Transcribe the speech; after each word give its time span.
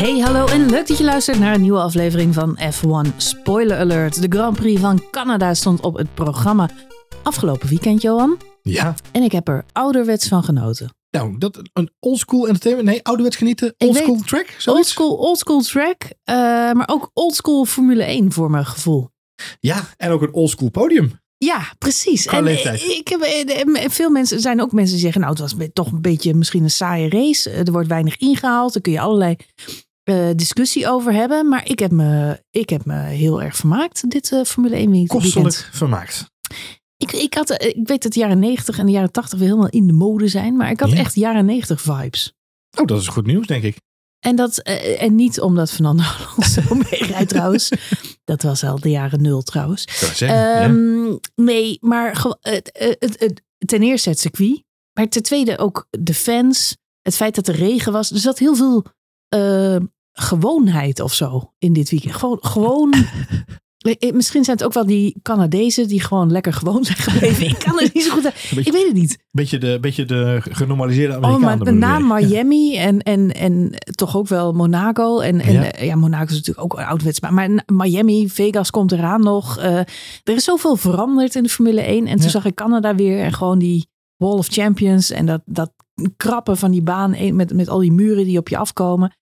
Hey, 0.00 0.18
hallo 0.18 0.46
en 0.46 0.70
leuk 0.70 0.86
dat 0.86 0.98
je 0.98 1.04
luistert 1.04 1.38
naar 1.38 1.54
een 1.54 1.60
nieuwe 1.60 1.80
aflevering 1.80 2.34
van 2.34 2.58
F1 2.58 3.16
Spoiler 3.16 3.78
Alert. 3.78 4.20
De 4.22 4.36
Grand 4.38 4.56
Prix 4.56 4.80
van 4.80 5.02
Canada 5.10 5.54
stond 5.54 5.80
op 5.80 5.96
het 5.96 6.14
programma 6.14 6.70
afgelopen 7.22 7.68
weekend, 7.68 8.02
Johan. 8.02 8.38
Ja, 8.62 8.94
En 9.12 9.22
ik 9.22 9.32
heb 9.32 9.48
er 9.48 9.64
ouderwets 9.72 10.28
van 10.28 10.44
genoten. 10.44 10.94
nou, 11.10 11.38
dat, 11.38 11.60
een 11.72 11.90
oldschool 11.98 12.46
entertainment. 12.46 12.88
Nee, 12.88 13.02
ouderwets 13.02 13.36
genieten. 13.36 13.74
Oldschool 13.78 14.20
track. 14.26 14.56
Oldschool, 14.64 15.16
oldschool 15.16 15.60
track, 15.60 16.02
eh, 16.24 16.34
maar 16.72 16.88
ook 16.88 17.10
oldschool 17.14 17.64
Formule 17.64 18.04
1 18.04 18.32
voor 18.32 18.50
mijn 18.50 18.66
gevoel. 18.66 19.10
Ja, 19.60 19.88
en 19.96 20.10
ook 20.10 20.22
een 20.22 20.32
oldschool 20.34 20.70
podium. 20.70 21.18
Ja, 21.44 21.72
precies. 21.78 22.24
Qua 22.24 22.36
en 22.38 22.44
leeftijd. 22.44 22.82
ik 22.82 23.08
heb, 23.08 23.20
eh, 23.20 23.84
eh, 23.84 23.90
veel 23.90 24.10
mensen 24.10 24.40
zijn 24.40 24.60
ook 24.60 24.72
mensen 24.72 24.94
die 24.94 25.02
zeggen, 25.04 25.20
nou, 25.20 25.32
het 25.32 25.40
was 25.40 25.68
toch 25.72 25.92
een 25.92 26.02
beetje 26.02 26.34
misschien 26.34 26.62
een 26.62 26.70
saaie 26.70 27.08
race. 27.08 27.50
Eh, 27.50 27.58
Er 27.66 27.72
wordt 27.72 27.88
weinig 27.88 28.16
ingehaald. 28.16 28.72
Daar 28.72 28.82
kun 28.82 28.92
je 28.92 29.00
allerlei 29.00 29.36
eh, 30.04 30.28
discussie 30.36 30.88
over 30.88 31.12
hebben. 31.12 31.48
Maar 31.48 31.68
ik 31.68 31.78
heb 31.78 31.90
me, 31.90 32.42
ik 32.50 32.70
heb 32.70 32.84
me 32.84 32.94
heel 33.02 33.42
erg 33.42 33.56
vermaakt 33.56 34.10
dit 34.10 34.32
eh, 34.32 34.44
Formule 34.44 34.76
1 34.76 34.90
weekend. 34.90 35.22
Kostelijk 35.22 35.68
vermaakt. 35.72 36.30
Ik, 36.96 37.12
ik, 37.12 37.34
had, 37.34 37.50
eh, 37.50 37.68
ik 37.68 37.88
weet 37.88 38.02
dat 38.02 38.12
de 38.12 38.20
jaren 38.20 38.38
90 38.38 38.78
en 38.78 38.86
de 38.86 38.92
jaren 38.92 39.12
80 39.12 39.38
weer 39.38 39.48
helemaal 39.48 39.70
in 39.70 39.86
de 39.86 39.92
mode 39.92 40.28
zijn. 40.28 40.56
Maar 40.56 40.70
ik 40.70 40.80
had 40.80 40.90
Ja. 40.90 40.96
echt 40.96 41.14
jaren 41.14 41.44
90 41.44 41.80
vibes. 41.80 42.32
Oh, 42.80 42.86
dat 42.86 43.00
is 43.00 43.06
goed 43.08 43.26
nieuws, 43.26 43.46
denk 43.46 43.62
ik. 43.62 43.76
En, 44.20 44.36
dat, 44.36 44.58
en 44.98 45.14
niet 45.14 45.40
omdat 45.40 45.70
Fernando 45.70 46.02
Alonso 46.02 46.74
meerijdt 46.90 47.28
trouwens. 47.28 47.70
Dat 48.24 48.42
was 48.42 48.64
al 48.64 48.80
de 48.80 48.90
jaren 48.90 49.22
nul 49.22 49.42
trouwens. 49.42 49.84
Zeggen, 49.98 50.26
ja. 50.28 50.60
Ehm, 50.62 51.16
Nee, 51.34 51.78
maar 51.80 52.24
ten 53.58 53.82
eerste 53.82 54.08
het 54.08 54.18
circuit. 54.20 54.62
Maar 54.92 55.08
ten 55.08 55.22
tweede 55.22 55.58
ook 55.58 55.86
de 55.90 56.14
fans. 56.14 56.76
Het 57.02 57.16
feit 57.16 57.34
dat 57.34 57.48
er 57.48 57.54
regen 57.54 57.92
was. 57.92 58.10
Er 58.10 58.18
zat 58.18 58.38
heel 58.38 58.54
veel 58.56 58.84
eh, 59.30 59.76
gewoonheid 60.12 61.00
of 61.00 61.14
zo 61.14 61.52
in 61.58 61.72
dit 61.72 61.90
weekend. 61.90 62.14
Gewoon, 62.14 62.38
gewoon 62.40 62.92
eh, 63.78 63.94
eh, 63.98 64.12
misschien 64.14 64.44
zijn 64.44 64.56
het 64.56 64.66
ook 64.66 64.72
wel 64.72 64.86
die 64.86 65.16
Canadezen 65.22 65.88
die 65.88 66.00
gewoon 66.00 66.30
lekker 66.32 66.52
gewoon 66.52 66.84
zijn 66.84 66.98
gebleven. 66.98 67.46
Ik 67.46 67.58
kan 67.58 67.78
het 67.78 67.94
niet 67.94 68.02
zo 68.04 68.10
goed 68.10 68.22
beetje, 68.22 68.60
Ik 68.60 68.72
weet 68.72 68.86
het 68.86 68.94
niet. 68.94 69.18
beetje, 69.30 69.58
de, 69.58 69.78
beetje 69.80 70.04
de 70.04 70.38
genormaliseerde 70.50 71.12
Oh, 71.16 71.22
Amerikanen. 71.22 71.48
maar 71.48 71.58
bedoel 71.58 71.78
na 72.08 72.18
je. 72.18 72.26
Miami 72.26 72.76
en, 72.76 73.02
en, 73.02 73.34
en 73.34 73.70
toch 73.94 74.16
ook 74.16 74.28
wel 74.28 74.52
Monaco. 74.52 75.20
En, 75.20 75.40
en 75.40 75.52
Ja. 75.52 75.62
ja. 75.62 75.82
ja, 75.82 75.94
Monaco 75.96 76.24
is 76.30 76.36
natuurlijk 76.36 76.60
ook 76.64 76.78
een 76.78 76.84
ouderwets. 76.86 77.20
Maar, 77.20 77.32
maar 77.32 77.50
Miami, 77.66 78.28
Vegas 78.28 78.70
komt 78.70 78.92
eraan 78.92 79.20
nog. 79.20 79.58
Eh, 79.58 79.76
er 79.78 80.34
is 80.34 80.44
zoveel 80.44 80.76
veranderd 80.76 81.34
in 81.34 81.42
de 81.42 81.48
Formule 81.48 81.80
1. 81.80 82.06
En 82.06 82.14
toen 82.16 82.24
Ja. 82.24 82.30
zag 82.30 82.44
ik 82.44 82.54
Canada 82.54 82.94
weer. 82.94 83.18
En 83.18 83.32
gewoon 83.32 83.58
die 83.58 83.88
Wall 84.16 84.36
of 84.38 84.46
Champions. 84.46 85.10
En 85.10 85.26
dat, 85.26 85.42
dat 85.44 85.72
krappen 86.16 86.56
van 86.56 86.70
die 86.70 86.82
baan. 86.82 87.12
eh, 87.14 87.32
Met, 87.32 87.52
met 87.54 87.68
al 87.68 87.78
die 87.78 87.92
muren 87.92 88.24
die 88.24 88.38
op 88.38 88.48
je 88.48 88.56
afkomen. 88.56 89.12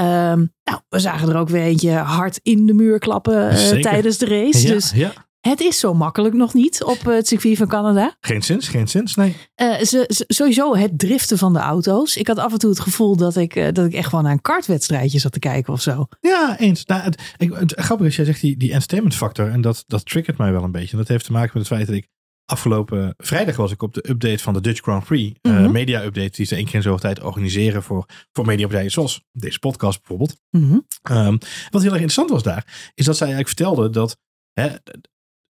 Ehm, 0.00 0.46
nou, 0.64 0.80
we 0.88 0.98
zagen 0.98 1.28
er 1.28 1.36
ook 1.36 1.48
weer 1.48 1.62
eentje 1.62 1.90
hard 1.92 2.40
in 2.42 2.66
de 2.66 2.72
muur 2.74 2.98
klappen 2.98 3.50
eh, 3.50 3.80
tijdens 3.80 4.18
de 4.18 4.26
race. 4.26 4.66
Ja, 4.66 4.72
Dus 4.74 4.90
ja, 4.94 5.12
het 5.40 5.60
is 5.60 5.78
zo 5.78 5.94
makkelijk 5.94 6.34
nog 6.34 6.54
niet 6.54 6.82
op 6.84 7.04
het 7.04 7.28
circuit 7.28 7.56
van 7.56 7.68
Canada. 7.68 8.16
geen 8.20 8.42
zins, 8.42 8.68
geen 8.68 8.88
zins, 8.88 9.14
nee. 9.14 9.36
Eh, 9.54 9.78
ze, 9.78 10.04
ze- 10.14 10.24
sowieso 10.28 10.76
het 10.76 10.98
driften 10.98 11.38
van 11.38 11.52
de 11.52 11.58
auto's. 11.58 12.16
Ik 12.16 12.26
had 12.26 12.38
af 12.38 12.52
en 12.52 12.58
toe 12.58 12.70
het 12.70 12.80
gevoel 12.80 13.16
dat 13.16 13.36
ik, 13.36 13.56
eh, 13.56 13.72
dat 13.72 13.86
ik 13.86 13.92
echt 13.94 14.08
gewoon 14.08 14.24
naar 14.24 14.32
een 14.32 14.40
kartwedstrijdje 14.40 15.18
zat 15.18 15.32
te 15.32 15.38
kijken 15.38 15.72
of 15.72 15.80
zo. 15.82 16.06
Ja, 16.20 16.58
eens. 16.58 16.84
Nou, 16.84 17.00
het, 17.02 17.22
ik, 17.36 17.52
het 17.54 17.72
grappige 17.76 18.08
is, 18.08 18.16
jij 18.16 18.24
zegt 18.24 18.40
die, 18.40 18.56
die 18.56 18.72
entertainment 18.72 19.14
factor. 19.16 19.48
En 19.50 19.60
dat, 19.60 19.84
dat 19.86 20.04
triggert 20.06 20.38
mij 20.38 20.52
wel 20.52 20.62
een 20.62 20.72
beetje. 20.72 20.92
En 20.92 20.98
dat 20.98 21.08
heeft 21.08 21.24
te 21.24 21.32
maken 21.32 21.50
met 21.58 21.68
het 21.68 21.76
feit 21.76 21.86
dat 21.88 21.96
ik 21.96 22.08
afgelopen 22.50 23.14
vrijdag 23.16 23.56
was 23.56 23.72
ik 23.72 23.82
op 23.82 23.94
de 23.94 24.10
update 24.10 24.42
van 24.42 24.54
de 24.54 24.60
Dutch 24.60 24.80
Grand 24.80 25.04
Prix. 25.04 25.38
Mhm. 25.42 25.70
media 25.70 26.04
update 26.04 26.36
die 26.36 26.46
ze 26.46 26.54
één 26.54 26.64
keer 26.64 26.74
in 26.74 26.82
zoveel 26.82 26.98
tijd 26.98 27.22
organiseren 27.22 27.82
voor, 27.82 28.06
voor 28.32 28.46
mediapartijen 28.46 28.90
zoals 28.90 29.24
deze 29.32 29.58
podcast 29.58 29.98
bijvoorbeeld. 29.98 30.40
Mhm. 30.50 30.78
Ehm, 31.02 31.36
wat 31.70 31.82
heel 31.82 31.92
erg 31.92 32.00
interessant 32.00 32.30
was 32.30 32.42
daar, 32.42 32.90
is 32.94 33.04
dat 33.04 33.16
zij 33.16 33.26
eigenlijk 33.26 33.56
vertelde 33.56 33.90
dat 33.90 34.16
hè, 34.52 34.68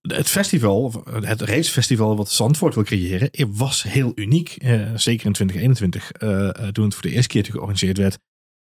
het 0.00 0.28
festival, 0.28 1.04
het 1.20 1.41
racefestival 1.41 2.16
wat 2.16 2.30
Zandvoort 2.30 2.74
wil 2.74 2.84
creëren, 2.84 3.30
was 3.48 3.82
heel 3.82 4.12
uniek. 4.14 4.56
Eh, 4.58 4.72
zeker 4.94 5.26
in 5.26 5.32
2021, 5.32 6.12
eh, 6.12 6.48
eh, 6.48 6.69
toen 6.69 6.84
het 6.84 6.94
voor 6.94 7.03
de 7.03 7.10
eerste 7.10 7.28
keer 7.28 7.44
georganiseerd 7.44 7.98
werd. 7.98 8.19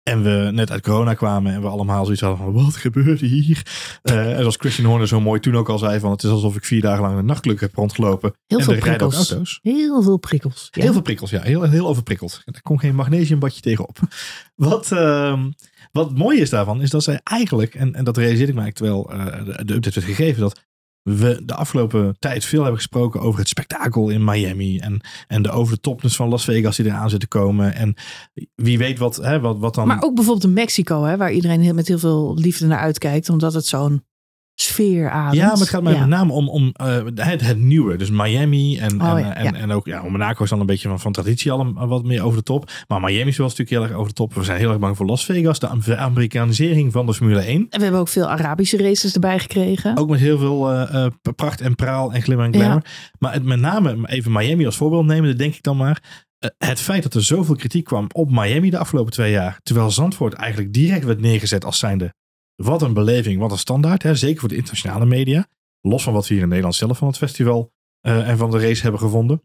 En 0.03 0.23
we 0.23 0.49
net 0.51 0.71
uit 0.71 0.81
corona 0.81 1.13
kwamen 1.13 1.53
en 1.53 1.61
we 1.61 1.67
allemaal 1.67 2.03
zoiets 2.03 2.21
hadden 2.21 2.39
van, 2.39 2.63
wat 2.63 2.75
gebeurde 2.75 3.25
hier? 3.25 3.61
Eh, 4.01 4.31
en 4.31 4.39
zoals 4.39 4.55
Christian 4.55 4.87
Horner 4.87 5.07
zo 5.07 5.21
mooi 5.21 5.39
toen 5.39 5.55
ook 5.55 5.69
al 5.69 5.77
zei 5.77 5.99
van, 5.99 6.11
het 6.11 6.23
is 6.23 6.29
alsof 6.29 6.55
ik 6.55 6.65
vier 6.65 6.81
dagen 6.81 7.01
lang 7.01 7.17
een 7.17 7.25
nachtclub 7.25 7.59
heb 7.59 7.75
rondgelopen. 7.75 8.33
Heel 8.47 8.57
en 8.57 8.63
veel 8.63 8.73
er 8.73 8.83
rijden 8.83 9.05
ook 9.05 9.09
prikkels. 9.11 9.31
auto's. 9.31 9.59
Heel 9.61 10.01
veel 10.01 10.17
prikkels. 10.17 10.67
Ja. 10.71 10.81
Heel 10.81 10.91
veel 10.91 11.01
prikkels, 11.01 11.29
ja. 11.29 11.41
Heel, 11.41 11.63
heel 11.63 11.87
overprikkeld. 11.87 12.41
Er 12.45 12.61
komt 12.61 12.79
geen 12.79 12.95
magnesiumbadje 12.95 13.61
tegenop. 13.61 13.99
Wat, 14.55 14.91
ehm, 14.91 15.51
wat 15.91 16.17
mooi 16.17 16.39
is 16.39 16.49
daarvan, 16.49 16.81
is 16.81 16.89
dat 16.89 17.03
zij 17.03 17.19
eigenlijk, 17.23 17.75
en, 17.75 17.95
en 17.95 18.03
dat 18.03 18.17
realiseerde 18.17 18.51
ik 18.51 18.57
mij 18.57 18.63
eigenlijk 18.63 19.09
terwijl 19.09 19.45
de, 19.45 19.65
de 19.65 19.73
update 19.73 19.99
werd 19.99 20.15
gegeven, 20.15 20.41
dat 20.41 20.67
we 21.03 21.41
de 21.45 21.55
afgelopen 21.55 22.15
tijd 22.19 22.45
veel 22.45 22.59
hebben 22.59 22.77
gesproken 22.77 23.21
over 23.21 23.39
het 23.39 23.47
spektakel 23.47 24.09
in 24.09 24.23
Miami. 24.23 24.79
En, 24.79 25.01
en 25.27 25.41
de 25.41 25.49
over 25.49 25.73
de 25.73 25.81
topness 25.81 26.15
van 26.15 26.29
Las 26.29 26.43
Vegas 26.43 26.75
die 26.75 26.85
eraan 26.85 27.09
zit 27.09 27.19
te 27.19 27.27
komen. 27.27 27.73
En 27.73 27.95
wie 28.55 28.77
weet 28.77 28.99
wat, 28.99 29.15
hè, 29.15 29.39
wat, 29.39 29.59
wat 29.59 29.75
dan... 29.75 29.87
Maar 29.87 30.03
ook 30.03 30.15
bijvoorbeeld 30.15 30.45
in 30.45 30.53
Mexico, 30.53 31.03
hè, 31.03 31.17
waar 31.17 31.31
iedereen 31.31 31.61
heel, 31.61 31.73
met 31.73 31.87
heel 31.87 31.99
veel 31.99 32.33
liefde 32.35 32.67
naar 32.67 32.79
uitkijkt, 32.79 33.29
omdat 33.29 33.53
het 33.53 33.65
zo'n 33.65 34.03
sfeer 34.61 35.09
ademt. 35.09 35.35
Ja, 35.35 35.47
maar 35.47 35.57
het 35.57 35.69
gaat 35.69 35.83
mij 35.83 35.93
Ja. 35.93 35.99
met 35.99 36.09
name 36.09 36.31
om, 36.33 36.49
om 36.49 36.69
eh, 36.73 36.97
het, 37.15 37.41
het 37.41 37.57
nieuwe. 37.59 37.95
Dus 37.97 38.09
Miami 38.09 38.77
en, 38.77 39.01
Oh, 39.01 39.11
en, 39.19 39.43
ja, 39.43 39.53
en, 39.53 39.71
ook 39.71 39.85
ja, 39.85 40.03
Monaco 40.03 40.43
is 40.43 40.49
dan 40.49 40.59
een 40.59 40.65
beetje 40.65 40.87
van, 40.87 40.99
van 40.99 41.11
traditie 41.11 41.51
al 41.51 41.59
een- 41.59 41.73
wat 41.87 42.03
meer 42.03 42.23
over 42.23 42.37
de 42.37 42.43
top. 42.43 42.71
Maar 42.87 42.99
Miami 43.01 43.29
is 43.29 43.37
wel 43.37 43.45
een 43.45 43.51
stukje 43.51 43.75
heel 43.75 43.83
erg 43.83 43.93
over 43.93 44.07
de 44.07 44.13
top. 44.13 44.33
We 44.33 44.43
zijn 44.43 44.59
heel 44.59 44.69
erg 44.69 44.79
bang 44.79 44.97
voor 44.97 45.05
Las 45.05 45.25
Vegas. 45.25 45.59
De 45.59 45.67
Am- 45.67 45.81
Amerikanisering 45.97 46.91
van 46.91 47.05
de 47.05 47.13
Formule 47.13 47.41
1. 47.41 47.55
En 47.69 47.77
we 47.77 47.83
hebben 47.83 48.01
ook 48.01 48.07
veel 48.07 48.29
Arabische 48.29 48.77
races 48.77 49.13
erbij 49.13 49.39
gekregen. 49.39 49.97
Ook 49.97 50.09
met 50.09 50.19
heel 50.19 50.37
veel 50.37 50.71
eh, 50.71 51.05
eh, 51.05 51.11
pracht 51.35 51.61
en 51.61 51.75
praal 51.75 52.13
en 52.13 52.21
glimmer 52.21 52.45
en 52.45 52.53
glamour. 52.53 52.83
Maar 53.19 53.33
het, 53.33 53.43
met 53.43 53.59
name 53.59 53.97
even 54.07 54.31
Miami 54.31 54.65
als 54.65 54.77
voorbeeld 54.77 55.05
nemen, 55.05 55.27
dan 55.29 55.37
denk 55.37 55.55
ik 55.55 55.63
dan 55.63 55.77
maar. 55.77 56.01
eh, 56.39 56.49
het 56.57 56.79
feit 56.79 57.03
dat 57.03 57.13
er 57.13 57.23
zoveel 57.23 57.55
kritiek 57.55 57.83
kwam 57.85 58.05
op 58.13 58.31
Miami 58.31 58.69
de 58.69 58.77
afgelopen 58.77 59.11
twee 59.13 59.31
jaar. 59.31 59.59
Terwijl 59.63 59.91
Zandvoort 59.91 60.33
eigenlijk 60.33 60.73
direct 60.73 61.05
werd 61.05 61.21
neergezet 61.21 61.65
als 61.65 61.79
zijnde. 61.79 62.13
Wat 62.61 62.81
een 62.81 62.93
beleving, 62.93 63.39
wat 63.39 63.51
een 63.51 63.57
standaard. 63.57 64.03
Hè? 64.03 64.15
Zeker 64.15 64.39
voor 64.39 64.49
de 64.49 64.55
internationale 64.55 65.05
media. 65.05 65.47
Los 65.81 66.03
van 66.03 66.13
wat 66.13 66.27
we 66.27 66.33
hier 66.33 66.43
in 66.43 66.49
Nederland 66.49 66.75
zelf 66.75 66.97
van 66.97 67.07
het 67.07 67.17
festival 67.17 67.73
eh, 67.99 68.29
en 68.29 68.37
van 68.37 68.51
de 68.51 68.59
race 68.59 68.81
hebben 68.81 68.99
gevonden. 68.99 69.43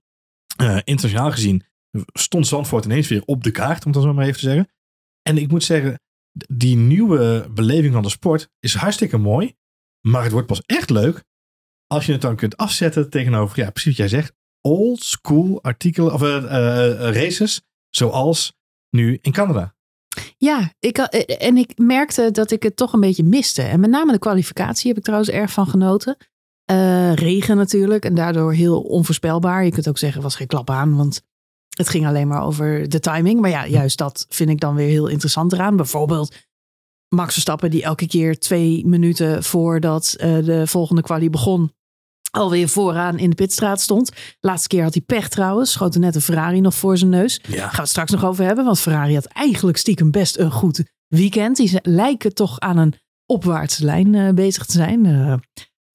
Eh, 0.56 0.78
internationaal 0.84 1.30
gezien 1.30 1.64
stond 2.12 2.46
Zandvoort 2.46 2.84
ineens 2.84 3.08
weer 3.08 3.22
op 3.24 3.44
de 3.44 3.50
kaart, 3.50 3.86
om 3.86 3.92
dat 3.92 4.02
zo 4.02 4.14
maar 4.14 4.24
even 4.24 4.40
te 4.40 4.46
zeggen. 4.46 4.68
En 5.22 5.38
ik 5.38 5.50
moet 5.50 5.64
zeggen, 5.64 6.00
die 6.48 6.76
nieuwe 6.76 7.48
beleving 7.50 7.92
van 7.92 8.02
de 8.02 8.08
sport 8.08 8.50
is 8.60 8.74
hartstikke 8.74 9.16
mooi. 9.16 9.54
Maar 10.00 10.22
het 10.22 10.32
wordt 10.32 10.46
pas 10.46 10.62
echt 10.66 10.90
leuk 10.90 11.24
als 11.86 12.06
je 12.06 12.12
het 12.12 12.20
dan 12.20 12.36
kunt 12.36 12.56
afzetten 12.56 13.10
tegenover, 13.10 13.58
ja, 13.58 13.70
precies 13.70 13.98
wat 13.98 14.10
jij 14.10 14.20
zegt, 14.20 14.34
old 14.60 15.02
school 15.02 15.62
artikelen 15.62 16.12
of 16.12 16.22
eh, 16.22 16.40
races, 17.12 17.62
zoals 17.88 18.56
nu 18.90 19.18
in 19.20 19.32
Canada. 19.32 19.74
Ja, 20.36 20.72
ik, 20.78 20.96
had- 20.96 21.12
eh, 21.12 21.46
en 21.46 21.56
ik 21.56 21.72
merkte 21.78 22.30
dat 22.30 22.50
ik 22.50 22.62
het 22.62 22.76
toch 22.76 22.92
een 22.92 23.00
beetje 23.00 23.24
miste. 23.24 23.62
En 23.62 23.80
met 23.80 23.90
name 23.90 24.12
de 24.12 24.18
kwalificatie 24.18 24.88
heb 24.88 24.96
ik 24.98 25.04
trouwens 25.04 25.30
erg 25.30 25.52
van 25.52 25.66
genoten. 25.66 26.16
Eh, 26.64 27.14
regen 27.14 27.56
natuurlijk 27.56 28.04
en 28.04 28.14
daardoor 28.14 28.52
heel 28.52 28.80
onvoorspelbaar. 28.80 29.64
Je 29.64 29.70
kunt 29.70 29.88
ook 29.88 29.98
zeggen, 29.98 30.22
was 30.22 30.36
geen 30.36 30.46
klap 30.46 30.70
aan, 30.70 30.96
want 30.96 31.22
het 31.76 31.88
ging 31.88 32.06
alleen 32.06 32.28
maar 32.28 32.42
over 32.44 32.88
de 32.88 33.00
timing. 33.00 33.40
Maar 33.40 33.50
ja, 33.50 33.66
juist 33.66 33.98
dat 33.98 34.26
vind 34.28 34.50
ik 34.50 34.60
dan 34.60 34.74
weer 34.74 34.88
heel 34.88 35.06
interessant 35.06 35.52
eraan. 35.52 35.76
Bijvoorbeeld 35.76 36.34
Max 37.08 37.32
Verstappen 37.32 37.70
die 37.70 37.82
elke 37.82 38.06
keer 38.06 38.38
twee 38.38 38.86
minuten 38.86 39.42
voordat 39.44 40.14
eh, 40.18 40.44
de 40.44 40.66
volgende 40.66 41.02
kwalie 41.02 41.30
begon 41.30 41.72
alweer 42.34 42.68
vooraan 42.68 43.18
in 43.18 43.30
de 43.30 43.36
pitstraat 43.36 43.80
stond. 43.80 44.10
Laatste 44.40 44.68
keer 44.68 44.82
had 44.82 44.94
hij 44.94 45.02
pech 45.02 45.28
trouwens. 45.28 45.72
Schoot 45.72 45.94
er 45.94 46.00
net 46.00 46.14
een 46.14 46.20
Ferrari 46.20 46.60
nog 46.60 46.74
voor 46.74 46.98
zijn 46.98 47.10
neus. 47.10 47.40
Ja. 47.48 47.58
Gaan 47.58 47.70
we 47.70 47.80
het 47.80 47.88
straks 47.88 48.10
nog 48.10 48.24
over 48.24 48.44
hebben. 48.44 48.64
Want 48.64 48.80
Ferrari 48.80 49.14
had 49.14 49.24
eigenlijk 49.24 49.76
stiekem 49.76 50.10
best 50.10 50.38
een 50.38 50.50
goed 50.50 50.82
weekend. 51.08 51.56
Die 51.56 51.78
lijken 51.82 52.34
toch 52.34 52.60
aan 52.60 52.76
een 52.76 52.94
opwaartse 53.26 53.84
lijn 53.84 54.14
eh, 54.14 54.28
bezig 54.28 54.66
te 54.66 54.72
zijn. 54.72 55.06
Eh, 55.06 55.34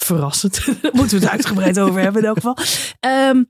verrassend. 0.03 0.65
Daar 0.81 0.91
moeten 0.94 1.19
we 1.19 1.24
het 1.25 1.33
uitgebreid 1.33 1.80
over 1.86 2.01
hebben 2.01 2.21
in 2.21 2.27
elk 2.27 2.36
geval. 2.36 2.57
Ehm, 3.00 3.44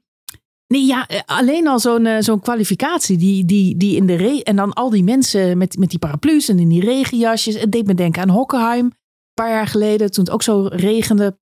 nee, 0.67 0.85
ja, 0.85 1.07
eh, 1.07 1.19
alleen 1.25 1.67
al 1.67 1.79
zo'n 1.79 2.07
zo'n 2.19 2.41
kwalificatie. 2.41 3.17
Die, 3.17 3.45
die, 3.45 3.77
die 3.77 3.95
in 3.95 4.05
de 4.05 4.15
re 4.15 4.43
en 4.43 4.55
dan 4.55 4.73
al 4.73 4.89
die 4.89 5.03
mensen 5.03 5.57
met, 5.57 5.77
met 5.77 5.89
die 5.89 5.99
paraplu's 5.99 6.49
en 6.49 6.59
in 6.59 6.69
die 6.69 6.81
regenjasjes. 6.81 7.59
Het 7.59 7.71
deed 7.71 7.85
me 7.85 7.93
denken 7.93 8.21
aan 8.21 8.29
Hockenheim. 8.29 8.85
Een 8.85 9.45
paar 9.45 9.49
jaar 9.49 9.67
geleden, 9.67 10.11
toen 10.11 10.23
het 10.23 10.33
ook 10.33 10.43
zo 10.43 10.67
regende. 10.71 11.37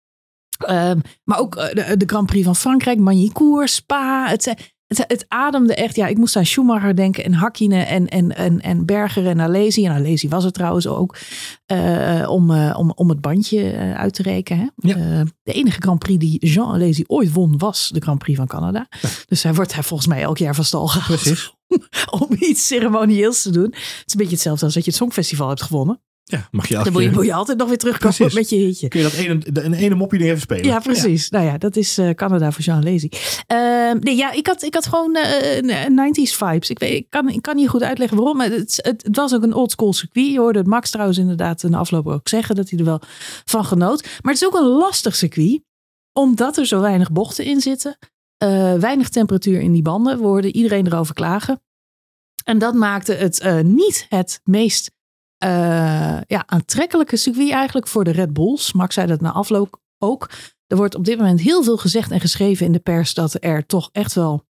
Ehm, 0.58 1.00
maar 1.24 1.40
ook 1.40 1.56
eh, 1.56 1.88
de, 1.88 1.98
de 1.98 2.06
Grand 2.06 2.26
Prix 2.26 2.46
van 2.46 2.56
Frankrijk, 2.56 3.00
Magny-Cours, 3.00 3.74
Spa. 3.76 4.28
Het, 4.30 4.46
het, 4.88 5.04
het 5.08 5.26
ademde 5.28 5.76
echt. 5.76 5.96
Ja, 5.96 6.08
ik 6.08 6.18
moest 6.18 6.36
aan 6.36 6.46
Schumacher 6.46 6.96
denken 6.96 7.24
en 7.24 7.34
Hakkinen 7.34 7.88
en, 7.88 8.08
en, 8.08 8.36
en, 8.36 8.62
en 8.62 8.86
Berger 8.86 9.28
en 9.28 9.42
Alesi. 9.42 9.86
En 9.86 9.92
Alesi 9.92 10.30
was 10.30 10.44
het 10.44 10.54
trouwens 10.54 10.88
ook. 10.88 11.18
eh, 11.66 12.26
om, 12.30 12.52
eh, 12.52 12.76
om, 12.78 12.92
om 12.96 13.10
het 13.10 13.22
bandje 13.22 13.94
uit 13.98 14.14
te 14.14 14.22
rekenen. 14.22 14.74
Hè? 14.76 14.90
Ja. 14.90 15.24
De 15.44 15.54
enige 15.54 15.82
Grand 15.82 16.00
Prix 16.00 16.20
die 16.20 16.48
Jean 16.48 16.74
Alesi 16.74 17.04
ooit 17.08 17.34
won 17.34 17.58
was 17.58 17.90
de 17.94 18.02
Grand 18.02 18.20
Prix 18.20 18.38
van 18.38 18.48
Canada. 18.48 18.88
Dus 19.28 19.44
hij 19.44 19.54
wordt 19.54 19.74
hij 19.74 19.84
volgens 19.84 20.10
mij 20.10 20.22
elk 20.22 20.38
jaar 20.38 20.56
van 20.56 20.64
stal 20.64 20.88
gehaald. 20.88 21.22
Precies. 21.22 21.56
om 22.20 22.28
iets 22.40 22.68
ceremonieels 22.68 23.42
te 23.42 23.52
doen. 23.52 23.64
Het 23.64 23.74
is 24.06 24.14
een 24.14 24.18
beetje 24.20 24.34
hetzelfde 24.34 24.66
als 24.66 24.74
dat 24.74 24.84
je 24.84 24.90
het 24.90 25.00
Songfestival 25.00 25.48
hebt 25.48 25.62
gewonnen. 25.62 26.02
Ja, 26.30 26.48
mag 26.52 26.68
je 26.68 26.74
Dan 26.74 26.94
moet 26.94 27.04
je, 27.04 27.12
moet 27.12 27.26
je 27.26 27.34
altijd 27.34 27.58
nog 27.58 27.68
weer 27.68 27.78
terugkomen 27.78 28.16
Precies. 28.16 28.36
met 28.36 28.50
je 28.50 28.56
hitje. 28.56 28.88
Kun 28.88 29.00
je 29.00 29.06
dat 29.06 29.16
ene, 29.16 29.38
de, 29.38 29.64
een 29.64 29.74
ene 29.74 29.96
mopje 29.96 30.18
nog 30.18 30.28
even 30.28 30.42
spelen? 30.42 30.66
Ja, 30.66 30.80
precies. 30.80 31.30
Nou 31.30 31.46
ja, 31.46 31.58
dat 31.58 31.76
is 31.76 31.98
eh, 31.98 32.10
Canada 32.10 32.52
voor 32.52 32.64
Jean 32.64 32.84
Lazy. 32.84 33.10
Ehm, 33.48 33.98
nee, 34.00 34.16
ja, 34.16 34.32
ik 34.32 34.48
had, 34.48 34.64
ik 34.64 34.74
had 34.74 34.86
gewoon 34.86 35.16
eh, 35.16 35.88
90s 35.90 36.36
vibes. 36.36 36.70
Ik, 36.70 36.80
weet, 36.80 36.94
ik, 36.94 37.10
kan, 37.10 37.30
ik 37.30 37.42
kan 37.42 37.56
niet 37.56 37.70
goed 37.70 37.84
uitleggen 37.84 38.18
waarom. 38.18 38.38
maar 38.38 38.50
Het, 38.50 38.80
het, 38.82 39.04
het 39.04 39.16
was 39.16 39.34
ook 39.34 39.44
een 39.44 39.54
oldschool 39.54 39.94
circuit. 39.94 40.32
Je 40.32 40.40
hoorde 40.40 40.64
Max 40.64 40.90
trouwens 40.90 41.18
inderdaad 41.18 41.64
in 41.64 41.72
de 41.72 41.78
afloop 41.78 42.08
ook 42.08 42.28
zeggen 42.28 42.56
dat 42.56 42.70
hij 42.70 42.80
er 42.80 42.86
wel 42.86 43.02
van 43.46 43.66
genoot. 43.66 44.04
Maar 44.22 44.34
het 44.34 44.42
is 44.42 44.48
ook 44.48 44.56
een 44.56 44.68
lastig 44.68 45.16
circuit, 45.16 45.62
omdat 46.14 46.58
er 46.58 46.66
zo 46.66 46.82
weinig 46.82 47.12
bochten 47.12 47.46
in 47.46 47.62
zitten. 47.62 47.98
Eh, 48.38 48.74
weinig 48.74 49.10
temperatuur 49.10 49.60
in 49.60 49.72
die 49.72 49.82
banden. 49.82 50.18
We 50.18 50.26
hoorden 50.26 50.56
iedereen 50.56 50.88
erover 50.88 51.14
klagen. 51.14 51.62
En 52.44 52.58
dat 52.58 52.74
maakte 52.74 53.14
het 53.14 53.64
niet 53.64 54.06
het 54.10 54.42
meest 54.44 54.96
eh, 55.38 56.20
ja, 56.28 56.44
aantrekkelijke 56.46 57.18
circuit 57.18 57.52
eigenlijk 57.52 57.88
voor 57.88 58.04
de 58.04 58.12
Red 58.12 58.34
Bulls. 58.34 58.74
Max 58.74 58.94
zei 58.94 59.08
dat 59.08 59.22
na 59.22 59.32
afloop 59.32 59.80
ook. 59.98 60.30
Er 60.68 60.78
wordt 60.78 60.96
op 60.96 61.06
dit 61.06 61.18
moment 61.18 61.42
heel 61.42 61.64
veel 61.64 61.78
gezegd 61.78 62.12
en 62.12 62.20
geschreven 62.20 62.66
in 62.66 62.72
de 62.72 62.80
pers 62.80 63.14
dat 63.14 63.36
er 63.40 63.66
toch 63.66 63.90
echt 63.92 64.14
wel 64.14 64.46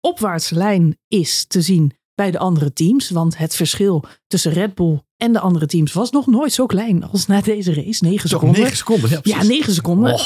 opwaartse 0.00 0.54
lijn 0.54 0.98
is 1.08 1.44
te 1.46 1.60
zien 1.60 1.92
bij 2.14 2.30
de 2.30 2.38
andere 2.38 2.72
teams. 2.72 3.10
Want 3.10 3.38
het 3.38 3.54
verschil 3.54 4.04
tussen 4.26 4.52
Red 4.52 4.74
Bull 4.74 5.00
en 5.16 5.32
de 5.32 5.40
andere 5.40 5.66
teams 5.66 5.92
was 5.92 6.10
nog 6.10 6.26
nooit 6.26 6.52
zo 6.52 6.66
klein 6.66 7.04
als 7.04 7.26
na 7.26 7.40
deze 7.40 7.74
race. 7.74 8.04
9 8.04 8.18
Toch 8.18 8.28
seconden. 8.28 8.60
9 8.60 8.76
seconden. 8.76 9.10
Ja, 9.10 9.20
ja, 9.22 9.32
precies. 9.36 9.48
9 9.48 9.74
seconden. 9.74 10.14
Oh, 10.14 10.20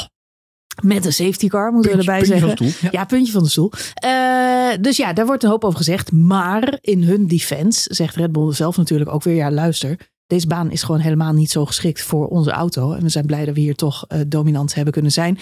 Met 0.83 1.05
een 1.05 1.13
safety 1.13 1.47
car 1.47 1.71
moeten 1.71 1.91
puntje- 1.91 2.11
we 2.11 2.17
erbij 2.17 2.27
zeggen. 2.39 2.51
stoel. 2.51 2.89
Ja. 2.91 2.99
Ja, 2.99 3.05
puntje 3.05 3.31
van 3.31 3.43
de 3.43 3.49
stoel. 3.49 3.71
Eh, 3.93 4.81
dus 4.81 4.97
ja, 4.97 5.13
daar 5.13 5.25
wordt 5.25 5.43
een 5.43 5.49
hoop 5.49 5.63
over 5.63 5.77
gezegd. 5.77 6.11
Maar 6.11 6.77
in 6.81 7.03
hun 7.03 7.27
defense 7.27 7.93
zegt 7.93 8.15
Red 8.15 8.31
Bull 8.31 8.53
zelf 8.53 8.77
natuurlijk 8.77 9.09
ook 9.09 9.23
weer: 9.23 9.35
ja, 9.35 9.51
luister. 9.51 9.97
Deze 10.27 10.47
baan 10.47 10.71
is 10.71 10.83
gewoon 10.83 11.01
helemaal 11.01 11.33
niet 11.33 11.51
zo 11.51 11.65
geschikt 11.65 12.01
voor 12.01 12.27
onze 12.27 12.51
auto. 12.51 12.93
En 12.93 13.01
we 13.01 13.09
zijn 13.09 13.25
blij 13.25 13.45
dat 13.45 13.55
we 13.55 13.59
hier 13.61 13.75
toch 13.75 14.05
eh, 14.07 14.19
dominant 14.27 14.73
hebben 14.75 14.93
kunnen 14.93 15.11
zijn. 15.11 15.37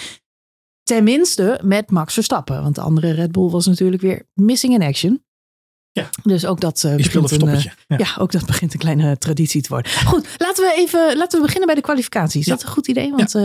Tenminste 0.84 1.60
met 1.64 1.92
Max 1.92 2.14
Verstappen. 2.14 2.62
Want 2.64 2.76
de 2.76 2.82
andere 2.82 3.12
Red 3.12 3.32
Bull 3.32 3.50
was 3.50 3.66
natuurlijk 3.66 4.02
weer 4.02 4.28
missing 4.34 4.74
in 4.74 4.82
action. 4.84 5.24
Ja. 5.92 6.10
Dus 6.24 6.46
ook 6.46 6.60
dat, 6.60 6.84
eh, 6.84 6.96
begint 6.96 7.32
een. 7.32 7.60
Ja. 7.88 7.98
ja, 7.98 8.08
ook 8.20 8.32
dat 8.32 8.46
begint 8.46 8.74
een 8.74 8.80
kleine 8.80 9.18
traditie 9.18 9.62
te 9.62 9.70
worden. 9.70 9.92
Goed, 9.92 10.28
laten 10.38 10.64
we 10.64 10.74
even 10.78 11.18
laten 11.18 11.38
we 11.40 11.46
beginnen 11.46 11.66
bij 11.66 11.76
de 11.76 11.82
kwalificatie. 11.82 12.40
Is 12.40 12.46
Ja. 12.46 12.54
dat 12.56 12.64
een 12.64 12.70
goed 12.70 12.88
idee? 12.88 13.12
Want 13.12 13.36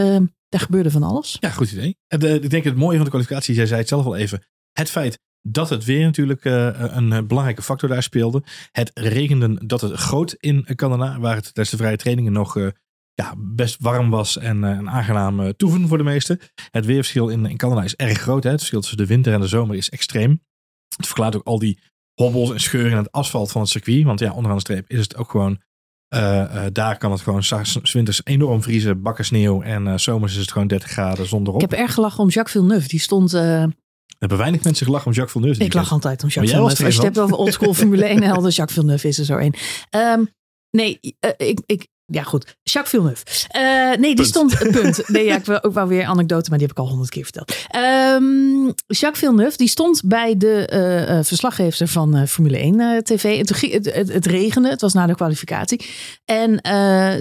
daar 0.48 0.60
gebeurde 0.60 0.90
van 0.90 1.02
alles. 1.02 1.36
Ja, 1.40 1.50
goed 1.50 1.72
idee. 1.72 1.96
En, 2.06 2.20
eh, 2.20 2.34
ik 2.34 2.50
denk 2.50 2.64
het 2.64 2.76
mooie 2.76 2.96
van 2.96 3.04
de 3.04 3.10
kwalificatie, 3.10 3.54
jij 3.54 3.66
zei 3.66 3.80
het 3.80 3.88
zelf 3.88 4.04
al 4.04 4.16
even. 4.16 4.46
Het 4.72 4.90
feit 4.90 5.18
dat 5.42 5.70
het 5.70 5.84
weer 5.84 6.04
natuurlijk 6.04 6.44
eh, 6.44 6.70
een 6.76 7.26
belangrijke 7.26 7.62
factor 7.62 7.88
daar 7.88 8.02
speelde. 8.02 8.42
Het 8.72 8.90
regende 8.94 9.66
dat 9.66 9.80
het 9.80 9.92
groot 9.92 10.32
in 10.38 10.66
Canada, 10.74 11.18
waar 11.18 11.34
het 11.34 11.44
tijdens 11.44 11.70
de 11.70 11.76
vrije 11.76 11.96
trainingen 11.96 12.32
nog 12.32 12.56
eh, 12.56 12.68
ja, 13.14 13.34
best 13.38 13.76
warm 13.80 14.10
was 14.10 14.36
en 14.36 14.62
een 14.62 14.90
aangenaam 14.90 15.56
toeven 15.56 15.88
voor 15.88 15.98
de 15.98 16.04
meesten. 16.04 16.40
Het 16.70 16.86
weerverschil 16.86 17.28
in, 17.28 17.46
in 17.46 17.56
Canada 17.56 17.84
is 17.84 17.96
erg 17.96 18.18
groot. 18.18 18.42
Hè? 18.42 18.50
Het 18.50 18.58
verschil 18.58 18.80
tussen 18.80 18.98
de 18.98 19.06
winter 19.06 19.32
en 19.32 19.40
de 19.40 19.46
zomer 19.46 19.76
is 19.76 19.88
extreem. 19.88 20.42
Het 20.96 21.06
verklaart 21.06 21.36
ook 21.36 21.46
al 21.46 21.58
die 21.58 21.80
hobbels 22.14 22.50
en 22.50 22.60
scheuren 22.60 22.90
in 22.90 22.96
het 22.96 23.12
asfalt 23.12 23.50
van 23.50 23.60
het 23.60 23.70
circuit. 23.70 24.04
Want 24.04 24.20
ja, 24.20 24.32
onderaan 24.32 24.56
de 24.56 24.60
streep 24.60 24.90
is 24.90 24.98
het 24.98 25.16
ook 25.16 25.30
gewoon... 25.30 25.62
eh, 26.08 26.64
eh, 26.66 26.72
daar 26.72 26.98
kan 26.98 27.12
het 27.12 27.20
gewoon 27.20 27.42
winters 27.92 28.20
enorm 28.24 28.62
vriezen, 28.62 29.02
bakken 29.02 29.24
sneeuw. 29.24 29.62
En 29.62 29.86
eh, 29.86 29.96
zomers 29.96 30.32
is 30.32 30.40
het 30.40 30.52
gewoon 30.52 30.66
30 30.66 30.90
graden 30.90 31.26
zonder 31.26 31.54
op. 31.54 31.62
Ik 31.62 31.70
heb 31.70 31.80
erg 31.80 31.94
gelachen 31.94 32.22
om 32.22 32.28
Jacques 32.28 32.52
Villeneuve. 32.52 32.88
Die 32.88 33.00
stond. 33.00 33.32
Er 33.32 33.72
hebben 34.18 34.38
weinig 34.38 34.64
mensen 34.64 34.86
gelachen 34.86 35.06
om 35.06 35.12
Jacques 35.12 35.32
Villeneuve. 35.32 35.64
ik 35.64 35.74
lach 35.74 35.92
altijd 35.92 36.22
om 36.22 36.28
Jacques 36.28 36.50
Villeneuve. 36.50 36.84
Als 36.84 36.94
je 36.94 37.00
het 37.00 37.14
hebt 37.14 37.18
over 37.18 37.36
oldschool 37.36 37.74
Formule 37.74 38.04
1 38.04 38.22
helden, 38.22 38.50
Jacques 38.50 38.78
Villeneuve 38.78 39.08
is 39.08 39.18
er 39.18 39.24
zo 39.24 39.36
één. 39.36 39.54
Ehm, 39.90 40.24
nee, 40.70 40.98
ik, 41.36 41.60
ik, 41.66 41.86
ja 42.10 42.22
goed. 42.22 42.56
Jacques 42.62 42.90
Villeneuve. 42.90 43.24
Eh, 43.48 44.00
nee, 44.00 44.14
die 44.14 44.14
Punt. 44.14 44.28
stond. 44.28 44.58
Punt. 44.80 45.08
Nee, 45.08 45.24
ja, 45.24 45.36
ik 45.36 45.44
wil 45.44 45.62
ook 45.62 45.74
wel 45.74 45.86
weer 45.86 46.04
anekdote, 46.04 46.50
maar 46.50 46.58
die 46.58 46.66
heb 46.66 46.76
ik 46.76 46.82
al 46.82 46.88
honderd 46.88 47.10
keer 47.10 47.22
verteld. 47.24 47.56
Ehm, 47.68 48.64
Jacques 48.86 49.18
Villeneuve, 49.18 49.56
die 49.56 49.68
stond 49.68 50.02
bij 50.04 50.36
de 50.36 50.66
eh, 50.66 51.18
eh, 51.18 51.24
verslaggever 51.24 51.88
van 51.88 52.26
Formule 52.28 52.58
1 52.58 52.80
eh, 52.80 52.98
TV. 52.98 53.38
En 53.38 53.46
toen 53.46 53.56
ging, 53.56 53.72
het, 53.72 53.94
het, 53.94 54.12
het 54.12 54.26
regende, 54.26 54.68
het 54.68 54.80
was 54.80 54.92
na 54.92 55.06
de 55.06 55.14
kwalificatie. 55.14 55.86
En 56.24 56.58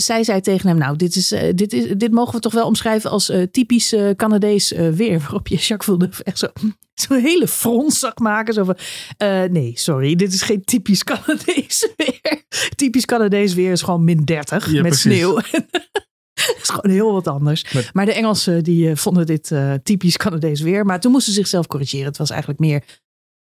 zij 0.01 0.23
zei 0.23 0.41
tegen 0.41 0.69
hem, 0.69 0.77
nou, 0.77 0.95
dit, 0.95 1.15
is, 1.15 1.33
dit, 1.55 1.73
is, 1.73 1.85
dit 1.97 2.11
mogen 2.11 2.33
we 2.33 2.39
toch 2.39 2.53
wel 2.53 2.65
omschrijven 2.65 3.09
als 3.09 3.31
typisch 3.51 3.95
Canadees 4.15 4.71
weer. 4.71 5.19
Waarop 5.19 5.47
je 5.47 5.55
Jacques 5.55 5.85
Villeneuve 5.85 6.23
echt 6.23 6.39
zo 6.39 6.47
zo'n 7.07 7.19
hele 7.19 7.47
frons 7.47 7.99
zag 7.99 8.15
maken. 8.17 8.53
Zo 8.53 8.63
van, 8.63 8.77
eh, 9.17 9.43
nee, 9.43 9.71
sorry, 9.75 10.15
dit 10.15 10.33
is 10.33 10.41
geen 10.41 10.63
typisch 10.63 11.03
Canadees 11.03 11.87
weer. 11.97 12.43
Typisch 12.75 13.05
Canadees 13.05 13.53
weer 13.53 13.71
is 13.71 13.81
gewoon 13.81 14.03
min 14.03 14.23
30 14.23 14.65
Ja, 14.71 14.71
met 14.81 14.81
precies. 14.81 15.01
sneeuw. 15.01 15.35
Het 16.37 16.59
is 16.61 16.69
gewoon 16.69 16.91
heel 16.91 17.11
wat 17.13 17.27
anders. 17.27 17.73
Met- 17.73 17.89
Maar 17.93 18.05
de 18.05 18.13
Engelsen 18.13 18.63
die 18.63 18.89
eh, 18.89 18.95
vonden 18.95 19.25
dit 19.25 19.51
eh, 19.51 19.73
typisch 19.83 20.17
Canadees 20.17 20.61
weer. 20.61 20.85
Maar 20.85 20.99
toen 20.99 21.11
moesten 21.11 21.33
ze 21.33 21.39
zichzelf 21.39 21.67
corrigeren. 21.67 22.05
Het 22.05 22.17
was 22.17 22.29
eigenlijk 22.29 22.59
meer 22.59 22.83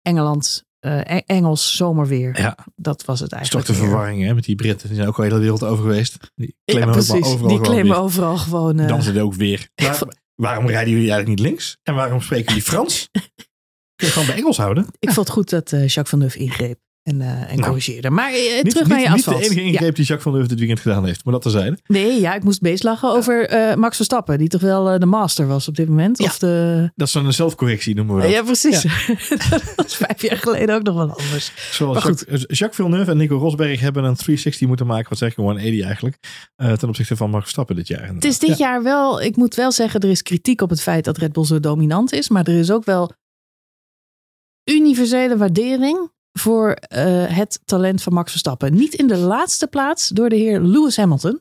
Engeland, 0.01 0.63
Engels 1.25 1.75
zomerweer. 1.75 2.39
Ja, 2.39 2.57
Dat 2.75 3.05
was 3.05 3.19
het 3.19 3.31
is 3.31 3.37
toch 3.37 3.39
eigenlijk. 3.39 3.67
de 3.67 3.73
verwarring 3.73 4.23
hè, 4.23 4.33
met 4.33 4.43
die 4.43 4.55
Britten. 4.55 4.87
Die 4.87 4.97
zijn 4.97 5.07
ook 5.09 5.17
al 5.17 5.23
de 5.23 5.29
hele 5.29 5.41
wereld 5.41 5.63
over 5.63 5.83
geweest. 5.83 6.17
Die 6.35 6.55
claimen 6.65 6.95
overal 6.95 7.21
Die 7.21 7.37
gewoon 7.37 7.61
claimen 7.61 7.97
overal 7.97 8.37
gewoon. 8.37 8.77
Dan 8.77 8.99
het 8.99 9.17
ook 9.17 9.33
weer. 9.33 9.69
Waarom 10.35 10.67
rijden 10.67 10.93
jullie 10.93 11.11
eigenlijk 11.11 11.39
niet 11.39 11.47
links? 11.49 11.77
En 11.83 11.95
waarom 11.95 12.21
spreken 12.21 12.47
jullie 12.47 12.63
Frans? 12.63 13.09
Kun 13.95 14.07
je 14.07 14.13
gewoon 14.13 14.27
bij 14.27 14.35
Engels 14.35 14.57
houden? 14.57 14.85
ik 14.99 15.11
vond 15.11 15.27
het 15.27 15.35
goed 15.35 15.49
dat 15.49 15.71
eh, 15.71 15.79
Jacques 15.79 16.09
Villeneuve 16.09 16.37
ingreep. 16.39 16.79
En, 17.05 17.21
eh, 17.21 17.27
en 17.27 17.47
Nou, 17.47 17.61
corrigeerde. 17.61 18.09
Maar 18.09 18.31
eh, 18.31 18.63
Niet, 18.63 18.73
terug 18.73 18.87
naar 18.87 19.01
je 19.01 19.09
niet, 19.09 19.25
de 19.25 19.35
enige 19.35 19.55
Ja. 19.55 19.61
ingreep 19.61 19.95
die 19.95 20.05
Jacques 20.05 20.21
van 20.21 20.31
Leuven 20.31 20.49
dit 20.49 20.59
weekend 20.59 20.79
gedaan 20.79 21.05
heeft. 21.05 21.23
Maar 21.23 21.33
dat 21.33 21.41
terzijde. 21.41 21.77
Nee, 21.87 22.19
ja, 22.21 22.33
ik 22.33 22.43
moest 22.43 22.83
lachen 22.83 23.09
over 23.09 23.47
eh, 23.47 23.75
Max 23.75 23.95
Verstappen. 23.95 24.37
Die 24.37 24.47
toch 24.47 24.61
wel 24.61 24.99
de 24.99 25.05
master 25.05 25.47
was 25.47 25.67
op 25.67 25.75
dit 25.75 25.87
moment. 25.87 26.17
Ja. 26.17 26.25
Of 26.25 26.37
de... 26.37 26.91
Dat 26.95 27.07
is 27.07 27.13
dan 27.13 27.25
een 27.25 27.33
zelfcorrectie 27.33 27.95
noemen 27.95 28.15
we 28.15 28.21
dat. 28.21 28.31
Ja, 28.31 28.43
precies. 28.43 28.81
dat 29.49 29.73
was 29.75 29.95
vijf 29.95 30.21
jaar 30.21 30.37
geleden 30.37 30.75
ook 30.75 30.83
nog 30.83 30.95
wel 30.95 31.09
anders. 31.09 31.51
Zoals. 31.71 32.03
Jacques, 32.03 32.25
Jacques 32.47 32.75
Villeneuve 32.75 33.11
en 33.11 33.17
Nico 33.17 33.37
Rosberg 33.37 33.79
hebben 33.79 34.03
een 34.03 34.15
360 34.15 34.67
moeten 34.67 34.87
maken. 34.87 35.09
Wat 35.09 35.17
zeg 35.17 35.31
ik, 35.31 35.37
een 35.37 35.43
180 35.43 35.85
eigenlijk. 35.85 36.17
ten 36.55 36.87
opzichte 36.87 37.15
van 37.15 37.29
Max 37.29 37.41
Verstappen 37.41 37.75
dit 37.75 37.87
jaar. 37.87 38.07
Het 38.07 38.25
is 38.25 38.39
dit 38.39 38.57
jaar 38.57 38.83
wel, 38.83 39.21
ik 39.21 39.35
moet 39.35 39.55
wel 39.55 39.71
zeggen, 39.71 39.99
er 39.99 40.09
is 40.09 40.21
kritiek 40.21 40.61
op 40.61 40.69
het 40.69 40.81
feit 40.81 41.05
dat 41.05 41.17
Red 41.17 41.31
Bull 41.33 41.45
zo 41.45 41.59
dominant 41.59 42.13
is. 42.13 42.29
Maar 42.29 42.47
er 42.47 42.59
is 42.59 42.71
ook 42.71 42.85
wel 42.85 43.11
universele 44.71 45.37
waardering 45.37 46.13
voor 46.39 46.71
eh, 46.71 47.25
het 47.27 47.59
talent 47.65 48.03
van 48.03 48.13
Max 48.13 48.29
Verstappen. 48.31 48.73
Niet 48.73 48.93
in 48.93 49.07
de 49.07 49.17
laatste 49.17 49.67
plaats 49.67 50.07
door 50.09 50.29
de 50.29 50.35
heer 50.35 50.61
Lewis 50.61 50.97
Hamilton. 50.97 51.39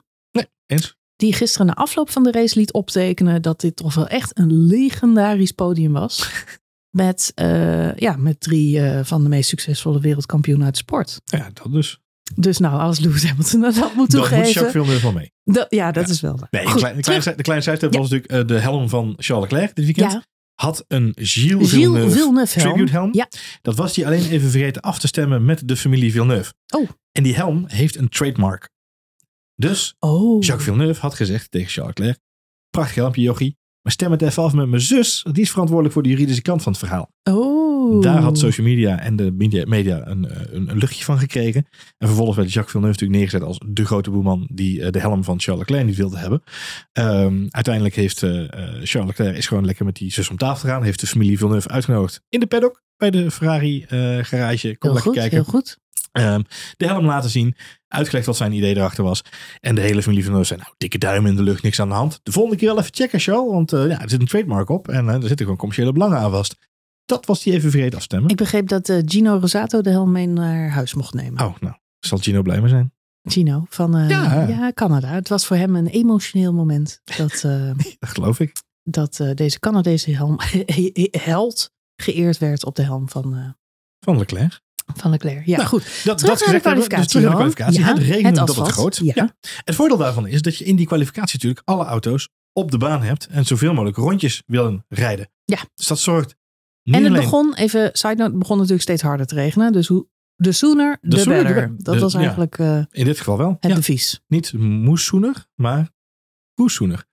Eens? 0.67 0.95
Die 1.17 1.33
gisteren 1.33 1.67
na 1.67 1.75
afloop 1.75 2.11
van 2.11 2.23
de 2.23 2.31
race 2.33 2.59
liet 2.59 2.73
optekenen 2.73 3.43
dat 3.43 3.61
dit 3.61 3.77
toch 3.77 3.95
wel 3.95 4.07
echt 4.09 4.39
een 4.39 4.53
legendarisch 4.67 5.53
podium 5.53 5.93
was. 5.93 6.29
Met, 6.97 7.33
eh, 7.35 7.95
ja, 7.97 8.17
met 8.17 8.41
drie 8.41 8.81
eh, 8.81 9.05
van 9.05 9.23
de 9.23 9.29
meest 9.29 9.49
succesvolle 9.49 10.01
wereldkampioenen 10.01 10.65
uit 10.65 10.75
de 10.75 10.81
sport. 10.81 11.21
Ja, 11.25 11.51
dat 11.53 11.73
dus. 11.73 11.99
Dus 12.35 12.59
nou, 12.59 12.81
als 12.81 12.99
Lewis 12.99 13.25
Hamilton 13.29 13.61
dat 13.61 13.77
had 13.77 13.95
moet 13.95 14.11
Dat 14.11 14.21
moet 14.21 14.29
Jacques 14.31 14.53
toegeven. 14.53 14.71
Villeneuve 14.71 15.03
wel 15.03 15.13
mee. 15.13 15.33
dat- 15.45 15.67
ja, 15.69 15.93
dat 15.93 16.07
Ja. 16.07 16.13
is 16.13 16.21
wel 16.21 16.37
waar. 16.39 16.49
Nee, 16.51 16.63
Goed, 16.65 16.73
een 16.73 16.79
klein, 16.79 16.97
een 16.97 17.03
klein, 17.03 17.21
terug- 17.21 17.37
de 17.37 17.43
kleine 17.43 17.65
was 17.99 18.11
natuurlijk 18.11 18.49
de 18.49 18.59
helm 18.59 18.89
van 18.89 19.15
Charles 19.17 19.51
Leclerc 19.51 19.75
dit 19.75 19.85
weekend. 19.85 20.13
ja, 20.13 20.25
Had 20.55 20.85
een 20.89 21.13
Gilles 21.15 21.33
Gilles 21.33 21.71
Villeneuve, 21.71 22.11
Villeneuve 22.17 22.59
helm. 22.61 22.73
tribute 22.73 22.93
helm. 22.93 23.09
Ja. 23.13 23.29
Dat 23.63 23.77
was 23.77 23.97
hij 23.97 24.07
alleen 24.07 24.31
even 24.31 24.51
vergeten 24.51 24.83
af 24.83 24.99
te 24.99 25.07
stemmen 25.07 25.45
met 25.45 25.69
de 25.69 25.77
familie 25.77 26.13
Villeneuve. 26.13 26.53
Oh. 26.75 26.89
En 27.13 27.23
die 27.23 27.35
helm 27.35 27.65
heeft 27.67 27.97
een 27.97 28.09
trademark. 28.09 28.71
Dus 29.57 29.95
Oh. 29.99 30.43
Jacques 30.43 30.65
Villeneuve 30.69 31.01
had 31.01 31.15
gezegd 31.15 31.51
tegen 31.51 31.71
Charles 31.71 31.97
Leclerc. 31.97 32.19
Prachtig 32.71 32.95
helmpje 32.95 33.23
jochie. 33.23 33.57
Maar 33.85 33.93
stem 33.93 34.11
het 34.11 34.23
even 34.23 34.43
af 34.43 34.53
met 34.53 34.69
mijn 34.69 34.83
zus. 34.83 35.27
Die 35.33 35.43
is 35.43 35.51
verantwoordelijk 35.51 35.95
voor 35.95 36.03
de 36.03 36.09
juridische 36.09 36.43
kant 36.43 36.63
van 36.63 36.73
het 36.73 36.81
verhaal. 36.81 37.11
Oh. 37.23 38.03
Daar 38.03 38.21
had 38.21 38.39
social 38.39 38.67
media 38.67 39.01
en 39.01 39.17
de 39.17 39.33
media, 39.33 39.65
media 39.67 40.07
een, 40.07 40.29
eh, 40.29 40.41
een, 40.51 40.71
een 40.71 40.79
luchtje 40.79 41.05
van 41.05 41.19
gekregen. 41.19 41.67
En 41.99 42.07
vervolgens 42.07 42.37
werd 42.37 42.53
Jacques 42.53 42.73
Villeneuve 42.73 43.01
natuurlijk 43.01 43.21
neergezet 43.21 43.49
als 43.49 43.73
de 43.75 43.85
grote 43.85 44.11
boeman 44.11 44.49
die 44.53 44.83
eh, 44.83 44.91
de 44.91 44.99
helm 45.01 45.25
van 45.25 45.41
Charles 45.41 45.61
Leclerc 45.67 45.87
niet 45.87 45.97
wilde 45.97 46.19
hebben. 46.19 46.43
Ehm, 46.93 47.47
uiteindelijk 47.51 47.95
heeft 47.95 48.23
eh, 48.23 48.31
Charles 48.83 49.07
Leclerc 49.07 49.37
is 49.37 49.47
gewoon 49.47 49.65
lekker 49.65 49.85
met 49.85 49.97
die 49.97 50.13
zus 50.13 50.31
om 50.31 50.37
tafel 50.37 50.69
gegaan. 50.69 50.83
Heeft 50.83 51.01
de 51.01 51.07
familie 51.07 51.39
Villeneuve 51.39 51.69
uitgenodigd 51.69 52.21
in 52.29 52.41
de 52.41 52.47
paddock 52.47 52.83
bij 52.97 53.11
de 53.11 53.31
Ferrari 53.31 53.85
garage. 54.23 54.77
Kom 54.79 54.91
heel 54.91 54.93
lekker 54.93 55.01
goed, 55.01 55.15
kijken. 55.15 55.37
heel 55.37 55.45
goed. 55.45 55.79
Ehm, 56.15 56.43
de 56.77 56.87
helm 56.87 57.05
laten 57.05 57.31
zien. 57.31 57.57
Uitgelegd 57.89 58.27
wat 58.27 58.37
zijn 58.37 58.53
idee 58.53 58.77
erachter 58.77 59.05
was. 59.05 59.23
En 59.61 59.75
de 59.75 59.81
hele 59.81 60.03
familie 60.03 60.23
Villeneuve 60.23 60.49
zei, 60.49 60.61
nou, 60.61 60.75
dikke 60.79 60.99
duim 60.99 61.27
in 61.27 61.37
de 61.37 61.43
lucht, 61.43 61.63
niks 61.63 61.81
aan 61.81 61.89
de 61.89 61.95
hand. 61.95 62.21
De 62.23 62.33
volgende 62.33 62.59
keer 62.59 62.69
wel 62.69 62.79
even 62.79 62.95
checken, 62.95 63.21
Charles. 63.21 63.51
Want 63.51 63.73
eh, 63.73 63.89
ja, 63.89 64.01
er 64.01 64.11
zit 64.11 64.21
een 64.21 64.27
trademark 64.27 64.69
op. 64.69 64.89
En 64.89 65.09
eh, 65.09 65.15
er 65.15 65.21
zitten 65.21 65.39
gewoon 65.39 65.57
commerciële 65.57 65.93
belangen 65.93 66.19
aan 66.19 66.31
vast. 66.31 66.57
Dat 67.05 67.27
was 67.27 67.43
die 67.43 67.53
even 67.53 67.71
vergeten 67.71 67.99
afstemmen. 67.99 68.31
Ik 68.31 68.37
begreep 68.37 68.69
dat 68.69 68.89
eh, 68.89 68.99
Gino 69.05 69.37
Rosato 69.41 69.81
de 69.81 69.91
helm 69.91 70.13
mee 70.13 70.27
naar 70.27 70.71
huis 70.71 70.95
mocht 70.95 71.15
nemen. 71.15 71.45
Oh, 71.47 71.55
nou, 71.61 71.75
zal 71.99 72.19
Gino 72.19 72.43
blij 72.43 72.61
mee 72.61 72.69
zijn. 72.69 72.93
Gino 73.23 73.65
van 73.69 74.09
Ja. 74.09 74.47
ja. 74.49 74.73
Canada. 74.73 75.09
Het 75.09 75.29
was 75.29 75.47
voor 75.47 75.57
hem 75.57 75.77
een 75.77 75.87
emotioneel 75.87 76.53
moment 76.53 77.01
dat, 77.17 77.41
Dat 77.99 78.09
geloof 78.09 78.41
ik. 78.41 78.53
dat 78.83 79.21
deze 79.35 79.59
Canadese 79.61 80.11
helm, 80.11 80.39
held 81.11 81.71
geëerd 81.97 82.39
werd 82.39 82.65
op 82.65 82.75
de 82.75 82.83
helm 82.83 83.09
van, 83.09 83.57
Van 84.01 84.19
Leclerc. 84.19 84.61
Van 84.95 85.11
Leclerc. 85.11 85.47
Ja, 85.47 85.57
Nou, 85.57 85.69
goed. 85.69 85.83
Dat, 86.05 86.19
Terug 86.19 86.39
dat 86.39 86.41
naar 86.41 86.49
de 86.49 86.53
dus 86.53 86.61
kwalificatie, 86.63 87.09
terug 87.09 87.23
naar 87.23 87.31
de 87.31 87.37
kwalificatie. 87.37 87.81
Ja, 87.81 87.87
het 87.87 87.99
regende 87.99 88.27
het 88.39 88.47
dat 88.47 88.57
het 88.57 88.69
groot. 88.69 89.01
Ja. 89.03 89.37
Het 89.65 89.75
voordeel 89.75 89.97
daarvan 89.97 90.27
is 90.27 90.43
dat 90.43 90.57
je 90.57 90.65
in 90.65 90.77
die 90.77 90.87
kwalificatie 90.87 91.35
natuurlijk 91.35 91.63
alle 91.69 91.85
auto's 91.85 92.29
op 92.53 92.71
de 92.71 92.79
baan 92.79 93.03
hebt 93.03 93.27
en 93.27 93.45
zoveel 93.47 93.73
mogelijk 93.73 93.97
rondjes 93.97 94.43
willen 94.47 94.85
rijden. 94.89 95.31
Ja. 95.45 95.59
Dus 95.75 95.87
dat 95.87 95.99
zorgt 95.99 96.37
niet 96.83 96.95
En 96.95 97.03
het 97.03 97.11
alleen 97.13 97.23
begon, 97.25 97.55
even 97.55 97.91
side 97.93 98.15
note, 98.15 98.37
begon 98.37 98.57
natuurlijk 98.57 98.83
steeds 98.83 99.03
harder 99.03 99.27
te 99.27 99.35
regenen. 99.35 99.73
Dus 99.73 99.87
hoe, 99.87 100.07
de 100.37 100.53
sooner, 100.53 100.99
De 101.01 101.09
the 101.09 101.19
sooner, 101.19 101.39
the 101.39 101.45
better. 101.47 101.69
better. 101.69 101.85
Dat 101.85 101.95
De- 101.95 102.01
was 102.01 102.13
ja. 102.13 102.19
eigenlijk 102.19 102.59
eh, 102.59 102.83
in 102.91 103.05
dit 103.05 103.19
geval 103.19 103.39
wel. 103.39 103.57
het 103.61 103.71
Ja. 103.71 103.77
devies. 103.77 104.21
Niet 104.27 104.53
moeszoener, 104.59 105.47
maar 105.55 105.93
koeszoener. 106.55 107.05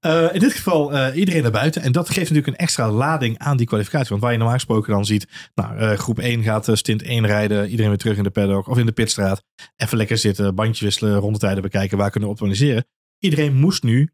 Eh 0.00 0.34
in 0.34 0.40
dit 0.40 0.52
geval 0.52 0.92
eh, 0.92 1.16
iedereen 1.16 1.42
naar 1.42 1.50
buiten. 1.50 1.82
En 1.82 1.92
dat 1.92 2.06
geeft 2.06 2.30
natuurlijk 2.30 2.46
een 2.46 2.56
extra 2.56 2.90
lading 2.90 3.38
aan 3.38 3.56
die 3.56 3.66
kwalificatie. 3.66 4.08
Want 4.08 4.20
waar 4.20 4.32
je 4.32 4.38
normaal 4.38 4.56
gesproken 4.56 4.92
dan 4.92 5.04
ziet, 5.04 5.50
nou, 5.54 5.78
eh, 5.78 5.98
groep 5.98 6.18
1 6.18 6.42
gaat 6.42 6.68
stint 6.72 7.02
1 7.02 7.26
rijden. 7.26 7.68
Iedereen 7.68 7.88
weer 7.88 7.98
terug 7.98 8.16
in 8.16 8.22
de 8.22 8.30
paddock 8.30 8.66
of 8.66 8.78
in 8.78 8.86
de 8.86 8.92
pitstraat. 8.92 9.42
Even 9.76 9.96
lekker 9.96 10.18
zitten, 10.18 10.54
bandje 10.54 10.84
wisselen, 10.84 11.18
rondetijden 11.18 11.62
bekijken. 11.62 11.98
Waar 11.98 12.10
kunnen 12.10 12.28
we 12.28 12.34
optimaliseren? 12.34 12.86
Iedereen 13.18 13.54
moest 13.56 13.82
nu 13.82 14.10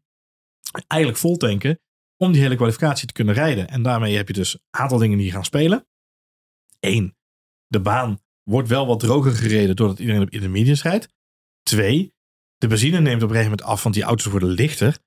eigenlijk 0.87 1.21
vol 1.21 1.37
tanken 1.37 1.79
om 2.17 2.31
die 2.31 2.41
hele 2.41 2.55
kwalificatie 2.55 3.07
te 3.07 3.13
kunnen 3.13 3.33
rijden. 3.33 3.67
En 3.67 3.81
daarmee 3.81 4.15
heb 4.15 4.27
je 4.27 4.33
dus 4.33 4.53
een 4.53 4.59
aantal 4.69 4.97
dingen 4.97 5.17
die 5.17 5.31
gaan 5.31 5.45
spelen. 5.45 5.87
Eén, 6.79 7.15
de 7.67 7.79
baan 7.79 8.19
wordt 8.43 8.67
wel 8.67 8.87
wat 8.87 8.99
droger 8.99 9.31
gereden 9.31 9.75
doordat 9.75 9.99
iedereen 9.99 10.21
op 10.21 10.29
intermediates 10.29 10.83
rijdt. 10.83 11.07
Twee, 11.63 12.13
de 12.61 12.67
benzine 12.67 12.99
neemt 12.99 13.23
op 13.23 13.29
een 13.29 13.35
gegeven 13.35 13.57
moment 13.57 13.67
af, 13.67 13.83
want 13.83 13.95
die 13.95 14.03
auto's 14.03 14.25
worden 14.25 14.49
lichter. 14.49 14.97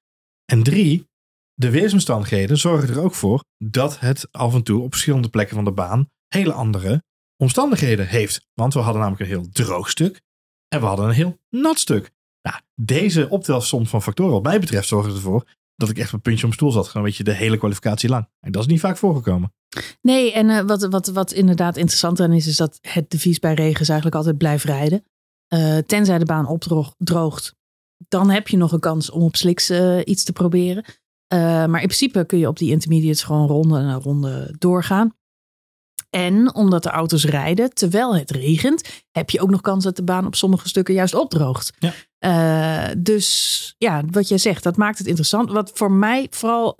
En 0.44 0.62
drie, 0.62 1.08
de 1.54 1.70
weersomstandigheden 1.70 2.56
zorgen 2.56 2.88
er 2.88 3.00
ook 3.00 3.14
voor 3.14 3.44
dat 3.58 4.00
het 4.00 4.28
af 4.30 4.54
en 4.54 4.62
toe 4.62 4.82
op 4.82 4.92
verschillende 4.92 5.28
plekken 5.28 5.54
van 5.54 5.64
de 5.64 5.72
baan 5.72 6.10
hele 6.28 6.52
andere 6.52 7.02
omstandigheden 7.36 8.08
heeft. 8.08 8.46
Want 8.54 8.74
we 8.74 8.80
hadden 8.80 9.00
namelijk 9.00 9.22
een 9.22 9.36
heel 9.36 9.48
droog 9.48 9.90
stuk 9.90 10.20
en 10.68 10.80
we 10.80 10.86
hadden 10.86 11.06
een 11.06 11.14
heel 11.14 11.38
nat 11.50 11.78
stuk. 11.78 12.10
Nou, 12.42 12.60
deze 12.74 13.28
optelsom 13.28 13.86
van 13.86 14.02
factoren, 14.02 14.32
wat 14.32 14.42
mij 14.42 14.60
betreft, 14.60 14.88
zorgde 14.88 15.12
ervoor 15.12 15.48
dat 15.76 15.88
ik 15.88 15.98
echt 15.98 16.12
een 16.12 16.20
puntje 16.20 16.42
mijn 16.42 16.54
stoel 16.54 16.70
zat. 16.70 16.86
Gewoon 16.86 17.02
een 17.02 17.08
beetje 17.08 17.24
de 17.24 17.34
hele 17.34 17.58
kwalificatie 17.58 18.08
lang. 18.08 18.28
En 18.40 18.52
dat 18.52 18.62
is 18.62 18.68
niet 18.68 18.80
vaak 18.80 18.96
voorgekomen. 18.96 19.52
Nee, 20.00 20.32
en 20.32 20.50
eh, 20.50 20.60
wat, 20.60 20.86
wat, 20.86 21.06
wat 21.06 21.32
inderdaad 21.32 21.76
interessant 21.76 22.20
aan 22.20 22.32
is, 22.32 22.46
is 22.46 22.56
dat 22.56 22.78
het 22.80 23.10
devies 23.10 23.38
bij 23.38 23.54
regens 23.54 23.88
eigenlijk 23.88 24.16
altijd 24.16 24.38
blijft 24.38 24.64
rijden. 24.64 25.04
Eh, 25.54 25.78
tenzij 25.78 26.18
de 26.18 26.24
baan 26.24 26.46
opdroogt, 26.46 27.54
dan 28.08 28.30
heb 28.30 28.48
je 28.48 28.56
nog 28.56 28.72
een 28.72 28.80
kans 28.80 29.10
om 29.10 29.22
op 29.22 29.36
slicks 29.36 29.70
eh, 29.70 29.98
iets 30.04 30.24
te 30.24 30.32
proberen. 30.32 30.84
Eh, 31.26 31.38
maar 31.40 31.80
in 31.80 31.86
principe 31.86 32.24
kun 32.26 32.38
je 32.38 32.48
op 32.48 32.58
die 32.58 32.70
intermediates 32.70 33.22
gewoon 33.22 33.46
ronde 33.46 33.80
na 33.80 33.94
ronde 33.94 34.54
doorgaan. 34.58 35.14
En 36.10 36.54
omdat 36.54 36.82
de 36.82 36.90
auto's 36.90 37.24
rijden 37.24 37.74
terwijl 37.74 38.16
het 38.16 38.30
regent, 38.30 39.04
heb 39.10 39.30
je 39.30 39.40
ook 39.40 39.50
nog 39.50 39.60
kans 39.60 39.84
dat 39.84 39.96
de 39.96 40.04
baan 40.04 40.26
op 40.26 40.34
sommige 40.34 40.68
stukken 40.68 40.94
juist 40.94 41.14
opdroogt. 41.14 41.72
Ja. 41.78 42.94
Dus 42.94 43.74
ja, 43.78 44.02
wat 44.10 44.28
jij 44.28 44.38
zegt, 44.38 44.62
dat 44.62 44.76
maakt 44.76 44.98
het 44.98 45.06
interessant. 45.06 45.50
Wat 45.50 45.70
voor 45.74 45.92
mij 45.92 46.26
vooral, 46.30 46.76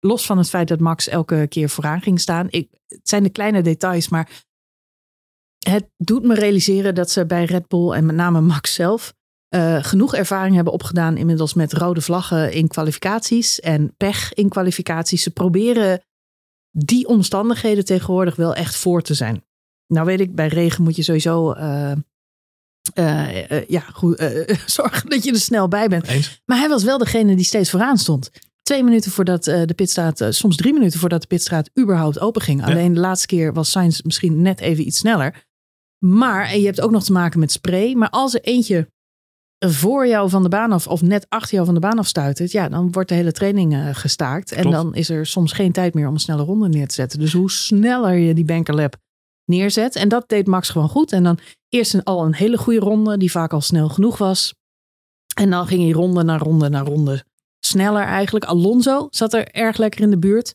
los 0.00 0.26
van 0.26 0.38
het 0.38 0.48
feit 0.48 0.68
dat 0.68 0.80
Max 0.80 1.08
elke 1.08 1.46
keer 1.48 1.68
vooraan 1.68 2.00
ging 2.00 2.20
staan. 2.20 2.46
Ik, 2.50 2.68
het 2.86 3.08
zijn 3.08 3.22
de 3.22 3.30
kleine 3.30 3.62
details, 3.62 4.08
maar 4.08 4.46
het 5.58 5.90
doet 5.96 6.24
me 6.24 6.34
realiseren 6.34 6.94
dat 6.94 7.10
ze 7.10 7.26
bij 7.26 7.44
Red 7.44 7.68
Bull 7.68 7.90
en 7.90 8.06
met 8.06 8.16
name 8.16 8.40
Max 8.40 8.74
zelf 8.74 9.14
eh, 9.48 9.84
genoeg 9.84 10.14
ervaring 10.14 10.54
hebben 10.54 10.72
opgedaan 10.72 11.16
inmiddels 11.16 11.54
met 11.54 11.72
rode 11.72 12.00
vlaggen 12.00 12.52
in 12.52 12.68
kwalificaties 12.68 13.60
en 13.60 13.94
pech 13.96 14.34
in 14.34 14.48
kwalificaties. 14.48 15.22
Ze 15.22 15.30
proberen 15.30 16.00
die 16.70 17.06
omstandigheden 17.06 17.84
tegenwoordig 17.84 18.36
wel 18.36 18.54
echt 18.54 18.76
voor 18.76 19.02
te 19.02 19.14
zijn. 19.14 19.44
Nou 19.86 20.06
weet 20.06 20.20
ik, 20.20 20.34
bij 20.34 20.48
regen 20.48 20.84
moet 20.84 20.96
je 20.96 21.02
sowieso 21.02 21.52
eh, 21.52 21.92
eh, 22.94 23.68
ja, 23.68 23.80
goed, 23.80 24.16
zorgen 24.66 25.10
dat 25.10 25.24
je 25.24 25.32
er 25.32 25.38
snel 25.38 25.68
bij 25.68 25.88
bent. 25.88 26.06
Eens? 26.06 26.42
Maar 26.44 26.58
hij 26.58 26.68
was 26.68 26.84
wel 26.84 26.98
degene 26.98 27.36
die 27.36 27.44
steeds 27.44 27.70
vooraan 27.70 27.98
stond. 27.98 28.30
Twee 28.62 28.82
minuten 28.82 29.10
voordat 29.10 29.44
de 29.44 29.74
pitstraat, 29.76 30.24
soms 30.28 30.56
drie 30.56 30.72
minuten 30.72 31.00
voordat 31.00 31.20
de 31.20 31.26
pitstraat 31.26 31.70
überhaupt 31.78 32.20
open 32.20 32.42
ging. 32.42 32.64
Alleen 32.64 32.94
de 32.94 33.00
laatste 33.00 33.26
keer 33.26 33.52
was 33.52 33.70
Sainz 33.70 34.00
misschien 34.00 34.42
net 34.42 34.60
even 34.60 34.86
iets 34.86 34.98
sneller. 34.98 35.47
Maar, 35.98 36.46
en 36.46 36.60
je 36.60 36.66
hebt 36.66 36.80
ook 36.80 36.90
nog 36.90 37.04
te 37.04 37.12
maken 37.12 37.40
met 37.40 37.52
spray. 37.52 37.94
Maar 37.94 38.10
als 38.10 38.34
er 38.34 38.40
eentje 38.40 38.88
voor 39.66 40.06
jou 40.06 40.30
van 40.30 40.42
de 40.42 40.48
baan 40.48 40.72
af, 40.72 40.86
of 40.86 41.02
net 41.02 41.26
achter 41.28 41.54
jou 41.54 41.64
van 41.64 41.74
de 41.74 41.80
baan 41.80 41.98
afstuitert, 41.98 42.52
ja, 42.52 42.68
dan 42.68 42.92
wordt 42.92 43.08
de 43.08 43.14
hele 43.14 43.32
training 43.32 43.74
eh, 43.74 43.88
gestaakt. 43.92 44.52
En 44.52 44.70
dan 44.70 44.94
is 44.94 45.10
er 45.10 45.26
soms 45.26 45.52
geen 45.52 45.72
tijd 45.72 45.94
meer 45.94 46.08
om 46.08 46.14
een 46.14 46.20
snelle 46.20 46.42
ronde 46.42 46.68
neer 46.68 46.88
te 46.88 46.94
zetten. 46.94 47.18
Dus 47.18 47.32
hoe 47.32 47.50
sneller 47.50 48.14
je 48.14 48.34
die 48.34 48.44
bankerlap 48.44 48.96
neerzet. 49.44 49.96
En 49.96 50.08
dat 50.08 50.28
deed 50.28 50.46
Max 50.46 50.68
gewoon 50.68 50.88
goed. 50.88 51.12
En 51.12 51.22
dan 51.22 51.38
eerst 51.68 51.94
een, 51.94 52.02
al 52.02 52.24
een 52.24 52.34
hele 52.34 52.58
goede 52.58 52.80
ronde, 52.80 53.16
die 53.16 53.30
vaak 53.30 53.52
al 53.52 53.60
snel 53.60 53.88
genoeg 53.88 54.18
was. 54.18 54.54
En 55.34 55.50
dan 55.50 55.66
ging 55.66 55.82
hij 55.82 55.90
ronde 55.90 56.22
na 56.22 56.38
ronde 56.38 56.68
na 56.68 56.80
ronde 56.80 57.24
sneller 57.60 58.02
eigenlijk. 58.02 58.44
Alonso 58.44 59.06
zat 59.10 59.32
er 59.32 59.48
erg 59.48 59.76
lekker 59.76 60.00
in 60.00 60.10
de 60.10 60.18
buurt. 60.18 60.54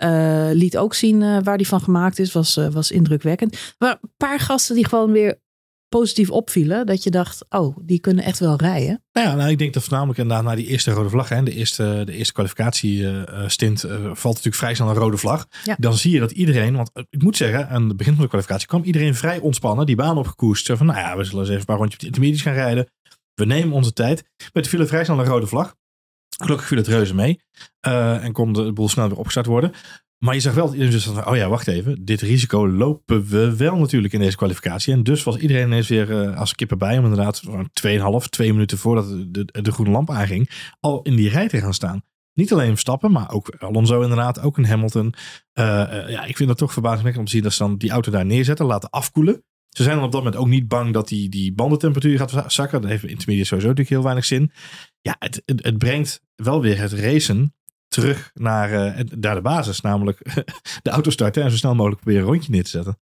Eh, 0.00 0.48
liet 0.52 0.76
ook 0.76 0.94
zien 0.94 1.22
eh, 1.22 1.36
waar 1.42 1.56
die 1.56 1.66
van 1.66 1.80
gemaakt 1.80 2.18
is. 2.18 2.32
Was, 2.32 2.56
eh, 2.56 2.68
was 2.68 2.90
indrukwekkend. 2.90 3.74
Maar 3.78 3.98
een 4.00 4.12
paar 4.16 4.40
gasten 4.40 4.74
die 4.74 4.86
gewoon 4.86 5.12
weer 5.12 5.40
positief 5.88 6.30
opvielen. 6.30 6.86
Dat 6.86 7.02
je 7.02 7.10
dacht, 7.10 7.44
oh, 7.48 7.76
die 7.82 8.00
kunnen 8.00 8.24
echt 8.24 8.38
wel 8.38 8.56
rijden. 8.56 9.02
Nou 9.12 9.28
ja, 9.28 9.34
nou, 9.34 9.50
ik 9.50 9.58
denk 9.58 9.74
dat 9.74 9.82
voornamelijk 9.82 10.18
inderdaad 10.18 10.44
na 10.44 10.54
die 10.54 10.66
eerste 10.66 10.90
rode 10.90 11.08
vlag, 11.08 11.28
hè, 11.28 11.42
de 11.42 11.54
eerste, 11.54 12.02
de 12.04 12.12
eerste 12.12 12.32
kwalificatiestint, 12.32 13.84
eh 13.84 13.94
valt 14.02 14.34
natuurlijk 14.34 14.54
vrij 14.54 14.74
snel 14.74 14.88
een 14.88 14.94
rode 14.94 15.16
vlag. 15.16 15.46
Ja. 15.64 15.76
Dan 15.78 15.94
zie 15.94 16.12
je 16.12 16.20
dat 16.20 16.30
iedereen, 16.30 16.76
want 16.76 16.90
ik 17.10 17.22
moet 17.22 17.36
zeggen, 17.36 17.68
aan 17.68 17.88
het 17.88 17.96
begin 17.96 18.12
van 18.12 18.22
de 18.22 18.28
kwalificatie 18.28 18.66
kwam 18.66 18.82
iedereen 18.82 19.14
vrij 19.14 19.38
ontspannen, 19.38 19.86
die 19.86 19.96
baan 19.96 20.18
opgekoest. 20.18 20.66
Zo 20.66 20.76
van, 20.76 20.86
nou 20.86 20.98
ja, 20.98 21.16
we 21.16 21.24
zullen 21.24 21.40
eens 21.40 21.48
even 21.48 21.60
een 21.60 21.66
paar 21.66 21.76
rondjes 21.76 21.94
op 21.94 22.00
de 22.00 22.06
intermediates 22.06 22.46
gaan 22.46 22.64
rijden. 22.64 22.88
We 23.34 23.44
nemen 23.44 23.74
onze 23.74 23.92
tijd. 23.92 24.22
Maar 24.52 24.62
toen 24.62 24.72
viel 24.72 24.86
vrij 24.86 25.04
snel 25.04 25.18
een 25.18 25.24
rode 25.24 25.46
vlag. 25.46 25.74
Gelukkig 26.40 26.66
viel 26.66 26.78
het 26.78 26.86
reuze 26.86 27.14
mee. 27.14 27.40
eh, 27.80 28.24
en 28.24 28.32
kon 28.32 28.52
de 28.52 28.72
boel 28.72 28.88
snel 28.88 29.08
weer 29.08 29.18
opgestart 29.18 29.46
worden. 29.46 29.72
Maar 30.18 30.34
je 30.34 30.40
zag 30.40 30.54
wel 30.54 30.64
dat 30.64 30.74
iedereen 30.74 30.94
dus 30.94 31.08
oh 31.08 31.36
ja, 31.36 31.48
wacht 31.48 31.68
even. 31.68 32.04
Dit 32.04 32.20
risico 32.20 32.68
lopen 32.68 33.26
we 33.28 33.56
wel 33.56 33.76
natuurlijk 33.76 34.12
in 34.12 34.20
deze 34.20 34.36
kwalificatie. 34.36 34.92
En 34.92 35.02
dus 35.02 35.22
was 35.22 35.36
iedereen 35.36 35.66
ineens 35.66 35.88
weer 35.88 36.20
eh, 36.20 36.38
als 36.38 36.54
kippen 36.54 36.78
bij 36.78 36.98
om 36.98 37.04
inderdaad 37.04 37.36
zo'n 37.36 37.70
2,5, 38.22 38.28
twee 38.30 38.52
minuten 38.52 38.78
voordat 38.78 39.08
de, 39.08 39.30
de, 39.44 39.62
de 39.62 39.72
groene 39.72 39.92
lamp 39.92 40.10
aanging, 40.10 40.50
al 40.80 41.02
in 41.02 41.16
die 41.16 41.28
rij 41.28 41.48
te 41.48 41.60
gaan 41.60 41.74
staan. 41.74 42.02
Niet 42.34 42.52
alleen 42.52 42.68
Verstappen, 42.68 43.12
maar 43.12 43.30
ook 43.30 43.54
Alonso 43.58 44.00
inderdaad, 44.00 44.40
ook 44.40 44.56
een 44.56 44.66
Hamilton. 44.66 45.14
Eh, 45.52 45.64
ja, 46.08 46.24
ik 46.24 46.36
vind 46.36 46.48
het 46.48 46.58
toch 46.58 46.72
verbazingwekkend 46.72 47.22
om 47.22 47.30
te 47.30 47.32
zien 47.32 47.42
dat 47.42 47.52
ze 47.52 47.62
dan 47.62 47.76
die 47.76 47.90
auto 47.90 48.10
daar 48.10 48.26
neerzetten, 48.26 48.66
laten 48.66 48.90
afkoelen. 48.90 49.44
Ze 49.70 49.82
zijn 49.82 49.96
dan 49.96 50.04
op 50.04 50.12
dat 50.12 50.22
moment 50.22 50.40
ook 50.40 50.48
niet 50.48 50.68
bang 50.68 50.92
dat 50.92 51.08
die, 51.08 51.28
die 51.28 51.52
bandentemperatuur 51.52 52.18
gaat 52.18 52.30
za- 52.30 52.48
zakken. 52.48 52.80
Dat 52.80 52.90
heeft 52.90 53.02
intermediate 53.04 53.44
sowieso 53.48 53.68
natuurlijk 53.68 53.88
heel 53.94 54.02
weinig 54.02 54.24
zin. 54.24 54.52
Ja, 55.00 55.16
het, 55.18 55.42
het, 55.44 55.78
brengt 55.78 56.20
wel 56.34 56.60
weer 56.60 56.78
het 56.78 56.92
racen 56.92 57.54
terug 57.88 58.30
naar, 58.34 58.70
het- 58.96 59.20
naar 59.20 59.34
de 59.34 59.40
basis. 59.40 59.80
Namelijk 59.80 60.18
de 60.82 60.90
auto 60.90 61.10
starten 61.10 61.42
en 61.42 61.50
zo 61.50 61.56
snel 61.56 61.74
mogelijk 61.74 62.00
proberen 62.00 62.26
een 62.26 62.32
rondje 62.32 62.50
neer 62.52 62.64
te 62.64 62.70
zetten. 62.70 62.98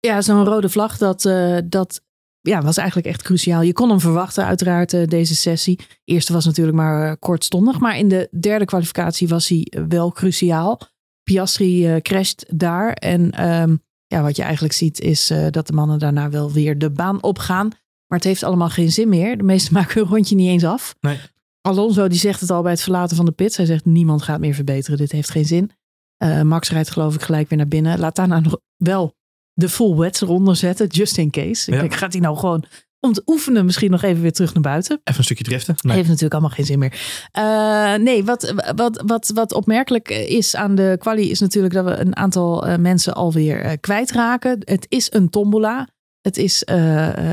Ja, 0.00 0.20
zo'n 0.22 0.44
rode 0.44 0.68
vlag, 0.68 0.98
dat, 0.98 1.24
eh, 1.24 1.58
dat 1.64 2.02
ja, 2.40 2.62
was 2.62 2.76
eigenlijk 2.76 3.06
echt 3.08 3.22
cruciaal. 3.22 3.62
Je 3.62 3.72
kon 3.72 3.88
hem 3.88 4.00
verwachten, 4.00 4.44
uiteraard, 4.44 4.92
eh, 4.92 5.06
deze 5.06 5.34
sessie. 5.34 5.78
Eerste 6.04 6.32
was 6.32 6.44
natuurlijk 6.44 6.76
maar 6.76 7.16
kortstondig. 7.16 7.78
Maar 7.78 7.96
in 7.98 8.08
de 8.08 8.28
derde 8.40 8.64
kwalificatie 8.64 9.28
was 9.28 9.48
hij 9.48 9.72
wel 9.88 10.12
cruciaal. 10.12 10.80
Piastri 11.22 12.00
crasht 12.00 12.44
daar. 12.48 12.92
En 12.92 13.30
ehm, 13.30 13.76
ja, 14.12 14.22
wat 14.22 14.36
je 14.36 14.42
eigenlijk 14.42 14.74
ziet 14.74 15.00
is 15.00 15.30
eh, 15.30 15.46
dat 15.50 15.66
de 15.66 15.72
mannen 15.72 15.98
daarna 15.98 16.30
wel 16.30 16.52
weer 16.52 16.78
de 16.78 16.90
baan 16.90 17.22
opgaan. 17.22 17.66
Maar 18.06 18.18
het 18.18 18.24
heeft 18.24 18.42
allemaal 18.42 18.68
geen 18.68 18.92
zin 18.92 19.08
meer. 19.08 19.36
De 19.36 19.42
meesten 19.42 19.72
maken 19.78 20.00
hun 20.00 20.10
rondje 20.10 20.34
niet 20.34 20.48
eens 20.48 20.64
af. 20.64 20.94
Nee. 21.00 21.18
Alonso 21.60 22.08
die 22.08 22.18
zegt 22.18 22.40
het 22.40 22.50
al 22.50 22.62
bij 22.62 22.72
het 22.72 22.80
verlaten 22.80 23.16
van 23.16 23.24
de 23.24 23.32
pits. 23.32 23.56
Hij 23.56 23.66
zegt 23.66 23.84
niemand 23.84 24.22
gaat 24.22 24.40
meer 24.40 24.54
verbeteren. 24.54 24.98
Dit 24.98 25.12
heeft 25.12 25.30
geen 25.30 25.44
zin. 25.44 25.70
Eh, 26.16 26.42
Max 26.42 26.70
rijdt 26.70 26.90
geloof 26.90 27.14
ik 27.14 27.22
gelijk 27.22 27.48
weer 27.48 27.58
naar 27.58 27.68
binnen. 27.68 27.98
Laat 27.98 28.16
daarna 28.16 28.40
nog 28.40 28.56
wel 28.76 29.14
de 29.52 29.68
full 29.68 29.94
wets 29.96 30.20
eronder 30.20 30.56
zetten. 30.56 30.86
Just 30.86 31.16
in 31.18 31.30
case. 31.30 31.68
Ik 31.70 31.74
Ja. 31.74 31.80
denk, 31.80 31.94
gaat 31.94 32.12
hij 32.12 32.22
nou 32.22 32.36
gewoon 32.36 32.64
om 33.02 33.12
te 33.12 33.22
oefenen 33.26 33.64
misschien 33.64 33.90
nog 33.90 34.02
even 34.02 34.22
weer 34.22 34.32
terug 34.32 34.54
naar 34.54 34.62
buiten? 34.62 35.00
Even 35.04 35.18
een 35.18 35.24
stukje 35.24 35.44
driften. 35.44 35.74
Nee. 35.80 35.96
Heeft 35.96 36.06
natuurlijk 36.06 36.32
allemaal 36.32 36.50
geen 36.50 36.64
zin 36.64 36.78
meer. 36.78 37.26
Eh, 37.32 37.94
nee, 37.94 38.24
wat, 38.24 38.54
wat, 38.76 39.02
wat, 39.06 39.30
wat 39.34 39.52
opmerkelijk 39.52 40.08
is 40.10 40.56
aan 40.56 40.74
de 40.74 40.96
quali 40.98 41.30
is 41.30 41.40
natuurlijk 41.40 41.74
dat 41.74 41.84
we 41.84 41.90
een 41.90 42.16
aantal 42.16 42.66
eh, 42.66 42.78
mensen 42.78 43.14
alweer 43.14 43.60
eh, 43.60 43.72
kwijtraken. 43.80 44.58
Het 44.64 44.86
is 44.88 45.12
een 45.12 45.30
tombola. 45.30 45.88
Het 46.20 46.36
is, 46.36 46.62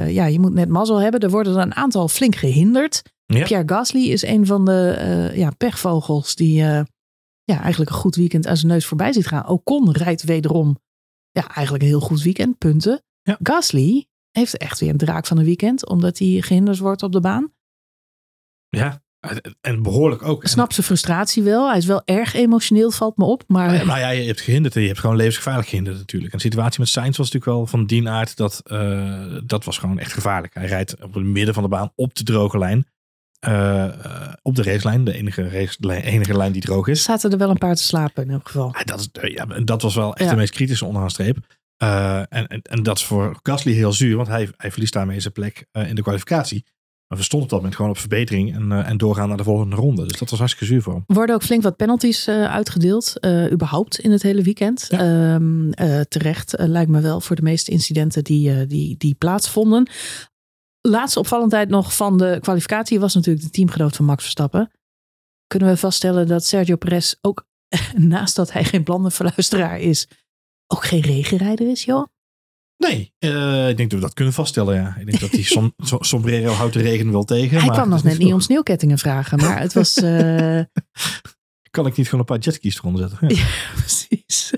ja, 0.08 0.26
je 0.26 0.40
moet 0.40 0.54
net 0.54 0.70
mazzel 0.70 1.02
hebben. 1.02 1.20
Er 1.20 1.30
worden 1.30 1.56
er 1.56 1.62
een 1.62 1.76
aantal 1.76 2.08
flink 2.08 2.36
gehinderd. 2.36 3.02
Ja. 3.26 3.44
Pierre 3.44 3.74
Gasly 3.74 4.12
is 4.12 4.24
een 4.24 4.46
van 4.46 4.66
de 4.66 5.32
ja, 5.36 5.50
pechvogels 5.58 6.36
die 6.36 6.54
ja, 7.44 7.62
eigenlijk 7.62 7.92
een 7.92 7.98
goed 7.98 8.16
weekend 8.16 8.48
aan 8.48 8.58
zijn 8.58 8.72
neus 8.72 8.86
voorbij 8.86 9.14
ziet 9.14 9.28
gaan. 9.28 9.48
Ocon 9.48 9.92
rijdt 9.92 10.24
wederom 10.24 10.78
ja, 11.32 11.48
eigenlijk 11.48 11.84
een 11.84 11.90
heel 11.90 12.00
goed 12.00 12.22
weekend, 12.22 12.58
punten. 12.58 13.02
Ja. 13.22 13.38
Gasly 13.44 14.08
heeft 14.32 14.58
echt 14.58 14.80
weer 14.80 14.90
een 14.90 14.98
draak 14.98 15.26
van 15.26 15.38
een 15.38 15.46
weekend, 15.46 15.88
omdat 15.88 16.18
hij 16.18 16.42
gehinderd 16.42 16.78
wordt 16.78 17.04
op 17.04 17.12
de 17.12 17.20
baan. 17.20 17.54
Ja, 18.70 19.02
En 19.62 19.84
behoorlijk 19.84 20.24
ook. 20.24 20.44
Ik 20.44 20.50
snap 20.50 20.74
zijn 20.74 20.86
frustratie 20.86 21.44
wel. 21.44 21.70
Hij 21.70 21.78
is 21.78 21.86
wel 21.86 22.02
erg 22.06 22.34
emotioneel, 22.34 22.92
valt 22.92 23.18
me 23.18 23.26
op. 23.26 23.44
Maar... 23.48 23.86
Nou 23.86 24.00
ja, 24.00 24.10
je 24.10 24.28
hebt 24.28 24.42
gehinderd 24.42 24.76
en 24.76 24.82
je 24.82 24.88
hebt 24.88 25.00
gewoon 25.00 25.16
levensgevaarlijk 25.16 25.68
gehinderd 25.68 25.98
natuurlijk. 25.98 26.32
En 26.32 26.38
de 26.38 26.44
situatie 26.44 26.80
met 26.80 26.90
Sainz 26.90 27.18
was 27.18 27.32
natuurlijk 27.32 27.58
wel 27.58 27.66
van 27.66 27.86
die 27.86 28.10
aard 28.10 28.38
dat 28.38 28.62
uh, 28.66 29.38
dat 29.46 29.64
was 29.64 29.78
gewoon 29.78 30.00
echt 30.00 30.14
gevaarlijk. 30.14 30.54
Hij 30.54 30.66
rijdt 30.66 31.04
op 31.04 31.14
het 31.14 31.24
midden 31.24 31.54
van 31.54 31.64
de 31.64 31.70
baan 31.70 31.92
op 31.96 32.16
de 32.16 32.24
droge 32.24 32.58
lijn. 32.58 32.88
Uh, 33.48 34.34
op 34.42 34.56
de 34.56 34.64
racelijn, 34.64 35.04
de 35.04 35.14
enige, 35.14 35.50
racelijn, 35.50 36.02
enige 36.02 36.38
lijn 36.38 36.52
die 36.52 36.62
droog 36.62 36.88
is. 36.88 37.04
Zaten 37.04 37.32
er 37.32 37.38
wel 37.38 37.50
een 37.50 37.58
paar 37.58 37.76
te 37.76 37.84
slapen 37.84 38.24
in 38.24 38.30
elk 38.30 38.48
geval. 38.48 38.76
Ja, 38.78 38.84
dat, 38.84 39.00
is, 39.00 39.32
ja, 39.32 39.46
dat 39.46 39.82
was 39.82 39.96
wel 39.96 40.16
echt 40.16 40.26
ja. 40.26 40.30
de 40.30 40.36
meest 40.36 40.54
kritische 40.54 40.86
onderaan 40.86 41.10
streep. 41.10 41.38
Uh, 41.84 42.20
en, 42.20 42.48
en, 42.48 42.62
en, 42.62 42.84
dat 42.84 42.98
is 42.98 43.06
voor 43.06 43.40
Gasly 43.44 43.72
heel 43.72 43.94
zuur, 43.94 44.16
want 44.16 44.28
hij, 44.28 44.50
hij 44.58 44.72
verliest 44.72 44.94
daarmee 44.94 45.20
zijn 45.20 45.34
plek 45.34 45.66
in 45.72 45.96
de 45.96 46.02
kwalificatie. 46.02 46.66
Maar 47.08 47.18
we 47.18 47.24
stonden 47.24 47.48
op 47.48 47.54
dat 47.54 47.60
moment 47.60 47.76
gewoon 47.76 47.92
op 47.92 47.98
verbetering 47.98 48.56
en, 48.56 48.72
uh, 48.72 48.90
en 48.90 48.98
doorgaan 48.98 49.28
naar 49.28 49.38
de 49.38 49.44
volgende 49.44 49.76
ronde. 49.76 50.08
Dus 50.08 50.20
dat 50.20 50.30
was 50.30 50.40
hartstikke 50.40 50.74
zuur 50.74 50.82
voor 50.82 50.94
hem. 50.94 51.04
Worden 51.08 51.36
ook 51.36 51.44
flink 51.44 51.64
wat 51.64 51.76
penalties 51.76 52.28
uitgedeeld, 52.28 53.14
überhaupt 53.52 54.00
in 54.00 54.12
het 54.12 54.22
hele 54.22 54.42
weekend. 54.42 54.88
Ja. 54.90 55.34
Um, 55.34 55.72
terecht 56.10 56.54
lijkt 56.58 56.92
me 56.92 57.02
wel 57.02 57.22
voor 57.22 57.36
de 57.36 57.42
meeste 57.42 57.72
incidenten 57.72 58.24
die, 58.24 58.68
die, 58.68 58.98
die 58.98 59.16
plaatsvonden. 59.16 59.90
Laatste 60.82 61.20
opvallendheid 61.20 61.70
nog 61.70 61.96
van 61.96 62.18
de 62.18 62.38
kwalificatie 62.42 63.00
was 63.00 63.14
natuurlijk 63.14 63.46
de 63.46 63.52
teamgenoot 63.52 63.96
van 63.96 64.06
Max 64.06 64.22
Verstappen. 64.22 64.72
Kunnen 65.48 65.70
we 65.70 65.78
vaststellen 65.78 66.28
dat 66.28 66.46
Sergio 66.46 66.76
Perez 66.76 67.16
ook, 67.22 67.48
naast 67.96 68.36
dat 68.36 68.52
hij 68.52 68.64
geen 68.64 68.84
blandenverluisteraar 68.84 69.80
is, 69.80 70.08
ook 70.72 70.86
geen 70.86 71.02
regenrijder 71.02 71.70
is, 71.70 71.84
joh? 71.84 72.08
Nee, 72.78 73.14
uh, 73.20 73.70
ik 73.70 73.78
denk 73.78 73.90
dat 73.90 74.00
we 74.00 74.06
dat 74.06 74.14
kunnen 74.14 74.34
vaststellen. 74.34 74.76
Ja. 74.76 74.96
Ik 75.00 75.06
denk 75.06 75.20
dat 75.20 75.32
die 75.32 75.46
som, 75.46 75.74
sombrero 76.00 76.52
houdt 76.52 76.74
de 76.74 76.82
regen 76.82 77.12
wel 77.12 77.24
tegen. 77.24 77.58
Hij 77.58 77.66
maar 77.66 77.76
kwam 77.76 77.90
nog 77.90 78.04
net 78.04 78.18
niet 78.18 78.34
om 78.34 78.40
sneeuwkettingen 78.40 78.98
vragen, 78.98 79.38
maar 79.38 79.60
het 79.60 79.74
was... 79.74 79.98
Uh... 79.98 80.60
kan 81.70 81.86
ik 81.86 81.98
niet 81.98 82.06
gewoon 82.06 82.20
een 82.20 82.26
paar 82.26 82.40
jetskis 82.40 82.78
eronder 82.78 83.10
zetten? 83.10 83.36
Ja. 83.36 83.36
ja. 83.44 83.48
precies. 83.76 84.54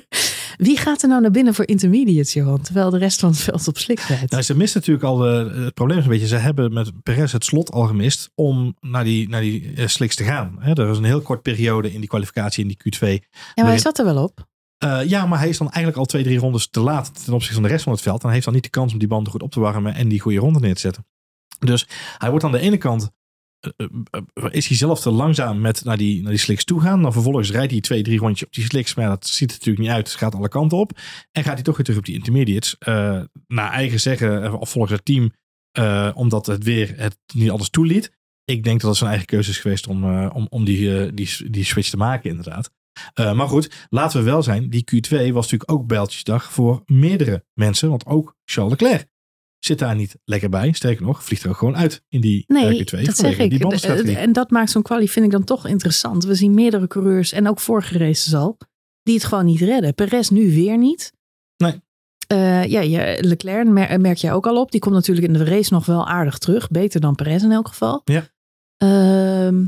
Wie 0.58 0.78
gaat 0.78 1.02
er 1.02 1.08
nou 1.10 1.22
naar 1.22 1.32
binnen 1.32 1.54
voor 1.54 1.68
intermediates, 1.68 2.34
Johan? 2.34 2.62
Terwijl 2.62 2.90
de 2.90 2.98
rest 2.98 3.20
van 3.20 3.30
het 3.30 3.40
veld 3.40 3.68
op 3.68 3.78
slik 3.78 4.00
rijdt. 4.00 4.32
Nou, 4.32 4.44
ze 4.44 4.58
mist 4.58 4.76
natuurlijk 4.76 5.06
al... 5.06 5.18
De, 5.18 5.52
het 5.64 5.74
probleem 5.74 5.98
is 5.98 6.04
een 6.04 6.10
beetje, 6.10 6.28
ze 6.28 6.36
hebben 6.36 6.74
met 6.74 7.04
Perez 7.04 7.32
het 7.32 7.46
slot 7.46 7.72
al 7.72 7.86
gemist 7.86 8.32
om 8.36 8.76
naar 8.80 9.04
die, 9.04 9.30
naar 9.30 9.42
die 9.42 9.74
uh, 9.76 9.88
sliks 9.88 10.16
te 10.16 10.24
gaan. 10.24 10.56
He, 10.60 10.74
er 10.74 10.88
was 10.88 10.98
een 10.98 11.04
heel 11.04 11.22
kort 11.22 11.42
periode 11.42 11.94
in 11.94 12.00
die 12.00 12.10
kwalificatie 12.10 12.64
in 12.66 12.76
die 12.78 12.96
Q2. 12.96 13.08
Ja, 13.10 13.20
maar 13.56 13.66
hij 13.66 13.78
zat 13.78 14.00
er 14.00 14.06
wel 14.06 14.24
op. 14.24 14.50
Uh, 14.84 15.04
ja, 15.06 15.26
maar 15.26 15.40
hij 15.40 15.50
is 15.50 15.58
dan 15.58 15.68
eigenlijk 15.68 15.98
al 15.98 16.06
twee, 16.06 16.24
drie 16.24 16.40
rondes 16.40 16.70
te 16.70 16.80
laat 16.80 17.26
ten 17.26 17.34
opzichte 17.34 17.54
van 17.54 17.64
de 17.64 17.70
rest 17.70 17.84
van 17.84 17.94
het 17.94 18.02
veld. 18.02 18.20
En 18.20 18.26
hij 18.26 18.34
heeft 18.34 18.46
dan 18.46 18.54
niet 18.54 18.64
de 18.64 18.70
kans 18.70 18.94
om 18.94 19.00
die 19.00 19.08
banden 19.08 19.32
goed 19.32 19.42
op 19.42 19.52
te 19.52 19.60
warmen 19.60 19.94
en 19.94 20.08
die 20.08 20.20
goede 20.20 20.40
ronde 20.40 20.60
neer 20.60 20.74
te 20.74 20.80
zetten. 20.80 21.06
Dus 21.60 21.88
hij 22.18 22.30
wordt 22.30 22.46
aan 22.46 22.52
de 22.52 22.60
ene 22.60 22.78
kant, 22.78 23.12
uh, 23.78 23.88
uh, 24.34 24.46
is 24.50 24.68
hij 24.68 24.78
zelf 24.78 25.02
te 25.02 25.12
langzaam 25.12 25.62
met 25.62 25.84
naar 25.84 25.98
die, 25.98 26.22
naar 26.22 26.32
die 26.32 26.40
slicks 26.40 26.64
toe 26.64 26.82
gaan. 26.82 27.02
Dan 27.02 27.14
vervolgens 27.14 27.52
rijdt 27.52 27.72
hij 27.72 27.82
twee, 27.82 28.04
drie 28.04 28.20
rondjes 28.20 28.48
op 28.48 28.54
die 28.54 28.64
slicks. 28.64 28.96
Maar 28.96 29.08
dat 29.08 29.28
ziet 29.28 29.50
er 29.50 29.58
natuurlijk 29.58 29.86
niet 29.86 29.96
uit. 29.96 30.08
Het 30.08 30.18
gaat 30.18 30.36
alle 30.36 30.50
kanten 30.50 30.78
op. 30.78 31.00
En 31.32 31.44
gaat 31.44 31.54
hij 31.54 31.64
toch 31.64 31.76
weer 31.76 31.86
terug 31.86 32.00
op 32.00 32.06
die 32.06 32.16
intermediates. 32.16 32.76
naar 33.48 33.72
eigen 33.72 34.00
zeggen, 34.00 34.60
of 34.60 34.70
volgens 34.70 34.94
het 34.94 35.06
team, 35.06 35.32
omdat 36.16 36.46
het 36.46 36.64
weer 36.64 36.94
het 36.98 37.18
niet 37.34 37.50
alles 37.50 37.70
toeliet. 37.70 38.12
Ik 38.46 38.64
denk 38.64 38.80
dat 38.80 38.90
het 38.90 38.98
zijn 38.98 39.10
eigen 39.10 39.28
keuze 39.28 39.50
is 39.50 39.58
geweest 39.58 39.88
om, 39.88 40.28
om, 40.28 40.48
om 40.50 40.66
die, 40.66 41.14
die, 41.14 41.50
die 41.50 41.64
switch 41.64 41.90
te 41.90 41.98
maken 41.98 42.30
inderdaad. 42.30 42.72
Uh, 43.20 43.34
maar 43.34 43.48
goed, 43.48 43.88
laten 43.90 44.20
we 44.20 44.26
wel 44.26 44.44
zijn. 44.44 44.70
Die 44.70 44.86
Q2 44.96 45.10
was 45.10 45.52
natuurlijk 45.52 45.72
ook 45.72 45.88
bijltjesdag 45.88 46.52
voor 46.52 46.82
meerdere 46.86 47.46
mensen. 47.54 47.90
Want 47.90 48.06
ook 48.06 48.36
Charles 48.46 48.72
Leclerc 48.72 49.08
zit 49.60 49.80
daar 49.80 49.96
niet 49.96 50.18
lekker 50.24 50.50
bij. 50.50 50.72
Sterker 50.72 51.06
nog, 51.06 51.24
vliegt 51.24 51.44
er 51.44 51.50
ook 51.50 51.58
gewoon 51.58 51.78
uit 51.78 52.04
in 52.10 52.22
die 52.22 52.44
nee, 52.48 52.80
Q2. 52.80 53.02
dat 53.02 53.18
zeg 53.18 53.38
ik. 53.38 53.50
Die 53.50 54.18
en 54.18 54.34
dat 54.34 54.50
maakt 54.50 54.72
zo'n 54.72 54.82
kwalie, 54.82 55.12
vind 55.12 55.26
ik 55.26 55.32
dan 55.32 55.44
toch 55.44 55.68
interessant. 55.68 56.24
We 56.24 56.36
zien 56.36 56.54
meerdere 56.54 56.88
coureurs 56.88 57.32
en 57.32 57.48
ook 57.48 57.60
vorige 57.60 57.98
races 57.98 58.34
al, 58.34 58.58
die 59.04 59.16
het 59.16 59.24
gewoon 59.24 59.46
niet 59.46 59.60
redden. 59.60 59.96
Perez 59.96 60.30
nu 60.30 60.54
weer 60.54 60.78
niet. 60.78 61.14
Nee. 61.58 61.82
Uh, 62.32 62.66
ja, 62.66 63.16
Leclerc 63.20 63.68
mer 63.68 64.02
merk 64.02 64.18
jij 64.18 64.34
ook 64.34 64.48
al 64.48 64.62
op. 64.62 64.72
Die 64.72 64.80
komt 64.80 64.96
natuurlijk 64.96 65.28
in 65.28 65.34
de 65.34 65.44
race 65.44 65.74
nog 65.74 65.86
wel 65.86 66.08
aardig 66.08 66.38
terug. 66.38 66.70
Beter 66.70 67.02
dan 67.02 67.16
Perez 67.16 67.44
in 67.44 67.52
elk 67.52 67.68
geval. 67.68 68.02
Ja. 68.04 68.28
Uh, 68.84 69.66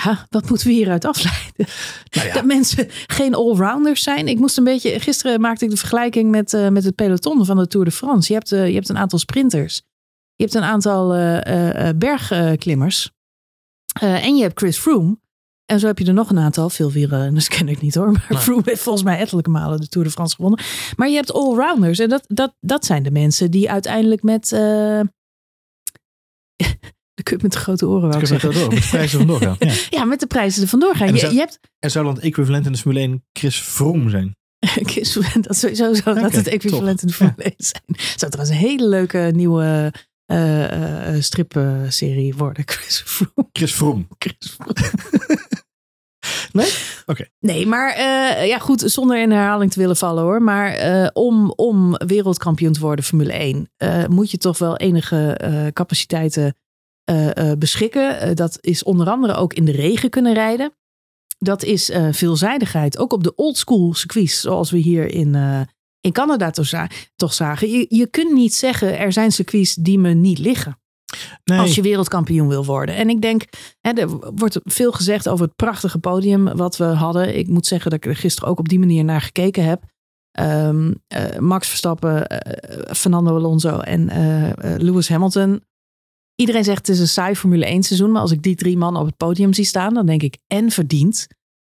ja, 0.00 0.26
wat 0.30 0.48
moeten 0.48 0.66
we 0.66 0.72
hieruit 0.72 1.04
afleiden? 1.04 1.66
Nou 2.10 2.26
ja. 2.26 2.32
Dat 2.34 2.44
mensen 2.44 2.86
geen 3.06 3.34
allrounders 3.34 4.02
zijn. 4.02 4.28
Ik 4.28 4.38
moest 4.38 4.58
een 4.58 4.64
beetje. 4.64 5.00
Gisteren 5.00 5.40
maakte 5.40 5.64
ik 5.64 5.70
de 5.70 5.76
vergelijking 5.76 6.30
met, 6.30 6.52
uh, 6.52 6.68
met 6.68 6.84
het 6.84 6.94
peloton 6.94 7.44
van 7.44 7.56
de 7.56 7.66
Tour 7.66 7.86
de 7.86 7.92
France. 7.92 8.32
Je 8.32 8.38
hebt, 8.38 8.52
uh, 8.52 8.68
je 8.68 8.74
hebt 8.74 8.88
een 8.88 8.98
aantal 8.98 9.18
sprinters. 9.18 9.82
Je 10.34 10.42
hebt 10.44 10.54
een 10.54 10.62
aantal 10.62 11.16
uh, 11.16 11.88
bergklimmers. 11.96 13.10
en 14.00 14.36
je 14.36 14.42
hebt 14.42 14.58
Chris 14.58 14.78
Froome. 14.78 15.18
En 15.64 15.80
zo 15.80 15.86
heb 15.86 15.98
je 15.98 16.06
er 16.06 16.14
nog 16.14 16.30
een 16.30 16.38
aantal. 16.38 16.70
Veel 16.70 16.90
wielen, 16.90 17.34
dat 17.34 17.48
ken 17.48 17.68
ik 17.68 17.80
niet 17.80 17.94
hoor. 17.94 18.12
Maar, 18.12 18.26
maar 18.28 18.40
Froome 18.40 18.62
heeft 18.64 18.82
volgens 18.82 19.04
mij 19.04 19.18
ettelijke 19.18 19.50
malen 19.50 19.80
de 19.80 19.88
Tour 19.88 20.06
de 20.06 20.12
France 20.12 20.34
gewonnen. 20.34 20.64
Maar 20.96 21.08
je 21.08 21.14
hebt 21.14 21.32
allrounders. 21.32 21.98
En 21.98 22.08
dat, 22.08 22.24
dat, 22.28 22.54
dat 22.60 22.84
zijn 22.84 23.02
de 23.02 23.10
mensen 23.10 23.50
die 23.50 23.70
uiteindelijk 23.70 24.22
met 24.22 24.52
met 27.30 27.52
de 27.52 27.58
grote 27.58 27.86
oren, 27.86 28.20
ik 28.20 28.26
zeggen. 28.26 28.52
Door, 28.52 28.68
met 28.68 28.82
de 28.82 28.88
prijzen 28.88 29.18
vandoor 29.18 29.40
gaan. 29.40 29.56
Ja. 29.68 29.74
ja, 29.90 30.04
met 30.04 30.20
de 30.20 30.26
prijzen 30.26 30.62
er 30.62 30.68
vandoor 30.68 30.96
gaan. 30.96 31.06
En 31.06 31.14
je, 31.14 31.20
zou, 31.20 31.32
je 31.32 31.38
hebt... 31.38 31.58
en 31.78 31.90
zou 31.90 32.04
dan 32.04 32.14
het 32.14 32.22
equivalent 32.22 32.66
in 32.66 32.72
de 32.72 32.78
Formule 32.78 33.00
1 33.00 33.24
Chris 33.32 33.58
Froome 33.58 34.10
zijn? 34.10 34.36
Chris, 34.90 35.18
dat 35.40 35.56
sowieso 35.56 35.94
zou 35.94 36.20
dat 36.20 36.32
het 36.32 36.46
equivalent 36.46 36.98
top. 36.98 37.00
in 37.00 37.06
de 37.06 37.12
Formule 37.12 37.42
1 37.42 37.54
zijn. 37.56 37.82
Zou 38.16 38.30
trouwens 38.30 38.50
een 38.50 38.68
hele 38.68 38.88
leuke 38.88 39.30
nieuwe 39.34 39.92
uh, 40.32 41.14
uh, 41.14 41.20
stripserie 41.20 42.34
worden. 42.34 42.64
Chris 42.72 43.02
Froome. 43.06 43.48
Chris 43.52 43.72
Froome. 43.72 44.06
Chris. 44.18 44.56
Nee? 46.52 46.66
Oké. 46.66 47.10
Okay. 47.10 47.30
Nee, 47.38 47.66
maar 47.66 47.98
uh, 47.98 48.46
ja 48.46 48.58
goed, 48.58 48.80
zonder 48.80 49.22
in 49.22 49.30
herhaling 49.30 49.72
te 49.72 49.78
willen 49.78 49.96
vallen 49.96 50.22
hoor. 50.22 50.42
Maar 50.42 51.00
uh, 51.02 51.08
om, 51.12 51.52
om 51.56 51.96
wereldkampioen 51.96 52.72
te 52.72 52.80
worden 52.80 53.04
Formule 53.04 53.32
1 53.32 53.70
uh, 53.78 54.06
moet 54.06 54.30
je 54.30 54.38
toch 54.38 54.58
wel 54.58 54.76
enige 54.76 55.70
capaciteiten 55.72 56.56
beschikken. 57.58 58.36
dat 58.36 58.58
is 58.60 58.82
onder 58.82 59.10
andere 59.10 59.34
ook 59.34 59.54
in 59.54 59.64
de 59.64 59.72
regen 59.72 60.10
kunnen 60.10 60.34
rijden. 60.34 60.72
Dat 61.38 61.62
is 61.62 61.90
veelzijdigheid. 62.10 62.98
Ook 62.98 63.12
op 63.12 63.24
de 63.24 63.34
oldschool 63.34 63.94
circuits 63.94 64.40
zoals 64.40 64.70
we 64.70 64.78
hier 64.78 65.06
in, 65.06 65.34
in 66.00 66.12
Canada 66.12 66.50
toch, 66.50 66.66
za 66.66 66.88
toch 67.16 67.34
zagen. 67.34 67.70
Je, 67.70 67.86
je 67.88 68.06
kunt 68.06 68.32
niet 68.32 68.54
zeggen 68.54 68.98
er 68.98 69.12
zijn 69.12 69.32
circuits 69.32 69.74
die 69.74 69.98
me 69.98 70.12
niet 70.12 70.38
liggen. 70.38 70.76
Nee. 71.44 71.58
Als 71.58 71.74
je 71.74 71.82
wereldkampioen 71.82 72.48
wil 72.48 72.64
worden. 72.64 72.94
En 72.94 73.08
ik 73.08 73.22
denk, 73.22 73.44
hè, 73.80 73.90
er 73.90 74.08
wordt 74.34 74.60
veel 74.64 74.92
gezegd 74.92 75.28
over 75.28 75.44
het 75.44 75.56
prachtige 75.56 75.98
podium 75.98 76.56
wat 76.56 76.76
we 76.76 76.84
hadden. 76.84 77.38
Ik 77.38 77.48
moet 77.48 77.66
zeggen 77.66 77.90
dat 77.90 78.04
ik 78.04 78.10
er 78.10 78.16
gisteren 78.16 78.50
ook 78.50 78.58
op 78.58 78.68
die 78.68 78.78
manier 78.78 79.04
naar 79.04 79.20
gekeken 79.20 79.64
heb. 79.64 79.82
Um, 80.40 80.94
uh, 81.16 81.38
Max 81.38 81.68
Verstappen, 81.68 82.32
uh, 82.32 82.94
Fernando 82.94 83.36
Alonso 83.36 83.78
en 83.78 84.00
uh, 84.00 84.74
Lewis 84.78 85.08
Hamilton. 85.08 85.60
Iedereen 86.42 86.64
zegt 86.64 86.86
het 86.86 86.88
is 86.88 87.00
een 87.00 87.08
saai 87.08 87.36
Formule 87.36 87.64
1 87.64 87.82
seizoen. 87.82 88.10
Maar 88.10 88.20
als 88.20 88.30
ik 88.30 88.42
die 88.42 88.54
drie 88.54 88.76
mannen 88.76 89.00
op 89.00 89.06
het 89.06 89.16
podium 89.16 89.52
zie 89.52 89.64
staan, 89.64 89.94
dan 89.94 90.06
denk 90.06 90.22
ik 90.22 90.38
en 90.46 90.70
verdiend. 90.70 91.26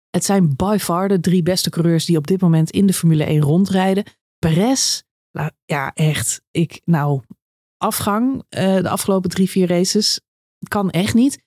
Het 0.10 0.26
zijn 0.26 0.56
by 0.56 0.78
far 0.80 1.08
de 1.08 1.20
drie 1.20 1.44
beste 1.44 1.70
coureurs 1.70 2.06
die 2.06 2.18
op 2.18 2.28
dit 2.28 2.42
moment 2.42 2.72
in 2.72 2.86
de 2.86 2.94
Formule 2.94 3.24
1 3.24 3.42
rondrijden. 3.42 4.04
Perez, 4.40 5.02
ja 5.66 5.94
echt. 5.94 6.42
Ik, 6.52 6.82
nou, 6.86 7.22
afgang 7.78 8.34
uh, 8.36 8.42
de 8.76 8.90
afgelopen 8.90 9.30
drie, 9.30 9.50
vier 9.50 9.68
races. 9.68 10.22
Kan 10.68 10.90
echt 10.90 11.14
niet. 11.14 11.44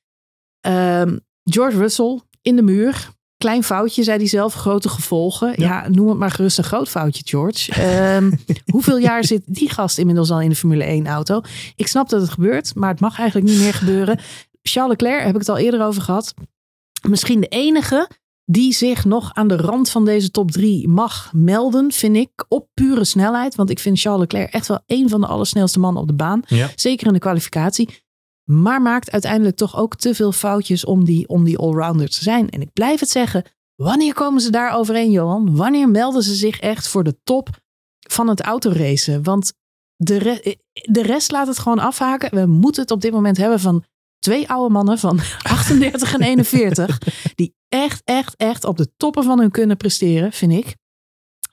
Uh, 0.67 1.13
George 1.45 1.77
Russell 1.79 2.21
in 2.41 2.57
de 2.57 2.63
muur. 2.63 3.11
Klein 3.43 3.65
foutje, 3.65 4.03
zei 4.03 4.19
hij 4.19 4.27
zelf. 4.27 4.55
Grote 4.55 4.89
gevolgen. 4.89 5.49
Ja, 5.49 5.55
ja 5.57 5.89
noem 5.89 6.09
het 6.09 6.19
maar 6.19 6.31
gerust 6.31 6.59
een 6.59 6.65
groot 6.65 6.89
foutje, 6.89 7.23
George. 7.25 7.83
Um, 8.17 8.39
hoeveel 8.73 8.99
jaar 8.99 9.25
zit 9.25 9.43
die 9.47 9.71
gast 9.71 9.99
inmiddels 9.99 10.31
al 10.31 10.41
in 10.41 10.49
de 10.49 10.57
Formule 10.57 10.85
1 10.85 11.07
auto? 11.07 11.41
Ik 11.77 11.87
snap 11.87 12.09
dat 12.09 12.21
het 12.21 12.31
gebeurt, 12.31 12.75
maar 12.75 12.91
het 12.91 13.01
mag 13.01 13.19
eigenlijk 13.19 13.51
niet 13.51 13.61
meer 13.61 13.75
gebeuren. 13.75 14.19
Charles 14.63 14.91
Leclerc, 14.91 15.25
heb 15.25 15.35
ik 15.35 15.41
het 15.41 15.49
al 15.49 15.59
eerder 15.59 15.83
over 15.83 16.03
gehad. 16.03 16.35
Misschien 17.09 17.41
de 17.41 17.47
enige 17.47 18.09
die 18.45 18.73
zich 18.73 19.05
nog 19.05 19.35
aan 19.35 19.49
de 19.49 19.57
rand 19.57 19.91
van 19.91 20.05
deze 20.05 20.31
top 20.31 20.51
3 20.51 20.89
mag 20.89 21.31
melden, 21.33 21.93
vind 21.93 22.17
ik, 22.17 22.45
op 22.49 22.69
pure 22.75 23.05
snelheid. 23.05 23.55
Want 23.55 23.71
ik 23.71 23.79
vind 23.79 24.01
Charles 24.01 24.21
Leclerc 24.21 24.53
echt 24.53 24.67
wel 24.67 24.81
een 24.87 25.09
van 25.09 25.21
de 25.21 25.27
allersnelste 25.27 25.79
mannen 25.79 26.03
op 26.03 26.09
de 26.09 26.15
baan. 26.15 26.43
Ja. 26.47 26.71
Zeker 26.75 27.07
in 27.07 27.13
de 27.13 27.19
kwalificatie. 27.19 28.02
Maar 28.45 28.83
maakt 28.83 29.11
uiteindelijk 29.11 29.57
toch 29.57 29.77
ook 29.77 29.97
te 29.97 30.15
veel 30.15 30.33
foutjes 30.33 30.85
om 30.85 31.05
die, 31.05 31.29
om 31.29 31.45
die 31.45 31.59
allrounder 31.59 32.09
te 32.09 32.23
zijn. 32.23 32.51
En 32.51 32.61
ik 32.61 32.73
blijf 32.73 33.01
het 33.01 33.11
zeggen, 33.11 33.45
wanneer 33.75 34.15
komen 34.15 34.41
ze 34.41 34.51
daar 34.51 34.75
overheen, 34.75 35.11
Johan? 35.11 35.57
Wanneer 35.57 35.89
melden 35.89 36.23
ze 36.23 36.35
zich 36.35 36.61
echt 36.61 36.89
voor 36.89 37.05
de 37.05 37.17
top 37.25 37.49
van 38.09 38.29
het 38.29 38.41
autoracen? 38.41 39.23
Want 39.23 39.53
de, 39.97 40.19
re 40.19 40.59
de 40.73 41.03
rest 41.03 41.31
laat 41.31 41.47
het 41.47 41.59
gewoon 41.59 41.79
afhaken. 41.79 42.35
We 42.35 42.47
moeten 42.47 42.83
het 42.83 42.91
op 42.91 43.01
dit 43.01 43.13
moment 43.13 43.37
hebben 43.37 43.61
van 43.61 43.85
twee 44.19 44.49
oude 44.49 44.73
mannen 44.73 44.99
van 44.99 45.21
38 45.43 46.15
en 46.15 46.23
41. 46.23 46.99
Die 47.35 47.55
echt, 47.69 48.03
echt, 48.05 48.37
echt 48.37 48.65
op 48.65 48.77
de 48.77 48.93
toppen 48.97 49.25
van 49.25 49.39
hun 49.39 49.51
kunnen 49.51 49.77
presteren, 49.77 50.33
vind 50.33 50.53
ik. 50.53 50.77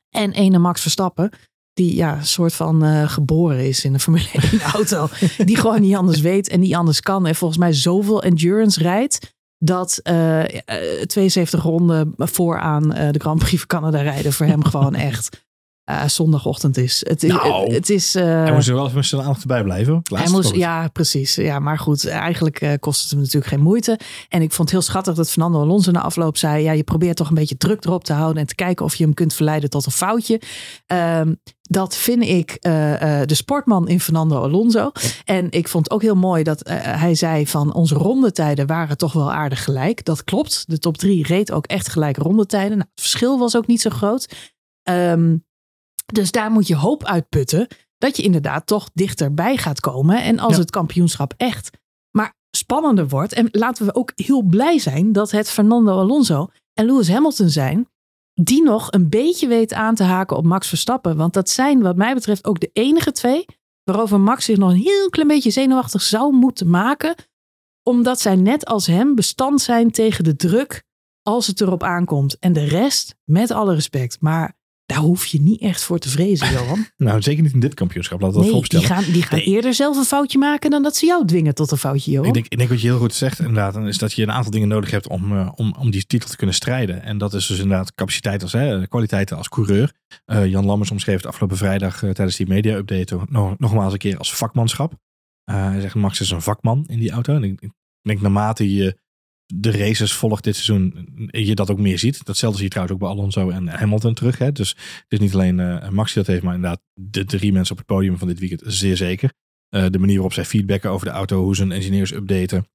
En 0.10 0.32
ene 0.32 0.58
Max 0.58 0.82
Verstappen. 0.82 1.32
Die 1.80 1.96
ja, 1.96 2.24
soort 2.24 2.54
van 2.54 2.86
uh, 2.86 3.10
geboren 3.10 3.68
is 3.68 3.84
in 3.84 3.94
een 3.94 4.00
Formule 4.00 4.28
1 4.52 4.62
auto. 4.74 5.10
die 5.38 5.58
gewoon 5.58 5.82
niet 5.82 5.96
anders 5.96 6.20
weet 6.20 6.50
en 6.50 6.60
niet 6.60 6.76
anders 6.76 7.02
kan. 7.02 7.26
En 7.26 7.36
volgens 7.36 7.60
mij 7.60 7.74
zoveel 7.74 8.24
endurance 8.24 8.82
rijdt. 8.82 9.34
dat 9.58 10.00
uh, 10.04 10.44
72 11.06 11.64
ronden 11.64 12.14
vooraan 12.18 12.90
de 12.90 13.20
Grand 13.20 13.40
Prix 13.40 13.58
van 13.58 13.68
Canada 13.68 14.02
rijden 14.02 14.34
voor 14.34 14.46
hem 14.46 14.64
gewoon 14.64 14.96
echt 14.96 15.48
uh, 15.90 16.08
zondagochtend 16.08 16.78
is. 16.78 17.04
Het, 17.08 17.22
nou, 17.22 17.64
het, 17.64 17.74
het 17.74 17.90
is. 17.90 18.16
Uh, 18.16 18.24
hij 18.24 18.54
moest 18.54 18.68
er 18.68 18.74
wel 18.74 18.84
even 18.84 18.96
met 18.96 19.06
zijn 19.06 19.22
aandacht 19.22 19.46
bij 19.46 19.64
blijven. 19.64 20.02
Hij 20.04 20.30
moest, 20.30 20.56
ja, 20.56 20.88
precies. 20.88 21.36
Ja, 21.36 21.60
maar 21.60 21.80
goed, 21.80 22.08
eigenlijk 22.08 22.62
uh, 22.62 22.72
kost 22.80 23.02
het 23.02 23.10
hem 23.10 23.20
natuurlijk 23.20 23.52
geen 23.52 23.62
moeite. 23.62 24.00
En 24.28 24.42
ik 24.42 24.52
vond 24.52 24.70
het 24.70 24.72
heel 24.72 24.88
schattig 24.88 25.16
dat 25.16 25.30
Fernando 25.30 25.62
Alonso 25.62 25.92
na 25.92 26.02
afloop 26.02 26.38
zei: 26.38 26.64
ja, 26.64 26.72
je 26.72 26.84
probeert 26.84 27.18
toch 27.18 27.30
een 27.30 27.36
beetje 27.36 27.58
druk 27.58 27.86
erop 27.86 28.04
te 28.04 28.14
houden 28.14 28.42
en 28.42 28.48
te 28.48 28.56
kijken 28.56 28.86
of 28.86 28.96
je 28.96 29.04
hem 29.04 29.14
kunt 29.14 29.34
verleiden 29.34 29.70
tot 29.70 29.86
een 29.86 29.92
foutje. 29.92 30.42
Um, 30.88 31.40
dat 31.62 31.96
vind 31.96 32.24
ik 32.24 32.58
de 33.26 33.36
sportman 33.36 33.88
in 33.88 34.00
Fernando 34.00 34.42
Alonso. 34.42 34.92
En 35.26 35.48
ik 35.52 35.68
vond 35.68 35.92
ook 35.92 36.02
heel 36.02 36.16
mooi 36.16 36.44
dat 36.44 36.70
hij 36.82 37.16
zei 37.16 37.48
van 37.48 37.74
onze 37.74 37.96
rondetijden 37.96 38.68
waren 38.68 38.98
toch 38.98 39.14
wel 39.14 39.32
aardig 39.32 39.64
gelijk. 39.64 40.06
Dat 40.06 40.24
klopt. 40.24 40.64
De 40.68 40.80
top 40.80 40.98
drie 40.98 41.28
reed 41.28 41.52
ook 41.52 41.66
echt 41.66 41.90
gelijk 41.90 42.18
rondetijden. 42.18 42.78
Nou, 42.78 42.90
het 42.92 43.02
verschil 43.02 43.40
was 43.40 43.56
ook 43.56 43.68
niet 43.68 43.82
zo 43.82 43.90
groot. 43.90 44.34
Um, 44.90 45.46
dus 46.14 46.32
daar 46.32 46.52
moet 46.52 46.68
je 46.68 46.76
hoop 46.76 47.04
uitputten 47.04 47.68
dat 47.98 48.18
je 48.18 48.24
inderdaad 48.24 48.68
toch 48.68 48.90
dichterbij 48.94 49.58
gaat 49.58 49.80
komen. 49.80 50.24
En 50.24 50.40
als 50.40 50.54
Ja. 50.54 50.60
het 50.60 50.70
kampioenschap 50.72 51.34
echt 51.38 51.70
maar 52.12 52.34
spannender 52.52 53.08
wordt. 53.08 53.34
En 53.34 53.48
laten 53.52 53.86
we 53.86 53.96
ook 53.96 54.12
heel 54.16 54.42
blij 54.42 54.80
zijn 54.80 55.12
dat 55.12 55.32
het 55.32 55.50
Fernando 55.50 55.92
Alonso 56.00 56.48
en 56.74 56.86
Lewis 56.86 57.10
Hamilton 57.10 57.50
zijn. 57.50 57.88
Die 58.34 58.64
nog 58.64 58.92
een 58.92 59.10
beetje 59.10 59.48
weten 59.48 59.78
aan 59.78 59.96
te 59.96 60.04
haken 60.04 60.38
op 60.38 60.46
Max 60.46 60.68
Verstappen. 60.68 61.18
Want 61.18 61.34
dat 61.34 61.50
zijn 61.50 61.82
wat 61.82 61.96
mij 61.96 62.14
betreft 62.14 62.46
ook 62.46 62.60
de 62.60 62.70
enige 62.74 63.12
twee. 63.12 63.46
Waarover 63.84 64.20
Max 64.20 64.46
zich 64.46 64.58
nog 64.58 64.70
een 64.70 64.76
heel 64.76 65.10
klein 65.10 65.28
beetje 65.28 65.50
zenuwachtig 65.52 66.02
zou 66.02 66.34
moeten 66.34 66.70
maken. 66.70 67.16
Omdat 67.84 68.20
zij 68.20 68.36
net 68.36 68.66
als 68.66 68.88
hem 68.88 69.16
bestand 69.16 69.62
zijn 69.62 69.92
tegen 69.92 70.24
de 70.24 70.36
druk 70.36 70.84
als 71.22 71.48
het 71.48 71.62
erop 71.62 71.84
aankomt. 71.84 72.40
En 72.40 72.54
de 72.54 72.64
rest, 72.64 73.16
met 73.24 73.52
alle 73.52 73.74
respect. 73.74 74.22
Maar 74.22 74.58
daar 74.90 75.00
hoef 75.00 75.26
je 75.26 75.42
niet 75.42 75.62
echt 75.62 75.84
voor 75.84 76.00
te 76.00 76.10
vrezen, 76.10 76.52
Johan. 76.58 76.86
Nou, 76.98 77.22
zeker 77.22 77.44
niet 77.44 77.54
in 77.54 77.60
dit 77.60 77.74
kampioenschap. 77.74 78.20
We 78.20 78.32
dat 78.32 78.42
Nee, 78.42 78.62
die 78.62 78.86
gaan, 78.86 79.04
die 79.04 79.22
gaan 79.22 79.38
Nee. 79.38 79.48
eerder 79.48 79.74
zelf 79.74 79.98
een 79.98 80.04
foutje 80.04 80.38
maken 80.38 80.70
dan 80.70 80.84
dat 80.84 80.96
ze 80.96 81.06
jou 81.06 81.26
dwingen 81.26 81.56
tot 81.56 81.72
een 81.72 81.78
foutje, 81.78 82.12
Johan. 82.12 82.28
Ik 82.28 82.34
denk, 82.34 82.46
ik 82.48 82.58
denk 82.58 82.70
wat 82.70 82.82
je 82.82 82.88
heel 82.88 82.98
goed 82.98 83.14
zegt 83.14 83.40
inderdaad, 83.40 83.76
is 83.78 83.98
dat 83.98 84.14
je 84.14 84.24
een 84.24 84.32
aantal 84.32 84.52
dingen 84.52 84.68
nodig 84.68 84.92
hebt 84.92 85.08
om, 85.08 85.38
eh, 85.38 85.52
om, 85.56 85.76
om 85.80 85.92
die 85.92 86.06
titel 86.06 86.30
te 86.30 86.36
kunnen 86.36 86.56
strijden. 86.56 87.04
En 87.04 87.18
dat 87.18 87.34
is 87.34 87.48
dus 87.48 87.60
inderdaad 87.60 87.96
capaciteit 87.96 88.42
als 88.42 88.52
hè, 88.52 88.88
kwaliteiten 88.88 89.38
als 89.38 89.50
coureur. 89.50 89.94
Eh, 90.26 90.46
Jan 90.46 90.66
Lammers 90.66 90.92
omschreef 90.92 91.18
het 91.18 91.26
afgelopen 91.26 91.58
vrijdag 91.58 92.04
eh, 92.04 92.10
tijdens 92.10 92.38
die 92.38 92.48
media-update 92.48 93.20
nog, 93.30 93.58
nogmaals 93.58 93.94
een 93.94 94.00
keer 94.00 94.18
als 94.18 94.34
vakmanschap. 94.34 94.94
Hij 95.44 95.82
zegt 95.82 95.96
Max 95.96 96.20
is 96.20 96.32
een 96.32 96.42
vakman 96.42 96.84
in 96.88 97.00
die 97.00 97.12
auto. 97.12 97.36
En 97.36 97.44
ik, 97.44 97.62
ik 97.62 97.72
denk 98.02 98.22
naarmate 98.22 98.74
je 98.74 98.98
de 99.56 99.72
races 99.72 100.14
volgt 100.14 100.44
dit 100.44 100.56
seizoen, 100.56 101.10
je 101.32 101.56
dat 101.56 101.72
ook 101.72 101.80
meer 101.80 102.00
ziet. 102.00 102.26
Datzelfde 102.26 102.58
zie 102.58 102.66
je 102.66 102.72
trouwens 102.72 102.98
ook 102.98 103.08
bij 103.08 103.16
Alonso 103.18 103.50
en 103.50 103.68
Hamilton 103.68 104.14
terug. 104.14 104.38
Hè? 104.38 104.52
Dus 104.52 104.70
het 104.70 105.06
is 105.08 105.20
niet 105.20 105.34
alleen 105.34 105.60
eh, 105.60 105.90
Max 105.90 106.14
die 106.14 106.24
dat 106.24 106.32
heeft, 106.32 106.44
maar 106.44 106.56
inderdaad 106.56 106.82
de 106.94 107.26
drie 107.26 107.52
mensen 107.52 107.72
op 107.72 107.78
het 107.78 107.88
podium 107.88 108.18
van 108.18 108.28
dit 108.28 108.40
weekend 108.40 108.62
zeer 108.66 108.98
zeker. 108.98 109.34
Eh, 109.70 109.86
de 109.90 110.00
manier 110.00 110.14
waarop 110.14 110.34
zij 110.34 110.46
feedbacken 110.46 110.90
over 110.90 111.06
de 111.06 111.14
auto, 111.14 111.44
hoe 111.44 111.56
ze 111.56 111.62
hun 111.62 111.72
engineers 111.72 112.14
updaten, 112.14 112.68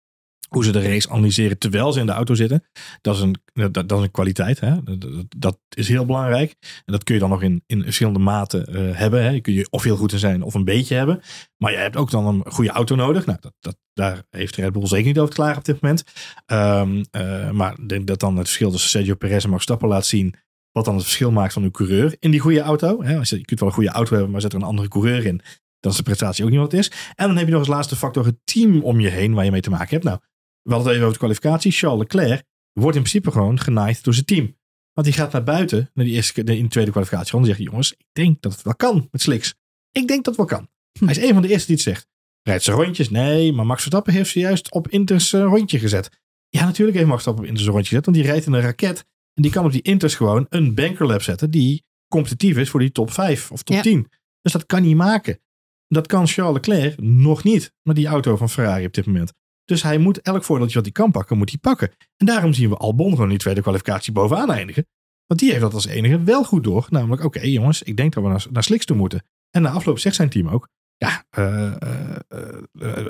hoe 0.54 0.64
ze 0.64 0.72
de 0.72 0.82
race 0.82 1.10
analyseren 1.10 1.58
terwijl 1.58 1.92
ze 1.92 2.00
in 2.00 2.06
de 2.06 2.12
auto 2.12 2.34
zitten. 2.34 2.64
Dat 3.00 3.14
is 3.16 3.20
een, 3.20 3.36
dat, 3.52 3.88
dat 3.88 3.98
is 3.98 4.04
een 4.04 4.10
kwaliteit. 4.10 4.60
Hè? 4.60 4.82
Dat, 4.82 5.24
dat- 5.36 5.58
is 5.74 5.88
heel 5.88 6.06
belangrijk. 6.06 6.54
En 6.84 6.92
dat 6.92 7.04
kun 7.04 7.14
je 7.14 7.20
dan 7.20 7.30
nog 7.30 7.42
in, 7.42 7.62
in 7.66 7.82
verschillende 7.82 8.18
maten 8.18 8.66
eh, 8.66 8.98
hebben. 8.98 9.22
Hè? 9.22 9.28
Je 9.28 9.40
kun 9.40 9.52
je 9.52 9.66
of 9.70 9.82
heel 9.82 9.96
goed 9.96 10.12
in 10.12 10.18
zijn 10.18 10.42
of 10.42 10.54
een 10.54 10.64
beetje 10.64 10.94
hebben. 10.94 11.20
Maar 11.56 11.72
je 11.72 11.78
hebt 11.78 11.96
ook 11.96 12.10
dan 12.10 12.26
een 12.26 12.52
goede 12.52 12.70
auto 12.70 12.94
nodig. 12.94 13.26
Nou, 13.26 13.38
dat, 13.40 13.52
dat, 13.60 13.76
daar 13.92 14.22
heeft 14.30 14.56
Red 14.56 14.72
Bull 14.72 14.86
zeker 14.86 15.06
niet 15.06 15.18
over 15.18 15.34
klagen 15.34 15.58
op 15.58 15.64
dit 15.64 15.80
moment. 15.80 16.04
Ehm, 16.46 17.04
eh, 17.10 17.50
maar 17.50 17.72
ik 17.78 17.88
denk 17.88 18.06
dat 18.06 18.20
dan 18.20 18.36
het 18.36 18.46
verschil 18.46 18.70
tussen 18.70 18.90
Sergio 18.90 19.14
Perez 19.14 19.44
en 19.44 19.50
Max 19.50 19.62
Stappen 19.62 19.88
laat 19.88 20.06
zien. 20.06 20.34
Wat 20.72 20.84
dan 20.84 20.94
het 20.94 21.04
verschil 21.04 21.30
maakt 21.30 21.52
van 21.52 21.62
een 21.62 21.70
coureur 21.70 22.16
in 22.18 22.30
die 22.30 22.40
goede 22.40 22.60
auto. 22.60 23.02
Hè? 23.02 23.12
Je 23.12 23.44
kunt 23.44 23.60
wel 23.60 23.68
een 23.68 23.74
goede 23.74 23.90
auto 23.90 24.12
hebben, 24.12 24.30
maar 24.30 24.40
zet 24.40 24.52
er 24.52 24.58
een 24.58 24.64
andere 24.64 24.88
coureur 24.88 25.26
in. 25.26 25.40
Dan 25.80 25.90
is 25.92 25.96
de 25.96 26.02
prestatie 26.04 26.44
ook 26.44 26.50
niet 26.50 26.58
wat 26.58 26.72
het 26.72 26.80
is. 26.80 26.90
En 27.14 27.26
dan 27.26 27.36
heb 27.36 27.44
je 27.46 27.50
nog 27.52 27.60
als 27.60 27.68
laatste 27.68 27.96
factor 27.96 28.24
het 28.24 28.36
team 28.44 28.82
om 28.82 29.00
je 29.00 29.08
heen 29.08 29.34
waar 29.34 29.44
je 29.44 29.50
mee 29.50 29.60
te 29.60 29.70
maken 29.70 29.88
hebt. 29.90 30.04
Nou, 30.04 30.18
we 30.64 30.72
hadden 30.72 30.86
het 30.86 30.94
even 30.94 31.00
over 31.02 31.12
de 31.12 31.18
kwalificatie. 31.18 31.72
Charles 31.72 31.98
Leclerc 31.98 32.44
wordt 32.72 32.96
in 32.96 33.02
principe 33.02 33.30
gewoon 33.30 33.60
genaaid 33.60 34.04
door 34.04 34.14
zijn 34.14 34.26
team. 34.26 34.56
Want 34.92 35.06
die 35.06 35.16
gaat 35.16 35.32
naar 35.32 35.42
buiten, 35.42 35.90
naar 35.94 36.04
die 36.04 36.14
eerste, 36.14 36.42
in 36.44 36.62
de 36.62 36.68
tweede 36.68 36.90
kwalificatieronde. 36.90 37.48
En 37.48 37.54
zegt, 37.54 37.68
jongens, 37.68 37.92
ik 37.92 38.06
denk 38.12 38.42
dat 38.42 38.52
het 38.52 38.62
wel 38.62 38.74
kan 38.74 39.08
met 39.10 39.22
Slicks. 39.22 39.54
Ik 39.92 40.08
denk 40.08 40.24
dat 40.24 40.36
het 40.36 40.48
wel 40.48 40.58
kan. 40.58 40.68
Hij 40.98 41.08
is 41.08 41.28
een 41.28 41.32
van 41.32 41.42
de 41.42 41.48
eerste 41.48 41.66
die 41.66 41.76
het 41.76 41.84
zegt. 41.84 42.06
Rijdt 42.42 42.62
ze 42.62 42.72
rondjes? 42.72 43.10
Nee, 43.10 43.52
maar 43.52 43.66
Max 43.66 43.80
Verstappen 43.80 44.12
heeft 44.12 44.30
ze 44.30 44.38
juist 44.38 44.72
op 44.72 44.88
Inters 44.88 45.32
een 45.32 45.42
rondje 45.42 45.78
gezet. 45.78 46.10
Ja, 46.48 46.64
natuurlijk 46.64 46.96
heeft 46.96 47.08
Max 47.08 47.22
Verstappen 47.22 47.42
op 47.42 47.48
Inters 47.48 47.66
een 47.66 47.72
rondje 47.72 47.88
gezet. 47.88 48.04
Want 48.04 48.16
die 48.16 48.26
rijdt 48.26 48.46
in 48.46 48.52
een 48.52 48.60
raket. 48.60 48.98
En 49.34 49.42
die 49.42 49.50
kan 49.50 49.64
op 49.64 49.72
die 49.72 49.82
Inters 49.82 50.14
gewoon 50.14 50.46
een 50.48 50.74
bankerlap 50.74 51.22
zetten. 51.22 51.50
Die 51.50 51.84
competitief 52.08 52.56
is 52.56 52.70
voor 52.70 52.80
die 52.80 52.92
top 52.92 53.10
5 53.10 53.50
of 53.50 53.62
top 53.62 53.76
Ja. 53.76 53.82
10. 53.82 54.08
Dus 54.40 54.52
dat 54.52 54.66
kan 54.66 54.82
hij 54.84 54.94
maken. 54.94 55.40
Dat 55.88 56.06
kan 56.06 56.26
Charles 56.26 56.54
Leclerc 56.54 57.00
nog 57.00 57.44
niet. 57.44 57.72
Met 57.82 57.96
die 57.96 58.06
auto 58.06 58.36
van 58.36 58.50
Ferrari 58.50 58.84
op 58.86 58.94
dit 58.94 59.06
moment. 59.06 59.32
Dus 59.64 59.82
hij 59.82 59.98
moet 59.98 60.20
elk 60.20 60.44
voordeeltje 60.44 60.74
wat 60.74 60.84
hij 60.84 60.92
kan 60.92 61.10
pakken, 61.10 61.38
moet 61.38 61.50
hij 61.50 61.58
pakken. 61.58 61.90
En 62.16 62.26
daarom 62.26 62.52
zien 62.52 62.68
we 62.68 62.76
Albon 62.76 63.10
gewoon 63.10 63.28
die 63.28 63.38
tweede 63.38 63.62
kwalificatie 63.62 64.12
bovenaan 64.12 64.50
eindigen. 64.50 64.86
Want 65.26 65.40
die 65.40 65.50
heeft 65.50 65.62
dat 65.62 65.74
als 65.74 65.86
enige 65.86 66.22
wel 66.22 66.44
goed 66.44 66.64
door. 66.64 66.86
Namelijk, 66.90 67.24
oké 67.24 67.40
jongens, 67.40 67.82
ik 67.82 67.96
denk 67.96 68.14
dat 68.14 68.22
we 68.22 68.28
naar, 68.28 68.46
naar 68.50 68.62
Slicks 68.62 68.84
toe 68.84 68.96
moeten. 68.96 69.24
En 69.50 69.62
na 69.62 69.70
afloop 69.70 69.98
zegt 69.98 70.16
zijn 70.16 70.28
team 70.28 70.48
ook. 70.48 70.68
Ja, 70.96 71.24
eh, 71.30 71.72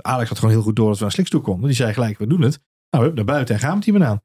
Alex 0.00 0.28
had 0.28 0.38
gewoon 0.38 0.54
heel 0.54 0.62
goed 0.62 0.76
door 0.76 0.88
dat 0.88 0.96
we 0.96 1.02
naar 1.02 1.12
Slicks 1.12 1.30
toe 1.30 1.40
konden. 1.40 1.66
Die 1.66 1.76
zei 1.76 1.92
gelijk, 1.92 2.18
we 2.18 2.26
doen 2.26 2.40
het. 2.40 2.60
Nou, 2.90 3.12
naar 3.12 3.24
buiten 3.24 3.54
en 3.54 3.60
gaan 3.60 3.74
met 3.74 3.84
die 3.84 3.92
banaan. 3.92 4.22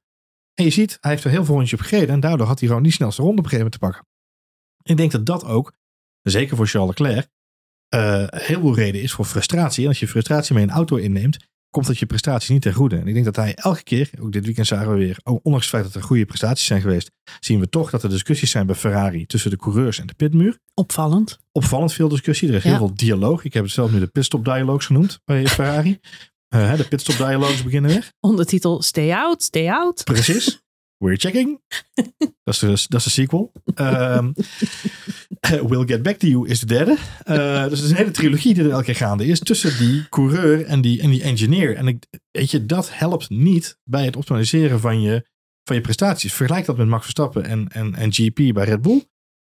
En 0.54 0.64
je 0.64 0.70
ziet, 0.70 0.98
hij 1.02 1.12
heeft 1.12 1.24
er 1.24 1.30
heel 1.30 1.46
veel 1.46 1.56
rondjes 1.56 1.80
op 1.80 1.86
gereden. 1.86 2.10
En 2.10 2.20
daardoor 2.20 2.48
had 2.48 2.60
hij 2.60 2.68
gewoon 2.68 2.84
die 2.84 2.92
snelste 2.92 3.22
ronde 3.22 3.38
op 3.38 3.44
een 3.44 3.50
gegeven 3.50 3.72
moment 3.80 3.94
te 3.94 4.04
pakken. 4.04 4.18
Ik 4.84 4.98
denk 4.98 5.12
dat 5.12 5.26
dat 5.26 5.46
ook, 5.46 5.74
zeker 6.22 6.56
voor 6.56 6.68
Charles 6.68 6.98
Leclerc, 6.98 7.30
heel 8.46 8.60
veel 8.60 8.76
reden 8.76 9.02
is 9.02 9.12
voor 9.12 9.26
frustratie. 9.26 9.84
En 9.84 9.90
als 9.90 10.00
je 10.00 10.08
frustratie 10.08 10.56
mee 10.56 10.64
een 10.64 10.70
auto 10.70 10.96
inneemt, 10.96 11.38
komt 11.70 11.88
dat 11.88 11.98
je 11.98 12.06
prestatie 12.06 12.54
niet 12.54 12.62
ten 12.62 12.74
goede. 12.74 12.98
En 12.98 13.08
ik 13.08 13.14
denk 13.14 13.26
dat 13.26 13.36
hij 13.36 13.56
elke 13.56 13.84
keer, 13.84 14.10
ook 14.20 14.32
dit 14.32 14.46
weekend 14.46 14.68
zagen 14.68 14.92
we 14.92 14.98
weer, 14.98 15.18
ondanks 15.24 15.66
het 15.66 15.76
feit 15.76 15.84
dat 15.84 15.96
er 15.96 16.04
goede 16.04 16.26
prestaties 16.26 16.66
zijn 16.66 16.82
geweest, 16.82 17.12
zien 17.40 17.60
we 17.60 17.70
toch 17.70 17.90
dat 17.90 18.04
er 18.04 18.10
discussies 18.10 18.52
zijn 18.52 18.66
bij 18.66 18.76
Ferrari 18.76 19.26
tussen 19.26 19.50
de 19.52 19.58
coureurs 19.58 20.00
en 20.00 20.08
de 20.08 20.14
pitmuur. 20.14 20.58
Opvallend. 20.74 21.38
Opvallend 21.52 21.94
veel 21.94 22.08
discussie. 22.10 22.50
Er 22.50 22.56
is 22.56 22.64
Ja. 22.64 22.70
heel 22.70 22.78
veel 22.78 22.94
dialoog. 22.96 23.44
Ik 23.44 23.54
heb 23.54 23.64
het 23.64 23.74
zelf 23.74 23.92
nu 23.92 24.00
de 24.00 24.08
pitstop 24.08 24.46
dialogues 24.46 24.86
genoemd 24.86 25.20
bij 25.26 25.48
Ferrari. 25.48 26.00
Hè, 26.56 26.78
de 26.78 26.88
pitstop 26.88 27.18
dialogues 27.18 27.64
beginnen 27.64 27.92
weer. 27.92 28.12
Ondertitel 28.20 28.82
Stay 28.82 29.12
out, 29.12 29.44
stay 29.44 29.70
out. 29.70 30.04
Precies. 30.04 30.62
We're 31.00 31.18
checking. 31.18 31.62
dat, 32.44 32.54
is 32.54 32.60
de, 32.60 32.68
dat 32.68 33.00
is 33.00 33.04
de 33.04 33.10
sequel. 33.10 33.52
Ehm, 33.74 34.32
we'll 35.70 35.86
Get 35.86 36.04
Back 36.04 36.18
to 36.18 36.28
You 36.28 36.48
is 36.48 36.60
de 36.60 36.66
derde. 36.66 36.98
Eh, 37.24 37.64
dus 37.64 37.80
het 37.80 37.88
is 37.88 37.90
een 37.90 37.96
hele 37.96 38.12
trilogie 38.12 38.54
die 38.54 38.64
er 38.64 38.70
elke 38.70 38.84
keer 38.84 38.96
gaande 38.96 39.26
is. 39.26 39.40
Tussen 39.40 39.78
die 39.78 40.10
coureur 40.10 40.66
en 40.66 40.82
die, 40.82 41.02
en 41.02 41.10
die 41.10 41.24
engineer. 41.24 41.76
En 41.76 41.88
ik, 41.88 42.06
weet 42.32 42.52
je, 42.52 42.66
dat 42.66 42.90
helpt 42.94 43.30
niet 43.30 43.78
bij 43.84 44.06
het 44.06 44.16
optimaliseren 44.16 44.80
van 44.80 45.02
je, 45.02 45.26
van 45.64 45.76
je 45.76 45.82
prestaties. 45.82 46.34
Vergelijk 46.34 46.66
dat 46.66 46.78
met 46.78 46.88
Max 46.88 47.02
Verstappen 47.02 47.44
en, 47.44 47.68
en, 47.68 47.96
en 47.96 48.14
GP 48.14 48.54
bij 48.54 48.66
Red 48.66 48.82
Bull. 48.82 49.04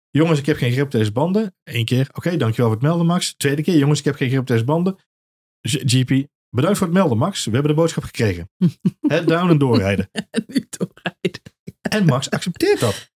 Jongens, 0.09 0.39
ik 0.39 0.45
heb 0.45 0.57
geen 0.57 0.71
grip 0.71 0.85
op 0.85 0.91
deze 0.91 1.11
banden. 1.11 1.55
Eén 1.63 1.85
keer. 1.85 2.09
Oké, 2.13 2.37
dankjewel 2.37 2.71
voor 2.71 2.79
het 2.79 2.87
melden, 2.87 3.05
Max. 3.05 3.33
Tweede 3.37 3.61
keer. 3.61 3.77
Jongens, 3.77 3.99
ik 3.99 4.05
heb 4.05 4.15
geen 4.15 4.27
grip 4.27 4.41
op 4.41 4.47
deze 4.47 4.63
banden. 4.63 4.95
GP, 5.61 6.27
bedankt 6.49 6.77
voor 6.77 6.87
het 6.87 6.95
melden, 6.95 7.17
Max. 7.17 7.45
We 7.45 7.51
hebben 7.51 7.71
de 7.71 7.77
boodschap 7.77 8.03
gekregen. 8.03 8.49
Head 9.07 9.27
down 9.27 9.49
en 9.49 9.57
doorrijden. 9.57 10.09
En 10.11 10.43
nu 10.47 10.67
doorrijden. 10.69 11.38
En 11.89 12.05
Max 12.05 12.29
accepteert 12.29 12.79
dat. 12.79 13.09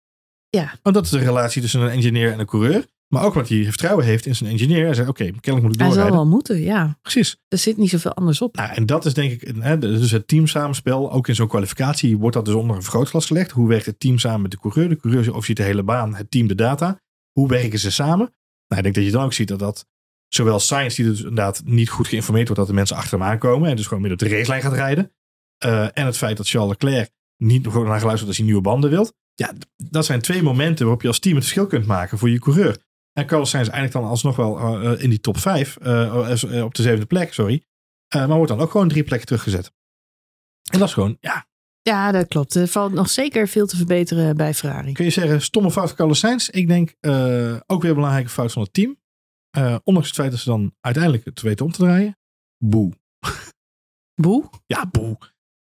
Ja. 0.50 0.74
Want 0.82 0.96
dat 0.96 1.06
is 1.06 1.12
de 1.12 1.18
relatie 1.20 1.62
tussen 1.62 1.82
een 1.82 1.90
engineer 1.90 2.32
en 2.32 2.40
een 2.40 2.46
coureur. 2.46 2.86
Maar 3.08 3.24
ook 3.24 3.34
omdat 3.34 3.50
hij 3.50 3.64
vertrouwen 3.64 4.06
heeft 4.06 4.26
in 4.26 4.36
zijn 4.36 4.50
engineer. 4.50 4.86
Hij 4.86 4.94
zegt, 4.94 5.10
oké, 5.10 5.24
kennelijk 5.24 5.62
moet 5.62 5.74
ik 5.74 5.80
Hij 5.80 5.88
zal 5.88 5.96
doorrijden. 5.98 6.16
wel 6.16 6.26
moeten, 6.28 6.60
ja. 6.62 6.98
Precies. 7.02 7.38
Er 7.48 7.58
zit 7.58 7.78
niet 7.78 7.90
zoveel 7.90 8.14
anders 8.14 8.42
op. 8.42 8.56
Nou, 8.56 8.74
en 8.74 8.86
dat 8.86 9.06
is 9.06 9.14
denk 9.14 9.32
ik, 9.32 9.54
hè, 9.60 9.78
dus 9.78 10.12
het 10.12 10.28
teamsamenspel. 10.28 11.12
Ook 11.12 11.28
in 11.28 11.36
zo'n 11.36 11.48
kwalificatie 11.48 12.18
wordt 12.18 12.36
dat 12.36 12.46
dus 12.46 12.54
onder 12.54 12.76
een 12.76 12.82
vergrootglas 12.82 13.26
gelegd. 13.26 13.52
Hoe 13.52 13.68
werkt 13.68 13.86
het 13.86 14.00
team 14.00 14.18
samen 14.20 14.42
met 14.42 14.52
de 14.52 14.60
coureur? 14.60 14.90
De 14.90 14.96
coureur 15.00 15.30
overziet 15.32 15.58
de 15.58 15.64
hele 15.64 15.84
baan, 15.84 16.16
het 16.16 16.32
team 16.32 16.48
de 16.48 16.56
data. 16.56 17.00
Hoe 17.32 17.48
werken 17.48 17.80
ze 17.80 17.92
samen? 17.92 18.34
Nou, 18.68 18.78
ik 18.78 18.84
denk 18.84 18.96
dat 18.96 19.04
je 19.04 19.12
dan 19.12 19.24
ook 19.24 19.34
ziet 19.34 19.48
dat 19.48 19.60
dat 19.60 19.86
zowel 20.28 20.60
Science, 20.60 21.02
die 21.02 21.12
dus 21.12 21.20
inderdaad 21.20 21.62
niet 21.66 21.90
goed 21.90 22.08
geïnformeerd 22.08 22.46
wordt 22.48 22.62
dat 22.62 22.70
de 22.70 22.76
mensen 22.78 22.96
achter 22.96 23.20
hem 23.20 23.28
aankomen. 23.28 23.70
En 23.70 23.76
dus 23.76 23.88
gewoon 23.88 24.02
midden 24.04 24.20
op 24.22 24.28
de 24.30 24.36
racelijn 24.38 24.62
gaat 24.62 24.74
rijden. 24.74 25.12
eh, 25.58 25.84
en 25.98 26.06
het 26.06 26.18
feit 26.18 26.38
dat 26.38 26.48
Charles 26.50 26.70
Leclerc 26.70 27.12
niet 27.44 27.68
gewoon 27.68 27.88
naar 27.88 28.00
geluisterd 28.00 28.28
als 28.28 28.38
hij 28.38 28.46
nieuwe 28.46 28.62
banden 28.62 28.90
wilt. 28.90 29.14
Ja, 29.34 29.54
dat 29.76 30.06
zijn 30.06 30.22
twee 30.22 30.44
momenten 30.44 30.86
waarop 30.86 31.02
je 31.02 31.08
als 31.08 31.20
team 31.20 31.36
het 31.36 31.44
verschil 31.44 31.68
kunt 31.68 31.86
maken 31.86 32.18
voor 32.18 32.30
je 32.30 32.40
coureur. 32.40 32.78
En 33.14 33.26
Carlos 33.26 33.50
Sainz 33.50 33.70
eindigt 33.70 33.94
dan 33.94 34.04
alsnog 34.04 34.36
wel 34.36 34.60
eh, 34.60 34.92
eh, 34.92 35.02
in 35.02 35.10
die 35.10 35.20
top 35.20 35.38
5, 35.38 35.78
op 36.64 36.76
de 36.76 36.82
zevende 36.82 37.06
plek, 37.06 37.34
sorry. 37.34 37.64
Eh, 38.14 38.28
maar 38.28 38.36
wordt 38.38 38.52
dan 38.52 38.60
ook 38.60 38.72
gewoon 38.72 38.88
drie 38.88 39.04
plekken 39.04 39.28
teruggezet. 39.28 39.72
En 40.72 40.80
dat 40.80 40.88
is 40.88 40.94
gewoon, 40.94 41.18
ja, 41.20 41.48
Ja, 41.82 42.12
dat 42.12 42.28
klopt. 42.28 42.56
Er 42.56 42.68
valt 42.68 42.94
nog 42.94 43.10
zeker 43.10 43.48
veel 43.48 43.66
te 43.66 43.76
verbeteren 43.76 44.38
bij 44.38 44.54
Ferrari. 44.54 44.92
kun 44.92 45.06
je 45.06 45.12
zeggen, 45.12 45.42
stomme 45.42 45.72
fout 45.72 45.88
van 45.88 45.98
Carlos 45.98 46.20
Sainz. 46.20 46.48
Ik 46.48 46.68
denk 46.68 46.94
eh, 47.00 47.58
ook 47.66 47.82
weer 47.82 47.90
een 47.90 47.96
belangrijke 47.96 48.30
fout 48.30 48.52
van 48.52 48.62
het 48.62 48.74
team. 48.74 49.02
Eh, 49.50 49.76
ondanks 49.84 50.08
het 50.08 50.18
feit 50.18 50.32
dat 50.32 50.40
ze 50.40 50.50
dan 50.50 50.76
uiteindelijk 50.80 51.26
het 51.26 51.42
weten 51.42 51.66
om 51.66 51.72
te 51.72 51.82
draaien. 51.82 52.18
Boe. 52.58 52.94
Boe. 54.22 54.50
Ja, 54.66 54.86
boe. 54.86 55.18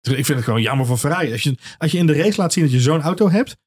Dus 0.09 0.17
ik 0.17 0.25
vind 0.25 0.37
het 0.37 0.47
gewoon 0.47 0.61
jammer 0.61 0.85
voor 0.85 0.97
Ferrari. 0.97 1.31
Als 1.31 1.43
je, 1.43 1.57
als 1.77 1.91
je 1.91 1.97
in 1.97 2.07
de 2.07 2.13
race 2.13 2.41
laat 2.41 2.53
zien 2.53 2.63
dat 2.63 2.73
je 2.73 2.79
zo'n 2.79 3.01
auto 3.01 3.29
hebt, 3.29 3.57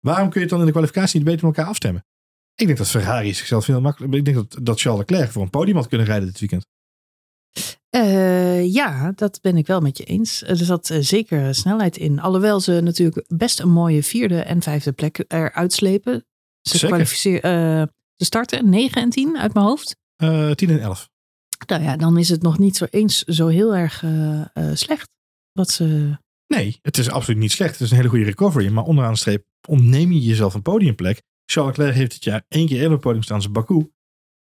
waarom 0.00 0.30
kun 0.30 0.34
je 0.34 0.40
het 0.40 0.50
dan 0.50 0.58
in 0.58 0.66
de 0.66 0.72
kwalificatie 0.72 1.16
niet 1.16 1.28
beter 1.28 1.46
met 1.46 1.56
elkaar 1.56 1.70
afstemmen? 1.70 2.04
Ik 2.54 2.66
denk 2.66 2.78
dat 2.78 2.90
Ferrari 2.90 3.34
zichzelf 3.34 3.64
veel 3.64 3.80
makkelijker. 3.80 4.18
Ik 4.18 4.24
denk 4.24 4.36
dat, 4.36 4.58
dat 4.62 4.80
Charles 4.80 5.00
Leclerc 5.00 5.30
voor 5.30 5.42
een 5.42 5.50
podium 5.50 5.76
had 5.76 5.88
kunnen 5.88 6.06
rijden 6.06 6.28
dit 6.28 6.40
weekend. 6.40 6.66
Uh, 7.90 8.72
ja, 8.72 9.12
dat 9.14 9.38
ben 9.40 9.56
ik 9.56 9.66
wel 9.66 9.80
met 9.80 9.98
je 9.98 10.04
eens. 10.04 10.42
Er 10.42 10.56
zat 10.56 10.90
uh, 10.90 10.98
zeker 11.00 11.54
snelheid 11.54 11.96
in. 11.96 12.20
Alhoewel 12.20 12.60
ze 12.60 12.80
natuurlijk 12.80 13.24
best 13.28 13.60
een 13.60 13.70
mooie 13.70 14.02
vierde 14.02 14.40
en 14.40 14.62
vijfde 14.62 14.92
plek 14.92 15.24
eruit 15.28 15.72
slepen. 15.72 16.26
Ze, 16.60 16.86
kwalificeren, 16.86 17.80
uh, 17.80 17.86
ze 18.14 18.24
starten 18.24 18.68
9 18.68 19.02
en 19.02 19.10
10 19.10 19.38
uit 19.38 19.54
mijn 19.54 19.66
hoofd. 19.66 19.96
10 20.16 20.70
en 20.70 20.80
11. 20.80 21.08
Nou 21.66 21.82
ja, 21.82 21.96
dan 21.96 22.18
is 22.18 22.28
het 22.28 22.42
nog 22.42 22.58
niet 22.58 22.76
zo 22.76 22.86
eens 22.90 23.22
zo 23.22 23.46
heel 23.46 23.76
erg 23.76 24.04
slecht. 24.74 25.17
Wat. 25.52 25.80
Nee, 26.46 26.78
het 26.82 26.98
is 26.98 27.10
absoluut 27.10 27.40
niet 27.40 27.52
slecht. 27.52 27.72
Het 27.72 27.80
is 27.80 27.90
een 27.90 27.96
hele 27.96 28.08
goede 28.08 28.24
recovery. 28.24 28.68
Maar 28.68 28.84
onderaan 28.84 29.12
de 29.12 29.18
streep 29.18 29.44
ontneem 29.68 30.12
je 30.12 30.20
jezelf 30.20 30.54
een 30.54 30.62
podiumplek. 30.62 31.22
Charles 31.44 31.76
Leclerc 31.76 31.96
heeft 31.96 32.10
dit 32.10 32.24
jaar 32.24 32.44
één 32.48 32.66
keer 32.66 32.76
eerder 32.76 32.88
op 32.88 32.94
het 32.94 33.02
podium 33.02 33.22
staan 33.22 33.36
als 33.36 33.50
Baku. 33.50 33.74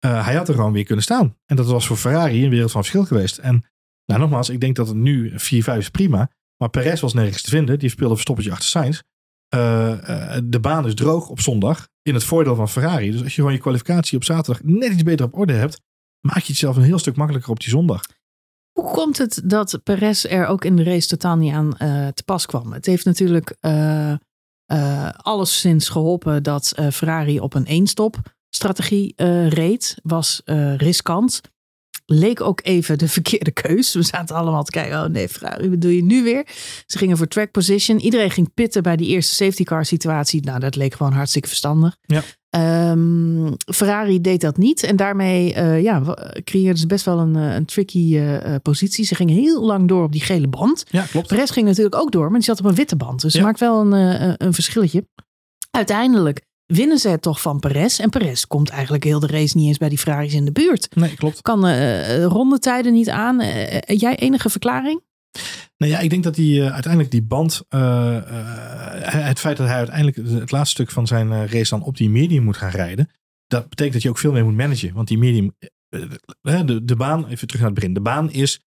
Uh, 0.05 0.25
hij 0.25 0.35
had 0.35 0.47
er 0.47 0.53
gewoon 0.53 0.71
weer 0.71 0.83
kunnen 0.83 1.03
staan. 1.03 1.37
En 1.45 1.55
dat 1.55 1.65
was 1.65 1.87
voor 1.87 1.97
Ferrari 1.97 2.43
een 2.43 2.49
wereld 2.49 2.71
van 2.71 2.81
verschil 2.81 3.05
geweest. 3.05 3.37
En 3.37 3.65
nou, 4.05 4.19
nogmaals, 4.19 4.49
ik 4.49 4.59
denk 4.59 4.75
dat 4.75 4.87
het 4.87 4.97
nu 4.97 5.31
4-5 5.31 5.33
is 5.77 5.89
prima. 5.89 6.31
Maar 6.57 6.69
Perez 6.69 7.01
was 7.01 7.13
nergens 7.13 7.41
te 7.41 7.49
vinden. 7.49 7.79
Die 7.79 7.89
speelde 7.89 8.13
verstoppertje 8.13 8.51
achter 8.51 8.69
Sainz. 8.69 9.01
Uh, 9.55 9.61
uh, 10.09 10.37
de 10.43 10.59
baan 10.59 10.85
is 10.85 10.93
droog 10.93 11.29
op 11.29 11.39
zondag. 11.39 11.87
In 12.01 12.13
het 12.13 12.23
voordeel 12.23 12.55
van 12.55 12.69
Ferrari. 12.69 13.11
Dus 13.11 13.23
als 13.23 13.29
je 13.29 13.35
gewoon 13.35 13.53
je 13.53 13.59
kwalificatie 13.59 14.17
op 14.17 14.23
zaterdag 14.23 14.63
net 14.63 14.91
iets 14.91 15.03
beter 15.03 15.25
op 15.25 15.37
orde 15.37 15.53
hebt. 15.53 15.81
Maak 16.21 16.39
je 16.39 16.47
het 16.47 16.57
zelf 16.57 16.75
een 16.75 16.83
heel 16.83 16.99
stuk 16.99 17.15
makkelijker 17.15 17.51
op 17.51 17.59
die 17.59 17.69
zondag. 17.69 18.01
Hoe 18.77 18.91
komt 18.91 19.17
het 19.17 19.41
dat 19.43 19.79
Perez 19.83 20.25
er 20.25 20.45
ook 20.45 20.65
in 20.65 20.75
de 20.75 20.83
race 20.83 21.07
totaal 21.07 21.35
niet 21.35 21.53
aan 21.53 21.75
te 22.13 22.23
pas 22.25 22.45
kwam? 22.45 22.71
Het 22.71 22.85
heeft 22.85 23.05
natuurlijk 23.05 23.55
alleszins 25.17 25.89
geholpen 25.89 26.43
dat 26.43 26.73
Ferrari 26.91 27.39
op 27.39 27.53
een 27.53 27.65
eenstop 27.65 28.35
strategie 28.49 29.13
uh, 29.15 29.49
reed, 29.49 29.97
was 30.03 30.41
uh, 30.45 30.75
riskant. 30.75 31.41
Leek 32.09 32.41
ook 32.41 32.59
even 32.63 32.97
de 32.97 33.07
verkeerde 33.07 33.51
keus. 33.51 33.93
We 33.93 34.03
zaten 34.03 34.35
allemaal 34.35 34.63
te 34.63 34.71
kijken. 34.71 35.03
Oh 35.03 35.09
nee, 35.09 35.29
Ferrari, 35.29 35.69
wat 35.69 35.81
doe 35.81 35.95
je 35.95 36.03
nu 36.03 36.23
weer? 36.23 36.47
Ze 36.85 36.97
gingen 36.97 37.17
voor 37.17 37.27
track 37.27 37.51
position. 37.51 37.99
Iedereen 37.99 38.31
ging 38.31 38.53
pitten 38.53 38.83
bij 38.83 38.95
die 38.95 39.07
eerste 39.07 39.35
safety 39.35 39.63
car 39.63 39.85
situatie. 39.85 40.43
Nou, 40.43 40.59
dat 40.59 40.75
leek 40.75 40.93
gewoon 40.93 41.13
hartstikke 41.13 41.47
verstandig. 41.47 41.97
Ja. 42.01 42.23
Um, 42.91 43.55
Ferrari 43.73 44.21
deed 44.21 44.41
dat 44.41 44.57
niet. 44.57 44.83
En 44.83 44.95
daarmee 44.95 45.55
uh, 45.55 45.81
ja, 45.81 46.15
creëerden 46.43 46.77
ze 46.77 46.87
best 46.87 47.05
wel 47.05 47.19
een, 47.19 47.35
een 47.35 47.65
tricky 47.65 48.17
uh, 48.17 48.55
positie. 48.61 49.05
Ze 49.05 49.15
gingen 49.15 49.35
heel 49.35 49.65
lang 49.65 49.87
door 49.87 50.03
op 50.03 50.11
die 50.11 50.21
gele 50.21 50.47
band. 50.47 50.83
Ja, 50.89 51.03
klopt. 51.03 51.27
Perez 51.27 51.51
ging 51.51 51.67
natuurlijk 51.67 51.95
ook 51.95 52.11
door, 52.11 52.25
maar 52.25 52.39
die 52.39 52.43
zat 52.43 52.59
op 52.59 52.65
een 52.65 52.75
witte 52.75 52.95
band. 52.95 53.21
Dus 53.21 53.33
ja. 53.33 53.43
maakt 53.43 53.59
wel 53.59 53.81
een, 53.81 54.35
een 54.45 54.53
verschilletje. 54.53 55.07
Uiteindelijk 55.71 56.45
winnen 56.67 56.97
ze 56.97 57.09
het 57.09 57.21
toch 57.21 57.41
van 57.41 57.59
Perez. 57.59 57.99
En 57.99 58.09
Perez 58.09 58.43
komt 58.43 58.69
eigenlijk 58.69 59.03
heel 59.03 59.19
de 59.19 59.27
race 59.27 59.57
niet 59.57 59.67
eens 59.67 59.77
bij 59.77 59.89
die 59.89 59.97
Ferraris 59.97 60.33
in 60.33 60.45
de 60.45 60.51
buurt. 60.51 60.95
Nee, 60.95 61.15
klopt. 61.15 61.41
Kan 61.41 61.67
uh, 61.67 62.23
rondetijden 62.23 62.93
niet 62.93 63.09
aan. 63.09 63.41
Uh, 63.41 63.79
jij 63.79 64.15
enige 64.15 64.49
verklaring? 64.49 65.01
Nou 65.77 65.91
ja, 65.91 65.99
ik 65.99 66.09
denk 66.09 66.23
dat 66.23 66.35
hij 66.35 66.45
uh, 66.45 66.71
uiteindelijk 66.71 67.11
die 67.11 67.23
band, 67.23 67.63
het 68.99 69.39
feit 69.39 69.57
dat 69.57 69.67
hij 69.67 69.75
uiteindelijk 69.75 70.17
het 70.17 70.51
laatste 70.51 70.75
stuk 70.75 70.91
van 70.91 71.07
zijn 71.07 71.47
race 71.47 71.69
dan 71.69 71.83
op 71.83 71.97
die 71.97 72.09
medium 72.09 72.43
moet 72.43 72.57
gaan 72.57 72.69
rijden, 72.69 73.09
dat 73.47 73.69
betekent 73.69 73.93
dat 73.93 74.03
je 74.03 74.09
ook 74.09 74.17
veel 74.17 74.31
meer 74.31 74.43
moet 74.45 74.55
managen. 74.55 74.93
Want 74.93 75.07
die 75.07 75.17
medium, 75.17 75.55
de, 76.41 76.85
de 76.85 76.95
baan, 76.95 77.27
even 77.27 77.47
terug 77.47 77.61
naar 77.61 77.71
het 77.71 77.79
begin, 77.79 77.93
de 77.93 78.01
baan 78.01 78.31
is 78.31 78.59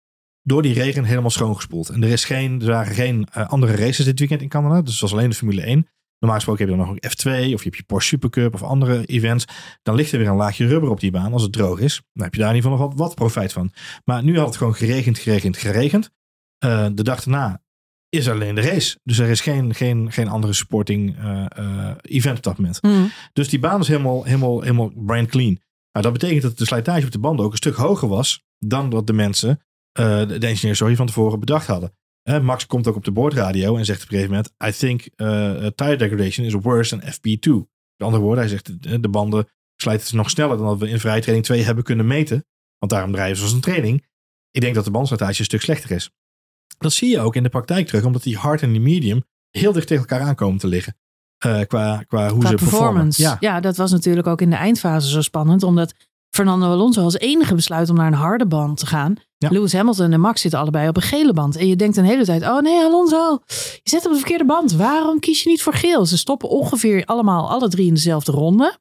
door 0.42 0.62
die 0.62 0.74
regen 0.74 1.04
helemaal 1.04 1.30
schoongespoeld. 1.30 1.90
En 1.90 2.04
er, 2.04 2.10
is 2.10 2.26
geen, 2.26 2.62
er 2.62 2.68
waren 2.68 2.94
geen 2.94 3.30
andere 3.30 3.76
races 3.76 4.06
dit 4.06 4.20
weekend 4.20 4.42
in 4.42 4.50
Canada, 4.50 4.82
dus 4.82 4.92
het 4.92 5.02
was 5.02 5.12
alleen 5.12 5.30
de 5.30 5.36
Formule 5.36 5.62
1. 5.62 5.88
Normaal 6.20 6.40
gesproken 6.40 6.66
heb 6.66 6.74
je 6.74 6.84
dan 6.84 6.88
nog 6.88 6.96
een 7.00 7.12
F2 7.12 7.54
of 7.54 7.64
je 7.64 7.70
hebt 7.70 7.76
je 7.76 7.84
Porsche 7.84 8.10
Supercup 8.10 8.54
of 8.54 8.64
andere 8.64 9.06
events. 9.06 9.46
Dan 9.82 9.96
ligt 9.96 10.12
er 10.12 10.20
weer 10.20 10.28
een 10.28 10.36
laagje 10.36 10.68
rubber 10.68 10.90
op 10.90 11.00
die 11.00 11.12
baan 11.12 11.34
als 11.34 11.42
het 11.42 11.52
droog 11.52 11.80
is. 11.80 12.02
Dan 12.14 12.24
heb 12.24 12.34
je 12.34 12.40
daar 12.40 12.50
in 12.50 12.56
ieder 12.56 12.72
geval 12.72 12.88
nog 12.88 12.96
wat, 12.96 13.08
wat 13.08 13.16
profijt 13.16 13.54
van. 13.54 13.72
Maar 14.06 14.24
nu 14.24 14.38
had 14.38 14.48
het 14.48 14.58
gewoon 14.58 14.76
geregend, 14.76 15.18
geregend, 15.20 15.58
geregend. 15.58 16.10
Uh, 16.66 16.88
de 16.94 17.04
dag 17.04 17.24
daarna 17.24 17.62
is 18.10 18.30
alleen 18.30 18.56
de 18.56 18.62
race. 18.62 19.00
Dus 19.04 19.18
er 19.18 19.30
is 19.30 19.42
geen, 19.42 19.76
geen, 19.76 20.12
geen 20.12 20.28
andere 20.28 20.54
sporting 20.54 21.20
uh, 21.20 21.46
uh, 21.60 21.92
event 22.02 22.38
op 22.38 22.44
dat 22.44 22.58
moment. 22.58 22.82
Mm. 22.82 23.12
Dus 23.34 23.50
die 23.50 23.60
baan 23.60 23.80
is 23.80 23.88
helemaal, 23.88 24.24
helemaal, 24.24 24.62
helemaal 24.62 24.92
brand 24.96 25.30
clean. 25.30 25.60
Nou, 25.92 26.06
dat 26.06 26.14
betekent 26.14 26.42
dat 26.42 26.58
de 26.58 26.66
slijtage 26.66 27.06
op 27.06 27.12
de 27.12 27.20
banden 27.20 27.46
ook 27.46 27.52
een 27.52 27.58
stuk 27.58 27.76
hoger 27.76 28.08
was 28.08 28.44
dan 28.58 28.90
dat 28.90 29.08
de 29.08 29.14
mensen, 29.14 29.60
de, 29.92 30.36
de 30.40 30.48
engineers 30.48 30.78
sorry, 30.78 30.96
van 30.96 31.06
tevoren 31.06 31.40
bedacht 31.40 31.68
hadden. 31.68 31.94
Max 32.38 32.66
komt 32.66 32.88
ook 32.88 32.96
op 32.96 33.04
de 33.04 33.12
boordradio 33.12 33.78
en 33.78 33.86
zegt 33.86 34.04
op 34.04 34.12
een 34.12 34.18
gegeven 34.18 34.36
moment: 34.36 34.76
I 34.76 34.80
think 34.80 35.02
uh, 35.02 35.68
tire 35.76 35.96
degradation 35.96 36.46
is 36.46 36.54
worse 36.54 36.98
than 36.98 37.12
FP2. 37.12 37.52
Met 37.96 38.08
andere 38.08 38.24
woorden, 38.24 38.44
hij 38.44 38.48
zegt: 38.48 39.02
de 39.02 39.10
banden 39.10 39.48
slijten 39.76 40.18
nog 40.18 40.30
sneller 40.30 40.58
dan 40.58 40.66
dat 40.66 40.80
we 40.80 40.90
in 40.90 41.00
vrije 41.00 41.22
training 41.22 41.46
2 41.46 41.62
hebben 41.62 41.84
kunnen 41.84 42.08
meten. 42.08 42.46
Want 42.78 42.92
daarom 42.92 43.12
draaien 43.12 43.36
ze 43.36 43.44
als 43.44 43.52
een 43.52 43.60
training. 43.60 44.08
Ik 44.52 44.62
denk 44.62 44.76
dat 44.76 44.86
de 44.86 44.92
bandslijtage 44.92 45.40
een 45.40 45.46
stuk 45.46 45.62
slechter 45.62 45.92
is. 45.92 46.10
Dat 46.78 46.94
zie 46.94 47.10
je 47.10 47.20
ook 47.20 47.36
in 47.36 47.44
de 47.44 47.50
praktijk 47.50 47.88
terug, 47.88 48.04
omdat 48.04 48.24
die 48.24 48.38
hard 48.38 48.62
en 48.62 48.72
die 48.72 48.82
medium 48.82 49.24
heel 49.50 49.72
dicht 49.72 49.88
tegen 49.88 50.08
elkaar 50.08 50.28
aankomen 50.28 50.60
te 50.60 50.68
liggen. 50.68 50.98
Uh, 51.46 51.62
qua, 51.62 52.04
qua 52.08 52.30
hoe 52.30 52.40
qua 52.40 52.50
ze 52.50 52.56
performance. 52.56 53.22
Ja. 53.22 53.38
ja, 53.40 53.60
dat 53.60 53.78
was 53.78 53.92
natuurlijk 53.92 54.28
ook 54.28 54.42
in 54.42 54.50
de 54.50 54.56
eindfase 54.56 55.10
zo 55.10 55.22
spannend, 55.22 55.64
omdat 55.64 55.94
Fernando 56.30 56.66
Alonso 56.66 57.04
als 57.04 57.18
enige 57.18 57.56
besluit 57.56 57.90
om 57.90 57.96
naar 57.96 58.08
een 58.08 58.14
harde 58.14 58.48
band 58.48 58.78
te 58.78 58.86
gaan. 58.86 59.16
Ja. 59.38 59.50
Lewis 59.50 59.74
Hamilton 59.74 60.12
en 60.12 60.20
Max 60.20 60.42
zitten 60.42 60.60
allebei 60.60 60.88
op 60.88 60.96
een 60.96 61.02
gele 61.02 61.34
band. 61.34 61.56
En 61.56 61.68
je 61.68 61.76
denkt 61.76 61.98
een 61.98 62.06
hele 62.06 62.26
tijd, 62.26 62.44
oh 62.44 62.60
nee 62.60 62.80
Alonso, 62.80 63.40
je 63.84 63.90
zit 63.90 64.06
op 64.06 64.12
de 64.12 64.18
verkeerde 64.18 64.46
band. 64.46 64.72
Waarom 64.72 65.20
kies 65.20 65.44
je 65.44 65.50
niet 65.50 65.62
voor 65.62 65.74
geel? 65.74 66.06
Ze 66.06 66.18
stoppen 66.18 66.50
ongeveer 66.50 67.06
allemaal, 67.06 67.50
alle 67.50 67.70
drie 67.70 67.88
in 67.88 67.94
dezelfde 67.94 68.32
ronde. 68.32 68.78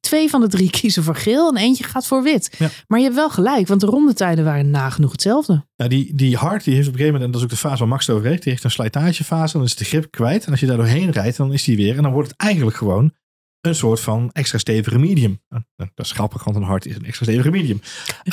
Twee 0.00 0.30
van 0.30 0.40
de 0.40 0.48
drie 0.48 0.70
kiezen 0.80 1.02
voor 1.02 1.16
geel 1.16 1.48
en 1.48 1.56
eentje 1.56 1.84
gaat 1.84 2.06
voor 2.06 2.22
wit. 2.22 2.54
Ja. 2.58 2.68
Maar 2.86 2.98
je 2.98 3.04
hebt 3.04 3.16
wel 3.16 3.30
gelijk, 3.30 3.66
want 3.68 3.80
de 3.80 3.86
rondetijden 3.86 4.44
waren 4.44 4.70
nagenoeg 4.70 5.12
hetzelfde. 5.12 5.64
Nou, 5.76 5.90
die, 5.90 6.14
die 6.14 6.36
hard 6.36 6.64
die 6.64 6.74
heeft 6.74 6.88
op 6.88 6.92
een 6.92 6.98
gegeven 6.98 7.20
moment, 7.20 7.24
en 7.24 7.30
dat 7.30 7.36
is 7.36 7.42
ook 7.42 7.62
de 7.62 7.68
fase 7.68 7.78
waar 7.78 7.88
Max 7.88 8.06
het 8.06 8.16
over 8.16 8.28
heeft, 8.28 8.42
die 8.42 8.52
heeft 8.52 8.64
een 8.64 8.70
slijtagefase, 8.70 9.56
dan 9.56 9.66
is 9.66 9.76
de 9.76 9.84
grip 9.84 10.10
kwijt. 10.10 10.44
En 10.44 10.50
als 10.50 10.60
je 10.60 10.66
daar 10.66 10.76
doorheen 10.76 11.10
rijdt, 11.10 11.36
dan 11.36 11.52
is 11.52 11.64
die 11.64 11.76
weer. 11.76 11.96
En 11.96 12.02
dan 12.02 12.12
wordt 12.12 12.28
het 12.28 12.40
eigenlijk 12.40 12.76
gewoon 12.76 13.12
een 13.62 13.74
soort 13.74 14.00
van 14.00 14.30
extra 14.32 14.58
stevige 14.58 14.98
medium. 14.98 15.40
Dat 15.76 16.06
is 16.06 16.12
grappig, 16.12 16.44
want 16.44 16.56
een 16.56 16.62
hard 16.62 16.86
is 16.86 16.96
een 16.96 17.04
extra 17.04 17.24
stevige 17.24 17.50
medium. 17.50 17.80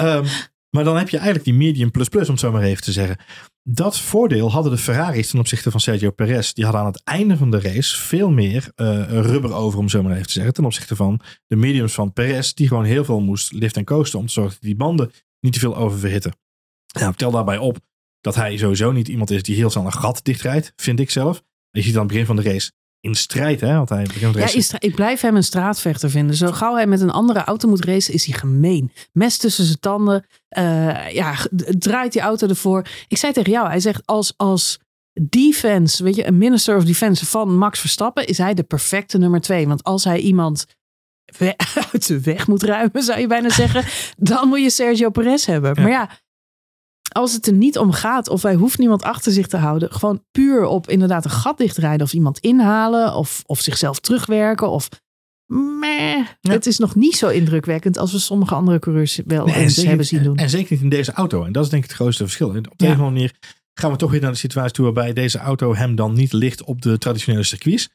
um, 0.02 0.26
maar 0.76 0.84
dan 0.84 0.98
heb 0.98 1.10
je 1.10 1.18
eigenlijk 1.18 1.46
die 1.46 1.54
medium 1.54 1.92
plus 1.92 2.10
plus, 2.10 2.26
om 2.26 2.32
het 2.32 2.40
zo 2.40 2.52
maar 2.52 2.62
even 2.62 2.84
te 2.84 2.92
zeggen. 2.92 3.18
Dat 3.64 4.00
voordeel 4.00 4.52
hadden 4.52 4.72
de 4.72 4.78
Ferraris 4.78 5.30
ten 5.30 5.40
opzichte 5.40 5.72
van 5.72 5.80
Sergio 5.80 6.12
Perez. 6.12 6.54
Die 6.54 6.64
hadden 6.64 6.82
aan 6.82 6.88
het 6.88 7.04
einde 7.04 7.38
van 7.38 7.52
de 7.52 7.60
race 7.60 7.98
veel 7.98 8.30
meer 8.30 8.72
uh, 8.76 9.08
rubber 9.08 9.54
over, 9.54 9.80
om 9.80 9.90
zo 9.90 10.04
maar 10.04 10.14
even 10.14 10.26
te 10.26 10.32
zeggen. 10.32 10.54
Ten 10.54 10.66
opzichte 10.66 10.96
van 10.96 11.20
de 11.48 11.56
mediums 11.56 11.94
van 11.94 12.14
Perez, 12.14 12.54
die 12.54 12.68
gewoon 12.68 12.84
heel 12.84 13.06
veel 13.06 13.20
moest 13.20 13.52
lift 13.52 13.78
en 13.78 13.86
coasten. 13.86 14.20
Om 14.20 14.26
te 14.26 14.32
zorgen 14.32 14.54
dat 14.54 14.62
die 14.62 14.76
banden 14.76 15.12
niet 15.40 15.54
te 15.54 15.60
veel 15.60 15.78
oververhitten. 15.78 16.34
Nou, 17.00 17.14
tel 17.14 17.32
daarbij 17.32 17.58
op 17.58 17.78
dat 18.22 18.36
hij 18.36 18.58
sowieso 18.58 18.92
niet 18.92 19.08
iemand 19.08 19.30
is 19.30 19.44
die 19.44 19.56
heel 19.56 19.70
snel 19.70 19.86
een 19.86 19.94
gat 19.94 20.20
dichtrijdt, 20.24 20.74
vind 20.76 21.00
ik 21.00 21.10
zelf. 21.10 21.44
Je 21.72 21.82
ziet 21.82 21.94
aan 21.94 22.00
het 22.00 22.08
begin 22.08 22.26
van 22.26 22.36
de 22.36 22.42
race 22.42 22.72
in 23.02 23.16
strijd, 23.16 23.62
hè? 23.62 23.76
Want 23.76 23.90
hij 23.90 24.08
ja, 24.34 24.80
ik 24.80 24.96
blijf 24.96 25.22
hem 25.22 25.36
een 25.36 25.44
straatvechter 25.44 26.10
vinden. 26.10 26.36
Zo 26.36 26.52
gauw 26.52 26.76
hij 26.76 26.88
met 26.88 27.02
een 27.02 27.10
andere 27.10 27.44
auto 27.44 27.68
moet 27.68 27.86
racen, 27.86 28.14
is 28.14 28.26
hij 28.26 28.38
gemeen. 28.38 28.92
Mes 29.12 29.38
tussen 29.38 29.66
zijn 29.66 29.80
tanden. 29.80 30.26
Uh, 30.58 31.12
ja, 31.12 31.36
draait 31.78 32.14
die 32.14 32.22
auto 32.22 32.48
ervoor. 32.48 32.88
Ik 33.08 33.18
zei 33.18 33.34
tegen 33.34 33.52
jou, 33.52 33.68
hij 33.68 33.80
zegt 33.80 34.02
als, 34.06 34.34
als 34.38 34.80
defense, 35.22 36.04
weet 36.04 36.16
je, 36.16 36.28
een 36.28 36.38
minister 36.38 36.76
of 36.76 36.84
defense 36.84 37.26
van 37.26 37.56
Max 37.58 37.80
Verstappen, 37.80 38.28
is 38.28 38.38
hij 38.38 38.54
de 38.54 38.64
perfecte 38.64 39.18
nummer 39.18 39.42
twee. 39.42 39.68
Want 39.68 39.84
als 39.84 40.04
hij 40.04 40.20
iemand 40.20 40.66
uit 41.92 42.08
de 42.08 42.22
weg 42.22 42.48
moet 42.48 42.64
ruimen, 42.64 43.04
zou 43.04 43.20
je 43.20 43.28
bijna 43.28 43.50
zeggen, 43.50 43.86
dan 44.18 44.48
moet 44.48 44.62
je 44.62 44.70
Sergio 44.70 45.10
Perez 45.10 45.46
hebben. 45.46 45.74
Ja. 45.76 45.82
Maar 45.82 45.92
ja, 45.92 46.10
als 47.10 47.34
het 47.34 47.48
er 47.48 47.54
niet 47.54 47.78
om 47.78 47.92
gaat 47.92 48.30
of 48.30 48.42
hij 48.42 48.56
hoeft 48.56 48.78
niemand 48.78 49.04
achter 49.04 49.32
zich 49.32 49.48
te 49.48 49.58
houden, 49.58 49.92
gewoon 49.92 50.24
puur 50.32 50.66
op 50.66 50.90
inderdaad 50.90 51.26
een 51.26 51.32
gat 51.32 51.58
dichtrijden 51.58 52.06
of 52.06 52.14
iemand 52.14 52.40
inhalen 52.40 53.16
of, 53.16 53.44
of 53.46 53.60
zichzelf 53.60 54.00
terugwerken 54.00 54.70
of 54.70 54.90
meh, 55.80 56.26
Ja. 56.42 56.52
het 56.52 56.66
is 56.66 56.78
nog 56.78 56.96
niet 56.96 57.16
zo 57.16 57.28
indrukwekkend 57.28 57.98
als 57.98 58.12
we 58.12 58.20
sommige 58.20 58.56
andere 58.56 58.80
coureurs 58.80 59.20
wel 59.26 59.46
Nee, 59.46 59.56
eens 59.56 59.74
zeker- 59.74 59.88
hebben 59.90 60.08
zien 60.08 60.24
doen. 60.24 60.36
En 60.38 60.50
zeker 60.50 60.72
niet 60.74 60.82
in 60.82 60.90
deze 60.90 61.12
auto. 61.12 61.44
En 61.44 61.52
dat 61.52 61.64
is 61.64 61.70
denk 61.70 61.84
ik 61.84 61.90
het 61.90 61.98
grootste 62.00 62.24
verschil. 62.24 62.50
En 62.56 62.72
op 62.72 62.78
de 62.78 62.86
Ja. 62.86 62.92
een 62.92 62.98
of 63.00 63.04
andere 63.06 63.12
manier 63.12 63.34
gaan 63.74 63.92
we 63.92 63.98
toch 63.98 64.12
weer 64.12 64.22
naar 64.22 64.32
de 64.32 64.38
situatie 64.38 64.72
toe 64.74 64.84
waarbij 64.86 65.14
deze 65.14 65.38
auto 65.38 65.76
hem 65.76 65.96
dan 65.96 66.14
niet 66.14 66.34
ligt 66.34 66.64
op 66.64 66.82
de 66.82 66.98
traditionele 66.98 67.44
circuits. 67.44 67.90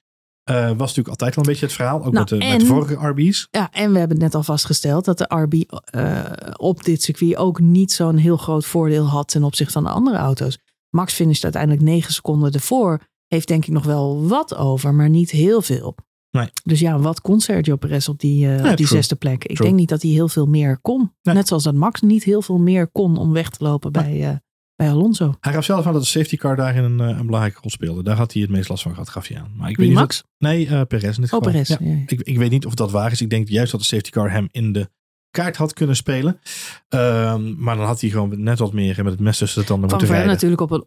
Eh, 0.45 0.55
was 0.67 0.79
natuurlijk 0.79 1.09
altijd 1.09 1.35
wel 1.35 1.45
een 1.45 1.51
beetje 1.51 1.67
het 1.67 1.75
verhaal. 1.75 1.97
Ook 2.05 2.13
Nou, 2.13 2.15
met, 2.19 2.29
de, 2.29 2.37
met 2.37 2.61
de 2.61 2.67
vorige 2.67 2.95
RB's. 3.09 3.49
Ja, 3.51 3.69
en 3.73 3.93
we 3.93 3.99
hebben 3.99 4.17
het 4.17 4.27
net 4.27 4.35
al 4.35 4.43
vastgesteld 4.43 5.05
dat 5.05 5.19
de 5.19 5.25
RB 5.29 5.55
eh, 5.85 6.25
op 6.57 6.85
dit 6.85 7.03
circuit 7.03 7.37
ook 7.37 7.61
niet 7.61 7.93
zo'n 7.93 8.17
heel 8.17 8.37
groot 8.37 8.65
voordeel 8.67 9.07
had 9.07 9.29
ten 9.29 9.45
opzichte 9.45 9.73
van 9.73 9.85
de 9.85 9.91
andere 9.91 10.17
auto's. 10.17 10.59
Max 10.91 11.13
finisht 11.15 11.43
uiteindelijk 11.45 11.83
negen 11.83 12.13
seconden 12.13 12.53
ervoor. 12.53 13.01
Heeft 13.27 13.49
denk 13.49 13.67
ik 13.67 13.73
nog 13.73 13.85
wel 13.85 14.27
wat 14.27 14.55
over, 14.57 14.95
maar 14.95 15.09
niet 15.09 15.31
heel 15.31 15.63
veel. 15.63 15.95
Nee. 16.31 16.49
Dus 16.65 16.81
ja, 16.81 16.99
wat 16.99 17.21
kon 17.21 17.41
Sergio 17.41 17.77
Perez 17.77 18.09
op 18.09 18.19
die, 18.21 18.39
Ja, 18.39 18.71
op 18.71 18.77
die 18.77 18.87
zesde 18.87 19.15
plek? 19.15 19.45
Ik 19.45 19.57
True. 19.57 19.67
denk 19.69 19.79
niet 19.79 19.89
dat 19.89 20.03
hij 20.03 20.11
heel 20.11 20.29
veel 20.29 20.47
meer 20.47 20.79
kon. 20.81 21.13
Nee. 21.23 21.35
Net 21.35 21.49
zoals 21.49 21.63
dat 21.63 21.75
Max 21.75 22.01
niet 22.01 22.25
heel 22.25 22.43
veel 22.43 22.59
meer 22.59 22.87
kon 22.89 23.17
om 23.17 23.33
weg 23.33 23.51
te 23.51 23.65
lopen 23.65 23.93
Nee. 23.93 24.19
bij, 24.19 24.43
bij 24.77 24.91
Alonso. 24.91 25.35
Hij 25.41 25.53
gaf 25.53 25.65
zelf 25.65 25.87
aan 25.87 25.93
dat 25.93 26.03
de 26.03 26.09
safety 26.09 26.37
car 26.37 26.57
daarin 26.57 26.85
een, 26.85 26.99
een 26.99 27.27
belangrijke 27.27 27.61
rol 27.61 27.71
speelde. 27.71 28.03
Daar 28.03 28.17
had 28.17 28.33
hij 28.33 28.43
het 28.43 28.51
meest 28.51 28.69
last 28.69 28.83
van 28.83 28.93
gehad, 28.93 29.09
gaf 29.09 29.29
hij 29.29 29.39
aan. 29.39 29.53
Maar 29.57 29.71
ik 29.71 29.77
weet 29.77 29.87
niet 29.89 29.97
Max? 29.97 30.23
of- 30.23 30.29
nee, 30.39 30.67
eh 30.67 30.83
Perez 30.89 31.17
in 31.17 31.23
dit 31.23 31.33
Oh, 31.33 31.39
geval. 31.39 31.41
Perez. 31.41 31.69
Ja. 31.69 31.77
Ja. 31.81 32.03
Ik, 32.07 32.21
ik 32.21 32.39
weet 32.39 32.51
niet 32.51 32.67
of 32.67 32.75
dat 32.75 32.91
waar 32.91 33.13
is. 33.13 33.21
Ik 33.21 33.31
denk 33.31 33.49
juist 33.49 33.71
dat 33.73 33.81
de 33.81 33.87
safety 33.87 34.11
car 34.11 34.31
hem 34.31 34.49
in 34.51 34.73
de 34.73 34.91
kaart 35.31 35.57
had 35.57 35.73
kunnen 35.73 35.97
spelen. 35.97 36.41
Ehm, 36.89 37.63
maar 37.63 37.77
dan 37.77 37.87
had 37.87 38.01
hij 38.01 38.11
gewoon 38.11 38.43
net 38.43 38.59
wat 38.59 38.73
meer 38.73 38.97
met 39.05 39.13
het 39.13 39.21
mes 39.21 39.39
tussen 39.39 39.61
de 39.61 39.67
tanden 39.67 39.89
Van 39.89 39.99
moeten 39.99 40.17
rijden. 40.17 40.35
natuurlijk 40.35 40.61
op 40.61 40.71
een 40.71 40.87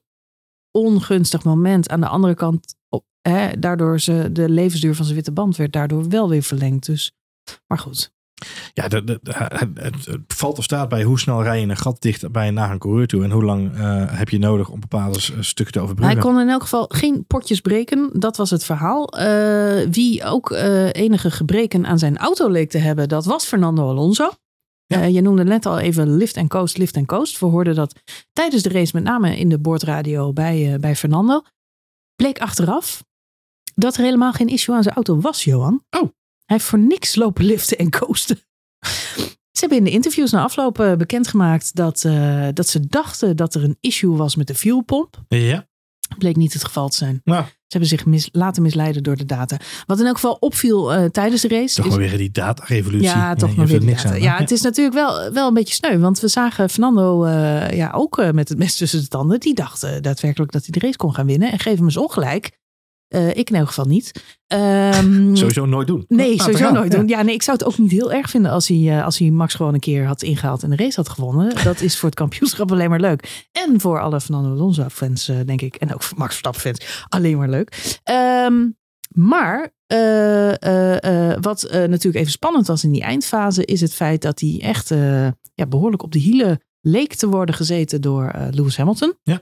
ongunstig 0.71 1.43
moment. 1.43 1.89
Aan 1.89 1.99
de 2.01 2.07
andere 2.07 2.33
kant, 2.33 2.75
op, 2.89 3.05
hè, 3.21 3.59
daardoor 3.59 3.99
ze, 3.99 4.29
de 4.31 4.49
levensduur 4.49 4.95
van 4.95 5.03
zijn 5.05 5.15
witte 5.15 5.31
band 5.31 5.55
werd 5.55 5.71
daardoor 5.73 6.09
wel 6.09 6.29
weer 6.29 6.43
verlengd. 6.43 6.85
Dus, 6.85 7.11
maar 7.67 7.79
goed. 7.79 8.11
Ja, 8.73 8.87
de, 8.87 9.19
het, 9.73 10.07
valt 10.27 10.57
of 10.57 10.63
staat 10.63 10.89
bij 10.89 11.03
hoe 11.03 11.19
snel 11.19 11.43
rij 11.43 11.59
je 11.59 11.67
een 11.67 11.77
gat 11.77 12.01
dicht 12.01 12.31
bij 12.31 12.51
naar 12.51 12.71
een 12.71 12.77
coureur 12.79 13.07
toe. 13.07 13.23
En 13.23 13.31
hoe 13.31 13.43
lang 13.43 13.75
eh, 13.75 14.03
heb 14.07 14.29
je 14.29 14.39
nodig 14.39 14.69
om 14.69 14.79
bepaalde 14.79 15.19
s- 15.19 15.31
stukken 15.39 15.73
te 15.73 15.79
overbruggen. 15.79 16.17
Hij 16.17 16.25
kon 16.25 16.39
in 16.41 16.49
elk 16.49 16.61
geval 16.61 16.85
geen 16.87 17.25
potjes 17.27 17.61
breken. 17.61 18.09
Dat 18.13 18.37
was 18.37 18.49
het 18.49 18.63
verhaal. 18.63 19.07
Eh, 19.07 19.87
wie 19.91 20.23
ook 20.23 20.51
eh, 20.51 20.93
enige 20.93 21.31
gebreken 21.31 21.85
aan 21.85 21.99
zijn 21.99 22.17
auto 22.17 22.49
leek 22.49 22.69
te 22.69 22.77
hebben, 22.77 23.09
dat 23.09 23.25
was 23.25 23.45
Fernando 23.45 23.89
Alonso. 23.89 24.31
Ja. 24.85 25.01
Eh, 25.01 25.09
je 25.13 25.21
noemde 25.21 25.43
net 25.43 25.65
al 25.65 25.79
even 25.79 26.15
lift 26.17 26.37
and 26.37 26.49
coast, 26.49 26.77
lift 26.77 26.97
and 26.97 27.07
coast. 27.07 27.39
We 27.39 27.45
hoorden 27.45 27.75
dat 27.75 28.01
tijdens 28.33 28.63
de 28.63 28.69
race, 28.69 28.91
met 28.93 29.03
name 29.03 29.37
in 29.37 29.49
de 29.49 29.59
boordradio 29.59 30.33
bij, 30.33 30.73
eh, 30.73 30.79
bij 30.79 30.95
Fernando. 30.95 31.41
Bleek 32.15 32.39
achteraf 32.39 33.03
dat 33.75 33.95
er 33.97 34.03
helemaal 34.03 34.31
geen 34.33 34.47
issue 34.47 34.75
aan 34.75 34.83
zijn 34.83 34.95
auto 34.95 35.19
was, 35.19 35.43
Johan. 35.43 35.83
Oh. 35.99 36.09
Hij 36.47 36.55
heeft 36.57 36.69
voor 36.69 36.79
niks 36.79 37.15
lopen 37.15 37.45
liften 37.45 37.77
en 37.77 37.89
coasten. 37.91 38.39
Ze 39.51 39.59
hebben 39.65 39.77
in 39.77 39.83
de 39.83 39.91
interviews 39.91 40.31
na 40.31 40.43
afloop 40.43 40.79
eh, 40.79 40.93
bekendgemaakt 40.95 41.75
dat, 41.75 42.03
eh, 42.03 42.47
dat 42.53 42.67
ze 42.67 42.87
dachten 42.87 43.35
dat 43.35 43.55
er 43.55 43.63
een 43.63 43.77
issue 43.81 44.15
was 44.15 44.35
met 44.35 44.47
de 44.47 44.55
fuelpomp. 44.55 45.21
Ja, 45.27 45.67
Bleek 46.17 46.35
niet 46.35 46.53
het 46.53 46.63
geval 46.65 46.89
te 46.89 46.95
zijn. 46.97 47.21
nou, 47.23 47.43
Ze 47.43 47.51
hebben 47.67 47.89
zich 47.89 48.05
mis, 48.05 48.29
laten 48.31 48.61
misleiden 48.61 49.03
door 49.03 49.15
de 49.15 49.25
data. 49.25 49.57
Wat 49.85 49.99
in 49.99 50.05
elk 50.05 50.15
geval 50.15 50.33
opviel 50.39 50.93
eh, 50.93 51.05
tijdens 51.05 51.41
de 51.41 51.47
race. 51.47 51.75
toch 51.75 51.85
is- 51.85 51.91
maar 51.91 51.99
weer 51.99 52.17
die 52.17 52.31
data-revolutie. 52.31 53.07
ja, 53.07 53.33
toch 53.35 53.55
maar 53.55 53.65
weer 53.67 53.77
er 53.79 53.83
niks 53.85 54.03
data. 54.03 54.15
aan. 54.15 54.21
Ja, 54.21 54.37
het 54.37 54.51
is 54.51 54.61
natuurlijk 54.61 54.95
wel, 54.95 55.31
wel 55.31 55.47
een 55.47 55.53
beetje 55.53 55.73
sneu. 55.73 55.97
Want 55.99 56.19
we 56.19 56.27
zagen 56.27 56.69
Fernando 56.69 57.27
ja, 57.75 57.91
ook 57.95 58.31
met 58.33 58.49
het 58.49 58.57
mes 58.57 58.75
tussen 58.77 58.99
de 59.01 59.07
tanden. 59.07 59.39
Die 59.39 59.53
dacht 59.53 59.83
eh, 59.83 59.91
daadwerkelijk 60.01 60.51
dat 60.51 60.61
hij 60.65 60.71
de 60.71 60.85
race 60.85 60.97
kon 60.97 61.13
gaan 61.13 61.25
winnen. 61.25 61.51
En 61.51 61.59
geef 61.59 61.75
hem 61.75 61.85
eens 61.85 61.97
ongelijk. 61.97 62.51
Eh, 63.07 63.35
ik 63.35 63.49
in 63.49 63.55
elk 63.55 63.67
geval 63.67 63.85
niet. 63.85 64.11
Ehm, 64.47 65.35
Sowieso 65.35 65.65
nooit 65.65 65.87
doen. 65.87 66.05
Nee, 66.07 66.41
sowieso 66.41 66.71
nooit 66.71 66.91
Ja. 66.91 66.97
doen. 66.97 67.07
Ja, 67.07 67.21
nee, 67.21 67.33
ik 67.33 67.41
zou 67.41 67.57
het 67.57 67.67
ook 67.67 67.77
niet 67.77 67.91
heel 67.91 68.11
erg 68.11 68.29
vinden 68.29 68.51
als 68.51 68.67
hij, 68.67 68.97
eh, 68.97 69.05
als 69.05 69.17
hij 69.17 69.29
Max 69.29 69.53
gewoon 69.53 69.73
een 69.73 69.79
keer 69.79 70.05
had 70.05 70.21
ingehaald 70.21 70.63
en 70.63 70.69
de 70.69 70.75
race 70.75 70.95
had 70.95 71.09
gewonnen. 71.09 71.55
Dat 71.63 71.81
is 71.81 71.97
voor 71.97 72.09
het 72.09 72.17
kampioenschap 72.17 72.71
alleen 72.71 72.89
maar 72.89 72.99
leuk. 72.99 73.47
En 73.51 73.79
voor 73.81 74.01
alle 74.01 74.21
Fernando 74.21 74.49
Alonso 74.51 74.87
fans, 74.89 75.27
eh, 75.27 75.35
denk 75.45 75.61
ik. 75.61 75.75
En 75.75 75.93
ook 75.93 76.03
voor 76.03 76.17
Max 76.17 76.29
Verstappen 76.29 76.61
fans. 76.61 77.05
Alleen 77.09 77.37
maar 77.37 77.49
leuk. 77.49 77.99
Ehm, 78.03 78.65
maar 79.13 79.71
wat 81.41 81.67
natuurlijk 81.71 82.15
even 82.15 82.31
spannend 82.31 82.67
was 82.67 82.83
in 82.83 82.91
die 82.91 83.01
eindfase, 83.01 83.65
is 83.65 83.81
het 83.81 83.93
feit 83.93 84.21
dat 84.21 84.39
hij 84.39 84.59
echt 84.61 84.89
ja, 85.53 85.65
behoorlijk 85.69 86.03
op 86.03 86.11
de 86.11 86.19
hielen 86.19 86.61
leek 86.81 87.13
te 87.15 87.27
worden 87.27 87.55
gezeten 87.55 88.01
door 88.01 88.31
Lewis 88.51 88.77
Hamilton. 88.77 89.13
Ja. 89.23 89.41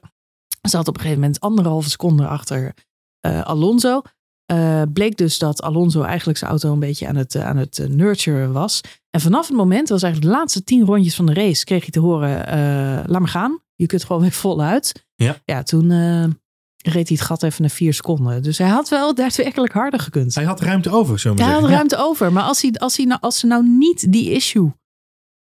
Ze 0.70 0.78
had 0.78 0.88
op 0.88 0.94
een 0.94 1.02
gegeven 1.02 1.22
moment 1.22 1.40
anderhalve 1.40 1.90
seconde 1.90 2.28
achter 2.28 2.74
Alonso. 3.44 4.02
Eh, 4.46 4.82
bleek 4.94 5.18
dus 5.18 5.38
dat 5.38 5.62
Alonso 5.62 6.02
eigenlijk 6.02 6.38
zijn 6.38 6.52
auto 6.52 6.72
een 6.72 6.80
beetje 6.80 7.08
aan 7.08 7.16
het, 7.16 7.36
eh, 7.36 7.46
aan 7.46 7.58
het 7.58 7.80
eh, 7.80 7.88
nurturen 7.88 8.52
was. 8.52 8.82
En 9.10 9.22
vanaf 9.22 9.48
het 9.48 9.58
moment, 9.58 9.88
dat 9.88 9.90
was 9.90 10.04
eigenlijk 10.04 10.34
de 10.34 10.40
laatste 10.40 10.64
tien 10.64 10.86
rondjes 10.86 11.16
van 11.16 11.26
de 11.26 11.34
race, 11.34 11.64
kreeg 11.64 11.82
hij 11.82 11.90
te 11.90 12.00
horen, 12.00 12.48
eh, 12.48 12.58
laat 13.06 13.20
maar 13.20 13.28
gaan. 13.28 13.60
Je 13.76 13.86
kunt 13.86 14.04
gewoon 14.04 14.22
weer 14.22 14.32
voluit. 14.32 15.06
Ja. 15.16 15.38
Ja, 15.46 15.64
toen 15.64 15.92
eh, 15.92 16.24
reed 16.94 17.08
hij 17.08 17.18
het 17.18 17.22
gat 17.22 17.44
even 17.44 17.62
naar 17.62 17.70
vier 17.72 17.94
seconden. 17.94 18.44
Dus 18.44 18.58
hij 18.58 18.68
had 18.68 18.90
wel 18.90 19.16
daadwerkelijk 19.24 19.74
harder 19.74 20.00
gekund. 20.00 20.36
Hij 20.36 20.44
had 20.44 20.62
ruimte 20.62 20.90
over, 20.90 21.20
zo 21.20 21.34
maar 21.34 21.46
hij 21.46 21.54
had 21.54 21.70
ruimte 21.70 21.98
over. 21.98 22.32
Maar 22.32 22.44
als, 22.44 22.62
hij, 22.62 22.74
als, 22.74 22.98
hij 22.98 23.06
nou, 23.06 23.22
als 23.22 23.40
ze 23.40 23.48
nou 23.48 23.68
niet 23.68 24.12
die 24.12 24.32
issue 24.32 24.72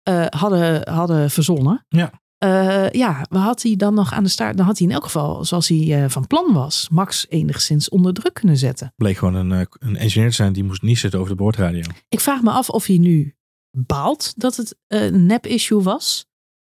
eh, 0.03 0.25
hadden, 0.29 0.89
hadden 0.89 1.31
verzonnen. 1.31 1.85
Ja. 1.89 2.11
Eh, 2.45 2.89
ja, 2.89 3.25
wat 3.29 3.41
had 3.41 3.61
hij 3.61 3.75
dan 3.75 3.93
nog 3.93 4.13
aan 4.13 4.23
de 4.23 4.29
start? 4.29 4.57
Dan 4.57 4.65
had 4.65 4.77
hij 4.77 4.87
in 4.87 4.93
elk 4.93 5.03
geval, 5.03 5.45
zoals 5.45 5.67
hij 5.67 6.03
eh, 6.03 6.09
van 6.09 6.27
plan 6.27 6.53
was, 6.53 6.89
Max 6.89 7.25
enigszins 7.29 7.89
onder 7.89 8.13
druk 8.13 8.33
kunnen 8.33 8.57
zetten. 8.57 8.93
Bleek 8.95 9.17
gewoon 9.17 9.33
een, 9.33 9.51
eh, 9.51 9.65
een 9.79 9.97
engineer 9.97 10.29
te 10.29 10.35
zijn 10.35 10.53
die 10.53 10.63
moest 10.63 10.81
niet 10.81 10.97
zitten 10.97 11.19
over 11.19 11.31
de 11.31 11.41
boordradio. 11.41 11.83
Ik 12.09 12.19
vraag 12.19 12.41
me 12.41 12.51
af 12.51 12.69
of 12.69 12.85
hij 12.85 12.97
nu 12.97 13.35
baalt 13.77 14.33
dat 14.39 14.55
het 14.55 14.77
een 14.87 15.25
nep-issue 15.25 15.81
was. 15.81 16.25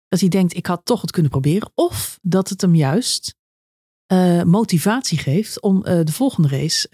Dat 0.08 0.20
hij 0.20 0.30
denkt, 0.30 0.56
ik 0.56 0.66
had 0.66 0.86
toch 0.86 1.02
het 1.02 1.12
kunnen 1.12 1.32
proberen. 1.32 1.72
Of 1.76 2.20
dat 2.22 2.50
het 2.50 2.62
hem 2.62 2.76
juist 2.76 3.36
motivatie 4.46 5.18
geeft 5.18 5.62
om 5.62 5.84
de 5.84 6.12
volgende 6.12 6.48
race 6.48 6.90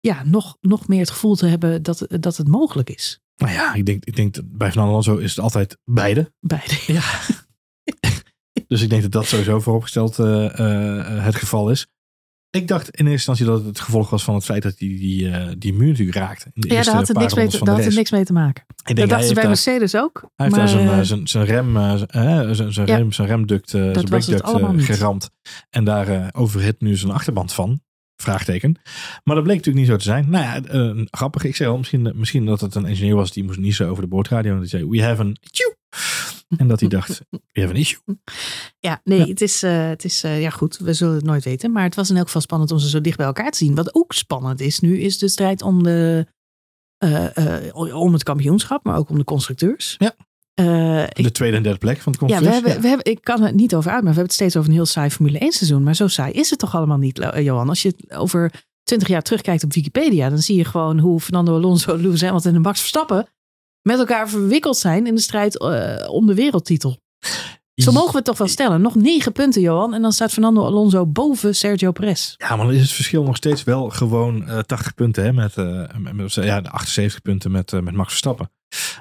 ja, 0.00 0.24
nog, 0.24 0.56
nog 0.60 0.88
meer 0.88 1.00
het 1.00 1.10
gevoel 1.10 1.34
te 1.34 1.46
hebben 1.46 1.82
dat, 1.82 2.06
dat 2.08 2.36
het 2.36 2.48
mogelijk 2.48 2.90
is. 2.90 3.20
Nou 3.38 3.52
ja, 3.52 3.74
ik 3.74 3.86
denk, 3.86 4.04
ik 4.04 4.16
denk 4.16 4.34
dat 4.34 4.44
bij 4.46 4.68
Fernando 4.68 4.90
Alonso 4.92 5.16
is 5.16 5.30
het 5.30 5.40
altijd 5.44 5.78
beide. 5.84 6.32
Beide. 6.40 6.74
Ja. 6.92 7.02
dus 8.66 8.82
ik 8.82 8.90
denk 8.90 9.02
dat 9.02 9.12
dat 9.12 9.26
sowieso 9.26 9.60
vooropgesteld 9.60 10.18
eh, 10.18 11.24
het 11.24 11.34
geval 11.36 11.70
is. 11.70 11.86
Ik 12.50 12.68
dacht 12.68 12.84
in 12.90 13.06
eerste 13.06 13.10
instantie 13.12 13.44
dat 13.46 13.56
het 13.58 13.66
het 13.66 13.80
gevolg 13.80 14.10
was 14.10 14.24
van 14.24 14.34
het 14.34 14.44
feit 14.44 14.62
dat 14.62 14.74
hij 14.78 14.88
die, 14.88 15.30
eh, 15.30 15.52
die 15.58 15.74
muur 15.74 15.88
natuurlijk 15.88 16.16
raakte. 16.16 16.50
In 16.54 16.60
de 16.60 16.68
Ja, 16.74 16.82
daar 16.82 16.94
had 16.94 17.08
het 17.08 17.18
niks 17.18 17.34
mee 17.34 17.48
te, 17.48 17.58
had 17.58 17.84
het 17.84 17.94
niks 17.94 18.10
mee 18.10 18.24
te 18.24 18.32
maken. 18.32 18.64
Ik 18.68 18.76
Dat 18.76 18.86
denk, 18.86 18.98
hij 18.98 19.06
dachten 19.06 19.28
ze 19.28 19.34
bij 19.34 19.42
daar, 19.42 19.52
Mercedes 19.52 19.96
ook. 19.96 20.20
hij 20.36 20.46
heeft 20.46 20.50
maar, 20.50 20.66
daar 20.86 21.04
zijn, 21.04 21.28
zijn, 21.28 21.44
rem, 21.44 21.74
zijn, 22.54 22.72
zijn 22.72 22.86
Ja. 22.86 22.96
rem, 22.96 23.12
zijn 23.12 23.28
remduct, 23.28 23.70
zijn 23.70 24.80
geramd. 24.80 25.30
En 25.70 25.84
daar 25.84 26.34
overhit 26.34 26.80
nu 26.80 26.96
zijn 26.96 27.12
achterband 27.12 27.52
van. 27.52 27.80
Vraagteken. 28.22 28.76
Maar 29.24 29.34
dat 29.34 29.44
bleek 29.44 29.56
natuurlijk 29.56 29.76
niet 29.76 29.86
zo 29.86 29.96
te 29.96 30.04
zijn. 30.04 30.30
Nou 30.30 30.44
ja, 30.44 30.62
eh, 30.64 31.04
grappig. 31.10 31.44
Ik 31.44 31.56
zei 31.56 31.70
al, 31.70 31.76
misschien, 31.76 32.12
misschien 32.14 32.44
dat 32.46 32.60
het 32.60 32.74
een 32.74 32.84
engineer 32.86 33.14
was 33.14 33.32
die 33.32 33.44
moest 33.44 33.58
niezen 33.58 33.88
over 33.88 34.02
de 34.02 34.08
boordradio. 34.08 34.52
En 34.54 34.60
die 34.60 34.68
zei, 34.68 34.88
we 34.88 35.02
have 35.02 35.20
an 35.22 35.36
issue. 35.50 35.76
En 36.56 36.68
dat 36.68 36.80
hij 36.80 36.88
dacht, 36.88 37.20
we 37.30 37.60
have 37.60 37.72
an 37.72 37.78
issue. 37.78 38.00
Ja, 38.78 39.00
nee, 39.04 39.18
Ja. 39.18 39.26
het 39.26 39.40
is, 39.40 39.62
eh, 39.62 39.88
het 39.88 40.04
is 40.04 40.22
eh, 40.24 40.40
ja 40.40 40.50
goed, 40.50 40.76
we 40.78 40.92
zullen 40.92 41.14
het 41.14 41.24
nooit 41.24 41.44
weten. 41.44 41.72
Maar 41.72 41.82
het 41.84 41.94
was 41.94 42.10
in 42.10 42.16
elk 42.16 42.26
geval 42.26 42.40
spannend 42.40 42.70
om 42.70 42.78
ze 42.78 42.88
zo 42.88 43.00
dicht 43.00 43.16
bij 43.16 43.26
elkaar 43.26 43.50
te 43.50 43.58
zien. 43.58 43.74
Wat 43.74 43.94
ook 43.94 44.12
spannend 44.12 44.60
is 44.60 44.78
nu, 44.80 44.98
is 45.00 45.18
de 45.18 45.28
strijd 45.28 45.62
om, 45.62 45.82
de, 45.82 46.26
om 47.94 48.12
het 48.12 48.22
kampioenschap, 48.22 48.84
maar 48.84 48.96
ook 48.96 49.08
om 49.08 49.18
de 49.18 49.24
constructeurs. 49.24 49.94
Ja. 49.98 50.14
Ik, 50.58 51.22
De 51.22 51.32
tweede 51.32 51.56
en 51.56 51.62
derde 51.62 51.78
plek 51.78 52.00
van 52.00 52.14
het 52.18 52.30
ja, 52.30 52.40
we 52.40 52.60
we 52.60 52.88
hebben, 52.88 53.04
ik 53.12 53.18
kan 53.22 53.42
het 53.42 53.54
niet 53.54 53.74
over 53.74 53.90
uit, 53.90 54.02
maar 54.02 54.12
we 54.12 54.18
hebben 54.18 54.24
het 54.24 54.32
steeds 54.32 54.56
over 54.56 54.68
een 54.68 54.74
heel 54.74 54.86
saai 54.86 55.10
Formule 55.10 55.38
1 55.38 55.52
seizoen. 55.52 55.82
Maar 55.82 55.94
zo 55.94 56.08
saai 56.08 56.32
is 56.32 56.50
het 56.50 56.58
toch 56.58 56.74
allemaal 56.74 56.98
niet, 56.98 57.18
eh, 57.18 57.44
Johan? 57.44 57.68
Als 57.68 57.82
je 57.82 57.94
over 58.08 58.52
20 58.82 59.08
jaar 59.08 59.22
terugkijkt 59.22 59.64
op 59.64 59.72
Wikipedia, 59.72 60.28
dan 60.28 60.38
zie 60.38 60.56
je 60.56 60.64
gewoon 60.64 60.98
hoe 60.98 61.20
Fernando 61.20 61.54
Alonso, 61.54 61.96
Lewis 62.02 62.22
Hamilton 62.22 62.54
en 62.54 62.60
Max 62.60 62.78
Verstappen 62.80 63.28
met 63.82 63.98
elkaar 63.98 64.28
verwikkeld 64.28 64.76
zijn 64.76 65.06
in 65.06 65.14
de 65.14 65.20
strijd 65.20 65.58
eh, 65.58 66.10
om 66.10 66.26
de 66.26 66.34
wereldtitel. 66.34 66.98
Zo 67.74 67.92
mogen 67.92 68.10
we 68.10 68.16
het 68.16 68.24
toch 68.24 68.38
wel 68.38 68.48
stellen. 68.48 68.80
Nog 68.80 68.94
negen 68.94 69.32
punten, 69.32 69.60
Johan. 69.60 69.94
En 69.94 70.02
dan 70.02 70.12
staat 70.12 70.32
Fernando 70.32 70.64
Alonso 70.64 71.06
boven 71.06 71.54
Sergio 71.54 71.92
Perez. 71.92 72.34
Ja, 72.36 72.56
maar 72.56 72.66
dan 72.66 72.74
is 72.74 72.80
het 72.80 72.90
verschil 72.90 73.22
nog 73.22 73.36
steeds 73.36 73.64
wel 73.64 73.90
gewoon 73.90 74.48
eh 74.48 74.58
80 74.58 74.94
punten. 74.94 75.24
Hè, 75.24 75.32
met, 75.32 75.56
met, 76.12 76.34
ja, 76.34 76.60
de 76.60 76.70
78 76.70 77.22
punten 77.22 77.50
met, 77.50 77.72
met 77.72 77.94
Max 77.94 78.08
Verstappen. 78.08 78.50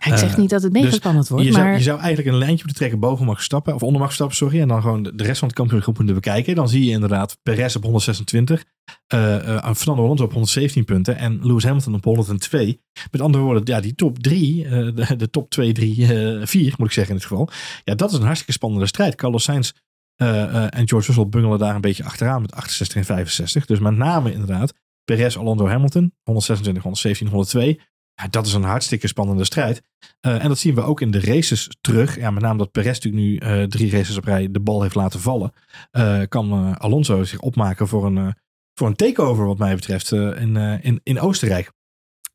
Ik 0.06 0.18
zeg 0.18 0.32
Eh, 0.32 0.38
niet 0.38 0.50
dat 0.50 0.64
het 0.64 0.72
mega 0.72 0.86
dus 0.86 0.96
spannend 0.96 1.28
wordt, 1.28 1.46
je, 1.46 1.52
maar 1.52 1.62
zou, 1.62 1.74
je 1.76 1.82
zou 1.84 2.00
eigenlijk 2.00 2.28
een 2.28 2.38
lijntje 2.38 2.58
moeten 2.58 2.76
trekken 2.76 3.00
boven 3.00 3.26
Max 3.26 3.38
Verstappen. 3.38 3.74
Of 3.74 3.82
onder 3.84 4.02
Max 4.02 4.06
Verstappen, 4.16 4.38
sorry. 4.38 4.62
En 4.62 4.68
dan 4.68 4.82
gewoon 4.82 5.04
de 5.04 5.24
rest 5.24 5.40
van 5.40 5.48
het 5.48 5.58
kampioenschap 5.58 5.98
moeten 5.98 6.16
bekijken. 6.16 6.56
Dan 6.56 6.70
zie 6.70 6.86
je 6.86 6.92
inderdaad 6.92 7.38
Perez 7.44 7.76
op 7.76 7.84
126. 7.84 8.64
eh 9.08 9.56
eh, 9.56 9.74
Fernando 9.76 10.04
Alonso 10.04 10.24
op 10.24 10.32
117 10.32 10.86
punten. 10.86 11.18
En 11.18 11.40
Lewis 11.42 11.64
Hamilton 11.64 11.94
op 11.94 12.04
102. 12.04 12.82
Met 13.12 13.22
andere 13.22 13.44
woorden, 13.44 13.62
ja, 13.66 13.80
die 13.82 13.96
top 13.96 14.20
3. 14.20 14.66
eh, 14.66 14.72
de, 14.72 15.16
de 15.16 15.30
top 15.30 15.50
2, 15.50 15.72
3, 15.74 16.06
4 16.48 16.74
moet 16.78 16.88
ik 16.88 16.94
zeggen 16.94 17.14
in 17.14 17.20
dit 17.20 17.28
geval. 17.30 17.50
Ja, 17.84 17.96
dat 17.96 18.12
is 18.12 18.18
een 18.18 18.24
hartstikke 18.24 18.52
spannende 18.54 18.86
strijd. 18.88 19.16
Carlos 19.16 19.44
Sainz 19.44 19.72
en 20.16 20.88
George 20.88 21.08
Russell 21.08 21.28
bungelen 21.28 21.60
daar 21.60 21.76
een 21.76 21.82
beetje 21.82 22.04
achteraan 22.04 22.42
met 22.42 22.54
68 22.54 22.98
en 22.98 23.06
65. 23.06 23.66
Dus 23.66 23.80
met 23.80 23.96
name 23.98 24.32
inderdaad 24.34 24.74
Perez, 25.04 25.38
Alonso, 25.38 25.68
Hamilton. 25.68 26.14
126, 26.24 26.84
117, 26.84 27.28
102. 27.28 27.80
Ja, 28.22 28.28
dat 28.28 28.46
is 28.46 28.54
een 28.54 28.64
hartstikke 28.64 29.08
spannende 29.08 29.46
strijd. 29.46 29.82
Eh, 30.20 30.44
en 30.44 30.48
dat 30.48 30.58
zien 30.58 30.76
we 30.76 30.82
ook 30.82 31.02
in 31.02 31.12
de 31.12 31.20
races 31.20 31.70
terug. 31.82 32.20
Ja, 32.20 32.32
met 32.32 32.44
name 32.44 32.58
dat 32.58 32.72
Perez 32.72 33.00
natuurlijk 33.00 33.24
nu 33.24 33.38
eh, 33.38 33.64
drie 33.64 33.92
races 33.92 34.18
op 34.18 34.24
rij 34.24 34.52
de 34.52 34.60
bal 34.60 34.82
heeft 34.82 34.96
laten 34.96 35.20
vallen. 35.20 35.52
eh, 35.92 36.22
kan 36.30 36.78
Alonso 36.78 37.24
zich 37.24 37.40
opmaken 37.40 37.88
voor 37.88 38.06
een, 38.06 38.36
voor 38.74 38.88
een 38.88 38.96
takeover 38.96 39.46
wat 39.46 39.58
mij 39.58 39.76
betreft 39.76 40.12
in, 40.12 40.56
in, 40.82 41.00
in 41.04 41.20
Oostenrijk. 41.20 41.72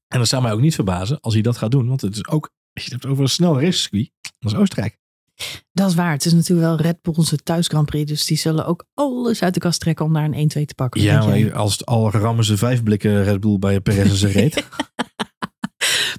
En 0.09 0.19
dat 0.19 0.29
zou 0.29 0.43
mij 0.43 0.53
ook 0.53 0.61
niet 0.61 0.75
verbazen 0.75 1.21
als 1.21 1.35
hij 1.35 1.43
dat 1.43 1.57
gaat 1.57 1.71
doen. 1.71 1.89
Want 1.89 2.01
het 2.01 2.15
is 2.15 2.27
ook, 2.27 2.51
je 2.73 2.83
het 2.83 2.93
hebt 2.93 3.07
over 3.07 3.23
een 3.23 3.29
snel 3.29 3.61
racecircuit, 3.61 4.11
dat 4.39 4.53
is 4.53 4.59
Oostenrijk. 4.59 4.99
dat 5.73 5.89
is 5.89 5.95
waar. 5.95 6.13
Het 6.13 6.25
is 6.25 6.33
natuurlijk 6.33 6.69
wel 6.69 6.77
Red 6.77 7.03
Bull's 7.03 7.35
thuis 7.43 7.67
Grand 7.67 7.87
Prix. 7.87 8.11
Dus 8.11 8.27
die 8.27 8.37
zullen 8.37 8.67
ook 8.67 8.85
alles 8.95 9.43
uit 9.43 9.55
de 9.55 9.61
kast 9.61 9.81
trekken 9.81 10.05
om 10.05 10.13
daar 10.13 10.25
een 10.25 10.51
1-2 10.51 10.65
te 10.65 10.75
pakken. 10.75 11.01
Ja, 11.01 11.27
maar 11.27 11.55
als 11.55 11.73
het 11.73 11.87
al 11.87 12.11
rammen 12.11 12.45
ze 12.45 12.57
vijf 12.57 12.83
blikken 12.83 13.25
Red 13.25 13.41
Bull 13.41 13.59
bij 13.59 13.81
Perez 13.81 14.11
en 14.11 14.17
zijn 14.17 14.33
reet. 14.33 14.65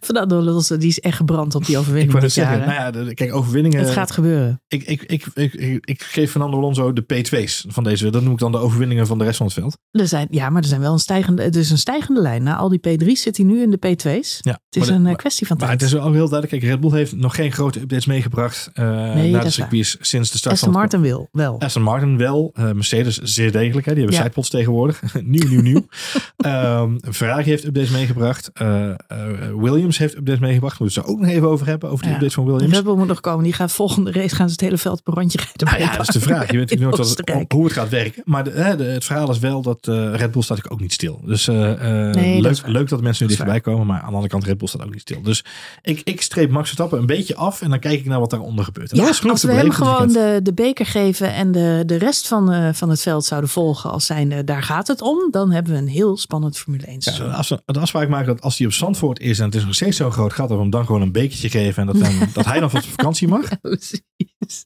Fernando 0.03 0.37
Alonso, 0.39 0.77
die 0.77 0.87
is 0.89 0.99
echt 0.99 1.15
gebrand 1.17 1.55
op 1.55 1.65
die 1.65 1.75
Ik 1.75 1.81
overwinning. 1.81 2.11
wou 2.11 2.23
net 2.23 2.33
dit 2.35 2.43
zeggen, 2.45 2.67
nou 2.67 2.79
ja, 2.81 2.91
de- 2.91 3.13
kijk, 3.13 3.33
overwinningen. 3.35 3.79
het 3.79 3.89
gaat 3.89 4.11
gebeuren. 4.11 4.61
Ik, 4.67 4.83
ik, 4.83 5.01
ik, 5.03 5.25
ik, 5.33 5.53
ik, 5.53 5.85
ik 5.85 6.01
geef 6.03 6.31
Fernando 6.31 6.57
Alonso 6.57 6.93
de 6.93 7.03
P2's 7.13 7.65
van 7.67 7.83
deze. 7.83 8.09
Dat 8.09 8.23
noem 8.23 8.33
ik 8.33 8.39
dan 8.39 8.51
de 8.51 8.57
overwinningen 8.57 9.07
van 9.07 9.17
de 9.17 9.23
rest 9.23 9.37
van 9.37 9.45
het 9.45 9.55
veld. 9.55 9.77
Er 9.91 10.07
zijn, 10.07 10.27
ja, 10.29 10.49
maar 10.49 10.61
er 10.61 10.67
zijn 10.67 10.81
wel 10.81 10.93
een 10.93 10.99
stijgende, 10.99 11.43
het 11.43 11.55
is 11.55 11.69
een 11.69 11.77
stijgende 11.77 12.21
lijn. 12.21 12.43
Na 12.43 12.55
al 12.55 12.69
die 12.69 12.79
P3's 12.79 13.21
zit 13.21 13.37
hij 13.37 13.45
nu 13.45 13.61
in 13.61 13.71
de 13.71 13.77
P2's. 13.77 14.37
Ja, 14.41 14.51
Het 14.69 14.83
is 14.83 14.89
maar, 14.89 14.99
een 14.99 15.07
eh, 15.07 15.15
kwestie 15.15 15.47
van 15.47 15.57
maar 15.57 15.67
tijd. 15.67 15.81
het 15.81 15.89
is 15.89 15.95
wel 15.95 16.03
heel 16.11 16.29
duidelijk. 16.29 16.49
Kijk, 16.49 16.63
Red 16.63 16.79
Bull 16.81 16.91
heeft 16.97 17.15
nog 17.15 17.35
geen 17.35 17.51
grote 17.51 17.79
updates 17.79 18.05
meegebracht 18.05 18.69
uh, 18.73 18.85
naar 18.85 19.31
dat 19.31 19.41
de 19.41 19.49
circuits 19.49 19.97
sinds 20.01 20.31
de 20.31 20.37
start 20.37 20.53
Aston 20.53 20.71
van 20.73 20.81
het 20.81 20.91
Martin 20.91 21.09
wil 21.11 21.27
wel. 21.31 21.59
Aston 21.59 21.81
Martin 21.83 22.17
wel. 22.17 22.49
Eh, 22.53 22.71
Mercedes 22.71 23.17
zeer 23.17 23.51
degelijk. 23.51 23.85
Hè. 23.85 23.91
Die 23.93 24.01
hebben 24.01 24.19
Ja. 24.19 24.23
sidepods 24.25 24.49
tegenwoordig. 24.49 25.01
nieuw, 25.23 25.47
nieuw, 25.49 25.61
nieuw. 25.61 25.85
Ehm, 26.37 26.97
Ferrari 27.11 27.43
heeft 27.43 27.65
updates 27.65 27.89
meegebracht. 27.89 28.49
Eh, 28.53 28.89
Williams 29.97 30.13
heeft 30.13 30.15
updates 30.15 30.39
meegebracht. 30.39 30.79
Moeten 30.79 30.97
we 31.01 31.07
het 31.07 31.15
ook 31.15 31.21
nog 31.21 31.29
even 31.29 31.47
over 31.49 31.67
hebben. 31.67 31.89
Over 31.89 31.99
die 32.01 32.07
Ja. 32.09 32.13
updates 32.13 32.33
van 32.35 32.45
Williams. 32.45 32.73
Red 32.73 32.83
Bull 32.83 32.95
moet 32.95 33.07
nog 33.07 33.19
komen. 33.19 33.43
Die 33.43 33.53
gaat 33.53 33.71
volgende 33.71 34.11
race 34.11 34.35
gaan 34.35 34.45
ze 34.47 34.51
het 34.51 34.61
hele 34.61 34.77
veld 34.77 34.99
op 34.99 35.07
een 35.07 35.13
randje 35.13 35.37
rijden. 35.37 35.67
Nou 35.67 35.91
ja, 35.91 35.97
dat 35.97 36.07
is 36.07 36.13
de 36.13 36.19
vraag. 36.19 36.51
Je 36.51 36.57
weet 36.57 36.69
natuurlijk 36.69 36.81
nooit 36.81 36.97
wat 36.97 37.09
het- 37.09 37.19
Oostenrijk. 37.19 37.51
hoe 37.51 37.63
het 37.63 37.73
gaat 37.73 37.89
werken. 37.89 38.21
Maar 38.25 38.43
de, 38.43 38.51
het 38.83 39.05
verhaal 39.05 39.31
is 39.31 39.39
wel 39.39 39.61
dat 39.61 39.87
eh, 39.87 40.13
Red 40.15 40.31
Bull 40.31 40.41
staat 40.41 40.69
ook 40.69 40.79
niet 40.79 40.93
stil. 40.93 41.21
Dus 41.25 41.47
eh, 41.47 41.71
eh, 42.07 42.15
Nee, 42.15 42.41
dat 42.41 42.61
leuk, 42.63 42.73
leuk 42.73 42.89
dat 42.89 43.01
mensen 43.01 43.23
nu 43.23 43.29
dichterbij 43.29 43.59
komen. 43.61 43.87
Maar 43.87 43.95
aan 43.99 44.01
de 44.07 44.11
andere 44.11 44.27
kant, 44.27 44.43
Red 44.43 44.57
Bull 44.57 44.67
staat 44.67 44.83
ook 44.83 44.91
niet 44.91 45.01
stil. 45.01 45.21
Dus 45.21 45.43
ik, 45.81 46.01
ik 46.03 46.21
streep 46.21 46.49
Max 46.49 46.63
Verstappen 46.65 46.99
een 46.99 47.05
beetje 47.05 47.35
af. 47.35 47.61
En 47.61 47.69
dan 47.69 47.79
kijk 47.79 47.99
ik 47.99 48.05
naar 48.05 48.19
wat 48.19 48.29
daaronder 48.29 48.65
gebeurt. 48.65 48.91
En 48.91 48.97
Ja, 48.97 49.03
dat 49.03 49.11
is 49.13 49.17
genoeg 49.19 49.33
als 49.33 49.43
we 49.43 49.51
hem 49.51 49.63
dit 49.65 49.73
gewoon 49.75 50.07
de, 50.07 50.39
de 50.43 50.53
beker 50.53 50.85
geven 50.85 51.33
en 51.33 51.51
de, 51.51 51.83
de 51.85 51.95
rest 51.95 52.27
van, 52.27 52.73
van 52.75 52.89
het 52.89 53.01
veld 53.01 53.25
zouden 53.25 53.49
volgen 53.49 53.91
als 53.91 54.05
zijnde 54.05 54.43
daar 54.43 54.63
gaat 54.63 54.87
het 54.87 55.01
om, 55.01 55.27
dan 55.31 55.51
hebben 55.51 55.73
we 55.73 55.77
een 55.77 55.87
heel 55.87 56.17
spannend 56.17 56.57
Formule 56.57 56.85
1 56.85 56.97
Ja, 56.99 57.23
als 57.23 57.49
we 57.49 57.61
de 57.65 57.79
afspraak 57.79 58.07
maken 58.09 58.27
dat 58.27 58.41
als 58.41 58.57
hij 58.57 58.67
op 58.67 58.73
Zandvoort 58.73 59.19
is 59.19 59.39
en 59.39 59.45
het 59.45 59.55
is 59.55 59.65
nog 59.65 59.75
steeds 59.83 59.97
zo'n 59.97 60.11
groot 60.11 60.33
gat, 60.33 60.49
we 60.49 60.55
hem 60.55 60.69
dan 60.69 60.85
gewoon 60.85 61.01
een 61.01 61.11
bekertje 61.11 61.49
geven 61.49 61.87
en 61.87 61.99
dat, 61.99 62.11
dat 62.33 62.45
hij 62.45 62.59
dan 62.59 62.69
van 62.69 62.83
vakantie 62.83 63.27
mag. 63.27 63.59
Precies. 63.61 64.01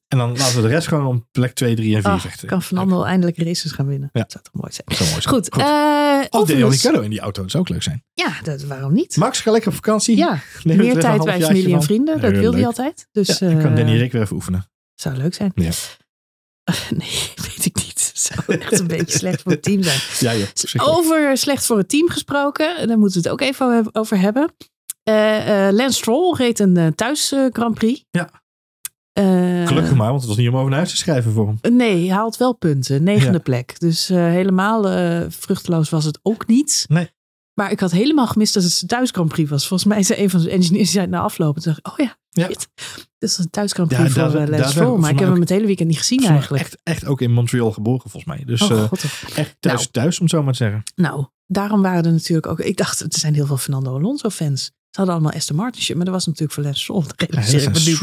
En 0.08 0.18
dan 0.18 0.38
laten 0.38 0.56
we 0.56 0.62
de 0.62 0.68
rest 0.68 0.88
gewoon 0.88 1.06
om 1.06 1.28
plek 1.32 1.54
2, 1.54 1.76
3 1.76 1.96
en 1.96 2.02
4 2.02 2.12
Ach, 2.12 2.22
vechten. 2.22 2.48
kan 2.48 2.62
Fernando 2.62 3.04
eindelijk 3.04 3.38
races 3.38 3.72
gaan 3.72 3.88
winnen. 3.88 4.10
Ja. 4.14 4.22
Dat 4.22 4.32
zou 4.32 4.44
toch 4.44 4.54
mooi 4.62 4.74
zijn. 4.74 4.84
Dat 4.88 4.98
zou 4.98 5.10
mooi 5.10 5.22
zijn. 5.22 5.34
Goed, 5.36 5.54
Goed. 5.54 5.64
eh, 5.64 6.40
Of 6.42 6.48
Daniel 6.48 6.70
Ricciardo 6.70 7.02
in 7.02 7.10
die 7.10 7.20
auto, 7.20 7.42
dat 7.42 7.52
zou 7.52 7.64
ook 7.64 7.70
leuk 7.70 7.84
zijn. 7.84 8.04
ja, 8.14 8.42
dat, 8.44 8.64
waarom 8.64 8.94
niet? 8.94 9.16
Max, 9.18 9.42
ga 9.42 9.52
lekker 9.52 9.70
op 9.70 9.76
vakantie. 9.76 10.18
ja, 10.18 10.40
Neem 10.64 10.78
het 10.78 10.86
meer 10.88 10.96
er 10.96 11.02
tijd 11.02 11.24
bij 11.24 11.42
familie 11.42 11.74
en 11.76 11.84
vrienden. 11.84 12.16
Ja, 12.16 12.22
Dat 12.22 12.32
wil 12.32 12.54
hij 12.54 12.66
altijd. 12.66 13.08
Dus 13.12 13.28
Ja, 13.40 13.48
dan 13.50 13.60
kan 13.62 13.70
eh, 13.72 13.76
Danny 13.76 13.98
Rick 13.98 14.12
weer 14.12 14.22
even 14.22 14.36
oefenen. 14.36 14.66
zou 14.96 15.16
leuk 15.16 15.34
zijn. 15.34 15.52
Ja. 15.56 15.72
nee, 16.90 17.10
weet 17.48 17.66
ik 17.66 17.76
niet. 17.76 18.12
Zou 18.14 18.60
echt 18.60 18.80
een 18.80 18.88
beetje 18.88 19.18
slecht 19.18 19.42
voor 19.42 19.52
het 19.52 19.64
team 19.64 19.84
zijn. 19.84 20.00
Ja, 20.40 20.46
verschrikkelijk. 20.56 20.98
Over 21.00 21.38
slecht 21.38 21.66
voor 21.66 21.78
het 21.78 21.90
team 21.90 22.10
gesproken, 22.10 22.88
daar 22.88 22.98
moeten 22.98 23.22
we 23.22 23.30
het 23.30 23.42
ook 23.42 23.48
even 23.50 23.90
over 23.92 24.20
hebben. 24.20 24.56
Eh, 25.08 25.68
Lance 25.72 25.98
Stroll 25.98 26.36
reed 26.36 26.60
een 26.60 26.78
eh, 26.78 26.88
thuis 26.88 27.34
Grand 27.52 27.74
Prix. 27.76 28.04
Ja. 28.12 28.30
Gelukkig 29.66 29.96
maar, 29.96 30.08
want 30.10 30.20
het 30.20 30.28
was 30.30 30.38
niet 30.38 30.48
om 30.50 30.56
over 30.56 30.70
naar 30.70 30.78
huis 30.78 30.90
te 30.92 30.98
schrijven 30.98 31.32
voor 31.32 31.48
hem. 31.62 31.76
Nee, 31.76 32.08
hij 32.08 32.16
haalt 32.18 32.38
wel 32.38 32.54
punten. 32.54 33.04
Negende 33.04 33.38
Ja. 33.38 33.44
plek. 33.44 33.80
Dus 33.80 34.08
helemaal 34.08 34.82
vruchteloos 35.32 35.90
was 35.90 36.06
het 36.06 36.20
ook 36.22 36.48
niet. 36.48 36.86
Nee. 36.88 37.10
Maar 37.54 37.72
ik 37.72 37.80
had 37.80 37.92
helemaal 37.92 38.28
gemist 38.28 38.54
dat 38.54 38.64
het 38.64 38.72
zijn 38.72 38.90
thuis 38.90 39.12
Grand 39.12 39.30
Prix 39.30 39.50
was. 39.50 39.68
Volgens 39.68 39.90
mij 39.90 40.04
zei 40.04 40.22
een 40.24 40.30
van 40.30 40.40
zijn 40.40 40.54
engineers 40.54 40.94
het 40.94 41.10
na 41.10 41.20
afloop. 41.20 41.54
Toen 41.56 41.64
dacht 41.64 41.78
ik, 41.78 41.88
oh 41.88 41.98
ja, 42.06 42.18
Ja. 42.30 42.48
Dit 42.48 42.70
is 43.20 43.38
een 43.38 43.50
thuis 43.50 43.72
Grand 43.72 43.90
Prix 43.90 44.14
Ja, 44.14 44.30
voor 44.30 44.40
daar- 44.40 44.50
Lance 44.50 44.70
Stroll. 44.70 45.00
Maar 45.00 45.10
ik 45.12 45.20
heb 45.20 45.30
hem 45.30 45.40
het 45.40 45.50
hele 45.50 45.66
weekend 45.66 45.88
niet 45.88 45.98
gezien 45.98 46.26
eigenlijk. 46.26 46.64
Echt, 46.64 46.78
echt 46.84 47.06
ook 47.06 47.22
in 47.22 47.32
Montreal 47.32 47.72
geboren, 47.72 48.10
volgens 48.10 48.26
mij. 48.26 48.44
Dus 48.46 48.62
oh, 48.62 48.84
god, 48.84 49.04
echt 49.36 49.56
thuis, 49.60 49.76
Nou. 49.80 49.88
thuis, 49.92 50.18
om 50.18 50.22
het 50.26 50.34
zo 50.34 50.44
maar 50.44 50.52
te 50.54 50.58
zeggen. 50.58 50.84
Nou, 50.96 51.26
daarom 51.48 51.82
waren 51.82 52.04
er 52.06 52.12
natuurlijk 52.12 52.48
ook... 52.48 52.60
Ik 52.60 52.78
dacht, 52.78 53.00
er 53.00 53.08
zijn 53.10 53.34
heel 53.34 53.46
veel 53.46 53.58
Fernando 53.58 53.96
Alonso 53.96 54.30
fans. 54.30 54.72
Hadden 54.98 55.16
allemaal 55.16 55.34
Aston 55.34 55.56
Martin 55.56 55.82
shit. 55.82 55.96
Maar 55.96 56.06
dat 56.06 56.14
was 56.14 56.26
natuurlijk 56.26 56.54
voor 56.54 56.64
Lance 56.64 56.80
Stroll. 56.82 57.04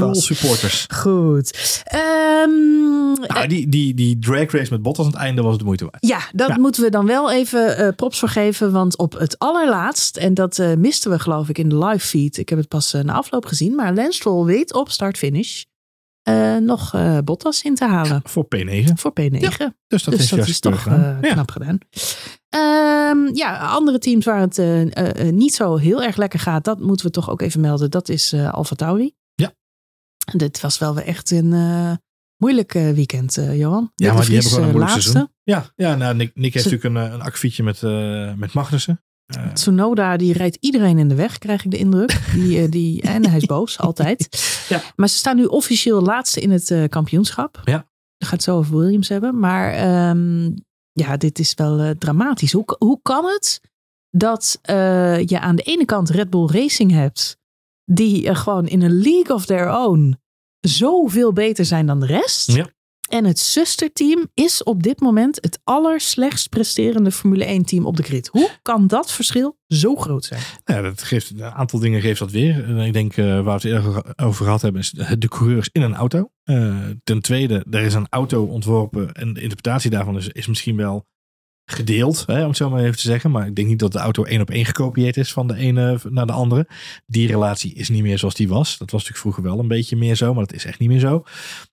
Pas. 0.08 0.24
supporters. 0.24 0.86
Goed. 0.94 1.82
Ehm, 1.84 3.12
Nou, 3.26 3.46
die, 3.46 3.68
die, 3.68 3.94
die 3.94 4.18
drag 4.18 4.50
race 4.52 4.70
met 4.72 4.82
Bottas 4.82 5.04
aan 5.06 5.10
het 5.12 5.20
einde 5.20 5.42
was 5.42 5.58
de 5.58 5.64
moeite 5.64 5.84
waard. 5.84 6.06
Ja, 6.06 6.18
dat 6.32 6.48
Ja. 6.48 6.58
moeten 6.58 6.82
we 6.82 6.90
dan 6.90 7.06
wel 7.06 7.32
even 7.32 7.76
eh, 7.76 7.88
props 7.96 8.18
voor 8.18 8.28
geven. 8.28 8.72
Want 8.72 8.98
op 8.98 9.12
het 9.18 9.38
allerlaatst, 9.38 10.16
en 10.16 10.34
dat 10.34 10.58
eh, 10.58 10.74
misten 10.74 11.10
we 11.10 11.18
geloof 11.18 11.48
ik 11.48 11.58
in 11.58 11.68
de 11.68 11.78
live 11.78 12.06
feed. 12.06 12.36
Ik 12.38 12.48
heb 12.48 12.58
het 12.58 12.68
pas 12.68 12.92
eh, 12.94 13.02
na 13.02 13.12
afloop 13.12 13.46
gezien. 13.46 13.74
Maar 13.74 13.94
Lance 13.94 14.12
Stroll 14.12 14.44
weet 14.46 14.74
op 14.74 14.90
start-finish 14.90 15.62
eh, 16.22 16.56
nog 16.56 16.94
eh, 16.94 17.18
Bottas 17.24 17.62
in 17.62 17.74
te 17.74 17.84
halen. 17.86 18.20
Voor 18.24 18.46
P9. 18.56 18.84
Voor 18.94 19.12
P9. 19.20 19.30
Dus 19.40 19.58
dat 19.58 19.68
dus 19.88 20.04
heeft 20.04 20.36
dat 20.36 20.48
is 20.48 20.60
toch 20.60 20.86
eh, 20.86 20.92
Ja. 21.20 21.32
knap 21.32 21.50
gedaan. 21.50 21.78
Ehm, 22.54 23.34
ja, 23.34 23.58
andere 23.58 23.98
teams 23.98 24.24
waar 24.24 24.40
het 24.40 24.58
eh, 24.58 24.82
eh, 24.82 25.26
eh, 25.28 25.32
niet 25.34 25.54
zo 25.54 25.76
heel 25.76 26.02
erg 26.02 26.16
lekker 26.16 26.38
gaat. 26.38 26.64
Dat 26.64 26.80
moeten 26.80 27.06
we 27.06 27.12
toch 27.12 27.30
ook 27.30 27.40
even 27.40 27.60
melden. 27.60 27.90
Dat 27.90 28.08
is 28.08 28.32
eh 28.32 28.52
Alfa 28.52 28.74
Tauri. 28.74 29.14
Ja. 29.34 29.52
Dit 30.36 30.60
was 30.60 30.78
wel 30.78 30.94
weer 30.94 31.04
echt 31.04 31.30
een 31.30 31.48
moeilijk 32.36 32.72
weekend, 32.72 33.34
Johan. 33.34 33.92
Ja, 33.94 34.12
maar 34.12 34.24
die 34.24 34.32
hebben 34.34 34.50
gewoon 34.52 34.66
een 34.66 34.70
moeilijk 34.74 34.92
laatste. 34.94 35.10
seizoen. 35.10 35.32
Ja, 35.42 35.72
ja 35.76 35.94
nou, 35.94 36.14
Nick, 36.14 36.30
Nick 36.34 36.52
heeft 36.54 36.66
Ze- 36.68 36.74
natuurlijk 36.74 37.06
een, 37.06 37.12
een 37.14 37.26
akkefietje 37.26 37.62
met, 37.62 37.82
met 38.38 38.52
Magnussen. 38.52 39.02
Eh, 39.26 39.52
Tsunoda 39.52 40.16
die 40.16 40.32
rijdt 40.32 40.56
iedereen 40.60 40.98
in 40.98 41.08
de 41.08 41.14
weg, 41.14 41.38
krijg 41.38 41.64
ik 41.64 41.70
de 41.70 41.76
indruk. 41.76 42.20
Die, 42.34 42.68
die, 42.68 43.02
en 43.14 43.26
hij 43.28 43.36
is 43.36 43.46
boos, 43.46 43.78
altijd. 43.78 44.28
Ja. 44.68 44.82
Maar 44.96 45.08
ze 45.08 45.16
staan 45.16 45.36
nu 45.36 45.44
officieel 45.44 46.02
laatste 46.02 46.40
in 46.40 46.50
het 46.50 46.74
kampioenschap. 46.88 47.60
Ja. 47.64 47.88
Ik 48.16 48.26
ga 48.26 48.32
het 48.34 48.42
zo 48.42 48.56
over 48.56 48.78
Williams 48.78 49.08
hebben. 49.08 49.38
Maar 49.38 49.72
ehm, 49.72 50.50
ja, 50.94 51.16
dit 51.16 51.38
is 51.38 51.54
wel 51.54 51.80
eh, 51.80 51.90
dramatisch. 51.90 52.52
Hoe, 52.52 52.76
hoe 52.78 52.98
kan 53.02 53.24
het 53.24 53.60
dat 54.10 54.58
eh, 54.62 55.26
je 55.26 55.40
aan 55.40 55.56
de 55.56 55.62
ene 55.62 55.84
kant 55.84 56.10
Red 56.10 56.30
Bull 56.30 56.46
Racing 56.46 56.90
hebt... 56.90 57.36
die 57.84 58.28
eh, 58.28 58.36
gewoon 58.36 58.66
in 58.66 58.82
een 58.82 59.00
league 59.00 59.36
of 59.36 59.46
their 59.46 59.76
own 59.76 60.18
zoveel 60.60 61.32
beter 61.32 61.64
zijn 61.64 61.86
dan 61.86 62.00
de 62.00 62.06
rest... 62.06 62.52
Ja. 62.52 62.72
En 63.08 63.24
het 63.24 63.38
zusterteam 63.38 64.26
is 64.34 64.62
op 64.62 64.82
dit 64.82 65.00
moment 65.00 65.38
het 65.40 65.58
allerslechtst 65.64 66.48
presterende 66.48 67.12
Formule 67.12 67.44
1 67.44 67.64
team 67.64 67.86
op 67.86 67.96
de 67.96 68.02
grid. 68.02 68.28
Hoe 68.28 68.50
kan 68.62 68.86
dat 68.86 69.12
verschil 69.12 69.58
zo 69.68 69.96
groot 69.96 70.24
zijn? 70.24 70.40
ja, 70.64 70.82
dat 70.82 71.02
geeft, 71.02 71.30
een 71.30 71.42
aantal 71.42 71.78
dingen 71.78 72.00
geeft 72.00 72.18
dat 72.18 72.30
weer. 72.30 72.78
Ik 72.86 72.92
denk, 72.92 73.16
eh, 73.16 73.24
waar 73.24 73.44
we 73.44 73.50
het 73.50 73.64
eerder 73.64 74.04
over 74.16 74.44
gehad 74.44 74.62
hebben, 74.62 74.80
is 74.80 74.90
de 75.18 75.28
coureurs 75.28 75.68
in 75.72 75.82
een 75.82 75.94
auto. 75.94 76.30
Eh, 76.44 76.76
ten 77.04 77.20
tweede, 77.20 77.64
er 77.70 77.82
is 77.82 77.94
een 77.94 78.06
auto 78.10 78.44
ontworpen 78.44 79.12
en 79.12 79.32
de 79.32 79.40
interpretatie 79.40 79.90
daarvan 79.90 80.16
is, 80.16 80.28
is 80.28 80.46
misschien 80.46 80.76
wel 80.76 81.06
gedeeld, 81.64 82.24
hè, 82.26 82.42
om 82.42 82.48
het 82.48 82.56
zo 82.56 82.70
maar 82.70 82.82
even 82.82 82.96
te 82.96 83.00
zeggen. 83.00 83.30
Maar 83.30 83.46
ik 83.46 83.54
denk 83.54 83.68
niet 83.68 83.78
dat 83.78 83.92
de 83.92 83.98
auto 83.98 84.24
één 84.24 84.40
op 84.40 84.50
één 84.50 84.64
gekopieerd 84.64 85.16
is 85.16 85.32
van 85.32 85.46
de 85.46 85.56
ene 85.56 85.98
naar 86.08 86.26
de 86.26 86.32
andere. 86.32 86.66
Die 87.06 87.26
relatie 87.26 87.74
is 87.74 87.88
niet 87.88 88.02
meer 88.02 88.18
zoals 88.18 88.34
die 88.34 88.48
was. 88.48 88.70
Dat 88.70 88.90
was 88.90 89.02
natuurlijk 89.02 89.20
vroeger 89.20 89.42
wel 89.42 89.58
een 89.58 89.68
beetje 89.68 89.96
meer 89.96 90.14
zo, 90.14 90.34
maar 90.34 90.44
dat 90.44 90.54
is 90.54 90.64
echt 90.64 90.78
niet 90.78 90.88
meer 90.88 91.00
zo. 91.00 91.24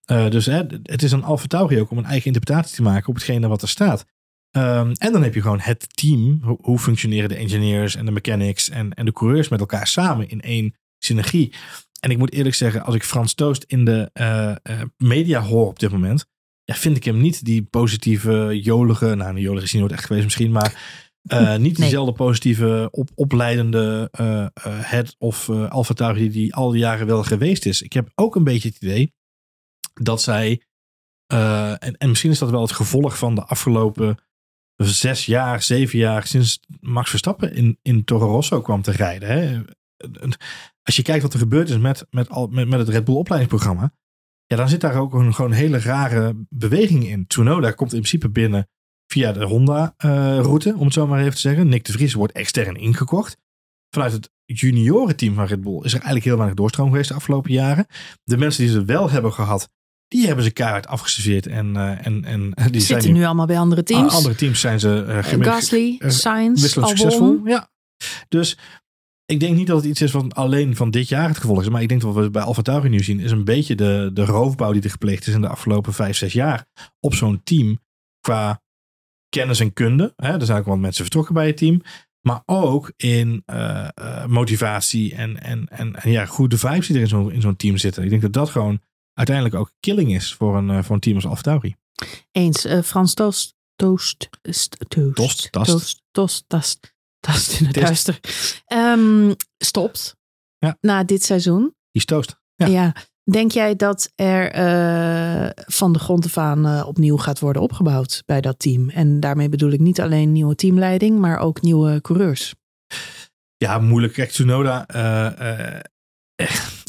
Eh, 0.06 0.30
dus 0.30 0.46
hè, 0.46 0.62
het 0.84 1.04
is 1.04 1.12
een 1.12 1.24
Alfa 1.24 1.48
Tauri 1.48 1.80
ook 1.80 1.92
om 1.92 1.98
een 1.98 2.06
eigen 2.06 2.26
interpretatie 2.26 2.76
te 2.76 2.82
maken 2.82 3.10
op 3.10 3.16
hetgene 3.16 3.48
wat 3.48 3.62
er 3.62 3.70
staat. 3.70 4.06
Ehm, 4.52 4.92
en 4.98 5.12
dan 5.12 5.24
heb 5.24 5.34
je 5.34 5.42
gewoon 5.42 5.60
het 5.60 5.98
team. 5.98 6.42
Hoe, 6.62 6.80
functioneren 6.80 7.30
de 7.30 7.36
engineers 7.36 7.96
en 7.96 8.06
de 8.06 8.12
mechanics 8.12 8.70
en, 8.70 8.94
en 8.94 9.06
de 9.06 9.14
coureurs 9.14 9.50
met 9.50 9.60
elkaar 9.60 9.88
samen 9.88 10.30
in 10.30 10.42
één 10.42 10.76
synergie. 10.98 11.54
En 12.00 12.12
ik 12.12 12.18
moet 12.18 12.32
eerlijk 12.32 12.56
zeggen, 12.56 12.84
als 12.84 12.96
ik 12.96 13.04
Frans 13.04 13.34
Toost 13.34 13.64
in 13.64 13.86
de 13.86 14.10
eh, 14.14 14.50
eh, 14.50 14.82
media 14.98 15.42
hoor 15.42 15.68
op 15.68 15.80
dit 15.80 15.92
moment, 15.92 16.26
ja, 16.72 16.78
vind 16.78 16.98
ik 16.98 17.04
hem 17.04 17.22
niet 17.22 17.46
die 17.46 17.64
positieve, 17.64 18.60
jolige, 18.62 19.16
nou, 19.16 19.30
een 19.30 19.42
jolige 19.42 19.66
is 19.66 19.72
hij 19.72 19.80
nooit 19.80 19.92
echt 19.94 20.06
geweest 20.06 20.24
misschien, 20.24 20.52
maar 20.52 21.00
eh, 21.22 21.56
niet 21.66 21.76
diezelfde 21.76 22.14
positieve, 22.14 22.88
op, 22.92 23.10
opleidende 23.16 24.08
eh, 24.12 24.48
head 24.64 25.16
of 25.18 25.48
uh, 25.48 25.70
Alfa 25.70 26.14
die 26.14 26.30
die 26.30 26.56
al 26.56 26.70
die 26.70 26.80
jaren 26.80 27.08
wel 27.08 27.24
geweest 27.24 27.66
is. 27.66 27.82
Ik 27.82 27.94
heb 27.94 28.12
ook 28.16 28.36
een 28.36 28.44
beetje 28.44 28.68
het 28.68 28.82
idee 28.82 29.14
dat 29.94 30.22
zij, 30.22 30.62
en, 31.28 31.98
en 31.98 32.10
misschien 32.10 32.32
is 32.32 32.40
dat 32.40 32.50
wel 32.50 32.62
het 32.62 32.72
gevolg 32.72 33.18
van 33.18 33.36
de 33.36 33.44
afgelopen 33.44 34.18
zes 34.76 35.26
jaar, 35.26 35.62
zeven 35.62 36.00
jaar 36.00 36.28
sinds 36.28 36.60
Max 36.80 37.10
Verstappen 37.10 37.54
in, 37.54 37.80
in 37.82 38.04
Toro 38.04 38.28
Rosso 38.28 38.62
kwam 38.62 38.82
te 38.82 38.92
rijden. 38.92 39.30
Hè. 39.30 39.62
Als 40.84 40.96
je 40.96 41.02
kijkt 41.02 41.24
wat 41.24 41.34
er 41.34 41.40
gebeurd 41.40 41.70
is 41.70 41.78
met, 41.78 42.06
met, 42.10 42.30
al, 42.30 42.48
met, 42.48 42.68
met 42.68 42.80
het 42.80 42.90
Red 42.90 43.04
Bull 43.04 43.16
opleidingsprogramma, 43.16 43.94
ja, 44.52 44.58
dan 44.58 44.70
zit 44.70 44.82
daar 44.82 44.96
ook 44.96 45.14
een 45.14 45.34
gewoon 45.34 45.52
hele 45.52 45.80
rare 45.80 46.36
beweging 46.50 47.08
in. 47.08 47.28
Tsunoda 47.28 47.72
komt 47.72 47.94
in 47.94 47.98
principe 47.98 48.30
binnen 48.30 48.70
via 49.08 49.32
de 49.32 49.44
Honda-route, 49.44 50.76
om 50.76 50.84
het 50.86 50.94
zo 50.94 51.08
maar 51.08 51.20
even 51.20 51.34
te 51.34 51.40
zeggen. 51.40 51.68
Nick 51.68 51.86
de 51.86 51.92
Vries 51.92 52.14
wordt 52.14 52.34
extern 52.34 52.76
ingekocht. 52.76 53.38
Vanuit 53.90 54.12
het 54.12 54.32
juniorenteam 54.46 55.34
van 55.34 55.46
Red 55.46 55.62
Bull 55.62 55.78
is 55.78 55.92
er 55.92 55.94
eigenlijk 55.94 56.26
heel 56.26 56.36
weinig 56.36 56.58
doorstroom 56.58 56.90
geweest 56.90 57.10
de 57.10 57.16
afgelopen 57.16 57.52
jaren. 57.52 57.86
De 58.24 58.38
mensen 58.38 58.64
die 58.64 58.72
ze 58.72 58.86
wel 58.86 59.10
hebben 59.10 59.34
gehad, 59.34 59.70
die 60.08 60.28
hebben 60.28 60.44
ze 60.44 60.52
kaart 60.52 60.88
afgeserveerd. 60.88 61.48
En, 61.48 61.76
uh, 61.76 62.06
en, 62.08 62.26
en 62.26 62.54
die 62.72 62.82
Zitten 62.82 63.02
zijn 63.02 63.14
nu 63.14 63.26
allemaal 63.26 63.46
bij 63.46 63.60
andere 63.60 63.84
teams. 63.84 64.14
andere 64.14 64.36
teams 64.36 64.60
zijn 64.60 64.80
ze 64.80 65.06
uh, 65.08 65.44
Gasly, 65.46 65.96
Sainz, 66.00 66.62
wisselend 66.62 66.90
succesvol. 66.90 67.42
Ja. 67.44 67.70
Dus 68.28 68.58
ik 69.32 69.40
denk 69.40 69.56
niet 69.56 69.68
dat 69.68 69.78
het 69.78 69.86
iets 69.86 70.02
is 70.02 70.12
van 70.12 70.32
alleen 70.32 70.76
van 70.76 70.92
dit 70.92 71.08
jaar 71.08 71.28
het 71.28 71.38
gevolg 71.38 71.62
is. 71.62 71.70
Maar 71.70 71.82
ik 71.82 71.90
denk 71.90 72.02
dat 72.02 72.14
wat 72.14 72.24
we 72.24 72.30
bij 72.30 72.42
Alfa 72.42 72.62
Tauri 72.62 72.90
nu 72.90 73.04
zien, 73.04 73.20
is 73.20 73.32
een 73.32 73.44
beetje 73.44 73.76
de, 73.76 74.10
de 74.14 74.26
roofbouw 74.26 74.72
die 74.72 74.82
er 74.82 74.90
gepleegd 74.90 75.28
is 75.28 75.34
in 75.34 75.42
de 75.42 75.48
afgelopen 75.48 75.94
vijf, 75.94 76.18
zes 76.18 76.34
jaar. 76.34 76.66
Op 77.00 77.14
zo'n 77.14 77.42
team 77.44 77.80
qua 78.20 78.62
kennis 79.30 79.60
en 79.60 79.74
kunde. 79.74 80.14
Hè, 80.16 80.40
er 80.40 80.46
zijn 80.46 80.60
ook 80.60 80.66
wat 80.66 80.78
mensen 80.78 81.04
vertrokken 81.04 81.34
bij 81.34 81.48
het 81.48 81.58
team. 81.58 81.82
Maar 82.22 82.42
ook 82.46 82.94
in 82.96 83.44
uh, 83.46 83.88
uh, 84.02 84.26
motivatie 84.26 85.16
en, 85.16 85.42
en, 85.42 85.68
en, 85.68 85.96
en, 85.96 86.12
ja, 86.12 86.26
goede 86.26 86.58
vibes 86.58 86.88
die 86.88 86.96
er 86.96 87.02
in 87.02 87.08
zo'n 87.08 87.32
in 87.32 87.42
zo'n 87.42 87.56
team 87.56 87.78
zitten. 87.78 88.04
Ik 88.04 88.10
denk 88.10 88.22
dat 88.22 88.34
dat 88.34 88.50
gewoon 88.50 88.82
uiteindelijk 89.14 89.56
ook 89.56 89.72
killing 89.80 90.16
is 90.16 90.34
voor 90.34 90.58
een, 90.58 90.70
uh, 90.70 90.84
voor 90.84 90.96
een 90.96 91.02
team 91.02 91.16
als 91.16 91.26
AlphaTauri. 91.26 91.76
Eens. 92.32 92.68
Frans 92.84 93.14
Toost. 93.14 93.56
Toost. 93.76 94.30
Toast. 94.42 94.78
Toast. 94.90 95.52
Toast. 95.52 96.02
Toast. 96.12 96.44
Tast. 96.48 96.91
Tast 97.22 97.60
in 97.60 97.66
het 97.66 97.76
duister. 97.76 98.20
Um, 98.74 99.36
stopt. 99.58 100.16
Ja. 100.58 100.78
Na 100.82 101.04
dit 101.04 101.24
seizoen. 101.24 101.62
Die 101.62 102.02
is 102.02 102.06
toast. 102.06 102.40
Ja. 102.56 102.66
ja. 102.66 102.96
Denk 103.32 103.52
jij 103.52 103.76
dat 103.76 104.12
er 104.16 104.56
uh, 104.56 105.50
van 105.56 105.94
de 105.94 106.00
grond 106.00 106.26
af 106.26 106.38
aan 106.38 106.66
uh, 106.66 106.88
opnieuw 106.88 107.18
gaat 107.18 107.40
worden 107.40 107.62
opgebouwd 107.62 108.24
bij 108.26 108.42
dat 108.42 108.60
team? 108.60 108.90
En 108.90 109.20
daarmee 109.20 109.50
bedoel 109.50 109.72
ik 109.72 109.80
niet 109.80 110.02
alleen 110.02 110.32
nieuwe 110.32 110.56
teamleiding, 110.56 111.20
maar 111.20 111.40
ook 111.40 111.62
nieuwe 111.62 112.02
coureurs. 112.02 112.56
Ja, 113.58 113.80
moeilijk. 113.80 114.14
Kijk, 114.14 114.30
Tsunoda. 114.30 114.86
Uh, 114.96 115.80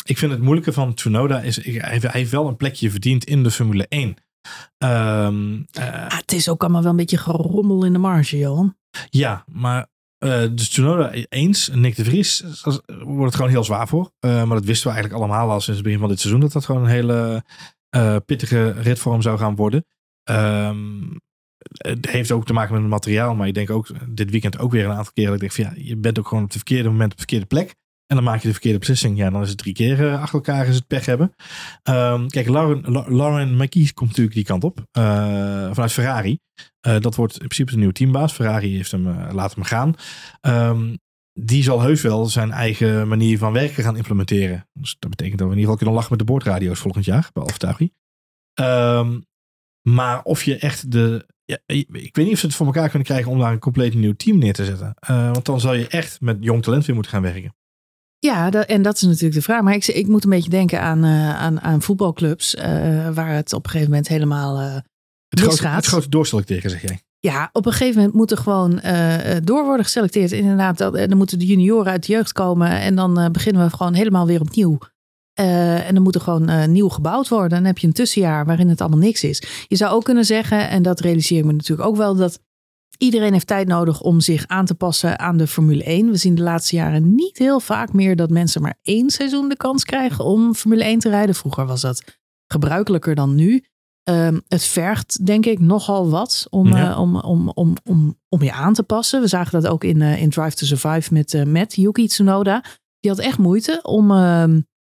ik 0.05 0.19
vind 0.19 0.33
het 0.33 0.41
moeilijke 0.41 0.73
van 0.73 0.95
Tsunoda 0.95 1.41
is, 1.41 1.65
hij 1.65 2.01
heeft 2.13 2.31
wel 2.31 2.49
een 2.49 2.57
plekje 2.57 2.91
verdiend 2.91 3.25
in 3.25 3.43
de 3.43 3.51
Formule 3.51 3.87
1. 3.89 4.17
Um, 4.79 5.67
ah, 5.73 6.17
het 6.17 6.33
is 6.33 6.49
ook 6.49 6.63
allemaal 6.63 6.83
wel 6.83 6.91
een 6.91 6.97
beetje 6.97 7.19
gerommel 7.19 7.85
in 7.85 7.93
de 7.93 7.99
marge, 7.99 8.39
Johan. 8.39 8.77
Ja, 9.11 9.45
maar 9.47 9.89
uh, 10.25 10.49
dus 10.53 10.69
Tsunoda 10.69 11.13
eens, 11.29 11.69
Nick 11.69 11.97
de 11.97 12.05
Vries 12.05 12.45
wordt 12.87 13.25
het 13.25 13.35
gewoon 13.35 13.51
heel 13.51 13.65
zwaar 13.65 13.89
voor. 13.89 14.13
Uh, 14.21 14.45
maar 14.45 14.57
dat 14.57 14.65
wisten 14.65 14.89
we 14.89 14.95
eigenlijk 14.95 15.25
allemaal 15.25 15.51
al 15.51 15.61
sinds 15.61 15.79
het 15.79 15.83
begin 15.83 15.99
van 15.99 16.09
dit 16.09 16.21
seizoen. 16.21 16.41
Dat 16.41 16.53
dat 16.53 16.65
gewoon 16.65 16.83
een 16.83 16.89
hele 16.89 17.45
uh, 17.97 18.17
pittige 18.27 18.71
rit 18.71 18.99
voor 18.99 19.13
hem 19.13 19.23
zou 19.23 19.39
gaan 19.39 19.57
worden. 19.57 19.85
Um, 20.31 21.21
het 21.73 22.11
heeft 22.11 22.33
ook 22.33 22.47
te 22.47 22.53
maken 22.53 22.73
met 22.73 22.83
het 22.83 22.91
materiaal. 22.91 23.35
Maar 23.35 23.47
ik 23.47 23.55
denk 23.55 23.71
ook 23.71 23.89
dit 24.09 24.31
weekend 24.31 24.59
ook 24.59 24.73
weer 24.73 24.85
een 24.85 24.91
aantal 24.91 25.13
keren. 25.13 25.31
Dat 25.33 25.43
ik 25.43 25.55
denk 25.55 25.69
van 25.69 25.77
ja, 25.77 25.89
je 25.89 25.97
bent 25.97 26.19
ook 26.19 26.29
gewoon 26.29 26.43
op 26.43 26.49
het 26.49 26.59
verkeerde 26.59 26.89
moment 26.89 27.13
op 27.13 27.19
de 27.19 27.25
verkeerde 27.27 27.47
plek. 27.47 27.75
En 28.07 28.19
dan 28.19 28.25
maak 28.25 28.41
je 28.41 28.47
de 28.47 28.53
verkeerde 28.53 28.79
beslissing. 28.79 29.17
Ja, 29.17 29.31
dan 29.31 29.43
is 29.43 29.49
het 29.49 29.59
drie 29.59 29.75
keer 29.75 30.17
achter 30.17 30.35
elkaar 30.35 30.67
is 30.67 30.75
het 30.75 30.87
pech 30.87 31.07
hebben. 31.07 31.35
Um, 31.91 32.29
kijk, 32.29 32.49
Lauren, 32.49 33.15
Lauren 33.15 33.57
McKee 33.57 33.93
komt 33.93 34.09
natuurlijk 34.09 34.37
die 34.37 34.45
kant 34.45 34.65
op. 34.65 34.79
Uh, 34.79 35.05
vanuit 35.73 35.93
Ferrari. 35.93 36.39
Uh, 36.87 37.01
dat 37.01 37.15
wordt 37.15 37.33
in 37.33 37.39
principe 37.39 37.71
de 37.71 37.77
nieuwe 37.77 37.93
teambaas. 37.93 38.33
Ferrari 38.33 38.77
heeft 38.77 38.91
hem, 38.91 39.07
uh, 39.07 39.29
laten 39.33 39.61
hem 39.61 39.65
gaan. 39.65 39.95
Um, 40.41 40.99
die 41.33 41.63
zal 41.63 41.81
heus 41.81 42.03
wel 42.03 42.27
zijn 42.27 42.51
eigen 42.51 43.09
manier 43.09 43.39
van 43.39 43.53
werken 43.53 43.85
gaan 43.85 43.97
implementeren. 43.97 44.69
Dus 44.73 44.97
dat 44.99 45.11
betekent 45.11 45.39
dat 45.39 45.49
we 45.49 45.55
in 45.55 45.61
ieder 45.61 45.73
geval 45.73 45.77
kunnen 45.77 45.95
lachen 45.95 46.11
met 46.11 46.19
de 46.19 46.33
boordradio's 46.33 46.79
volgend 46.79 47.05
jaar 47.05 47.31
bij 47.33 47.43
AlphaTauri. 47.43 47.93
Um, 48.61 49.25
maar 49.89 50.23
of 50.23 50.43
je 50.43 50.59
echt 50.59 50.91
de... 50.91 51.27
Ik 51.67 52.17
weet 52.17 52.17
niet 52.17 52.33
of 52.33 52.39
ze 52.39 52.47
het 52.47 52.55
voor 52.55 52.67
elkaar 52.67 52.89
kunnen 52.89 53.07
krijgen 53.07 53.31
om 53.31 53.39
daar 53.39 53.53
een 53.53 53.59
compleet 53.59 53.95
nieuw 53.95 54.15
team 54.15 54.39
neer 54.39 54.53
te 54.53 54.65
zetten. 54.65 54.95
want 55.07 55.45
dan 55.45 55.61
zal 55.61 55.75
je 55.75 55.87
echt 55.87 56.21
met 56.21 56.37
jong 56.41 56.63
talent 56.63 56.87
weer 56.87 56.95
moeten 56.95 57.13
gaan 57.13 57.23
werken. 57.23 57.55
Ja, 58.25 58.51
dat, 58.51 58.67
en 58.67 58.83
dat 58.83 58.95
is 58.95 59.03
natuurlijk 59.03 59.35
de 59.35 59.43
vraag. 59.43 59.63
Maar 59.63 59.75
ik, 59.75 59.87
ik 59.87 60.07
moet 60.07 60.25
een 60.25 60.31
beetje 60.31 60.51
denken 60.51 60.81
aan, 60.81 61.05
uh, 61.05 61.37
aan, 61.37 61.61
aan 61.61 61.83
voetbalclubs, 61.83 62.55
uh, 62.55 62.63
waar 63.15 63.35
het 63.35 63.53
op 63.53 63.65
een 63.65 63.71
gegeven 63.71 63.91
moment 63.91 64.09
helemaal 64.09 64.61
uh, 64.61 64.75
het 65.29 65.41
grote, 65.41 65.69
het 65.69 65.87
grote 65.87 66.09
doorselecteren, 66.09 66.71
zeg 66.71 66.83
jij. 66.83 67.01
Ja, 67.21 67.51
op 67.53 67.67
een 67.67 67.73
gegeven 67.73 67.97
moment 67.97 68.15
moet 68.15 68.31
er 68.31 68.37
gewoon 68.37 68.81
door 69.45 69.65
worden 69.65 69.85
geselecteerd. 69.85 70.33
Inderdaad, 70.33 70.79
dat, 70.79 70.95
dan 70.95 71.17
moeten 71.17 71.39
de 71.39 71.47
junioren 71.47 71.93
uit 71.93 72.07
de 72.07 72.13
jeugd 72.13 72.33
komen. 72.33 72.71
En 72.71 72.95
dan 72.95 73.29
beginnen 73.33 73.65
we 73.65 73.77
gewoon 73.77 73.95
helemaal 73.95 74.27
weer 74.27 74.41
opnieuw. 74.41 74.79
en 75.35 75.95
dan 75.95 76.03
moet 76.03 76.15
er 76.15 76.21
gewoon 76.21 76.73
nieuw 76.73 76.89
gebouwd 76.89 77.29
worden. 77.29 77.51
Dan 77.51 77.65
heb 77.65 77.79
je 77.79 77.87
een 77.87 77.93
tussenjaar 77.93 78.47
waarin 78.47 78.69
het 78.69 78.81
allemaal 78.81 78.99
niks 78.99 79.25
is. 79.25 79.43
Je 79.69 79.77
zou 79.77 79.93
ook 79.93 80.05
kunnen 80.05 80.25
zeggen, 80.25 80.69
en 80.69 80.83
dat 80.83 81.01
realiseer 81.01 81.39
ik 81.39 81.45
me 81.45 81.53
natuurlijk 81.53 81.89
ook 81.89 81.97
wel, 81.97 82.17
dat 82.17 82.41
Iedereen 83.03 83.33
heeft 83.33 83.47
tijd 83.47 83.69
nodig 83.69 84.01
om 84.01 84.21
zich 84.21 84.47
aan 84.47 84.65
te 84.65 84.75
passen 84.75 85.19
aan 85.19 85.37
de 85.37 85.47
Formule 85.47 85.85
1. 85.85 86.11
We 86.11 86.17
zien 86.17 86.35
de 86.35 86.43
laatste 86.43 86.77
jaren 86.77 87.15
niet 87.15 87.39
heel 87.39 87.61
vaak 87.61 87.93
meer 87.93 88.17
dat 88.17 88.31
mensen 88.31 88.63
maar 88.63 88.79
één 88.83 89.11
seizoen 89.11 89.49
de 89.49 89.57
kans 89.57 89.85
krijgen 89.85 90.25
om 90.25 90.55
Formule 90.55 90.85
1 90.85 90.99
te 90.99 91.09
rijden. 91.09 91.35
Vroeger 91.35 91.67
was 91.67 91.81
dat 91.81 92.03
gebruikelijker 92.47 93.15
dan 93.15 93.35
nu. 93.35 93.65
Um, 94.11 94.43
het 94.49 94.65
vergt 94.65 95.27
denk 95.27 95.47
ik 95.47 95.59
nogal 95.59 96.11
wat 96.11 96.47
om, 96.51 96.69
ja. 96.69 96.91
uh, 96.91 96.99
om, 96.99 97.17
om, 97.17 97.49
om, 97.55 97.75
om, 97.85 98.19
om 98.29 98.43
je 98.43 98.53
aan 98.53 98.75
te 98.75 98.83
passen. 98.83 99.21
We 99.21 99.27
zagen 99.27 99.61
dat 99.61 99.71
ook 99.71 99.85
in, 99.85 100.01
uh, 100.01 100.23
in 100.23 100.31
Drive 100.31 100.57
to 100.57 100.67
Survive 100.67 101.13
met, 101.13 101.33
uh, 101.33 101.45
met 101.45 101.75
Yuki 101.75 102.07
Tsunoda. 102.07 102.65
Die 103.01 103.11
had 103.11 103.21
echt 103.21 103.39
moeite 103.39 103.81
om, 103.83 104.13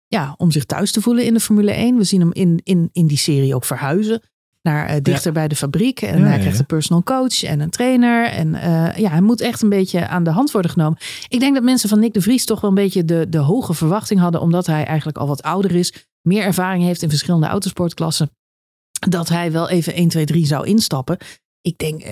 ja, 0.07 0.33
om 0.37 0.51
zich 0.51 0.65
thuis 0.65 0.91
te 0.91 1.01
voelen 1.01 1.25
in 1.25 1.33
de 1.33 1.39
Formule 1.39 1.71
1. 1.71 1.97
We 1.97 2.03
zien 2.03 2.19
hem 2.19 2.33
in, 2.33 2.61
in, 2.63 2.89
in 2.91 3.07
die 3.07 3.17
serie 3.17 3.55
ook 3.55 3.65
verhuizen 3.65 4.21
naar 4.61 4.89
uh, 4.89 4.95
dichter 5.01 5.27
ja. 5.27 5.31
bij 5.31 5.47
de 5.47 5.55
fabriek. 5.55 6.01
En 6.01 6.19
ja, 6.19 6.25
hij 6.25 6.37
krijgt 6.37 6.53
ja. 6.53 6.59
een 6.59 6.65
personal 6.65 7.03
coach 7.03 7.43
en 7.43 7.59
een 7.59 7.69
trainer. 7.69 8.25
En 8.25 8.47
uh, 8.47 8.97
ja, 8.97 9.09
hij 9.09 9.21
moet 9.21 9.41
echt 9.41 9.61
een 9.61 9.69
beetje 9.69 10.07
aan 10.07 10.23
de 10.23 10.29
hand 10.29 10.51
worden 10.51 10.71
genomen. 10.71 10.97
Ik 11.27 11.39
denk 11.39 11.53
dat 11.53 11.63
mensen 11.63 11.89
van 11.89 11.99
Nick 11.99 12.13
de 12.13 12.21
Vries 12.21 12.45
toch 12.45 12.61
wel 12.61 12.69
een 12.69 12.75
beetje 12.75 13.05
de, 13.05 13.29
de 13.29 13.37
hoge 13.37 13.73
verwachting 13.73 14.19
hadden. 14.19 14.41
Omdat 14.41 14.65
hij 14.65 14.83
eigenlijk 14.85 15.17
al 15.17 15.27
wat 15.27 15.43
ouder 15.43 15.75
is. 15.75 16.07
Meer 16.21 16.43
ervaring 16.43 16.83
heeft 16.83 17.01
in 17.01 17.09
verschillende 17.09 17.47
autosportklassen. 17.47 18.29
Dat 19.09 19.29
hij 19.29 19.51
wel 19.51 19.69
even 19.69 19.93
1, 19.93 20.07
2, 20.07 20.25
3 20.25 20.45
zou 20.45 20.67
instappen. 20.67 21.17
Ik 21.61 21.77
denk, 21.77 22.03
uh, 22.03 22.09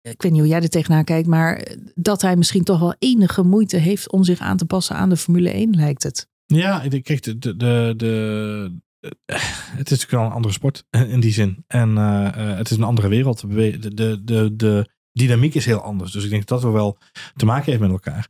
ik 0.00 0.22
weet 0.22 0.32
niet 0.32 0.40
hoe 0.40 0.50
jij 0.50 0.62
er 0.62 0.68
tegenaan 0.68 1.04
kijkt. 1.04 1.28
Maar 1.28 1.66
dat 1.94 2.22
hij 2.22 2.36
misschien 2.36 2.64
toch 2.64 2.80
wel 2.80 2.94
enige 2.98 3.42
moeite 3.42 3.76
heeft 3.76 4.10
om 4.10 4.24
zich 4.24 4.38
aan 4.38 4.56
te 4.56 4.64
passen 4.64 4.96
aan 4.96 5.08
de 5.08 5.16
Formule 5.16 5.50
1 5.50 5.76
lijkt 5.76 6.02
het. 6.02 6.28
Ja, 6.46 6.82
ik 6.82 7.22
de, 7.22 7.38
de, 7.38 7.56
de, 7.56 7.94
de, 7.96 8.76
het 9.24 9.90
is 9.90 9.90
natuurlijk 9.90 10.10
wel 10.10 10.24
een 10.24 10.32
andere 10.32 10.54
sport 10.54 10.84
in 10.90 11.20
die 11.20 11.32
zin. 11.32 11.64
En 11.66 11.90
uh, 11.90 12.56
het 12.56 12.70
is 12.70 12.76
een 12.76 12.82
andere 12.82 13.08
wereld. 13.08 13.40
De, 13.40 13.78
de, 13.94 14.24
de, 14.24 14.56
de 14.56 14.90
dynamiek 15.12 15.54
is 15.54 15.66
heel 15.66 15.80
anders. 15.80 16.12
Dus 16.12 16.24
ik 16.24 16.30
denk 16.30 16.46
dat 16.46 16.62
dat 16.62 16.72
wel 16.72 16.98
te 17.34 17.44
maken 17.44 17.64
heeft 17.64 17.80
met 17.80 17.90
elkaar. 17.90 18.28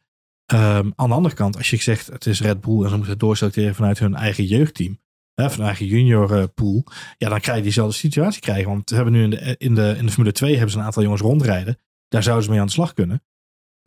Um, 0.53 0.93
aan 0.97 1.09
de 1.09 1.15
andere 1.15 1.35
kant, 1.35 1.57
als 1.57 1.71
je 1.71 1.77
zegt 1.77 2.07
het 2.07 2.27
is 2.27 2.41
Red 2.41 2.61
Bull 2.61 2.83
en 2.83 2.91
ze 2.91 2.97
moeten 2.97 3.19
doorselecteren 3.19 3.75
vanuit 3.75 3.99
hun 3.99 4.15
eigen 4.15 4.45
jeugdteam. 4.45 4.99
Hè, 5.35 5.49
van 5.49 5.59
hun 5.59 5.67
eigen 5.67 5.87
junior 5.87 6.49
pool. 6.49 6.85
Ja, 7.19 7.29
dan 7.29 7.41
krijg 7.41 7.57
je 7.57 7.63
diezelfde 7.63 7.95
situatie 7.95 8.41
krijgen. 8.41 8.69
Want 8.69 8.91
we 8.91 8.97
hebben 8.97 9.13
nu 9.15 9.23
in 9.23 9.31
de, 9.31 9.55
in 9.59 9.75
de, 9.75 9.95
in 9.99 10.07
de 10.07 10.13
Formule 10.13 10.33
2 10.33 10.53
hebben 10.53 10.71
ze 10.71 10.79
een 10.79 10.85
aantal 10.85 11.03
jongens 11.03 11.23
rondrijden. 11.23 11.79
Daar 12.09 12.23
zouden 12.23 12.45
ze 12.45 12.51
mee 12.51 12.61
aan 12.61 12.67
de 12.67 12.73
slag 12.73 12.93
kunnen. 12.93 13.23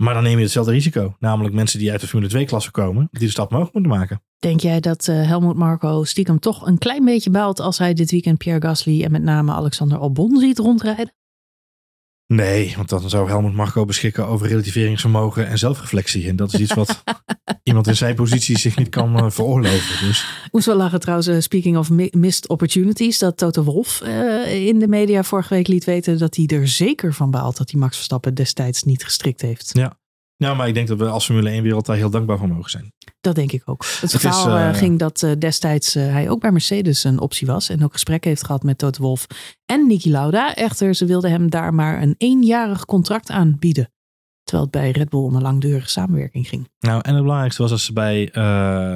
Maar 0.04 0.14
dan 0.14 0.24
neem 0.24 0.38
je 0.38 0.43
hetzelfde 0.43 0.72
risico. 0.72 1.16
Namelijk 1.20 1.56
mensen 1.56 1.80
die 1.80 1.91
uit 1.91 2.02
de 2.02 2.08
Formule 2.08 2.30
2 2.30 2.45
klasse 2.45 2.72
komen. 2.72 3.08
Die 3.12 3.22
de 3.22 3.30
stap 3.30 3.52
mogelijk 3.52 3.74
moeten 3.74 3.91
maken. 3.91 4.22
Denk 4.39 4.60
jij 4.60 4.80
dat 4.80 5.08
uh, 5.08 5.28
Helmut 5.28 5.56
Marco 5.56 6.04
stiekem 6.04 6.39
toch 6.39 6.66
een 6.66 6.78
klein 6.78 7.06
beetje 7.06 7.30
baalt 7.30 7.60
als 7.60 7.78
hij 7.78 7.93
dit 7.93 8.12
weekend 8.12 8.38
Pierre 8.38 8.68
Gasly 8.68 9.04
en 9.04 9.12
met 9.12 9.24
name 9.24 9.52
Alexander 9.52 9.97
Albon 9.97 10.38
ziet 10.38 10.58
rondrijden? 10.58 11.14
Nee, 12.34 12.73
want 12.75 12.89
dan 12.89 13.09
zou 13.09 13.27
Helmut 13.27 13.53
Marco 13.53 13.86
beschikken 13.86 14.27
over 14.27 14.47
relativeringsvermogen 14.47 15.47
en 15.47 15.57
zelfreflectie. 15.57 16.27
En 16.27 16.36
dat 16.36 16.53
is 16.53 16.59
iets 16.59 16.73
wat 16.73 17.03
iemand 17.63 17.88
in 17.88 17.95
zijn 17.95 18.15
positie 18.15 18.57
zich 18.57 18.77
niet 18.77 18.89
kan 18.89 19.17
uh, 19.17 19.30
veroorloven. 19.30 20.07
Dus. 20.07 20.25
Moest 20.51 20.65
wel 20.65 20.75
lachen 20.75 20.99
trouwens, 20.99 21.27
uh, 21.27 21.39
speaking 21.39 21.77
of 21.77 21.89
missed 22.11 22.49
opportunities, 22.49 23.19
dat 23.19 23.38
Toto 23.38 23.63
Wolf 23.63 24.01
uh, 24.03 24.67
in 24.67 24.80
de 24.80 24.88
media 24.88 25.23
vorige 25.23 25.53
week 25.53 25.67
liet 25.67 25.84
weten 25.84 26.17
dat 26.17 26.36
hij 26.36 26.45
er 26.45 26.67
zeker 26.67 27.13
van 27.13 27.32
baalt 27.32 27.57
dat 27.57 27.71
hij 27.71 27.80
Max 27.80 27.95
Verstappen 27.95 28.34
destijds 28.34 28.84
niet 28.84 29.03
gestrikt 29.03 29.41
heeft. 29.41 29.69
Ja, 29.73 29.99
nou, 30.40 30.56
maar 30.56 30.68
ik 30.68 30.74
denk 30.74 30.88
dat 30.88 30.98
we 30.98 31.08
als 31.08 31.26
Formule 31.26 31.50
1 31.50 31.64
wereld 31.64 31.86
daar 31.86 31.96
heel 31.96 32.10
dankbaar 32.10 32.38
voor 32.38 32.48
mogen 32.48 32.70
zijn. 32.70 32.94
Dat 33.22 33.36
denk 33.36 33.52
ik 33.52 33.62
ook. 33.66 33.86
Het, 34.02 34.12
het 34.12 34.22
verhaal 34.22 34.58
is, 34.58 34.76
uh, 34.76 34.80
ging 34.82 35.00
dat 35.00 35.22
uh, 35.22 35.32
destijds 35.40 35.96
uh, 35.96 36.04
hij 36.04 36.30
ook 36.30 36.40
bij 36.40 36.52
Mercedes 36.52 37.04
een 37.04 37.20
optie 37.20 37.48
was. 37.48 37.70
En 37.70 37.84
ook 37.84 37.94
gesprekken 37.94 38.30
heeft 38.30 38.46
gehad 38.46 38.64
met 38.64 38.78
Toto 38.78 39.02
Wolf 39.02 39.28
en 39.66 39.88
Niki 39.88 40.12
Lauda. 40.12 40.56
Echter, 40.56 40.96
ze 40.96 41.06
wilden 41.06 41.32
hem 41.32 41.50
daar 41.50 41.74
maar 41.74 42.02
een 42.02 42.16
eenjarig 42.18 42.86
contract 42.86 43.30
aanbieden. 43.30 43.92
Terwijl 44.50 44.70
het 44.72 44.82
bij 44.82 44.91
Red 44.91 45.10
Bull 45.10 45.20
om 45.20 45.36
een 45.36 45.41
langdurige 45.41 45.89
samenwerking 45.89 46.47
ging. 46.47 46.70
Nou, 46.80 47.02
en 47.02 47.14
het 47.14 47.22
belangrijkste 47.22 47.62
was 47.62 47.72
dat 47.72 47.80
ze 47.80 47.93
bij 47.93 48.30
uh, 48.34 48.43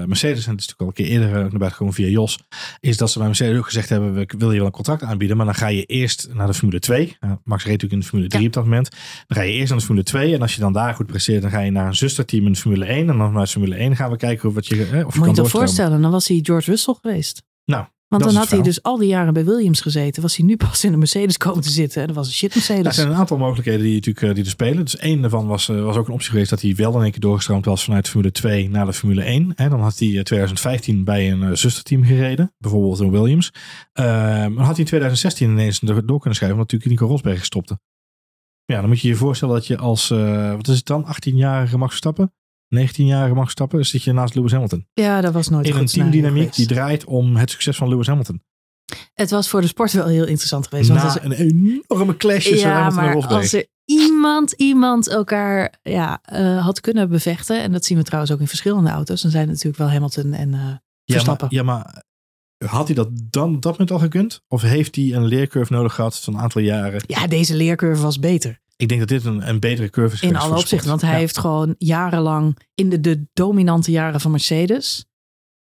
Mercedes, 0.06 0.46
en 0.46 0.52
het 0.52 0.60
is 0.62 0.68
natuurlijk 0.68 0.82
al 0.82 0.88
een 0.88 0.94
keer 0.94 1.06
eerder 1.06 1.30
naar 1.30 1.50
buiten 1.50 1.72
gekomen 1.72 1.94
via 1.94 2.08
Jos, 2.08 2.40
is 2.80 2.98
dat 2.98 3.12
ze 3.12 3.18
bij 3.18 3.28
Mercedes 3.28 3.58
ook 3.58 3.66
gezegd 3.66 3.90
hebben, 3.90 4.14
we 4.14 4.26
willen 4.38 4.54
je 4.54 4.58
wel 4.58 4.66
een 4.66 4.72
contract 4.72 5.04
aanbieden, 5.04 5.38
maar 5.38 5.46
dan 5.46 5.56
ga 5.56 5.68
je 5.68 5.84
eerst 5.84 6.30
naar 6.34 6.48
de 6.48 6.54
Formule 6.54 6.80
2. 6.80 7.18
Nou, 7.20 7.38
Max 7.44 7.64
reed 7.64 7.72
natuurlijk 7.72 7.94
in 7.94 8.00
de 8.00 8.06
Formule 8.06 8.30
3 8.30 8.42
ja. 8.42 8.48
op 8.48 8.54
dat 8.54 8.64
moment. 8.64 8.90
Dan 9.28 9.38
ga 9.38 9.44
je 9.44 9.52
eerst 9.52 9.70
naar 9.70 9.80
de 9.80 9.86
Formule 9.86 10.06
2 10.06 10.34
en 10.34 10.42
als 10.42 10.56
je 10.56 10.60
dan 10.60 10.74
daar 10.74 10.94
goed 10.94 11.06
presteert, 11.06 11.42
dan 11.42 11.52
ga 11.52 11.60
je 11.60 11.72
naar 11.72 11.88
een 11.88 11.96
zusterteam 11.96 12.46
in 12.46 12.52
de 12.52 12.60
Formule 12.60 12.86
1. 12.86 13.10
En 13.10 13.18
dan 13.18 13.34
naar 13.34 13.44
de 13.44 13.52
Formule 13.52 13.76
1 13.76 13.96
gaan 13.96 14.12
we 14.12 14.18
kijken 14.18 14.54
wat 14.54 14.68
je, 14.68 14.76
eh, 14.76 14.84
of 14.84 14.90
je 14.90 15.00
Moet 15.02 15.14
kan 15.14 15.36
je 15.36 15.42
je 15.42 15.48
voorstellen, 15.48 16.02
dan 16.02 16.12
was 16.12 16.28
hij 16.28 16.40
George 16.42 16.70
Russell 16.70 16.96
geweest. 17.02 17.44
Nou, 17.66 17.86
want 18.20 18.32
dan 18.34 18.42
had 18.42 18.50
hij 18.50 18.62
dus 18.62 18.84
al 18.84 18.98
die 18.98 19.08
jaren 19.08 19.34
bij 19.34 19.46
Williams 19.46 19.82
gezeten. 19.82 20.22
Was 20.22 20.36
hij 20.36 20.46
nu 20.46 20.58
pas 20.58 20.84
in 20.84 20.92
de 20.92 20.98
Mercedes 20.98 21.38
komen 21.38 21.62
te 21.62 21.70
zitten. 21.70 22.02
En 22.02 22.08
dat 22.08 22.16
was 22.16 22.28
een 22.28 22.34
shit 22.34 22.56
Mercedes. 22.56 22.86
Er 22.86 22.94
zijn 22.94 23.08
een 23.08 23.16
aantal 23.16 23.38
mogelijkheden 23.38 23.82
die, 23.82 23.94
natuurlijk, 23.94 24.36
die 24.36 24.44
er 24.44 24.50
spelen. 24.50 24.84
Dus 24.84 24.98
één 24.98 25.22
daarvan 25.22 25.48
was, 25.48 25.66
was 25.66 25.96
ook 25.96 26.08
een 26.08 26.14
optie 26.14 26.30
geweest 26.30 26.50
dat 26.50 26.62
hij 26.62 26.76
wel 26.76 26.96
in 26.96 27.02
één 27.02 27.12
keer 27.12 27.20
doorgestroomd 27.20 27.66
was 27.66 27.84
vanuit 27.84 28.10
Formule 28.10 28.32
2 28.32 28.70
naar 28.70 28.86
de 28.86 28.94
Formule 28.94 29.24
1. 29.24 29.56
En 29.56 29.70
dan 29.70 29.82
had 29.82 30.00
hij 30.00 30.24
2015 30.24 31.04
bij 31.04 31.32
een 31.32 31.58
zusterteam 31.58 32.04
gereden. 32.04 32.54
Bijvoorbeeld 32.58 33.00
een 33.00 33.12
Williams. 33.12 33.52
Uh, 33.94 34.06
dan 34.42 34.58
had 34.58 34.68
hij 34.68 34.78
in 34.78 34.86
2016 34.86 35.50
ineens 35.50 35.80
door 35.80 36.04
kunnen 36.04 36.20
schrijven. 36.20 36.58
Omdat 36.58 36.72
natuurlijk 36.72 36.86
Nico 36.86 37.06
Rosberg 37.06 37.46
stopte. 37.46 37.80
Ja, 38.66 38.80
dan 38.80 38.90
moet 38.90 39.02
je 39.02 39.08
je 39.08 39.16
voorstellen 39.16 39.54
dat 39.54 39.68
je 39.68 39.78
als, 39.78 40.10
uh, 40.10 40.56
wat 40.56 40.68
is 40.68 40.76
het 40.76 40.86
dan, 40.86 41.06
18-jarige 41.06 41.78
mag 41.78 41.94
stappen. 41.94 42.34
19-jarige 42.80 43.34
mag 43.34 43.52
stappen, 43.52 43.86
zit 43.86 44.04
je 44.04 44.14
naast 44.14 44.36
Lewis 44.36 44.52
Hamilton. 44.52 44.88
Ja, 44.94 45.22
dat 45.22 45.34
was 45.34 45.50
nooit 45.50 45.68
In 45.68 45.76
een 45.76 45.86
teamdynamiek 45.86 46.56
die 46.56 46.68
draait 46.68 47.06
om 47.06 47.36
het 47.36 47.52
succes 47.52 47.78
van 47.78 47.90
Lewis 47.90 48.08
Hamilton. 48.08 48.42
Het 49.14 49.30
was 49.30 49.50
voor 49.50 49.62
de 49.62 49.68
sport 49.68 49.92
wel 49.92 50.08
heel 50.08 50.26
interessant 50.26 50.68
geweest. 50.68 50.90
Want 50.90 51.02
Na 51.02 51.24
een 51.24 51.32
enorme 51.32 52.18
clash 52.18 52.48
tussen 52.48 52.70
ja, 52.70 52.74
Hamilton 52.74 52.96
maar 52.96 53.08
en 53.08 53.14
Rosberg. 53.14 53.42
Als 53.42 53.54
er 53.54 53.66
iemand, 53.86 54.52
iemand 54.52 55.08
elkaar 55.08 55.80
ja, 55.82 56.22
uh, 56.34 56.64
had 56.66 56.80
kunnen 56.82 57.10
bevechten. 57.10 57.62
En 57.62 57.72
dat 57.72 57.86
zien 57.86 57.98
we 57.98 58.04
trouwens 58.04 58.34
ook 58.34 58.40
in 58.40 58.48
verschillende 58.48 58.90
auto's. 58.90 59.22
Dan 59.22 59.32
zijn 59.32 59.44
het 59.44 59.52
natuurlijk 59.52 59.78
wel 59.78 59.92
Hamilton 59.92 60.34
en 60.34 60.50
uh, 60.50 60.76
Verstappen. 61.06 61.48
Ja 61.50 61.64
maar, 61.64 61.76
ja, 61.76 61.84
maar 61.84 62.04
had 62.66 62.88
hij 62.88 62.96
dat 62.96 63.10
dan 63.14 63.60
dat 63.60 63.72
moment 63.72 63.92
al 63.92 64.00
gekund? 64.00 64.44
Of 64.48 64.62
heeft 64.62 64.96
hij 64.96 65.14
een 65.14 65.26
leercurve 65.26 65.74
nodig 65.74 65.94
gehad 65.94 66.20
van 66.20 66.34
een 66.34 66.40
aantal 66.40 66.62
jaren? 66.62 67.04
Ja, 67.08 67.28
deze 67.28 67.56
leercurve 67.56 68.02
was 68.02 68.20
beter. 68.20 68.62
Ik 68.76 68.88
denk 68.88 69.00
dat 69.00 69.10
dit 69.10 69.26
een, 69.26 69.50
een 69.50 69.60
betere 69.60 69.90
curve 69.90 70.16
is. 70.16 70.22
In 70.22 70.36
alle 70.36 70.58
opzichten, 70.58 70.90
want 70.90 71.02
hij 71.02 71.18
heeft 71.18 71.38
gewoon 71.38 71.76
jarenlang 71.78 72.58
in 72.74 72.90
de, 72.90 73.00
de 73.00 73.28
dominante 73.34 73.92
jaren 73.92 74.20
van 74.20 74.32
Mercedes. 74.32 75.06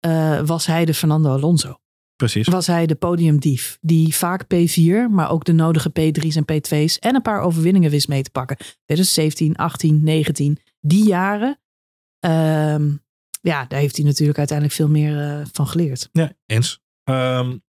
Uh, 0.06 0.40
was 0.40 0.66
hij 0.66 0.84
de 0.84 0.94
Fernando 0.94 1.30
Alonso. 1.30 1.78
Precies. 2.16 2.48
Was 2.48 2.66
hij 2.66 2.86
de 2.86 2.94
podiumdief. 2.94 3.78
Die 3.80 4.14
vaak 4.14 4.44
P4, 4.44 5.10
maar 5.10 5.30
ook 5.30 5.44
de 5.44 5.52
nodige 5.52 5.90
P3's 5.90 6.36
en 6.36 6.44
P2's 6.52 6.98
en 6.98 7.14
een 7.14 7.22
paar 7.22 7.40
overwinningen 7.40 7.90
wist 7.90 8.08
mee 8.08 8.22
te 8.22 8.30
pakken. 8.30 8.56
2017, 8.56 9.56
18, 9.56 10.04
19. 10.04 10.58
Die 10.80 11.04
jaren. 11.04 11.60
Uh, 12.26 12.76
ja, 13.40 13.64
daar 13.64 13.80
heeft 13.80 13.96
hij 13.96 14.04
natuurlijk 14.04 14.38
uiteindelijk 14.38 14.76
veel 14.76 14.88
meer 14.88 15.38
uh, 15.38 15.44
van 15.52 15.66
geleerd. 15.66 16.08
Ja, 16.12 16.32
eens. 16.46 16.82
Um, 17.04 17.62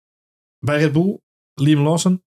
bij 0.59 0.79
Red 0.79 0.91
Bull, 0.91 1.19
Liam 1.53 1.81
Lawson 1.81 2.23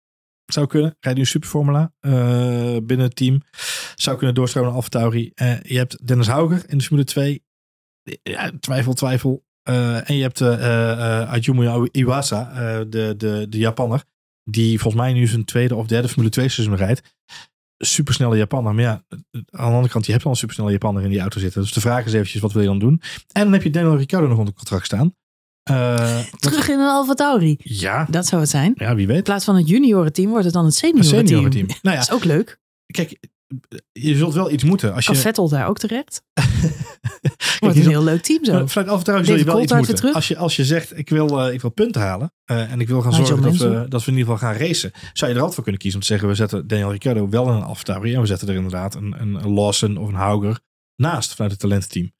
zou 0.45 0.67
kunnen. 0.67 0.97
Rijdt 0.99 1.17
nu 1.17 1.23
een 1.23 1.31
superformula 1.31 1.93
uh, 2.01 2.77
binnen 2.83 3.05
het 3.05 3.15
team. 3.15 3.41
Zou 3.95 4.17
kunnen 4.17 4.35
doorstromen 4.35 4.69
naar 4.69 4.79
AlphaTauri. 4.79 5.31
Uh, 5.35 5.61
je 5.61 5.77
hebt 5.77 6.07
Dennis 6.07 6.27
Hauger 6.27 6.69
in 6.69 6.77
de 6.77 6.83
Formule 6.83 7.05
2. 7.05 7.43
Ja, 8.23 8.51
twijfel, 8.59 8.93
twijfel. 8.93 9.45
Uh, 9.69 10.09
en 10.09 10.15
je 10.15 10.21
hebt 10.21 10.41
Ayumu 10.41 11.89
Iwasa, 11.91 12.43
de, 12.83 13.13
de, 13.17 13.45
de 13.49 13.57
Japanner. 13.57 14.03
Die 14.43 14.79
volgens 14.79 15.03
mij 15.03 15.13
nu 15.13 15.27
zijn 15.27 15.45
tweede 15.45 15.75
of 15.75 15.87
derde 15.87 16.07
Formule 16.07 16.31
2 16.31 16.49
seizoen 16.49 16.75
rijdt. 16.75 17.15
Supersnelle 17.77 18.37
Japanner. 18.37 18.73
Maar 18.75 18.83
ja, 18.83 19.05
aan 19.31 19.69
de 19.69 19.75
andere 19.75 19.89
kant, 19.89 20.05
je 20.05 20.11
hebt 20.11 20.23
al 20.23 20.31
een 20.31 20.37
supersnelle 20.37 20.71
Japanner 20.71 21.03
in 21.03 21.09
die 21.09 21.19
auto 21.19 21.39
zitten. 21.39 21.61
Dus 21.61 21.73
de 21.73 21.81
vraag 21.81 22.05
is 22.05 22.13
eventjes, 22.13 22.41
wat 22.41 22.51
wil 22.51 22.61
je 22.61 22.67
dan 22.67 22.79
doen? 22.79 23.01
En 23.31 23.43
dan 23.43 23.53
heb 23.53 23.63
je 23.63 23.69
Daniel 23.69 23.97
Ricciardo 23.97 24.27
nog 24.27 24.37
onder 24.37 24.53
contract 24.53 24.85
staan. 24.85 25.15
Uh, 25.71 26.19
Terug 26.39 26.69
in 26.69 26.79
een 26.79 26.87
Alfa 26.87 27.13
Tauri. 27.13 27.55
Ja. 27.59 28.07
Dat 28.09 28.25
zou 28.25 28.41
het 28.41 28.49
zijn. 28.49 28.73
Ja, 28.75 28.95
wie 28.95 29.07
weet. 29.07 29.17
In 29.17 29.23
plaats 29.23 29.45
van 29.45 29.55
het 29.55 29.69
juniorenteam 29.69 30.29
wordt 30.29 30.45
het 30.45 30.53
dan 30.53 30.65
het 30.65 30.75
seniorenteam. 30.75 31.19
Een 31.19 31.27
seniorenteam. 31.27 31.67
Nou 31.81 31.95
ja. 31.95 32.01
Dat 32.01 32.09
is 32.09 32.11
ook 32.11 32.23
leuk. 32.23 32.59
Kijk, 32.85 33.17
je 33.91 34.15
zult 34.15 34.33
wel 34.33 34.51
iets 34.51 34.63
moeten. 34.63 34.93
Als 34.93 35.05
je... 35.05 35.15
Vettel 35.15 35.49
daar 35.49 35.67
ook 35.67 35.77
terecht? 35.77 36.21
Wordt 37.59 37.75
een 37.75 37.87
heel 37.87 38.03
leuk 38.03 38.21
team 38.21 38.45
zo. 38.45 38.67
Vanuit 38.67 38.89
Alfa 38.91 39.03
Tauri 39.03 39.25
zul 39.25 39.35
je 39.35 39.43
wel 39.43 39.61
iets 39.61 39.73
moeten. 39.73 40.13
Als 40.13 40.27
je, 40.27 40.37
als 40.37 40.55
je 40.55 40.65
zegt, 40.65 40.97
ik 40.97 41.09
wil, 41.09 41.47
uh, 41.47 41.53
ik 41.53 41.61
wil 41.61 41.71
punten 41.71 42.01
halen. 42.01 42.33
Uh, 42.51 42.71
en 42.71 42.79
ik 42.79 42.87
wil 42.87 43.01
gaan 43.01 43.13
zorgen 43.13 43.41
dat 43.41 43.55
we, 43.55 43.85
dat 43.89 44.05
we 44.05 44.11
in 44.11 44.17
ieder 44.17 44.33
geval 44.33 44.49
gaan 44.49 44.59
racen. 44.59 44.91
Zou 45.13 45.31
je 45.31 45.35
er 45.35 45.35
altijd 45.35 45.53
voor 45.53 45.63
kunnen 45.63 45.81
kiezen 45.81 45.99
om 45.99 46.05
te 46.05 46.11
zeggen, 46.11 46.27
we 46.27 46.35
zetten 46.35 46.67
Daniel 46.67 46.91
Ricciardo 46.91 47.29
wel 47.29 47.47
in 47.47 47.53
een 47.53 47.63
Alfa 47.63 47.83
Tauri. 47.83 48.13
En 48.13 48.21
we 48.21 48.27
zetten 48.27 48.47
er 48.47 48.55
inderdaad 48.55 48.95
een, 48.95 49.15
een, 49.21 49.33
een 49.33 49.49
Lawson 49.49 49.97
of 49.97 50.07
een 50.07 50.15
Hauger 50.15 50.59
naast 50.95 51.31
vanuit 51.31 51.51
het 51.51 51.59
talententeam. 51.59 52.11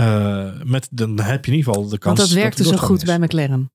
Uh, 0.00 0.62
met, 0.62 0.88
dan 0.90 1.20
heb 1.20 1.44
je 1.44 1.50
in 1.50 1.56
ieder 1.56 1.72
geval 1.72 1.88
de 1.88 1.98
kans. 1.98 2.18
Want 2.18 2.30
dat 2.30 2.38
werkte 2.38 2.64
zo 2.64 2.76
goed 2.76 2.98
is. 2.98 3.04
bij 3.04 3.18
McLaren. 3.18 3.72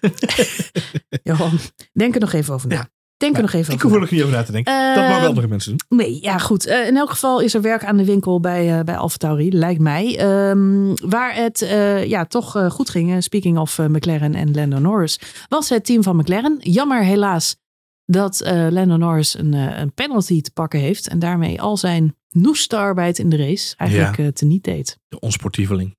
Johan, 1.22 1.58
denk 1.92 2.14
er 2.14 2.20
nog 2.20 2.32
even 2.32 2.54
over 2.54 2.68
na. 2.68 2.74
Ja. 2.74 2.88
Denk 3.16 3.36
er 3.36 3.42
nog 3.42 3.52
even 3.52 3.74
ik 3.74 3.74
over. 3.74 3.74
Ik 3.74 3.82
hoef 3.82 3.92
er 3.92 4.00
nog 4.00 4.10
niet 4.10 4.22
over 4.22 4.34
na 4.34 4.42
te 4.42 4.52
denken. 4.52 4.72
Uh, 4.72 4.94
dat 4.94 5.04
mogen 5.04 5.20
wel 5.20 5.28
andere 5.28 5.46
mensen 5.46 5.76
doen. 5.76 5.98
Nee, 5.98 6.18
ja 6.22 6.38
goed. 6.38 6.66
Uh, 6.66 6.86
in 6.86 6.96
elk 6.96 7.10
geval 7.10 7.40
is 7.40 7.54
er 7.54 7.60
werk 7.60 7.84
aan 7.84 7.96
de 7.96 8.04
winkel 8.04 8.40
bij, 8.40 8.78
uh, 8.78 8.84
bij 8.84 8.96
AlphaTauri, 8.96 9.52
lijkt 9.52 9.80
mij. 9.80 10.20
Um, 10.50 10.94
waar 11.08 11.34
het 11.34 11.58
ja, 12.06 12.24
toch 12.24 12.66
goed 12.68 12.90
ging, 12.90 13.22
speaking 13.22 13.58
of 13.58 13.78
McLaren 13.78 14.34
en 14.34 14.54
Lando 14.54 14.78
Norris, 14.78 15.20
was 15.48 15.68
het 15.68 15.84
team 15.84 16.02
van 16.02 16.16
McLaren. 16.16 16.56
Jammer 16.60 17.04
helaas 17.04 17.56
dat 18.04 18.42
Lando 18.70 18.96
Norris 18.96 19.38
een, 19.38 19.52
een 19.52 19.92
penalty 19.94 20.40
te 20.40 20.50
pakken 20.50 20.80
heeft. 20.80 21.08
En 21.08 21.18
daarmee 21.18 21.60
al 21.60 21.76
zijn 21.76 22.17
noeste 22.28 22.76
arbeid 22.76 23.18
in 23.18 23.28
de 23.28 23.36
race 23.36 23.76
eigenlijk 23.76 24.16
ja. 24.16 24.30
teniet 24.30 24.64
deed. 24.64 24.98
De 25.08 25.20
onsportieveling. 25.20 25.96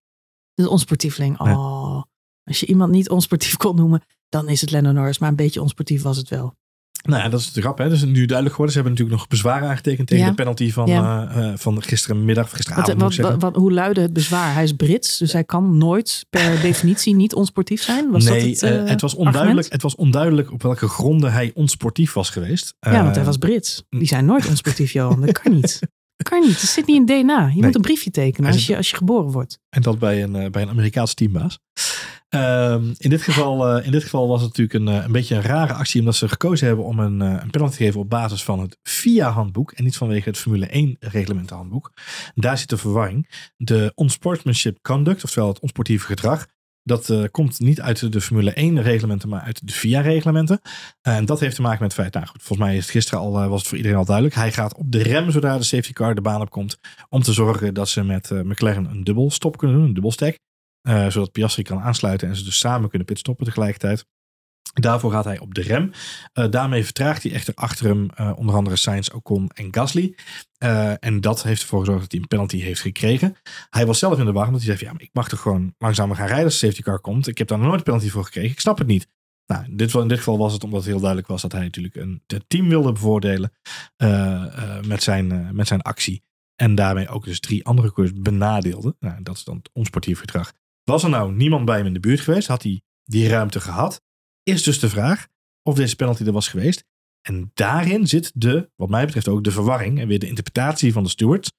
De 0.54 0.70
onsportieveling. 0.70 1.40
Oh, 1.40 1.48
ja. 1.48 2.08
als 2.44 2.60
je 2.60 2.66
iemand 2.66 2.92
niet 2.92 3.10
onsportief 3.10 3.58
kon 3.58 3.76
noemen, 3.76 4.04
dan 4.30 4.50
is 4.50 4.62
het 4.62 4.72
Lando 4.72 4.92
Norris. 4.92 5.18
Maar 5.18 5.30
een 5.30 5.36
beetje 5.36 5.62
onsportief 5.62 6.02
was 6.02 6.18
het 6.18 6.30
wel. 6.30 6.58
Nou 7.02 7.24
ja, 7.24 7.30
dat 7.30 7.40
is 7.40 7.52
de 7.52 7.62
grap. 7.62 7.78
Hè. 7.78 7.92
Is 7.92 8.04
nu 8.04 8.26
duidelijk 8.26 8.50
geworden. 8.50 8.76
Ze 8.76 8.82
hebben 8.82 8.92
natuurlijk 8.92 9.20
nog 9.20 9.28
bezwaar 9.28 9.64
aangetekend 9.64 10.08
tegen 10.08 10.24
ja. 10.24 10.30
de 10.30 10.36
penalty 10.36 10.72
van, 10.72 10.88
ja. 10.88 11.38
uh, 11.38 11.52
van 11.56 11.84
gisterenmiddag, 11.84 12.50
gisteravond. 12.50 13.02
Wat, 13.02 13.16
wat, 13.16 13.42
wat, 13.42 13.56
hoe 13.56 13.72
luidde 13.72 14.02
het 14.02 14.14
bezwaar? 14.14 14.54
Hij 14.54 14.64
is 14.64 14.74
Brits, 14.74 15.18
dus 15.18 15.34
hij 15.34 15.44
kan 15.44 15.78
nooit 15.78 16.26
per 16.30 16.62
definitie 16.62 17.16
niet 17.16 17.34
onsportief 17.34 17.82
zijn. 17.82 18.12
Was 18.12 18.24
nee, 18.24 18.54
dat 18.54 18.70
het, 18.70 18.82
uh, 18.82 18.90
het, 18.90 19.02
was 19.02 19.16
onduidelijk, 19.16 19.72
het 19.72 19.82
was 19.82 19.96
onduidelijk 19.96 20.52
op 20.52 20.62
welke 20.62 20.88
gronden 20.88 21.32
hij 21.32 21.52
onsportief 21.54 22.14
was 22.14 22.30
geweest. 22.30 22.76
Ja, 22.80 23.04
want 23.04 23.16
hij 23.16 23.26
was 23.26 23.38
Brits. 23.38 23.84
Die 23.90 24.08
zijn 24.08 24.26
nooit 24.26 24.48
onsportief, 24.48 24.92
Johan. 24.92 25.22
Dat 25.22 25.40
kan 25.40 25.54
niet. 25.54 25.80
kan 26.28 26.40
niet. 26.42 26.62
Het 26.62 26.70
zit 26.70 26.86
niet 26.86 26.96
in 26.96 27.06
DNA. 27.06 27.40
Je 27.40 27.54
nee. 27.54 27.64
moet 27.64 27.76
een 27.76 27.82
briefje 27.82 28.12
tekenen 28.12 28.52
als 28.52 28.68
je, 28.68 28.78
als 28.78 28.90
je 28.90 28.96
geboren 28.96 29.32
wordt. 29.32 29.60
En 29.70 29.82
dat 29.82 30.00
bij 30.00 30.24
een, 30.24 30.36
uh, 30.36 30.50
bij 30.50 30.62
een 30.62 30.70
Amerikaanse 30.70 31.14
teambaas. 31.14 31.60
Um, 32.30 32.94
in, 32.98 33.10
dit 33.10 33.22
geval, 33.22 33.78
uh, 33.78 33.86
in 33.86 33.92
dit 33.92 34.04
geval 34.04 34.28
was 34.28 34.42
het 34.42 34.58
natuurlijk 34.58 34.88
een, 34.88 35.04
een 35.04 35.12
beetje 35.12 35.36
een 35.36 35.42
rare 35.42 35.74
actie. 35.74 36.00
Omdat 36.00 36.16
ze 36.16 36.30
gekozen 36.30 36.68
hebben 36.68 36.86
om 36.86 37.00
een, 37.00 37.20
een 37.20 37.50
penalty 37.50 37.78
te 37.78 37.84
geven 37.84 38.00
op 38.00 38.10
basis 38.10 38.44
van 38.44 38.60
het 38.60 38.78
FIA-handboek. 38.84 39.72
En 39.72 39.84
niet 39.84 39.98
vanwege 39.98 40.30
het 40.30 40.38
Formule 40.38 40.68
1-reglementenhandboek. 40.68 41.92
Daar 42.36 42.58
zit 42.58 42.70
de 42.70 42.78
verwarring. 42.78 43.30
De 43.58 43.92
unsportsmanship 43.96 44.82
conduct, 44.82 45.24
oftewel 45.24 45.48
het 45.48 45.60
onsportieve 45.60 46.06
gedrag. 46.06 46.46
Dat 46.84 47.10
uh, 47.10 47.24
komt 47.32 47.60
niet 47.60 47.82
uit 47.82 48.12
de 48.12 48.22
Formule 48.22 48.54
1 48.54 48.82
reglementen, 48.82 49.30
maar 49.30 49.42
uit 49.42 49.68
de 49.68 49.74
FIA 49.74 50.02
reglementen. 50.02 50.60
Uh, 50.64 51.16
en 51.16 51.26
dat 51.26 51.40
heeft 51.40 51.56
te 51.56 51.62
maken 51.62 51.82
met 51.82 51.92
het 51.92 52.02
feit, 52.02 52.14
nou 52.14 52.28
goed, 52.28 52.44
volgens 52.44 52.68
mij 52.68 52.78
is 52.78 52.84
het 52.84 52.92
gisteren 52.92 53.20
al, 53.20 53.44
uh, 53.44 53.48
was 53.48 53.60
het 53.60 53.68
voor 53.68 53.78
iedereen 53.78 53.98
al 53.98 54.06
duidelijk. 54.06 54.36
Hij 54.36 54.52
gaat 54.52 54.76
op 54.76 54.92
de 54.92 55.04
rem 55.04 55.32
zodra 55.32 55.58
de 55.58 55.64
safety 55.64 55.94
car 55.94 56.16
de 56.16 56.22
baan 56.22 56.42
op 56.42 56.50
komt. 56.50 56.80
Om 57.10 57.22
te 57.22 57.34
zorgen 57.34 57.74
dat 57.74 57.90
ze 57.90 58.04
met 58.04 58.30
McLaren 58.30 58.86
een 58.86 59.04
dubbel 59.04 59.32
stop 59.32 59.58
kunnen 59.58 59.78
doen, 59.78 59.86
een 59.86 59.94
dubbel 59.94 60.12
stack. 60.12 60.38
zodat 60.82 61.32
Piastri 61.32 61.64
kan 61.64 61.80
aansluiten 61.80 62.28
en 62.28 62.36
ze 62.36 62.44
dus 62.44 62.60
samen 62.60 62.90
kunnen 62.90 63.08
pitstoppen 63.08 63.46
tegelijkertijd. 63.46 64.06
Daarvoor 64.82 65.12
gaat 65.12 65.26
hij 65.26 65.40
op 65.40 65.54
de 65.54 65.62
rem. 65.62 65.92
Uh, 66.34 66.50
daarmee 66.50 66.84
vertraagt 66.84 67.24
hij 67.24 67.32
echter 67.32 67.54
achter 67.54 67.86
hem 67.86 68.10
uh, 68.20 68.32
onder 68.36 68.56
andere 68.56 68.76
Sainz, 68.76 69.10
Ocon 69.10 69.50
en 69.54 69.74
Gasly. 69.74 70.16
Uh, 70.64 70.94
en 71.00 71.22
dat 71.22 71.44
heeft 71.44 71.62
ervoor 71.62 71.80
gezorgd 71.80 72.02
dat 72.02 72.12
hij 72.12 72.22
een 72.22 72.28
penalty 72.28 72.60
heeft 72.60 72.82
gekregen. 72.82 73.36
Hij 73.70 73.86
was 73.86 74.00
zelf 74.00 74.20
in 74.20 74.26
de 74.26 74.32
war 74.32 74.48
omdat 74.48 74.64
hij 74.64 74.78
zei: 74.78 74.92
ja, 74.92 75.00
ik 75.00 75.10
mag 75.14 75.30
toch 75.30 75.42
gewoon 75.42 75.76
langzamer 75.78 76.16
gaan 76.16 76.28
rijden 76.28 76.46
als 76.46 76.60
de 76.60 76.66
safety 76.66 76.82
car 76.82 77.00
komt. 77.00 77.28
Ik 77.28 77.38
heb 77.38 77.48
daar 77.48 77.60
nooit 77.60 77.74
een 77.74 77.84
penalty 77.84 78.10
voor 78.10 78.24
gekregen. 78.24 78.52
Ik 78.52 78.60
snap 78.60 78.78
het 78.78 78.88
niet. 78.88 79.08
Nou, 79.46 79.66
dit, 79.70 79.94
in 79.94 80.08
dit 80.08 80.18
geval 80.18 80.38
was 80.38 80.54
het 80.54 80.64
omdat 80.64 80.80
het 80.80 80.90
heel 80.90 81.00
duidelijk 81.00 81.28
was 81.28 81.42
dat 81.42 81.52
hij 81.52 81.62
natuurlijk 81.62 81.96
een, 81.96 82.24
het 82.28 82.44
team 82.48 82.70
wilde 82.70 82.92
bevoordelen 82.92 83.52
met, 84.88 85.04
zijn, 85.04 85.56
met 85.56 85.68
zijn 85.68 85.82
actie. 85.82 86.24
En 86.56 86.76
daarmee 86.76 87.08
ook 87.08 87.24
dus 87.24 87.40
drie 87.40 87.66
andere 87.66 87.94
coureurs 87.94 88.22
benadeelde. 88.22 88.96
Nou, 89.00 89.24
dat 89.24 89.36
is 89.36 89.44
dan 89.44 89.58
het 89.58 89.70
onsportief 89.74 90.20
gedrag. 90.20 90.54
Was 90.84 91.04
er 91.04 91.10
nou 91.10 91.34
niemand 91.34 91.66
bij 91.66 91.78
hem 91.78 91.86
in 91.86 91.94
de 91.94 92.00
buurt 92.00 92.20
geweest? 92.20 92.48
Had 92.48 92.64
hij 92.64 92.82
die 93.04 93.28
ruimte 93.28 93.60
gehad? 93.60 94.02
Is 94.50 94.64
dus 94.64 94.80
de 94.80 94.90
vraag 94.90 95.28
of 95.64 95.76
deze 95.76 95.96
penalty 95.96 96.24
er 96.24 96.32
was 96.32 96.48
geweest. 96.48 96.84
En 97.22 97.52
daarin 97.54 98.08
zit 98.08 98.32
de, 98.36 98.70
wat 98.76 98.90
mij 98.90 99.06
betreft 99.06 99.28
ook 99.28 99.44
de 99.44 99.52
verwarring 99.52 100.00
en 100.00 100.08
weer 100.08 100.20
de 100.20 100.28
interpretatie 100.28 100.94
van 100.94 101.04
de 101.04 101.10
stewards. 101.10 101.52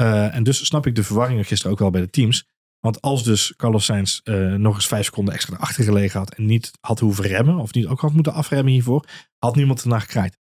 Uh, 0.00 0.34
en 0.34 0.42
dus 0.42 0.66
snap 0.66 0.86
ik 0.86 0.94
de 0.94 1.04
verwarring 1.04 1.46
gisteren 1.46 1.72
ook 1.72 1.78
wel 1.78 1.90
bij 1.90 2.00
de 2.00 2.10
teams. 2.10 2.46
Want 2.80 3.00
als 3.00 3.24
dus 3.24 3.54
Carlos 3.56 3.84
Sainz 3.84 4.20
uh, 4.24 4.54
nog 4.54 4.74
eens 4.74 4.86
vijf 4.86 5.04
seconden 5.04 5.34
extra 5.34 5.56
erachter 5.56 5.84
gelegen 5.84 6.18
had 6.18 6.34
en 6.34 6.46
niet 6.46 6.70
had 6.80 6.98
hoeven 6.98 7.24
remmen, 7.24 7.58
of 7.58 7.72
niet 7.72 7.86
ook 7.86 8.00
had 8.00 8.12
moeten 8.12 8.32
afremmen 8.32 8.72
hiervoor, 8.72 9.06
had 9.38 9.56
niemand 9.56 9.82
ernaar 9.82 10.00
gekraaid. 10.00 10.38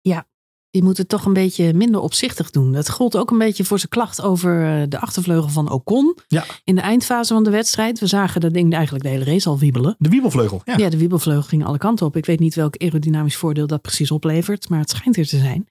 Ja, 0.00 0.28
je 0.76 0.82
moet 0.82 0.96
het 0.96 1.08
toch 1.08 1.24
een 1.24 1.32
beetje 1.32 1.74
minder 1.74 2.00
opzichtig 2.00 2.50
doen. 2.50 2.72
Dat 2.72 2.90
gold 2.90 3.16
ook 3.16 3.30
een 3.30 3.38
beetje 3.38 3.64
voor 3.64 3.78
zijn 3.78 3.90
klacht 3.90 4.22
over 4.22 4.86
de 4.88 5.00
achtervleugel 5.00 5.48
van 5.48 5.70
Ocon. 5.70 6.16
Ja. 6.28 6.44
In 6.64 6.74
de 6.74 6.80
eindfase 6.80 7.34
van 7.34 7.44
de 7.44 7.50
wedstrijd. 7.50 8.00
We 8.00 8.06
zagen 8.06 8.40
dat 8.40 8.52
ding 8.52 8.74
eigenlijk 8.74 9.04
de 9.04 9.10
hele 9.10 9.24
race 9.24 9.48
al 9.48 9.58
wiebelen. 9.58 9.96
De 9.98 10.08
wiebelvleugel, 10.08 10.60
ja. 10.64 10.76
Ja, 10.76 10.88
de 10.88 10.98
wiebelvleugel 10.98 11.42
ging 11.42 11.64
alle 11.64 11.78
kanten 11.78 12.06
op. 12.06 12.16
Ik 12.16 12.26
weet 12.26 12.40
niet 12.40 12.54
welk 12.54 12.76
aerodynamisch 12.76 13.36
voordeel 13.36 13.66
dat 13.66 13.82
precies 13.82 14.10
oplevert. 14.10 14.68
Maar 14.68 14.78
het 14.78 14.90
schijnt 14.90 15.16
er 15.16 15.26
te 15.26 15.38
zijn. 15.38 15.66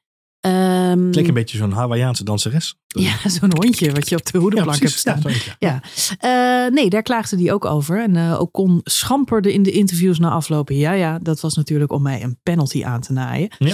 Um, 0.95 1.11
Klik 1.11 1.27
een 1.27 1.33
beetje 1.33 1.57
zo'n 1.57 1.71
Hawaïaanse 1.71 2.23
danseres. 2.23 2.75
Ja, 2.87 3.15
zo'n 3.39 3.53
hondje 3.55 3.91
wat 3.91 4.09
je 4.09 4.15
op 4.15 4.31
de 4.31 4.37
hoedenplank 4.37 4.79
ja, 4.79 4.85
hebt 4.85 4.97
staan. 4.97 5.21
Ja, 5.59 5.81
ja. 6.19 6.65
Uh, 6.67 6.73
nee, 6.73 6.89
daar 6.89 7.01
klaagde 7.01 7.37
hij 7.37 7.53
ook 7.53 7.65
over. 7.65 8.01
En 8.01 8.15
uh, 8.15 8.39
Ocon 8.39 8.81
schamperde 8.83 9.53
in 9.53 9.63
de 9.63 9.71
interviews 9.71 10.19
na 10.19 10.29
aflopen. 10.29 10.75
Ja, 10.75 10.91
ja, 10.91 11.19
dat 11.19 11.39
was 11.39 11.55
natuurlijk 11.55 11.91
om 11.91 12.01
mij 12.01 12.23
een 12.23 12.39
penalty 12.43 12.83
aan 12.83 13.01
te 13.01 13.13
naaien. 13.13 13.49
Ja. 13.57 13.73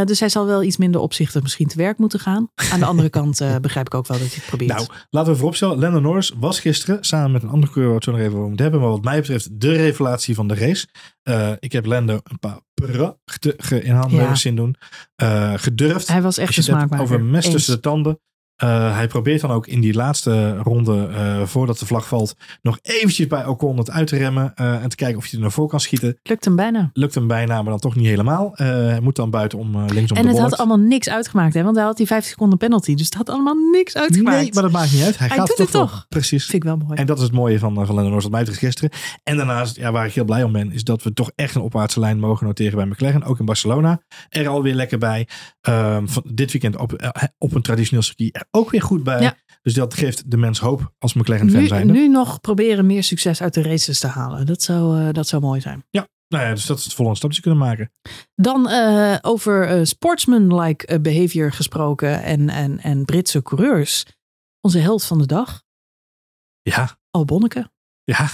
Uh, 0.00 0.04
dus 0.06 0.20
hij 0.20 0.28
zal 0.28 0.46
wel 0.46 0.62
iets 0.62 0.76
minder 0.76 1.00
opzichtig 1.00 1.42
misschien 1.42 1.66
te 1.66 1.76
werk 1.76 1.98
moeten 1.98 2.20
gaan. 2.20 2.48
Aan 2.72 2.80
de 2.80 2.86
andere 2.86 3.10
kant 3.10 3.38
begrijp 3.60 3.86
ik 3.86 3.94
ook 3.94 4.06
wel 4.06 4.18
dat 4.18 4.26
hij 4.26 4.36
het 4.36 4.46
probeert. 4.46 4.72
Nou, 4.72 4.86
laten 5.10 5.32
we 5.32 5.38
vooropstellen. 5.38 5.78
Lando 5.78 6.00
Norris 6.00 6.32
was 6.36 6.60
gisteren 6.60 7.04
samen 7.04 7.32
met 7.32 7.42
een 7.42 7.48
andere 7.48 7.72
coureur, 7.72 7.92
waar 7.92 8.00
we 8.04 8.04
het 8.04 8.04
zo 8.04 8.10
nog 8.10 8.20
even 8.20 8.34
over 8.34 8.48
moeten 8.48 8.64
hebben. 8.64 8.82
Maar 8.82 8.90
wat 8.90 9.04
mij 9.04 9.20
betreft 9.20 9.60
de 9.60 9.72
revelatie 9.72 10.34
van 10.34 10.48
de 10.48 10.54
race. 10.54 10.86
ik 11.58 11.72
heb 11.72 11.86
Lando 11.86 12.20
een 12.24 12.38
paar 12.38 12.60
prachtige 12.82 13.82
inhaalmodus 13.82 14.28
ja. 14.28 14.34
zien 14.34 14.56
doen. 14.56 14.76
gedurfd. 15.56 16.08
Hij 16.08 16.22
was 16.22 16.38
echt 16.38 16.56
een 16.56 16.62
smaakmaker. 16.62 17.04
Over 17.04 17.20
mes 17.20 17.50
tussen 17.50 17.74
de 17.74 17.80
tanden. 17.80 18.18
Uh, 18.64 18.94
hij 18.94 19.06
probeert 19.06 19.40
dan 19.40 19.50
ook 19.50 19.66
in 19.66 19.80
die 19.80 19.94
laatste 19.94 20.56
ronde, 20.56 21.08
uh, 21.10 21.42
voordat 21.42 21.78
de 21.78 21.86
vlag 21.86 22.08
valt, 22.08 22.36
nog 22.60 22.78
eventjes 22.82 23.26
bij 23.26 23.46
Ocon 23.46 23.78
het 23.78 23.90
uit 23.90 24.06
te 24.06 24.16
remmen. 24.16 24.52
Uh, 24.60 24.82
en 24.82 24.88
te 24.88 24.96
kijken 24.96 25.18
of 25.18 25.24
hij 25.24 25.32
er 25.32 25.40
naar 25.40 25.50
voren 25.50 25.70
kan 25.70 25.80
schieten. 25.80 26.18
Lukt 26.22 26.44
hem 26.44 26.56
bijna. 26.56 26.90
Lukt 26.92 27.14
hem 27.14 27.26
bijna, 27.26 27.54
maar 27.54 27.70
dan 27.70 27.78
toch 27.78 27.96
niet 27.96 28.06
helemaal. 28.06 28.50
hij 28.54 29.00
moet 29.00 29.16
dan 29.16 29.30
buiten 29.30 29.58
om 29.58 29.84
linksom 29.84 30.16
En 30.16 30.26
het 30.26 30.38
had 30.38 30.56
allemaal 30.56 30.78
niks 30.78 31.08
uitgemaakt, 31.08 31.54
hè? 31.54 31.62
want 31.62 31.76
hij 31.76 31.84
had 31.84 31.96
die 31.96 32.06
5 32.06 32.24
seconden 32.24 32.58
penalty. 32.58 32.94
Dus 32.94 33.04
het 33.04 33.14
had 33.14 33.30
allemaal 33.30 33.54
niks 33.54 33.96
uitgemaakt. 33.96 34.36
Nee, 34.36 34.52
maar 34.52 34.62
dat 34.62 34.72
maakt 34.72 34.92
niet 34.92 35.02
uit. 35.02 35.18
Hij, 35.18 35.28
hij 35.28 35.36
gaat 35.36 35.46
doet 35.46 35.56
toch 35.56 35.66
het 35.66 35.74
toch. 35.74 36.06
Precies. 36.08 36.44
Vind 36.44 36.62
ik 36.62 36.68
wel 36.68 36.76
mooi. 36.76 36.94
En 36.94 37.06
dat 37.06 37.16
is 37.16 37.22
het 37.22 37.32
mooie 37.32 37.58
van, 37.58 37.86
van 37.86 37.94
Lennon 37.94 38.20
dat 38.20 38.30
mij 38.30 38.46
gisteren. 38.46 38.90
En 39.22 39.36
daarnaast, 39.36 39.76
ja, 39.76 39.92
waar 39.92 40.06
ik 40.06 40.12
heel 40.12 40.24
blij 40.24 40.42
om 40.42 40.52
ben, 40.52 40.72
is 40.72 40.84
dat 40.84 41.02
we 41.02 41.12
toch 41.12 41.30
echt 41.34 41.54
een 41.54 41.62
opwaartse 41.62 42.00
lijn 42.00 42.18
mogen 42.18 42.46
noteren 42.46 42.76
bij 42.76 42.86
McLaren. 42.86 43.22
Ook 43.22 43.38
in 43.38 43.44
Barcelona. 43.44 44.00
Er 44.28 44.48
alweer 44.48 44.74
lekker 44.74 44.98
bij. 44.98 45.28
Um, 45.68 46.08
van 46.08 46.22
dit 46.34 46.52
weekend 46.52 46.76
op, 46.76 47.12
op 47.38 47.54
een 47.54 47.62
traditioneel 47.62 48.02
circuit 48.02 48.46
ook 48.56 48.70
weer 48.70 48.82
goed 48.82 49.02
bij. 49.02 49.20
Ja. 49.20 49.36
Dus 49.62 49.74
dat 49.74 49.94
geeft 49.94 50.30
de 50.30 50.36
mens 50.36 50.58
hoop 50.58 50.94
als 50.98 51.14
McLaren-fan 51.14 51.66
zijn. 51.66 51.86
nu 51.86 52.08
nog 52.08 52.40
proberen 52.40 52.86
meer 52.86 53.02
succes 53.04 53.42
uit 53.42 53.54
de 53.54 53.62
races 53.62 53.98
te 53.98 54.06
halen. 54.06 54.46
Dat 54.46 54.62
zou, 54.62 55.00
uh, 55.00 55.12
dat 55.12 55.28
zou 55.28 55.42
mooi 55.42 55.60
zijn. 55.60 55.84
Ja, 55.90 56.08
nou 56.28 56.44
ja, 56.44 56.50
dus 56.54 56.66
dat 56.66 56.78
is 56.78 56.84
het 56.84 56.92
volgende 56.94 57.18
stapje 57.18 57.40
kunnen 57.40 57.60
maken. 57.60 57.92
Dan 58.34 58.68
uh, 58.70 59.16
over 59.20 59.78
uh, 59.78 59.84
sportsman-like 59.84 61.00
behavior 61.00 61.52
gesproken 61.52 62.22
en, 62.22 62.48
en, 62.48 62.78
en 62.78 63.04
Britse 63.04 63.42
coureurs. 63.42 64.06
Onze 64.60 64.78
held 64.78 65.04
van 65.04 65.18
de 65.18 65.26
dag. 65.26 65.62
Ja. 66.62 66.98
Albonneke. 67.10 67.70
Ja. 68.04 68.28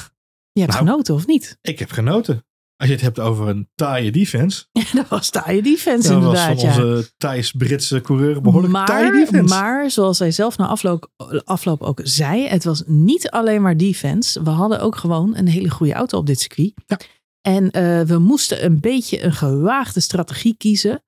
Je 0.52 0.60
hebt 0.60 0.72
Nou, 0.72 0.86
genoten, 0.86 1.14
of 1.14 1.26
niet? 1.26 1.58
Ik 1.60 1.78
heb 1.78 1.90
genoten. 1.90 2.46
Als 2.78 2.88
je 2.88 2.94
het 2.94 3.02
hebt 3.02 3.20
over 3.20 3.48
een 3.48 3.68
taaie 3.74 4.10
defense. 4.10 4.64
Ja, 4.72 4.84
dat 4.92 5.08
was 5.08 5.30
taaie 5.30 5.62
defense 5.62 6.08
dat 6.08 6.16
inderdaad. 6.16 6.62
was 6.62 6.74
van 6.74 6.84
onze 6.84 7.10
Thais-Britse 7.16 8.00
coureur 8.00 8.40
behoorlijk 8.40 8.72
maar, 8.72 8.86
taaie 8.86 9.12
defense. 9.12 9.54
Maar 9.54 9.90
zoals 9.90 10.18
hij 10.18 10.30
zelf 10.30 10.58
na 10.58 10.66
afloop, 10.66 11.10
afloop 11.44 11.82
ook 11.82 12.00
zei, 12.02 12.46
het 12.46 12.64
was 12.64 12.82
niet 12.86 13.30
alleen 13.30 13.62
maar 13.62 13.76
defense. 13.76 14.42
We 14.42 14.50
hadden 14.50 14.80
ook 14.80 14.96
gewoon 14.96 15.36
een 15.36 15.48
hele 15.48 15.70
goede 15.70 15.92
auto 15.92 16.18
op 16.18 16.26
dit 16.26 16.40
circuit. 16.40 16.72
Ja. 16.86 16.98
En 17.40 17.64
uh, 17.64 18.00
we 18.00 18.18
moesten 18.18 18.64
een 18.64 18.80
beetje 18.80 19.22
een 19.22 19.32
gewaagde 19.32 20.00
strategie 20.00 20.54
kiezen 20.56 21.02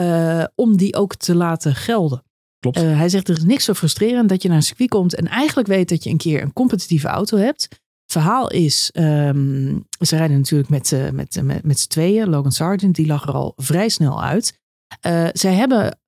uh, 0.00 0.44
om 0.54 0.76
die 0.76 0.94
ook 0.94 1.14
te 1.14 1.34
laten 1.34 1.74
gelden. 1.74 2.22
Klopt. 2.58 2.78
Uh, 2.82 2.96
hij 2.96 3.08
zegt 3.08 3.28
er 3.28 3.36
is 3.36 3.44
niks 3.44 3.64
zo 3.64 3.72
frustrerend 3.72 4.28
dat 4.28 4.42
je 4.42 4.48
naar 4.48 4.56
een 4.56 4.62
circuit 4.62 4.90
komt 4.90 5.14
en 5.14 5.26
eigenlijk 5.26 5.68
weet 5.68 5.88
dat 5.88 6.04
je 6.04 6.10
een 6.10 6.16
keer 6.16 6.42
een 6.42 6.52
competitieve 6.52 7.08
auto 7.08 7.36
hebt. 7.36 7.68
Verhaal 8.10 8.50
is, 8.50 8.90
um, 8.94 9.86
ze 10.00 10.16
rijden 10.16 10.36
natuurlijk 10.36 10.70
met, 10.70 10.92
uh, 10.92 11.10
met, 11.10 11.40
met, 11.42 11.64
met 11.64 11.78
z'n 11.78 11.88
tweeën. 11.88 12.28
Logan 12.28 12.52
Sargent, 12.52 12.94
die 12.94 13.06
lag 13.06 13.26
er 13.26 13.34
al 13.34 13.52
vrij 13.56 13.88
snel 13.88 14.22
uit. 14.22 14.58
Uh, 15.06 15.28
zij 15.32 15.54
hebben 15.54 15.98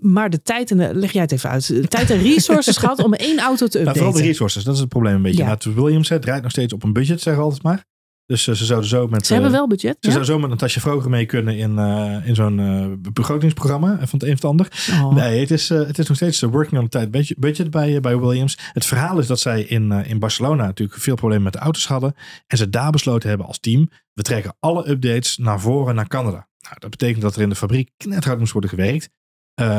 maar 0.00 0.30
de 0.30 0.42
tijd 0.42 0.70
en 0.70 0.76
de, 0.76 0.94
leg 0.94 1.12
jij 1.12 1.22
het 1.22 1.32
even 1.32 1.50
uit, 1.50 1.66
de 1.66 1.88
tijd 1.88 2.10
en 2.10 2.22
resources 2.32 2.76
gehad 2.76 3.02
om 3.02 3.14
één 3.14 3.38
auto 3.38 3.66
te 3.66 3.78
updaten. 3.78 3.84
Nou, 3.84 3.96
vooral 3.96 4.12
de 4.12 4.22
resources, 4.22 4.64
dat 4.64 4.74
is 4.74 4.80
het 4.80 4.88
probleem 4.88 5.14
een 5.14 5.22
beetje. 5.22 5.44
Ja. 5.44 5.56
Williams 5.74 6.08
hè, 6.08 6.18
draait 6.18 6.42
nog 6.42 6.50
steeds 6.50 6.72
op 6.72 6.82
een 6.82 6.92
budget, 6.92 7.20
zeggen 7.20 7.42
we 7.42 7.48
altijd 7.48 7.62
maar. 7.62 7.84
Dus 8.30 8.46
uh, 8.46 8.54
ze 8.54 8.64
zouden 8.64 8.88
zo 8.88 9.06
met. 9.06 9.26
Ze 9.26 9.32
hebben 9.32 9.50
wel 9.50 9.68
budget. 9.68 9.96
Ze 10.00 10.06
ja? 10.06 10.10
zouden 10.10 10.34
zo 10.34 10.38
met 10.38 10.50
Natasja 10.50 10.80
Vroger 10.80 11.10
mee 11.10 11.26
kunnen 11.26 11.56
in, 11.56 11.78
uh, 11.78 12.26
in 12.28 12.34
zo'n 12.34 12.58
uh, 12.58 12.86
begrotingsprogramma 13.12 13.96
van 13.96 14.18
het 14.18 14.22
een 14.22 14.28
of 14.28 14.34
het 14.34 14.44
ander. 14.44 14.68
Oh. 14.90 15.14
Nee, 15.14 15.40
het 15.40 15.50
is, 15.50 15.68
het 15.68 15.98
is 15.98 16.08
nog 16.08 16.16
steeds 16.16 16.40
working 16.40 16.78
on 16.78 16.84
a 16.84 16.88
tight 16.88 17.10
budget, 17.10 17.38
budget 17.38 17.70
bij, 17.70 18.00
bij 18.00 18.18
Williams. 18.18 18.58
Het 18.72 18.86
verhaal 18.86 19.18
is 19.18 19.26
dat 19.26 19.40
zij 19.40 19.62
in, 19.62 19.92
in 19.92 20.18
Barcelona 20.18 20.64
natuurlijk 20.64 21.00
veel 21.00 21.14
problemen 21.14 21.44
met 21.44 21.52
de 21.52 21.58
auto's 21.58 21.86
hadden. 21.86 22.14
En 22.46 22.56
ze 22.56 22.68
daar 22.68 22.90
besloten 22.90 23.28
hebben 23.28 23.46
als 23.46 23.58
team: 23.58 23.90
we 24.12 24.22
trekken 24.22 24.56
alle 24.60 24.88
updates 24.88 25.36
naar 25.36 25.60
voren 25.60 25.94
naar 25.94 26.08
Canada. 26.08 26.48
Nou, 26.60 26.76
dat 26.78 26.90
betekent 26.90 27.22
dat 27.22 27.36
er 27.36 27.42
in 27.42 27.48
de 27.48 27.54
fabriek 27.54 27.90
knetterhard 27.96 28.38
moest 28.38 28.52
worden 28.52 28.70
gewerkt. 28.70 29.10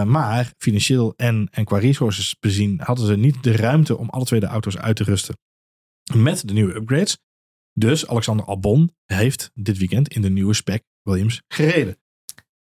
Maar 0.06 0.52
financieel 0.58 1.14
en, 1.18 1.48
en 1.52 1.66
qua 1.66 1.78
resources 1.78 2.36
bezien 2.40 2.80
hadden 2.84 3.06
ze 3.06 3.16
niet 3.16 3.44
de 3.44 3.56
ruimte 3.56 3.98
om 3.98 4.10
alle 4.10 4.26
twee 4.26 4.40
de 4.40 4.46
auto's 4.46 4.78
uit 4.78 4.96
te 4.96 5.04
rusten. 5.04 5.38
Met 6.14 6.48
de 6.48 6.54
nieuwe 6.54 6.76
upgrades. 6.76 7.18
Dus 7.74 8.08
Alexander 8.08 8.46
Albon 8.46 8.96
heeft 9.06 9.52
dit 9.54 9.78
weekend 9.78 10.08
in 10.08 10.22
de 10.22 10.30
nieuwe 10.30 10.54
spec 10.54 10.84
Williams 11.02 11.42
gereden. 11.48 11.98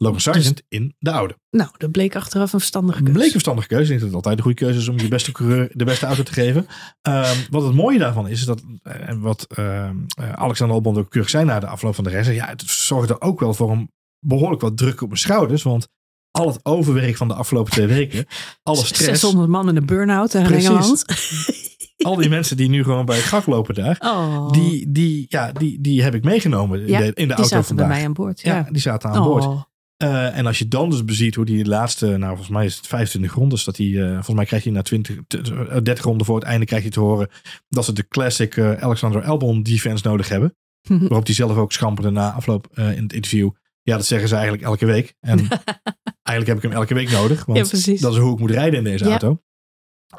Logan 0.01 0.19
Sargent 0.19 0.55
dus, 0.55 0.79
in 0.79 0.95
de 0.99 1.11
oude. 1.11 1.37
Nou, 1.49 1.69
dat 1.77 1.91
bleek 1.91 2.15
achteraf 2.15 2.53
een 2.53 2.59
verstandige 2.59 2.97
keuze. 2.97 3.13
Bleek 3.13 3.25
een 3.25 3.31
verstandige 3.31 3.67
keuze. 3.67 3.93
Ik 3.93 3.99
denk 3.99 3.99
dat 3.99 4.09
het 4.09 4.17
altijd 4.17 4.37
een 4.37 4.43
goede 4.43 4.65
keuze 4.65 4.79
is 4.79 4.87
om 4.87 4.99
je 4.99 5.07
beste 5.07 5.31
coureur 5.31 5.69
de 5.73 5.85
beste 5.85 6.05
auto 6.05 6.23
te 6.23 6.33
geven. 6.33 6.67
Um, 7.01 7.37
wat 7.49 7.63
het 7.63 7.73
mooie 7.73 7.99
daarvan 7.99 8.27
is, 8.27 8.39
is 8.39 8.45
dat 8.45 8.61
en 8.83 9.19
wat 9.19 9.47
uh, 9.59 9.89
Alexander 10.15 10.75
Albon 10.75 10.97
ook 10.97 11.09
keurig 11.09 11.29
zei 11.29 11.45
na 11.45 11.59
de 11.59 11.67
afloop 11.67 11.95
van 11.95 12.03
de 12.03 12.09
race. 12.09 12.33
Ja, 12.33 12.47
het 12.47 12.61
zorgde 12.61 13.21
ook 13.21 13.39
wel 13.39 13.53
voor 13.53 13.71
een 13.71 13.91
behoorlijk 14.19 14.61
wat 14.61 14.77
druk 14.77 15.01
op 15.01 15.07
mijn 15.07 15.19
schouders. 15.19 15.63
Want 15.63 15.87
al 16.31 16.47
het 16.47 16.59
overwerk 16.65 17.17
van 17.17 17.27
de 17.27 17.33
afgelopen 17.33 17.71
twee 17.71 17.87
weken, 17.87 18.25
alle 18.63 18.85
stress. 18.85 19.21
600 19.21 19.49
man 19.49 19.69
in 19.69 19.75
een 19.75 19.85
burn-out 19.85 20.33
in 20.33 20.45
Engeland. 20.45 21.05
Al 22.01 22.15
die 22.15 22.29
mensen 22.37 22.57
die 22.57 22.69
nu 22.69 22.83
gewoon 22.83 23.05
bij 23.05 23.15
het 23.15 23.25
graf 23.25 23.45
lopen 23.45 23.75
daar, 23.75 23.97
oh. 23.99 24.51
die, 24.51 24.91
die, 24.91 25.25
ja, 25.29 25.51
die, 25.51 25.81
die 25.81 26.03
heb 26.03 26.15
ik 26.15 26.23
meegenomen 26.23 26.87
ja, 26.87 26.99
in 26.99 27.05
de, 27.05 27.05
in 27.05 27.13
de 27.13 27.13
die 27.15 27.27
auto 27.27 27.43
zaten 27.43 27.65
vandaag. 27.65 27.87
bij 27.87 27.95
mij 27.95 28.05
aan 28.05 28.13
boord. 28.13 28.41
Ja, 28.41 28.55
ja 28.55 28.67
die 28.71 28.81
zaten 28.81 29.09
aan 29.09 29.17
oh. 29.17 29.25
boord. 29.25 29.69
Uh, 30.03 30.37
en 30.37 30.45
als 30.45 30.59
je 30.59 30.67
dan 30.67 30.89
dus 30.89 31.05
beziet 31.05 31.35
hoe 31.35 31.45
die 31.45 31.65
laatste, 31.65 32.05
nou 32.05 32.27
volgens 32.27 32.49
mij 32.49 32.65
is 32.65 32.75
het 32.75 32.87
25 32.87 33.33
rondes, 33.33 33.63
dat 33.63 33.77
hij, 33.77 33.85
uh, 33.85 34.09
volgens 34.11 34.35
mij 34.35 34.45
krijg 34.45 34.63
je 34.63 34.71
na 34.71 34.81
20, 34.81 35.17
30 35.27 36.03
ronden 36.03 36.25
voor 36.25 36.35
het 36.35 36.43
einde 36.43 36.65
krijg 36.65 36.83
je 36.83 36.89
te 36.89 36.99
horen 36.99 37.29
dat 37.69 37.85
ze 37.85 37.93
de 37.93 38.07
classic 38.07 38.55
uh, 38.55 38.71
Alexander 38.71 39.23
Albon 39.23 39.63
defense 39.63 40.07
nodig 40.07 40.29
hebben. 40.29 40.55
Waarop 40.87 41.25
hij 41.25 41.35
zelf 41.35 41.57
ook 41.57 41.71
schamperde 41.71 42.09
na 42.09 42.31
afloop 42.31 42.67
in 42.73 42.83
het 42.83 43.13
interview. 43.13 43.49
Ja, 43.81 43.95
dat 43.95 44.05
zeggen 44.05 44.27
ze 44.27 44.33
eigenlijk 44.33 44.63
elke 44.63 44.85
week. 44.85 45.13
En 45.19 45.37
eigenlijk 46.29 46.47
heb 46.47 46.55
ik 46.55 46.61
hem 46.61 46.71
elke 46.71 46.93
week 46.93 47.11
nodig. 47.11 47.45
Want 47.45 47.57
ja, 47.85 47.95
dat 47.99 48.13
is 48.13 48.19
hoe 48.19 48.33
ik 48.33 48.39
moet 48.39 48.51
rijden 48.51 48.77
in 48.77 48.83
deze 48.83 49.03
ja. 49.03 49.09
auto. 49.09 49.41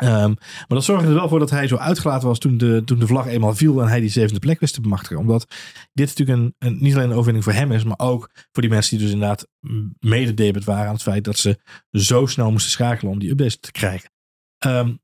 Um, 0.01 0.35
maar 0.39 0.67
dat 0.69 0.85
zorgde 0.85 1.09
er 1.09 1.15
wel 1.15 1.29
voor 1.29 1.39
dat 1.39 1.51
hij 1.51 1.69
zo 1.69 1.77
uitgelaten 1.77 2.29
was 2.29 2.39
toen 2.39 2.59
de, 2.59 2.83
toen 2.85 2.99
de 2.99 3.07
vlag 3.07 3.27
eenmaal 3.27 3.55
viel 3.55 3.83
en 3.83 3.89
hij 3.89 4.01
die 4.01 4.09
zevende 4.09 4.41
plek 4.41 4.61
wist 4.61 4.75
te 4.75 4.81
bemachtigen. 4.81 5.19
Omdat 5.19 5.55
dit 5.93 6.09
natuurlijk 6.09 6.39
een, 6.39 6.55
een, 6.59 6.79
niet 6.81 6.95
alleen 6.95 7.07
een 7.07 7.17
overwinning 7.17 7.45
voor 7.45 7.53
hem 7.53 7.73
is, 7.73 7.85
maar 7.85 7.99
ook 7.99 8.31
voor 8.53 8.63
die 8.63 8.71
mensen 8.71 8.97
die 8.97 9.07
dus 9.07 9.15
inderdaad 9.15 9.49
mededebet 9.99 10.65
waren 10.65 10.87
aan 10.87 10.93
het 10.93 11.03
feit 11.03 11.25
dat 11.25 11.37
ze 11.37 11.61
zo 11.91 12.27
snel 12.27 12.51
moesten 12.51 12.71
schakelen 12.71 13.13
om 13.13 13.19
die 13.19 13.31
updates 13.31 13.61
te 13.61 13.73
krijgen. 13.73 14.11
Um, 14.67 15.01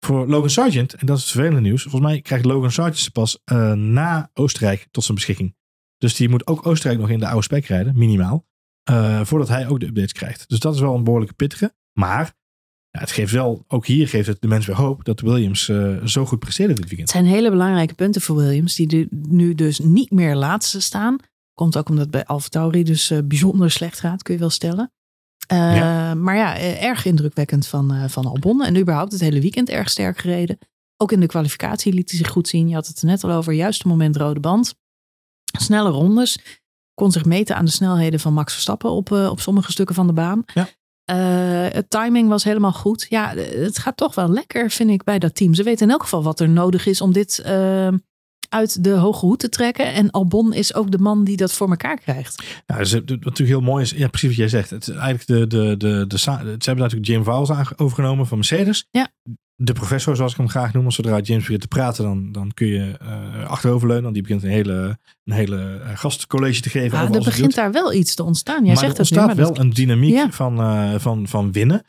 voor 0.00 0.28
Logan 0.28 0.50
Sargent, 0.50 0.94
en 0.94 1.06
dat 1.06 1.16
is 1.16 1.22
het 1.22 1.32
vervelende 1.32 1.60
nieuws, 1.60 1.82
volgens 1.82 2.02
mij 2.02 2.20
krijgt 2.20 2.44
Logan 2.44 2.72
Sargent 2.72 3.12
pas 3.12 3.38
uh, 3.52 3.72
na 3.72 4.30
Oostenrijk 4.34 4.88
tot 4.90 5.04
zijn 5.04 5.16
beschikking. 5.16 5.56
Dus 5.98 6.14
die 6.14 6.28
moet 6.28 6.46
ook 6.46 6.66
Oostenrijk 6.66 7.00
nog 7.00 7.10
in 7.10 7.18
de 7.18 7.26
oude 7.26 7.42
spek 7.42 7.66
rijden, 7.66 7.98
minimaal. 7.98 8.46
Uh, 8.90 9.20
voordat 9.24 9.48
hij 9.48 9.68
ook 9.68 9.80
de 9.80 9.86
updates 9.86 10.12
krijgt. 10.12 10.48
Dus 10.48 10.58
dat 10.58 10.74
is 10.74 10.80
wel 10.80 10.94
een 10.94 11.04
behoorlijke 11.04 11.34
pittige. 11.34 11.74
Maar 11.92 12.36
ja, 12.98 13.04
het 13.04 13.12
geeft 13.14 13.32
wel, 13.32 13.64
ook 13.68 13.86
hier 13.86 14.08
geeft 14.08 14.26
het 14.26 14.40
de 14.40 14.48
mensen 14.48 14.74
weer 14.74 14.84
hoop 14.84 15.04
dat 15.04 15.20
Williams 15.20 15.68
uh, 15.68 16.04
zo 16.04 16.26
goed 16.26 16.38
presteerde 16.38 16.74
dit 16.74 16.88
weekend. 16.88 17.12
Het 17.12 17.18
zijn 17.18 17.34
hele 17.34 17.50
belangrijke 17.50 17.94
punten 17.94 18.20
voor 18.20 18.36
Williams, 18.36 18.74
die 18.74 19.08
nu 19.10 19.54
dus 19.54 19.78
niet 19.78 20.10
meer 20.10 20.36
laatste 20.36 20.80
staan. 20.80 21.16
Komt 21.54 21.76
ook 21.76 21.88
omdat 21.88 22.04
het 22.04 22.12
bij 22.12 22.24
Alfa 22.24 22.48
Tauri 22.48 22.82
dus 22.82 23.10
uh, 23.10 23.18
bijzonder 23.24 23.70
slecht 23.70 24.00
gaat, 24.00 24.22
kun 24.22 24.34
je 24.34 24.40
wel 24.40 24.50
stellen. 24.50 24.92
Uh, 25.52 25.76
ja. 25.76 26.14
Maar 26.14 26.36
ja, 26.36 26.58
erg 26.58 27.04
indrukwekkend 27.04 27.66
van, 27.66 28.10
van 28.10 28.26
Albon. 28.26 28.64
En 28.64 28.76
überhaupt 28.76 29.12
het 29.12 29.20
hele 29.20 29.40
weekend 29.40 29.68
erg 29.68 29.90
sterk 29.90 30.18
gereden. 30.18 30.58
Ook 30.96 31.12
in 31.12 31.20
de 31.20 31.26
kwalificatie 31.26 31.92
liet 31.92 32.10
hij 32.10 32.18
zich 32.18 32.28
goed 32.28 32.48
zien. 32.48 32.68
Je 32.68 32.74
had 32.74 32.86
het 32.86 33.00
er 33.00 33.06
net 33.06 33.24
al 33.24 33.30
over, 33.30 33.52
juiste 33.52 33.88
moment 33.88 34.16
rode 34.16 34.40
band. 34.40 34.74
Snelle 35.58 35.90
rondes. 35.90 36.38
Kon 36.94 37.12
zich 37.12 37.24
meten 37.24 37.56
aan 37.56 37.64
de 37.64 37.70
snelheden 37.70 38.20
van 38.20 38.32
Max 38.32 38.52
Verstappen 38.52 38.90
op, 38.90 39.10
op 39.10 39.40
sommige 39.40 39.70
stukken 39.70 39.94
van 39.94 40.06
de 40.06 40.12
baan. 40.12 40.42
Ja. 40.54 40.68
Uh, 41.10 41.16
het 41.68 41.90
timing 41.90 42.28
was 42.28 42.44
helemaal 42.44 42.72
goed. 42.72 43.06
Ja, 43.08 43.34
het 43.36 43.78
gaat 43.78 43.96
toch 43.96 44.14
wel 44.14 44.28
lekker, 44.28 44.70
vind 44.70 44.90
ik, 44.90 45.04
bij 45.04 45.18
dat 45.18 45.34
team. 45.34 45.54
Ze 45.54 45.62
weten 45.62 45.86
in 45.86 45.92
elk 45.92 46.02
geval 46.02 46.22
wat 46.22 46.40
er 46.40 46.48
nodig 46.48 46.86
is 46.86 47.00
om 47.00 47.12
dit 47.12 47.42
uh, 47.46 47.88
uit 48.48 48.84
de 48.84 48.90
hoge 48.90 49.26
hoed 49.26 49.38
te 49.38 49.48
trekken. 49.48 49.92
En 49.92 50.10
Albon 50.10 50.52
is 50.52 50.74
ook 50.74 50.90
de 50.90 50.98
man 50.98 51.24
die 51.24 51.36
dat 51.36 51.52
voor 51.52 51.70
elkaar 51.70 51.98
krijgt. 51.98 52.62
Ja, 52.66 52.76
dus, 52.76 52.92
wat 52.92 53.08
natuurlijk 53.08 53.48
heel 53.48 53.60
mooi 53.60 53.82
is, 53.82 53.90
ja, 53.90 54.08
precies 54.08 54.28
wat 54.28 54.38
jij 54.38 54.48
zegt. 54.48 54.70
Het 54.70 54.88
is 54.88 54.94
eigenlijk 54.94 55.26
de, 55.26 55.46
de, 55.46 55.76
de, 55.76 56.06
de, 56.06 56.18
ze 56.18 56.30
hebben 56.30 56.58
natuurlijk 56.58 57.06
Jim 57.06 57.24
Vowles 57.24 57.76
overgenomen 57.76 58.26
van 58.26 58.38
Mercedes. 58.38 58.86
Ja. 58.90 59.08
De 59.60 59.72
professor, 59.72 60.16
zoals 60.16 60.32
ik 60.32 60.38
hem 60.38 60.48
graag 60.48 60.72
noem. 60.72 60.90
Zodra 60.90 61.20
James 61.20 61.42
begint 61.42 61.60
te 61.60 61.68
praten, 61.68 62.04
dan, 62.04 62.32
dan 62.32 62.54
kun 62.54 62.66
je 62.66 62.98
uh, 63.02 63.46
achteroverleunen. 63.46 64.02
Want 64.02 64.14
die 64.14 64.22
begint 64.22 64.42
een 64.42 64.50
hele, 64.50 64.98
een 65.24 65.32
hele 65.32 65.80
uh, 65.84 65.98
gastcollege 65.98 66.60
te 66.60 66.70
geven. 66.70 66.98
Ja, 66.98 67.04
er 67.04 67.24
begint 67.24 67.54
daar 67.54 67.72
wel 67.72 67.92
iets 67.92 68.14
te 68.14 68.22
ontstaan. 68.22 68.64
Jij 68.64 68.74
maar 68.74 68.84
zegt 68.84 68.98
er 68.98 69.04
het 69.04 69.10
nu, 69.10 69.16
ontstaat 69.16 69.36
maar 69.36 69.46
wel 69.46 69.54
dat... 69.54 69.64
een 69.64 69.70
dynamiek 69.70 70.14
Ja. 70.14 70.30
van, 70.30 70.60
uh, 70.60 70.94
van, 70.98 71.28
van 71.28 71.52
winnen. 71.52 71.82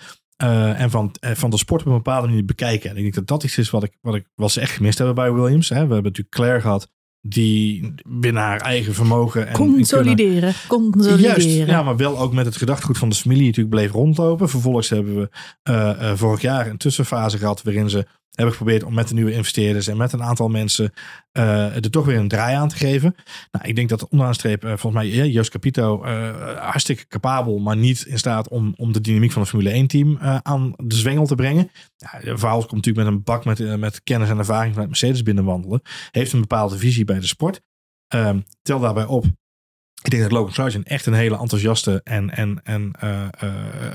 Uh, 0.43 0.81
en 0.81 0.89
van, 0.89 1.15
van 1.21 1.49
de 1.49 1.57
sport 1.57 1.81
op 1.81 1.87
een 1.87 1.93
bepaalde 1.93 2.27
manier 2.27 2.45
bekijken. 2.45 2.89
En 2.89 2.95
ik 2.95 3.01
denk 3.01 3.13
dat 3.13 3.27
dat 3.27 3.43
iets 3.43 3.57
is 3.57 3.69
wat, 3.69 3.83
ik, 3.83 3.97
wat, 4.01 4.15
ik, 4.15 4.25
wat 4.35 4.51
ze 4.51 4.61
echt 4.61 4.71
gemist 4.71 4.97
hebben 4.97 5.15
bij 5.15 5.33
Williams. 5.33 5.69
Hè. 5.69 5.75
We 5.75 5.79
hebben 5.79 6.03
natuurlijk 6.03 6.35
Claire 6.35 6.61
gehad. 6.61 6.89
Die 7.21 7.93
binnen 8.07 8.41
haar 8.41 8.61
eigen 8.61 8.93
vermogen. 8.93 9.47
En, 9.47 9.53
consolideren. 9.53 10.49
En 10.49 10.67
consolideren. 10.67 11.19
Juist, 11.19 11.69
ja, 11.69 11.83
maar 11.83 11.97
wel 11.97 12.19
ook 12.19 12.33
met 12.33 12.45
het 12.45 12.57
gedachtegoed 12.57 12.97
van 12.97 13.09
de 13.09 13.15
familie 13.15 13.45
natuurlijk 13.45 13.75
bleef 13.75 13.91
rondlopen. 13.91 14.49
Vervolgens 14.49 14.89
hebben 14.89 15.15
we 15.15 15.29
uh, 15.69 15.91
uh, 16.01 16.11
vorig 16.15 16.41
jaar 16.41 16.67
een 16.67 16.77
tussenfase 16.77 17.37
gehad 17.37 17.63
waarin 17.63 17.89
ze 17.89 18.05
hebben 18.39 18.57
geprobeerd 18.57 18.83
om 18.83 18.93
met 18.93 19.07
de 19.07 19.13
nieuwe 19.13 19.31
investeerders 19.31 19.87
en 19.87 19.97
met 19.97 20.13
een 20.13 20.23
aantal 20.23 20.47
mensen 20.47 20.91
uh, 21.37 21.75
er 21.75 21.91
toch 21.91 22.05
weer 22.05 22.17
een 22.17 22.27
draai 22.27 22.55
aan 22.55 22.67
te 22.67 22.75
geven. 22.75 23.15
Nou, 23.51 23.67
ik 23.67 23.75
denk 23.75 23.89
dat 23.89 24.07
onderaan 24.07 24.33
streep, 24.33 24.63
uh, 24.63 24.69
volgens 24.69 25.03
mij, 25.03 25.11
uh, 25.11 25.33
Joost 25.33 25.49
Capito 25.49 26.03
hartstikke 26.57 27.07
capabel, 27.07 27.57
maar 27.57 27.77
niet 27.77 28.05
in 28.05 28.17
staat 28.17 28.49
om, 28.49 28.73
om 28.77 28.91
de 28.91 29.01
dynamiek 29.01 29.31
van 29.31 29.41
het 29.41 29.49
Formule 29.51 29.69
1 29.69 29.87
team 29.87 30.17
aan 30.41 30.73
de 30.75 30.95
zwengel 30.95 31.25
te 31.25 31.35
brengen. 31.35 31.71
Ja, 31.95 32.37
Verhaal 32.37 32.59
komt 32.59 32.85
natuurlijk 32.85 33.05
met 33.05 33.15
een 33.15 33.23
bak 33.23 33.45
met, 33.45 33.79
met 33.79 34.03
kennis 34.03 34.29
en 34.29 34.37
ervaring 34.37 34.71
vanuit 34.71 34.89
Mercedes 34.89 35.23
binnenwandelen. 35.23 35.81
Heeft 36.11 36.33
een 36.33 36.39
bepaalde 36.39 36.77
visie 36.77 37.05
bij 37.05 37.19
de 37.19 37.27
sport. 37.27 37.61
Ehm, 38.07 38.39
tel 38.61 38.79
daarbij 38.79 39.05
op 39.05 39.25
ik 40.01 40.09
denk 40.09 40.21
dat 40.21 40.31
Logan 40.31 40.53
Sargent 40.53 40.87
echt 40.87 41.05
een 41.05 41.13
hele 41.13 41.37
enthousiaste 41.37 42.01
en... 42.03 42.29
en, 42.29 42.61
en 42.63 42.91
uh, 43.03 43.09
uh, 43.43 43.49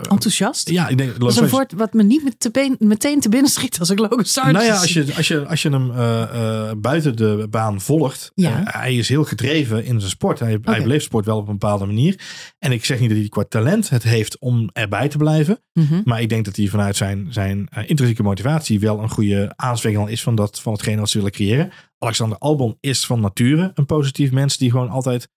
Enthousiast? 0.09 0.71
Ja, 0.71 0.89
ik 0.89 0.99
denk... 0.99 1.21
Dat 1.21 1.31
is 1.31 1.37
een 1.37 1.49
woord 1.49 1.73
wat 1.73 1.93
me 1.93 2.03
niet 2.03 2.35
te 2.39 2.77
meteen 2.79 3.21
te 3.21 3.29
binnen 3.29 3.51
schiet 3.51 3.79
als 3.79 3.91
ik 3.91 3.99
Logan 3.99 4.25
Sargent 4.25 4.57
Nou 4.57 4.67
ja, 4.67 4.81
als 4.81 4.93
je, 4.93 5.15
als 5.17 5.29
je, 5.29 5.47
als 5.47 5.63
je 5.63 5.71
hem 5.71 5.91
uh, 5.91 6.71
buiten 6.77 7.17
de 7.17 7.47
baan 7.51 7.81
volgt. 7.81 8.33
Ja. 8.35 8.61
hij 8.65 8.95
is 8.95 9.09
heel 9.09 9.25
gedreven 9.25 9.85
in 9.85 9.99
zijn 9.99 10.11
sport. 10.11 10.39
Hij, 10.39 10.55
okay. 10.55 10.75
hij 10.75 10.83
beleeft 10.83 11.05
sport 11.05 11.25
wel 11.25 11.37
op 11.37 11.47
een 11.47 11.59
bepaalde 11.59 11.87
manier. 11.87 12.21
En 12.59 12.73
ik 12.73 12.85
zeg 12.85 13.01
niet 13.01 13.09
dat 13.09 13.19
hij 13.19 13.29
qua 13.29 13.45
talent 13.49 13.89
het 13.89 14.03
heeft 14.03 14.39
om 14.39 14.71
erbij 14.73 15.09
te 15.09 15.19
blijven. 15.19 15.59
Mm 15.73 15.87
-hmm. 15.87 16.03
Maar 16.05 16.21
ik 16.21 16.29
denk 16.29 16.45
dat 16.45 16.57
hij 16.57 16.67
vanuit 16.67 16.97
zijn, 16.97 17.27
zijn 17.31 17.69
intrinsieke 17.87 18.23
motivatie 18.23 18.81
wel 18.81 19.03
een 19.03 19.11
goede 19.11 19.53
aanzwengel 19.57 20.07
is 20.07 20.23
van, 20.23 20.35
dat, 20.35 20.61
van 20.61 20.73
hetgene 20.73 21.01
wat 21.01 21.11
ze 21.11 21.17
willen 21.17 21.33
creëren. 21.33 21.73
Alexander 21.99 22.39
Albon 22.39 22.77
is 22.81 23.07
van 23.07 23.21
nature 23.21 23.71
een 23.75 23.87
positief 23.87 24.33
mens 24.33 24.57
die 24.57 24.71
gewoon 24.71 24.89
altijd 24.89 25.29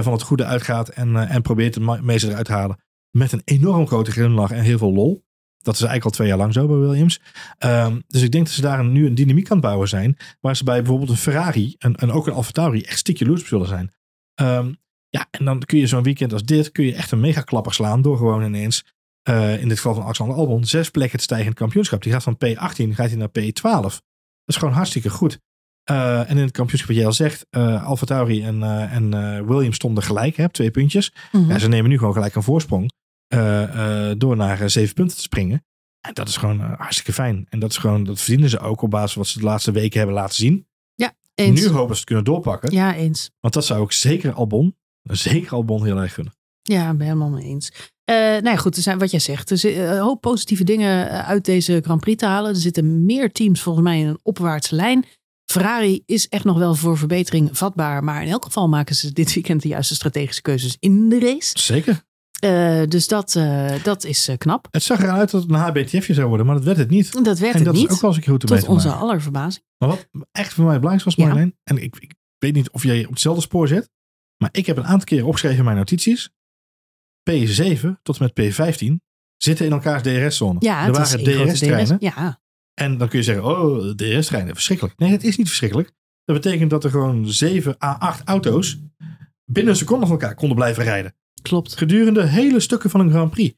van 0.00 0.12
het 0.12 0.22
goede 0.22 0.44
uitgaat 0.44 0.88
en, 0.88 1.08
uh, 1.08 1.34
en 1.34 1.42
probeert 1.42 1.74
het 1.74 2.02
meeste 2.02 2.28
eruit 2.28 2.46
te 2.46 2.52
halen. 2.52 2.80
Met 3.10 3.32
een 3.32 3.42
enorm 3.44 3.86
grote 3.86 4.10
glimlach 4.10 4.50
en 4.50 4.62
heel 4.62 4.78
veel 4.78 4.92
lol. 4.92 5.24
Dat 5.58 5.74
is 5.74 5.80
eigenlijk 5.80 6.04
al 6.04 6.10
twee 6.10 6.28
jaar 6.28 6.38
lang 6.38 6.52
zo 6.52 6.66
bij 6.66 6.76
Williams. 6.76 7.20
Um, 7.58 8.02
dus 8.06 8.22
ik 8.22 8.32
denk 8.32 8.44
dat 8.44 8.54
ze 8.54 8.60
daar 8.60 8.84
nu 8.84 9.06
een 9.06 9.14
dynamiek 9.14 9.50
aan 9.50 9.56
het 9.56 9.66
bouwen 9.66 9.88
zijn. 9.88 10.16
Waar 10.40 10.56
ze 10.56 10.64
bij 10.64 10.78
bijvoorbeeld 10.78 11.10
een 11.10 11.16
Ferrari 11.16 11.74
en, 11.78 11.96
en 11.96 12.10
ook 12.10 12.26
een 12.26 12.32
Alfa 12.32 12.50
Tauri 12.50 12.82
echt 12.82 12.98
stikje 12.98 13.26
loers 13.26 13.46
zullen 13.46 13.66
zijn. 13.66 13.92
Um, 14.40 14.76
ja, 15.08 15.26
en 15.30 15.44
dan 15.44 15.60
kun 15.60 15.78
je 15.78 15.86
zo'n 15.86 16.02
weekend 16.02 16.32
als 16.32 16.44
dit, 16.44 16.72
kun 16.72 16.84
je 16.84 16.94
echt 16.94 17.10
een 17.10 17.20
mega 17.20 17.40
klapper 17.40 17.74
slaan 17.74 18.02
door 18.02 18.16
gewoon 18.16 18.44
ineens, 18.44 18.84
uh, 19.28 19.60
in 19.60 19.68
dit 19.68 19.76
geval 19.76 19.94
van 19.94 20.02
Alexander 20.02 20.36
Albon, 20.36 20.64
zes 20.64 20.90
plekken 20.90 21.18
te 21.18 21.24
stijgen 21.24 21.46
in 21.46 21.52
het 21.52 21.60
kampioenschap. 21.60 22.02
Die 22.02 22.12
gaat 22.12 22.22
van 22.22 22.36
P18 22.36 22.94
gaat 22.94 23.08
hij 23.08 23.16
naar 23.16 23.28
P12. 23.28 23.80
Dat 23.82 24.02
is 24.46 24.56
gewoon 24.56 24.74
hartstikke 24.74 25.10
goed. 25.10 25.40
Uh, 25.90 26.30
en 26.30 26.36
in 26.36 26.42
het 26.42 26.50
kampioenschap, 26.50 26.88
wat 26.88 26.96
jij 26.96 27.06
al 27.06 27.12
zegt, 27.12 27.46
uh, 27.50 27.86
Alfa 27.86 28.06
Tauri 28.06 28.42
en, 28.42 28.60
uh, 28.60 28.94
en 28.94 29.10
Williams 29.46 29.76
stonden 29.76 30.02
gelijk, 30.02 30.36
hè, 30.36 30.48
twee 30.48 30.70
puntjes. 30.70 31.14
Mm 31.32 31.40
-hmm. 31.40 31.50
ja, 31.50 31.58
ze 31.58 31.68
nemen 31.68 31.90
nu 31.90 31.98
gewoon 31.98 32.12
gelijk 32.12 32.34
een 32.34 32.42
voorsprong 32.42 32.92
door 34.18 34.36
naar 34.36 34.70
zeven 34.70 34.94
punten 34.94 35.16
te 35.16 35.22
springen. 35.22 35.64
En 36.00 36.14
dat 36.14 36.28
is 36.28 36.36
gewoon 36.36 36.60
hartstikke 36.60 37.12
fijn. 37.12 37.46
En 37.48 37.58
dat, 37.58 37.70
is 37.70 37.76
gewoon, 37.76 38.04
dat 38.04 38.20
verdienen 38.20 38.50
ze 38.50 38.58
ook 38.58 38.82
op 38.82 38.90
basis 38.90 39.12
van 39.12 39.22
wat 39.22 39.30
ze 39.30 39.38
de 39.38 39.44
laatste 39.44 39.72
weken 39.72 39.98
hebben 39.98 40.16
laten 40.16 40.34
zien. 40.34 40.66
Ja, 40.94 41.12
eens. 41.34 41.60
Nu 41.60 41.68
hopen 41.68 41.94
ze 41.94 42.00
het 42.00 42.04
kunnen 42.04 42.24
doorpakken. 42.24 42.72
Ja, 42.72 42.94
eens. 42.94 43.30
Want 43.40 43.54
dat 43.54 43.64
zou 43.64 43.82
ik 43.82 43.92
zeker 43.92 44.32
Albon, 44.32 44.76
zeker 45.02 45.52
Albon 45.52 45.84
heel 45.84 45.96
erg 45.96 46.14
gunnen. 46.14 46.34
Ja, 46.62 46.94
ben 46.94 47.06
helemaal 47.06 47.30
mee 47.30 47.44
eens. 47.44 47.72
Uh, 48.10 48.16
nou 48.16 48.44
ja, 48.44 48.56
goed, 48.56 48.76
er 48.76 48.82
zijn 48.82 48.98
wat 48.98 49.10
jij 49.10 49.20
zegt. 49.20 49.50
Er 49.50 49.78
een 49.78 49.98
hoop 49.98 50.20
positieve 50.20 50.64
dingen 50.64 51.24
uit 51.26 51.44
deze 51.44 51.80
Grand 51.84 52.00
Prix 52.00 52.18
te 52.18 52.26
halen. 52.26 52.50
Er 52.50 52.56
zitten 52.56 53.04
meer 53.04 53.32
teams 53.32 53.62
volgens 53.62 53.84
mij 53.84 54.00
in 54.00 54.06
een 54.06 54.20
opwaartse 54.22 54.74
lijn. 54.74 55.04
Ferrari 55.52 56.02
is 56.06 56.28
echt 56.28 56.44
nog 56.44 56.58
wel 56.58 56.74
voor 56.74 56.98
verbetering 56.98 57.48
vatbaar. 57.52 58.04
Maar 58.04 58.22
in 58.22 58.30
elk 58.30 58.44
geval 58.44 58.68
maken 58.68 58.94
ze 58.94 59.12
dit 59.12 59.34
weekend 59.34 59.62
de 59.62 59.68
juiste 59.68 59.94
strategische 59.94 60.42
keuzes 60.42 60.76
in 60.80 61.08
de 61.08 61.20
race. 61.20 61.58
Zeker. 61.58 62.02
Uh, 62.44 62.82
dus 62.88 63.08
dat, 63.08 63.34
uh, 63.34 63.84
dat 63.84 64.04
is 64.04 64.28
uh, 64.28 64.36
knap. 64.36 64.68
Het 64.70 64.82
zag 64.82 65.02
eruit 65.02 65.30
dat 65.30 65.42
het 65.42 65.50
een 65.50 65.56
HBTFje 65.56 66.14
zou 66.14 66.28
worden, 66.28 66.46
maar 66.46 66.54
dat 66.54 66.64
werd 66.64 66.76
het 66.76 66.90
niet. 66.90 67.12
Dat 67.12 67.38
werd 67.38 67.52
en 67.52 67.56
het 67.56 67.64
dat 67.64 67.74
niet. 67.74 67.88
is 67.88 67.94
ook 67.94 68.00
wel 68.00 68.10
eens 68.10 68.18
een 68.18 68.24
keer 68.24 68.32
goed 68.32 68.40
te 68.40 68.46
Tot 68.46 68.68
onze 68.68 68.92
aller 68.92 69.22
verbazing. 69.22 69.64
Maar 69.78 69.88
wat 69.88 70.08
echt 70.32 70.52
voor 70.52 70.64
mij 70.64 70.78
belangrijk 70.78 71.04
was, 71.04 71.16
Marlene, 71.16 71.44
ja. 71.44 71.52
en 71.64 71.82
ik, 71.82 71.96
ik, 71.98 72.14
weet 72.38 72.54
niet 72.54 72.70
of 72.70 72.82
jij 72.82 73.04
op 73.04 73.10
hetzelfde 73.10 73.42
spoor 73.42 73.68
zit, 73.68 73.90
maar 74.36 74.48
ik 74.52 74.66
heb 74.66 74.76
een 74.76 74.86
aantal 74.86 75.04
keer 75.04 75.26
opgeschreven 75.26 75.58
in 75.58 75.64
mijn 75.64 75.76
notities. 75.76 76.30
P7 77.30 77.88
tot 78.02 78.18
en 78.18 78.30
met 78.34 78.54
P15 78.54 78.94
zitten 79.36 79.66
in 79.66 79.72
elkaars 79.72 80.02
DRS-zone. 80.02 80.56
Ja, 80.60 80.86
er 80.86 80.92
waren 80.92 81.24
DRS-treinen. 81.24 81.98
DRS, 81.98 82.14
ja. 82.14 82.41
En 82.74 82.98
dan 82.98 83.08
kun 83.08 83.18
je 83.18 83.24
zeggen, 83.24 83.44
oh, 83.44 83.82
de 83.82 83.94
DRS-treinen, 83.94 84.54
verschrikkelijk. 84.54 84.98
Nee, 84.98 85.10
het 85.10 85.24
is 85.24 85.36
niet 85.36 85.46
verschrikkelijk. 85.46 85.92
Dat 86.24 86.36
betekent 86.42 86.70
dat 86.70 86.84
er 86.84 86.90
gewoon 86.90 87.32
7 87.32 87.76
à 87.82 87.96
8 87.98 88.22
auto's 88.24 88.78
binnen 89.44 89.72
een 89.72 89.78
seconde 89.78 90.06
van 90.06 90.14
elkaar 90.14 90.34
konden 90.34 90.56
blijven 90.56 90.84
rijden. 90.84 91.14
Klopt. 91.42 91.76
Gedurende 91.76 92.26
hele 92.26 92.60
stukken 92.60 92.90
van 92.90 93.00
een 93.00 93.10
Grand 93.10 93.30
Prix. 93.30 93.54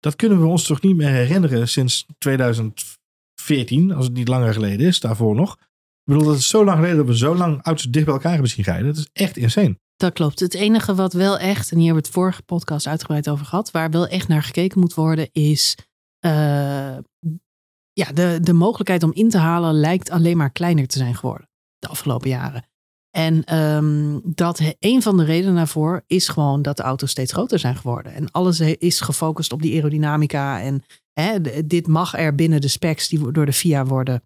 Dat 0.00 0.16
kunnen 0.16 0.40
we 0.40 0.46
ons 0.46 0.64
toch 0.64 0.82
niet 0.82 0.96
meer 0.96 1.08
herinneren 1.08 1.68
sinds 1.68 2.06
2014, 2.18 3.92
als 3.92 4.04
het 4.04 4.14
niet 4.14 4.28
langer 4.28 4.52
geleden 4.52 4.86
is, 4.86 5.00
daarvoor 5.00 5.34
nog. 5.34 5.52
Ik 5.52 6.16
bedoel, 6.16 6.24
dat 6.24 6.36
is 6.36 6.48
zo 6.48 6.64
lang 6.64 6.76
geleden 6.76 6.96
dat 6.96 7.06
we 7.06 7.16
zo 7.16 7.36
lang 7.36 7.62
auto's 7.62 7.90
dicht 7.90 8.04
bij 8.04 8.14
elkaar 8.14 8.32
hebben 8.32 8.50
zien 8.50 8.64
rijden. 8.64 8.86
Dat 8.86 8.96
is 8.96 9.08
echt 9.12 9.36
insane. 9.36 9.78
Dat 9.96 10.12
klopt. 10.12 10.40
Het 10.40 10.54
enige 10.54 10.94
wat 10.94 11.12
wel 11.12 11.38
echt, 11.38 11.70
en 11.70 11.76
hier 11.76 11.86
hebben 11.86 12.02
we 12.02 12.08
het 12.08 12.18
vorige 12.18 12.42
podcast 12.42 12.86
uitgebreid 12.86 13.28
over 13.28 13.46
gehad, 13.46 13.70
waar 13.70 13.90
wel 13.90 14.06
echt 14.06 14.28
naar 14.28 14.42
gekeken 14.42 14.80
moet 14.80 14.94
worden, 14.94 15.28
is 15.32 15.76
uh, 16.26 16.96
ja, 18.00 18.12
de, 18.12 18.38
de 18.42 18.52
mogelijkheid 18.52 19.02
om 19.02 19.12
in 19.12 19.30
te 19.30 19.38
halen 19.38 19.74
lijkt 19.74 20.10
alleen 20.10 20.36
maar 20.36 20.50
kleiner 20.50 20.86
te 20.86 20.98
zijn 20.98 21.14
geworden 21.14 21.48
de 21.78 21.88
afgelopen 21.88 22.28
jaren. 22.28 22.64
En 23.10 23.56
um, 23.58 24.20
dat 24.24 24.60
een 24.78 25.02
van 25.02 25.16
de 25.16 25.24
redenen 25.24 25.54
daarvoor 25.54 26.04
is 26.06 26.28
gewoon 26.28 26.62
dat 26.62 26.76
de 26.76 26.82
auto's 26.82 27.10
steeds 27.10 27.32
groter 27.32 27.58
zijn 27.58 27.76
geworden. 27.76 28.14
En 28.14 28.30
alles 28.30 28.60
is 28.60 29.00
gefocust 29.00 29.52
op 29.52 29.62
die 29.62 29.74
aerodynamica. 29.74 30.60
En 30.60 30.82
hè, 31.12 31.40
dit 31.66 31.86
mag 31.86 32.18
er 32.18 32.34
binnen 32.34 32.60
de 32.60 32.68
specs 32.68 33.08
die 33.08 33.32
door 33.32 33.46
de 33.46 33.52
FIA 33.52 33.84
worden 33.84 34.22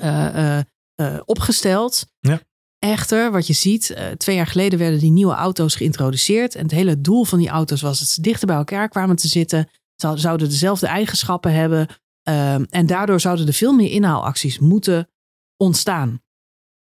uh, 0.00 0.34
uh, 0.34 0.58
uh, 0.96 1.20
opgesteld. 1.24 2.06
Ja. 2.20 2.40
Echter, 2.78 3.30
wat 3.30 3.46
je 3.46 3.52
ziet, 3.52 3.96
twee 4.16 4.36
jaar 4.36 4.46
geleden 4.46 4.78
werden 4.78 4.98
die 4.98 5.10
nieuwe 5.10 5.34
auto's 5.34 5.74
geïntroduceerd. 5.74 6.54
En 6.54 6.62
het 6.62 6.70
hele 6.70 7.00
doel 7.00 7.24
van 7.24 7.38
die 7.38 7.48
auto's 7.48 7.80
was 7.80 7.98
dat 7.98 8.08
ze 8.08 8.20
dichter 8.20 8.46
bij 8.46 8.56
elkaar 8.56 8.88
kwamen 8.88 9.16
te 9.16 9.28
zitten. 9.28 9.68
Ze 9.96 10.12
zouden 10.16 10.48
dezelfde 10.48 10.86
eigenschappen 10.86 11.52
hebben. 11.52 11.86
Um, 12.28 12.66
en 12.70 12.86
daardoor 12.86 13.20
zouden 13.20 13.46
er 13.46 13.52
veel 13.52 13.72
meer 13.72 13.90
inhaalacties 13.90 14.58
moeten 14.58 15.08
ontstaan. 15.56 16.22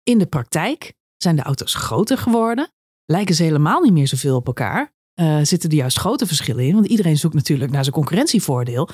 In 0.04 0.18
de 0.18 0.26
praktijk 0.26 0.94
zijn 1.18 1.36
de 1.36 1.42
auto's 1.42 1.74
groter 1.74 2.18
geworden. 2.18 2.72
Lijken 3.06 3.36
ze 3.36 3.44
helemaal 3.44 3.82
niet 3.82 3.94
meer 3.94 4.08
zoveel 4.08 4.36
op 4.36 4.48
elkaar. 4.48 4.94
Uh, 5.20 5.40
zitten 5.42 5.70
er 5.70 5.76
juist 5.76 5.98
grote 5.98 6.26
verschillen 6.26 6.66
in. 6.66 6.74
Want 6.74 6.86
iedereen 6.86 7.18
zoekt 7.18 7.34
natuurlijk 7.34 7.72
naar 7.72 7.84
zijn 7.84 7.96
concurrentievoordeel. 7.96 8.90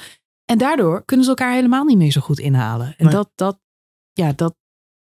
En 0.46 0.58
daardoor 0.58 1.06
kunnen 1.06 1.26
ze 1.26 1.32
elkaar 1.32 1.54
helemaal 1.54 1.86
niet 1.86 1.98
meer 1.98 2.12
zo 2.12 2.22
goed 2.22 2.40
inhalen. 2.40 2.96
En 2.98 3.06
Nee. 3.06 3.14
dat, 3.14 3.32
dat, 3.36 3.60
ja, 4.14 4.34
dat, 4.34 4.56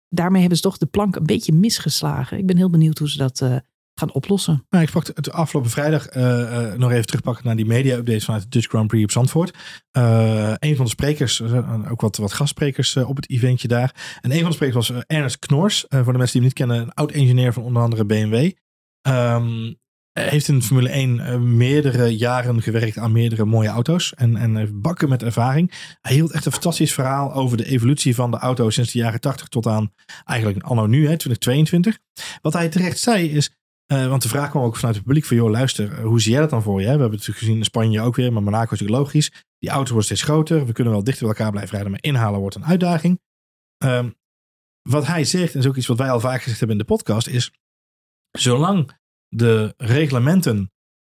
daarmee 0.09 0.39
hebben 0.39 0.57
ze 0.57 0.63
toch 0.63 0.78
de 0.78 0.86
plank 0.86 1.15
een 1.15 1.25
beetje 1.25 1.53
misgeslagen. 1.53 2.38
Ik 2.38 2.45
ben 2.45 2.57
heel 2.57 2.69
benieuwd 2.69 2.97
hoe 2.97 3.09
ze 3.09 3.17
dat 3.17 3.41
eh, 3.41 3.55
gaan 4.00 4.12
oplossen. 4.12 4.66
Nou, 4.70 4.84
ik 4.84 4.91
pakte 4.91 5.12
het 5.16 5.32
afgelopen 5.32 5.72
vrijdag 5.72 6.08
eh, 6.08 6.72
eh, 6.72 6.80
nog 6.80 6.91
even 6.91 7.06
terugpakken 7.06 7.45
naar 7.45 7.56
die 7.56 7.66
media-updates 7.66 8.26
vanuit 8.26 8.43
de 8.43 8.50
Dutch 8.50 8.68
Grand 8.68 8.88
Prix 8.88 9.04
op 9.04 9.12
Zandvoort. 9.12 9.58
Eh, 9.91 10.54
een 10.60 10.76
van 10.76 10.86
de 10.86 10.91
sprekers, 10.91 11.39
er 11.39 11.89
ook 11.91 12.02
wat, 12.02 12.18
wat 12.18 12.34
gastsprekers 12.34 12.95
op 12.95 13.16
het 13.16 13.30
eventje 13.30 13.68
daar. 13.68 14.20
En 14.22 14.32
een 14.32 14.39
van 14.39 14.50
de 14.50 14.56
sprekers 14.56 14.89
was 14.89 15.04
Ernest 15.08 15.39
Knors. 15.39 15.86
Voor 15.89 16.12
de 16.14 16.18
mensen 16.18 16.39
die 16.39 16.41
hem 16.41 16.41
niet 16.41 16.54
kennen, 16.54 16.78
een 16.78 16.93
oud-engineer 16.93 17.54
van 17.54 17.64
onder 17.64 17.82
andere 17.82 18.06
BMW. 18.06 18.52
Ehm, 19.02 19.74
hij 20.18 20.28
heeft 20.28 20.48
in 20.48 20.62
Formule 20.62 20.89
1 20.89 21.20
eh, 21.20 21.38
meerdere 21.38 22.18
jaren 22.18 22.62
gewerkt 22.62 22.98
aan 22.98 23.12
meerdere 23.12 23.45
mooie 23.45 23.70
auto's. 23.70 24.14
En, 24.14 24.36
en 24.36 24.56
heeft 24.56 24.82
bakken 24.82 25.10
met 25.10 25.24
ervaring. 25.24 25.72
Hij 26.02 26.14
hield 26.14 26.32
echt 26.32 26.45
een 26.45 26.52
fantastisch 26.52 26.93
verhaal 26.93 27.34
over 27.34 27.58
de 27.58 27.66
evolutie 27.66 28.16
van 28.16 28.32
de 28.32 28.38
auto 28.38 28.70
sinds 28.70 28.91
de 28.91 29.00
jaren 29.00 29.20
80 29.20 29.48
tot 29.48 29.68
aan 29.68 29.93
eigenlijk 30.26 30.64
anno 30.64 30.86
nu, 30.86 31.00
hè, 31.08 31.18
2022. 31.18 31.98
Wat 32.41 32.54
hij 32.54 32.70
terecht 32.70 33.00
zei 33.00 33.30
is, 33.30 33.52
eh, 33.88 34.08
want 34.08 34.22
de 34.22 34.30
vraag 34.30 34.50
kwam 34.50 34.64
ook 34.64 34.76
vanuit 34.76 34.96
het 34.96 35.04
publiek 35.04 35.26
van, 35.26 35.38
joh, 35.38 35.50
luister, 35.50 35.94
eh, 35.94 36.04
hoe 36.04 36.22
zie 36.22 36.32
jij 36.32 36.42
dat 36.42 36.50
dan 36.50 36.62
voor 36.62 36.80
je? 36.80 36.86
We 36.86 36.92
hebben 36.92 37.12
het 37.12 37.24
gezien 37.24 37.58
in 37.58 37.64
Spanje 37.64 38.02
ook 38.02 38.16
weer, 38.16 38.34
maar 38.34 38.44
Monaco 38.44 38.74
is 38.74 38.80
natuurlijk 38.80 39.00
logisch. 39.00 39.32
Die 39.60 39.70
auto's 39.70 39.90
worden 39.90 40.06
steeds 40.06 40.24
groter, 40.24 40.66
we 40.66 40.72
kunnen 40.72 40.94
wel 40.94 41.04
dichter 41.04 41.28
bij 41.28 41.36
elkaar 41.36 41.52
blijven 41.52 41.74
rijden, 41.74 41.92
maar 41.92 42.04
inhalen 42.04 42.40
wordt 42.40 42.56
een 42.56 42.66
uitdaging. 42.66 43.20
Ehm, 43.78 44.10
wat 44.82 45.08
hij 45.08 45.24
zegt, 45.24 45.54
en 45.54 45.60
is 45.60 45.68
ook 45.68 45.76
iets 45.76 45.88
wat 45.88 45.98
wij 45.98 46.12
al 46.12 46.20
vaak 46.20 46.42
gezegd 46.42 46.60
hebben 46.60 46.78
in 46.78 46.86
de 46.86 46.94
podcast, 46.94 47.28
is 47.28 47.52
zolang 48.32 48.92
de 49.28 49.74
reglementen 49.78 50.72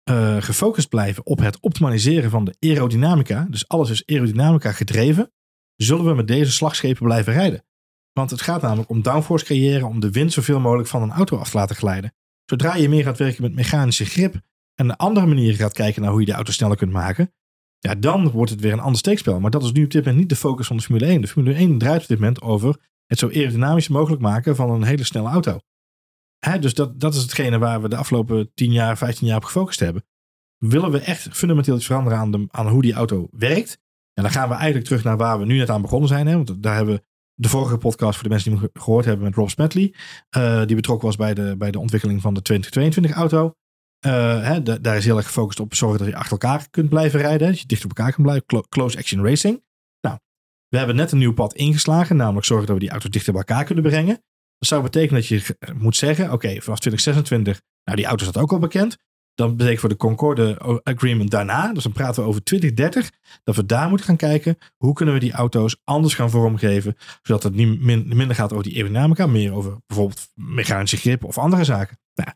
eh, 0.02 0.42
gefocust 0.42 0.88
blijven 0.88 1.26
op 1.26 1.38
het 1.38 1.60
optimaliseren 1.60 2.30
van 2.30 2.44
de 2.44 2.56
aerodynamica, 2.60 3.46
dus 3.50 3.68
alles 3.68 3.90
is 3.90 4.06
aerodynamica 4.06 4.72
gedreven, 4.72 5.32
zullen 5.76 6.04
we 6.04 6.14
met 6.14 6.26
deze 6.26 6.52
slagschepen 6.52 7.04
blijven 7.04 7.32
rijden. 7.32 7.64
Want 8.12 8.30
het 8.30 8.40
gaat 8.40 8.62
namelijk 8.62 8.90
om 8.90 9.02
downforce 9.02 9.44
creëren, 9.44 9.88
om 9.88 10.00
de 10.00 10.10
wind 10.10 10.32
zoveel 10.32 10.60
mogelijk 10.60 10.88
van 10.88 11.02
een 11.02 11.10
auto 11.10 11.36
af 11.36 11.50
te 11.50 11.56
laten 11.56 11.76
glijden. 11.76 12.12
Zodra 12.50 12.74
je 12.74 12.88
meer 12.88 13.02
gaat 13.02 13.18
werken 13.18 13.42
met 13.42 13.54
mechanische 13.54 14.04
grip 14.04 14.40
en 14.74 14.96
andere 14.96 15.26
manieren 15.26 15.56
gaat 15.56 15.72
kijken 15.72 16.02
naar 16.02 16.10
hoe 16.10 16.20
je 16.20 16.26
de 16.26 16.32
auto 16.32 16.52
sneller 16.52 16.76
kunt 16.76 16.92
maken, 16.92 17.32
ja, 17.78 17.94
dan 17.94 18.30
wordt 18.30 18.50
het 18.50 18.60
weer 18.60 18.72
een 18.72 18.80
ander 18.80 18.98
steekspel. 18.98 19.40
Maar 19.40 19.50
dat 19.50 19.62
is 19.62 19.72
nu 19.72 19.84
op 19.84 19.90
dit 19.90 20.00
moment 20.00 20.20
niet 20.20 20.28
de 20.28 20.36
focus 20.36 20.66
van 20.66 20.76
de 20.76 20.82
Formule 20.82 21.06
1. 21.06 21.20
De 21.20 21.28
Formule 21.28 21.54
1 21.54 21.78
draait 21.78 22.02
op 22.02 22.08
dit 22.08 22.18
moment 22.18 22.42
over 22.42 22.76
het 23.06 23.18
zo 23.18 23.28
aerodynamisch 23.28 23.88
mogelijk 23.88 24.22
maken 24.22 24.56
van 24.56 24.70
een 24.70 24.82
hele 24.82 25.04
snelle 25.04 25.28
auto. 25.28 25.58
Dus 26.60 26.74
dat, 26.74 27.00
dat 27.00 27.14
is 27.14 27.22
hetgene 27.22 27.58
waar 27.58 27.82
we 27.82 27.88
de 27.88 27.96
afgelopen 27.96 28.50
10 28.54 28.72
jaar, 28.72 28.98
15 28.98 29.26
jaar 29.26 29.36
op 29.36 29.44
gefocust 29.44 29.80
hebben. 29.80 30.04
Willen 30.58 30.90
we 30.90 30.98
echt 30.98 31.28
fundamenteel 31.30 31.76
iets 31.76 31.86
veranderen 31.86 32.18
aan, 32.18 32.48
aan 32.50 32.68
hoe 32.68 32.82
die 32.82 32.92
auto 32.92 33.28
werkt? 33.30 33.78
En 34.14 34.22
dan 34.22 34.32
gaan 34.32 34.48
we 34.48 34.54
eigenlijk 34.54 34.84
terug 34.84 35.04
naar 35.04 35.16
waar 35.16 35.38
we 35.38 35.44
nu 35.44 35.56
net 35.56 35.70
aan 35.70 35.82
begonnen 35.82 36.08
zijn. 36.08 36.26
Hè? 36.26 36.34
Want 36.34 36.62
daar 36.62 36.76
hebben 36.76 36.94
we 36.94 37.02
de 37.40 37.48
vorige 37.48 37.78
podcast, 37.78 38.14
voor 38.14 38.22
de 38.22 38.28
mensen 38.28 38.50
die 38.50 38.58
hem 38.60 38.70
ge- 38.74 38.80
gehoord 38.80 39.04
hebben, 39.04 39.24
met 39.24 39.34
Rob 39.34 39.48
Smedley. 39.48 39.94
eh, 40.30 40.64
die 40.66 40.76
betrokken 40.76 41.06
was 41.06 41.16
bij 41.16 41.34
de, 41.34 41.54
bij 41.58 41.70
de 41.70 41.78
ontwikkeling 41.78 42.20
van 42.20 42.34
de 42.34 42.42
2022 42.42 43.12
auto. 43.20 43.52
Eh, 43.98 44.42
hè, 44.42 44.62
da- 44.62 44.78
daar 44.78 44.96
is 44.96 45.04
heel 45.04 45.16
erg 45.16 45.26
gefocust 45.26 45.60
op 45.60 45.74
zorgen 45.74 45.98
dat 45.98 46.08
je 46.08 46.14
achter 46.14 46.32
elkaar 46.32 46.66
kunt 46.70 46.88
blijven 46.88 47.20
rijden. 47.20 47.48
Dat 47.48 47.60
je 47.60 47.66
dicht 47.66 47.84
op 47.84 47.88
elkaar 47.96 48.12
kunt 48.12 48.26
blijven. 48.26 48.46
Clo- 48.46 48.62
close 48.68 48.96
action 48.98 49.24
racing. 49.24 49.62
Nou, 50.00 50.18
we 50.68 50.76
hebben 50.78 50.96
net 50.96 51.12
een 51.12 51.18
nieuw 51.18 51.32
pad 51.34 51.54
ingeslagen. 51.54 52.16
Namelijk 52.16 52.46
zorgen 52.46 52.66
dat 52.66 52.74
we 52.76 52.82
die 52.82 52.90
auto's 52.90 53.10
dichter 53.10 53.32
bij 53.32 53.42
elkaar 53.42 53.64
kunnen 53.64 53.84
brengen. 53.84 54.14
Dat 54.58 54.68
zou 54.68 54.82
betekenen 54.82 55.14
dat 55.20 55.26
je 55.28 55.56
moet 55.74 55.96
zeggen, 55.96 56.24
oké, 56.32 56.48
vanaf 56.48 56.78
2026, 56.78 57.60
nou 57.84 57.96
die 57.96 58.06
auto 58.06 58.24
staat 58.24 58.42
ook 58.42 58.52
al 58.52 58.58
bekend. 58.58 58.96
Dan 59.38 59.56
betekent 59.56 59.80
voor 59.80 59.88
de 59.88 59.96
Concorde 59.96 60.80
Agreement 60.82 61.30
daarna, 61.30 61.72
dus 61.72 61.82
dan 61.82 61.92
praten 61.92 62.22
we 62.22 62.28
over 62.28 62.42
2030, 62.42 63.10
dat 63.44 63.56
we 63.56 63.66
daar 63.66 63.88
moeten 63.88 64.06
gaan 64.06 64.16
kijken, 64.16 64.58
hoe 64.76 64.92
kunnen 64.94 65.14
we 65.14 65.20
die 65.20 65.32
auto's 65.32 65.76
anders 65.84 66.14
gaan 66.14 66.30
vormgeven, 66.30 66.96
zodat 67.22 67.42
het 67.42 67.54
niet 67.54 67.80
min- 67.80 68.16
minder 68.16 68.36
gaat 68.36 68.52
over 68.52 68.64
die 68.64 68.74
aerodynamica, 68.74 69.26
meer 69.26 69.52
over 69.52 69.76
bijvoorbeeld 69.86 70.28
mechanische 70.34 70.96
grip 70.96 71.24
of 71.24 71.38
andere 71.38 71.64
zaken. 71.64 71.98
Nou, 72.14 72.30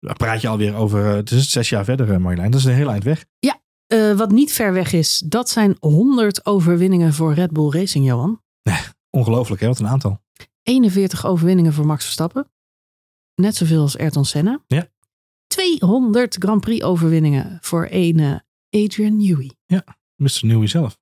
dan 0.00 0.14
praat 0.16 0.40
je 0.40 0.48
alweer 0.48 0.74
over, 0.74 1.06
eh, 1.06 1.14
het 1.14 1.30
is 1.30 1.50
zes 1.50 1.68
jaar 1.68 1.84
verder 1.84 2.12
eh, 2.12 2.18
Marjolein, 2.18 2.50
dat 2.50 2.60
is 2.60 2.66
een 2.66 2.74
heel 2.74 2.90
eind 2.90 3.04
weg. 3.04 3.24
Eh, 3.86 4.12
wat 4.12 4.30
niet 4.30 4.52
ver 4.52 4.72
weg 4.72 4.92
is, 4.92 5.18
dat 5.18 5.48
zijn 5.50 5.76
100 5.80 6.46
overwinningen 6.46 7.12
voor 7.12 7.34
Red 7.34 7.50
Bull 7.50 7.70
Racing, 7.70 8.06
Johan. 8.06 8.42
Ongelooflijk 9.10 9.60
hè, 9.60 9.66
wat 9.66 9.78
een 9.78 9.88
aantal. 9.88 10.22
41 10.62 11.26
overwinningen 11.26 11.72
voor 11.72 11.86
Max 11.86 12.04
Verstappen. 12.04 12.50
Net 13.34 13.56
zoveel 13.56 13.80
als 13.80 13.98
Ayrton 13.98 14.24
Senna. 14.24 14.60
Ja. 14.66 14.88
200 15.54 16.36
Grand 16.38 16.60
Prix 16.60 16.82
overwinningen 16.84 17.58
voor 17.60 17.86
een 17.90 18.18
eh, 18.20 18.84
Adrian 18.84 19.16
Newey. 19.16 19.50
Mr. 20.16 20.38
Newey 20.40 20.66
zelf. 20.66 20.98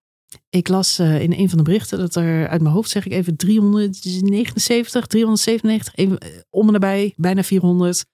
Ik 0.48 0.68
las 0.68 0.98
eh, 0.98 1.20
in 1.22 1.32
een 1.32 1.48
van 1.48 1.59
de 1.59 1.64
berichten 1.64 1.98
dat 1.98 2.14
er 2.14 2.48
uit 2.48 2.61
mijn 2.62 2.74
hoofd 2.74 2.90
zeg 2.90 3.07
ik 3.07 3.12
even 3.12 3.36
379, 3.36 5.07
397, 5.07 5.94
even, 5.94 6.18
eh, 6.18 6.28
om 6.50 6.66
en 6.66 6.72
nabij, 6.72 7.12
bijna 7.16 7.42
400 7.42 8.05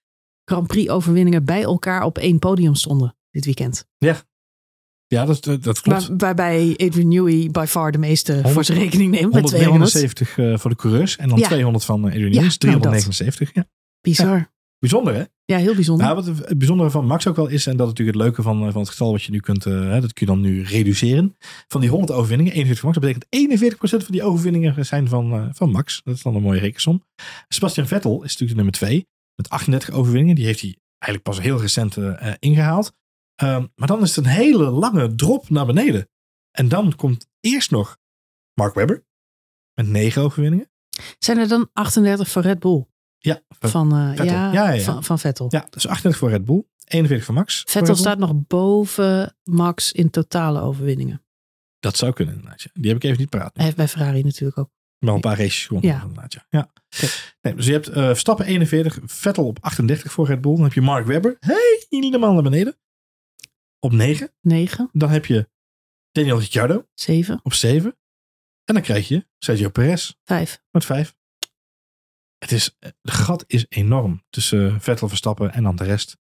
Grand 0.44 0.66
Prix 0.66 0.88
overwinningen 0.90 1.44
bij 1.44 1.62
elkaar 1.62 2.02
op 2.02 2.18
één 2.18 2.38
podium 2.38 2.74
stonden 2.74 3.16
dit 3.30 3.44
weekend. 3.44 3.84
Ja, 5.06 5.24
dat, 5.24 5.44
dat, 5.44 5.62
dat 5.62 5.80
klopt. 5.80 6.06
Waar- 6.08 6.16
waarbij 6.16 6.74
Adrian 6.76 7.08
Newey 7.08 7.48
by 7.50 7.64
far 7.68 7.92
de 7.92 7.98
meeste 7.98 8.32
voor 8.34 8.42
100 8.42 8.66
zijn 8.66 8.78
rekening 8.78 9.10
neemt 9.10 9.32
met 9.32 9.46
200. 9.46 9.92
179 9.92 10.38
eh, 10.38 10.58
voor 10.58 10.70
de 10.70 10.76
coureurs 10.76 11.16
en 11.16 11.28
dan 11.28 11.38
Ja. 11.38 11.46
200 11.46 11.84
van 11.84 12.04
Adrian 12.04 12.20
Ja, 12.20 12.28
Newey, 12.28 12.42
dus 12.44 12.58
nou. 12.58 12.80
379. 12.80 13.54
Ja. 13.54 13.66
Bizar. 14.00 14.52
Bijzonder 14.78 15.14
hè? 15.14 15.24
Ja, 15.52 15.58
heel 15.58 15.74
bijzonder. 15.74 16.04
Nou, 16.04 16.16
wat 16.16 16.26
het 16.26 16.58
bijzondere 16.58 16.90
van 16.90 17.06
Max 17.06 17.26
ook 17.26 17.36
wel 17.36 17.46
is, 17.46 17.66
en 17.66 17.76
dat 17.76 17.86
is 17.86 17.92
natuurlijk 17.92 18.16
het 18.16 18.26
leuke 18.26 18.42
van, 18.42 18.66
eh, 18.66 18.72
van 18.72 18.80
het 18.80 18.90
getal 18.90 19.12
wat 19.12 19.22
je 19.22 19.32
nu 19.32 19.40
kunt, 19.40 19.66
eh, 19.66 20.00
dat 20.00 20.12
kun 20.12 20.26
je 20.26 20.32
dan 20.32 20.40
nu 20.40 20.62
reduceren. 20.62 21.36
Van 21.68 21.80
die 21.80 21.90
100 21.90 22.12
overwinningen, 22.12 22.52
41 22.52 22.80
van 22.80 22.88
Max, 22.88 23.00
dat 23.00 23.10
betekent 23.10 23.32
41% 23.34 24.04
van 24.04 24.12
die 24.12 24.22
overwinningen 24.22 24.86
zijn 24.86 25.08
van, 25.08 25.32
eh, 25.32 25.48
van 25.52 25.70
Max. 25.70 26.00
Dat 26.04 26.14
is 26.14 26.22
dan 26.22 26.34
een 26.34 26.42
mooie 26.42 26.60
rekensom. 26.60 27.04
Sebastian 27.48 27.86
Vettel 27.86 28.14
is 28.14 28.36
natuurlijk 28.36 28.50
de 28.50 28.54
nummer 28.54 28.72
2 28.72 29.06
met 29.34 29.48
38 29.48 29.90
overwinningen. 29.90 30.34
Die 30.34 30.44
heeft 30.44 30.60
hij 30.60 30.78
eigenlijk 30.98 31.22
pas 31.22 31.40
heel 31.40 31.60
recent 31.60 31.96
eh, 31.96 32.28
eh, 32.28 32.34
ingehaald. 32.38 32.92
Ehm, 33.34 33.66
maar 33.74 33.88
dan 33.88 34.02
is 34.02 34.16
het 34.16 34.24
een 34.24 34.30
hele 34.30 34.70
lange 34.70 35.14
drop 35.14 35.50
naar 35.50 35.66
beneden. 35.66 36.08
En 36.50 36.68
dan 36.68 36.96
komt 36.96 37.26
eerst 37.40 37.70
nog 37.70 37.98
Mark 38.54 38.74
Webber 38.74 39.04
met 39.74 39.88
9 39.88 40.22
overwinningen. 40.22 40.70
Zijn 41.18 41.38
er 41.38 41.48
dan 41.48 41.70
38 41.72 42.28
voor 42.28 42.42
Red 42.42 42.58
Bull? 42.58 42.86
Ja, 43.18 43.40
Van, 43.48 43.92
eh, 43.92 44.08
Vettel. 44.08 44.24
ja, 44.24 44.52
Ja, 44.52 44.68
ja, 44.68 44.70
ja. 44.72 44.82
Van, 44.82 45.04
van 45.04 45.18
Vettel. 45.18 45.46
ja, 45.50 45.66
dus 45.70 45.86
38 45.86 46.20
voor 46.20 46.30
Red 46.30 46.44
Bull, 46.44 46.62
41 46.84 47.26
voor 47.26 47.34
Max. 47.34 47.62
Vettel 47.68 47.96
staat 47.96 48.18
nog 48.18 48.32
boven 48.46 49.36
Max 49.44 49.92
in 49.92 50.10
totale 50.10 50.60
overwinningen. 50.60 51.22
Dat 51.80 51.96
zou 51.96 52.12
kunnen 52.12 52.34
inderdaad. 52.34 52.66
Die 52.72 52.86
heb 52.88 52.96
ik 52.96 53.04
even 53.04 53.18
niet 53.18 53.28
paraat. 53.30 53.50
Hij 53.54 53.64
heeft 53.64 53.76
bij 53.76 53.88
Ferrari 53.88 54.22
natuurlijk 54.22 54.58
ook. 54.58 54.70
Wel 54.98 55.14
een 55.14 55.20
paar 55.20 55.38
races 55.38 55.66
gewonnen. 55.66 55.90
Ja. 55.90 56.00
Inderdaad, 56.02 56.36
ja. 56.48 56.70
Nee, 57.40 57.54
dus 57.54 57.66
je 57.66 57.72
hebt 57.72 57.88
eh 57.88 58.04
Verstappen 58.06 58.46
41, 58.46 58.98
Vettel 59.04 59.46
op 59.46 59.58
38 59.60 60.12
voor 60.12 60.26
Red 60.26 60.40
Bull. 60.40 60.54
Dan 60.54 60.62
heb 60.64 60.72
je 60.72 60.80
Mark 60.80 61.06
Webber, 61.06 61.36
hey, 61.40 61.86
helemaal 61.88 62.32
naar 62.32 62.42
beneden. 62.42 62.78
Op 63.78 63.92
9. 63.92 64.32
9, 64.40 64.88
Dan 64.92 65.10
heb 65.10 65.26
je 65.26 65.48
Daniel 66.12 66.38
Ricciardo 66.38 66.86
7, 66.94 67.40
op 67.42 67.52
7. 67.54 67.96
En 68.64 68.74
dan 68.74 68.82
krijg 68.82 69.08
je 69.08 69.26
Sergio 69.38 69.68
Perez 69.68 70.12
5. 70.24 70.62
met 70.70 70.84
5. 70.84 71.16
Het 72.38 72.52
is, 72.52 72.76
de 72.78 73.10
gat 73.12 73.44
is 73.46 73.66
enorm 73.68 74.22
tussen 74.30 74.80
Vettel, 74.80 75.08
Verstappen 75.08 75.52
en 75.52 75.62
dan 75.62 75.76
de 75.76 75.84
rest. 75.84 76.16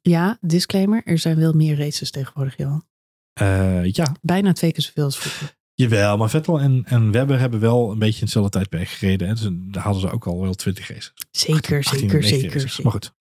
Ja, 0.00 0.38
disclaimer. 0.40 1.02
Er 1.04 1.18
zijn 1.18 1.38
wel 1.38 1.52
meer 1.52 1.78
races 1.78 2.10
tegenwoordig, 2.10 2.56
Johan. 2.56 2.86
Eh, 3.32 3.84
ja, 3.84 4.16
Bijna 4.22 4.52
twee 4.52 4.72
keer 4.72 4.82
zoveel 4.82 5.04
als 5.04 5.18
vroeger. 5.18 5.56
jawel. 5.74 6.16
Maar 6.16 6.30
Vettel 6.30 6.60
en, 6.60 6.82
en 6.86 7.10
Webber 7.10 7.38
hebben 7.38 7.60
wel 7.60 7.90
een 7.90 7.98
beetje 7.98 8.14
in 8.18 8.22
hetzelfde 8.22 8.50
tijdperk 8.50 8.88
gereden. 8.88 9.28
Hè. 9.28 9.34
Dus 9.34 9.48
daar 9.52 9.82
hadden 9.82 10.00
ze 10.00 10.10
ook 10.10 10.26
al 10.26 10.40
wel 10.40 10.54
20 10.54 10.88
races. 10.88 11.12
Zeker, 11.30 11.78
18, 11.78 11.98
zeker, 11.98 12.20
19 12.20 12.60
zeker. 12.60 12.82
Maar 12.82 12.92
goed. 12.92 13.12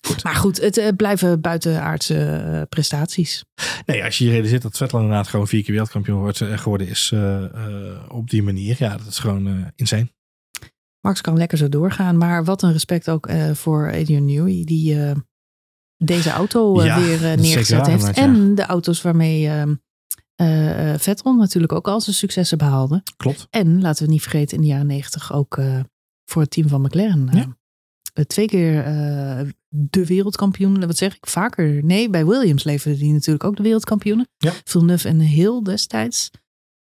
goed. 0.00 0.24
Maar 0.24 0.34
goed, 0.34 0.60
het 0.60 0.76
eh, 0.76 0.88
blijven 0.96 1.40
buitenaardse 1.40 2.24
eh, 2.24 2.62
prestaties. 2.68 3.44
Nee, 3.86 4.04
als 4.04 4.18
je 4.18 4.24
je 4.24 4.30
realiseert 4.30 4.62
dat 4.62 4.76
Vettel 4.76 4.98
inderdaad 4.98 5.28
gewoon 5.28 5.48
vier 5.48 5.62
keer 5.62 5.72
wereldkampioen 5.72 6.20
wordt, 6.20 6.38
geworden 6.38 6.88
is 6.88 7.12
op 8.08 8.30
die 8.30 8.42
manier. 8.42 8.76
Ja, 8.78 8.96
dat 8.96 9.06
is 9.06 9.18
gewoon 9.18 9.72
insane. 9.76 10.16
Max 11.08 11.20
kan 11.20 11.36
lekker 11.36 11.58
zo 11.58 11.68
doorgaan. 11.68 12.16
Maar 12.16 12.44
wat 12.44 12.62
een 12.62 12.72
respect 12.72 13.10
ook 13.10 13.26
eh, 13.26 13.50
voor 13.50 13.92
Adrian 13.92 14.24
Newey. 14.24 14.62
Die 14.64 15.02
eh, 15.02 15.16
deze 15.98 16.30
auto 16.30 16.80
eh, 16.80 16.86
Ja, 16.86 17.00
weer 17.00 17.38
neergezet 17.38 17.86
heeft. 17.86 18.10
En 18.10 18.54
de 18.54 18.62
auto's 18.62 19.02
waarmee 19.02 19.48
ehm, 19.48 19.74
eh, 20.34 20.92
eh, 20.92 21.00
Vettel 21.00 21.34
natuurlijk 21.34 21.72
ook 21.72 21.88
al 21.88 22.00
zijn 22.00 22.16
successen 22.16 22.58
behaalde. 22.58 23.02
Klopt. 23.16 23.46
En 23.50 23.80
laten 23.80 24.04
we 24.04 24.10
niet 24.12 24.22
vergeten 24.22 24.56
in 24.56 24.62
de 24.62 24.68
jaren 24.68 24.86
negentig 24.86 25.32
ook 25.32 25.60
voor 26.24 26.42
het 26.42 26.50
team 26.50 26.68
van 26.68 26.80
McLaren. 26.80 27.28
Ja. 27.32 27.56
twee 28.24 28.46
keer 28.46 28.84
de 29.68 30.06
wereldkampioen. 30.06 30.86
Wat 30.86 30.96
zeg 30.96 31.16
ik? 31.16 31.26
Vaker. 31.26 31.84
Nee, 31.84 32.10
bij 32.10 32.26
Williams 32.26 32.64
leverde 32.64 32.98
die 32.98 33.12
natuurlijk 33.12 33.44
ook 33.44 33.56
de 33.56 33.62
wereldkampioenen. 33.62 34.28
Ja. 34.36 34.52
Villeneuve 34.64 35.08
en 35.08 35.20
Hill 35.20 35.62
destijds. 35.62 36.30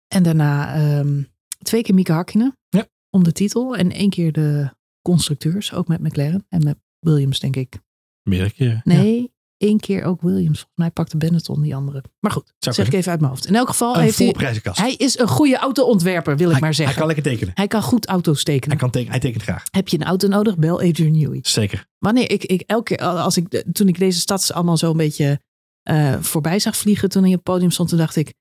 En 0.08 0.22
daarna 0.22 0.74
ehm, 0.74 1.22
twee 1.62 1.82
keer 1.82 1.94
Mika 1.94 2.14
Hakkinen. 2.14 2.56
Ja. 2.68 2.86
Om 3.10 3.24
de 3.24 3.32
titel. 3.32 3.76
En 3.76 3.92
één 3.92 4.10
keer 4.10 4.32
de 4.32 4.74
constructeurs. 5.02 5.72
Ook 5.72 5.88
met 5.88 6.00
McLaren. 6.00 6.46
En 6.48 6.64
met 6.64 6.76
Williams 6.98 7.40
denk 7.40 7.56
ik. 7.56 7.78
Meerdere 8.22 8.52
keren. 8.52 8.82
Ja. 8.84 8.94
Nee, 8.94 9.32
één 9.56 9.80
keer 9.80 10.04
ook 10.04 10.22
Williams. 10.22 10.58
Volgens 10.58 10.74
mij 10.74 10.90
pakte 10.90 11.16
Benetton 11.16 11.62
die 11.62 11.74
andere. 11.74 12.04
Maar 12.20 12.32
goed, 12.32 12.54
zeg 12.58 12.86
ik 12.86 12.92
even 12.92 13.10
uit 13.10 13.20
mijn 13.20 13.32
hoofd. 13.32 13.46
In 13.46 13.54
elk 13.54 13.68
geval 13.68 13.94
Een 13.94 14.00
heeft 14.00 14.18
hij... 14.18 14.60
Hij 14.62 14.94
is 14.94 15.18
een 15.18 15.28
goede 15.28 15.56
autoontwerper, 15.56 16.36
wil 16.36 16.50
ik 16.50 16.60
maar 16.60 16.74
zeggen. 16.74 16.86
Hij 16.86 17.04
kan 17.04 17.14
lekker 17.14 17.32
tekenen. 17.32 17.54
Hij 17.54 17.66
kan 17.66 17.82
goed 17.82 18.06
auto's 18.06 18.42
tekenen. 18.42 18.68
Hij, 18.68 18.78
kan 18.78 18.90
tekenen. 18.90 19.12
hij 19.12 19.20
tekent 19.20 19.42
graag. 19.42 19.64
Heb 19.70 19.88
je 19.88 19.98
een 19.98 20.06
auto 20.06 20.28
nodig? 20.28 20.56
Bel 20.56 20.80
Adrian 20.80 21.18
Newey. 21.18 21.38
Zeker. 21.42 21.86
Wanneer 21.98 22.30
ik, 22.30 22.44
ik 22.44 22.60
elke 22.60 22.96
keer, 22.96 23.06
als 23.06 23.36
ik, 23.36 23.64
toen 23.72 23.88
ik 23.88 23.98
deze 23.98 24.20
stads 24.20 24.52
allemaal 24.52 24.76
zo 24.76 24.90
een 24.90 24.96
beetje 24.96 25.40
eh, 25.82 26.20
voorbij 26.20 26.58
zag 26.58 26.76
vliegen, 26.76 27.08
toen 27.08 27.22
hij 27.22 27.30
op 27.30 27.36
het 27.36 27.54
podium 27.54 27.70
stond, 27.70 27.88
toen 27.88 27.98
dacht 27.98 28.16
ik, 28.16 28.34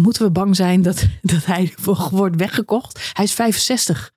moeten 0.00 0.22
we 0.24 0.30
bang 0.30 0.56
zijn 0.56 0.82
dat, 0.82 1.06
dat 1.22 1.44
hij 1.46 1.74
wordt 2.10 2.36
weggekocht? 2.36 3.10
Hij 3.12 3.24
is 3.24 3.32
65. 3.32 4.14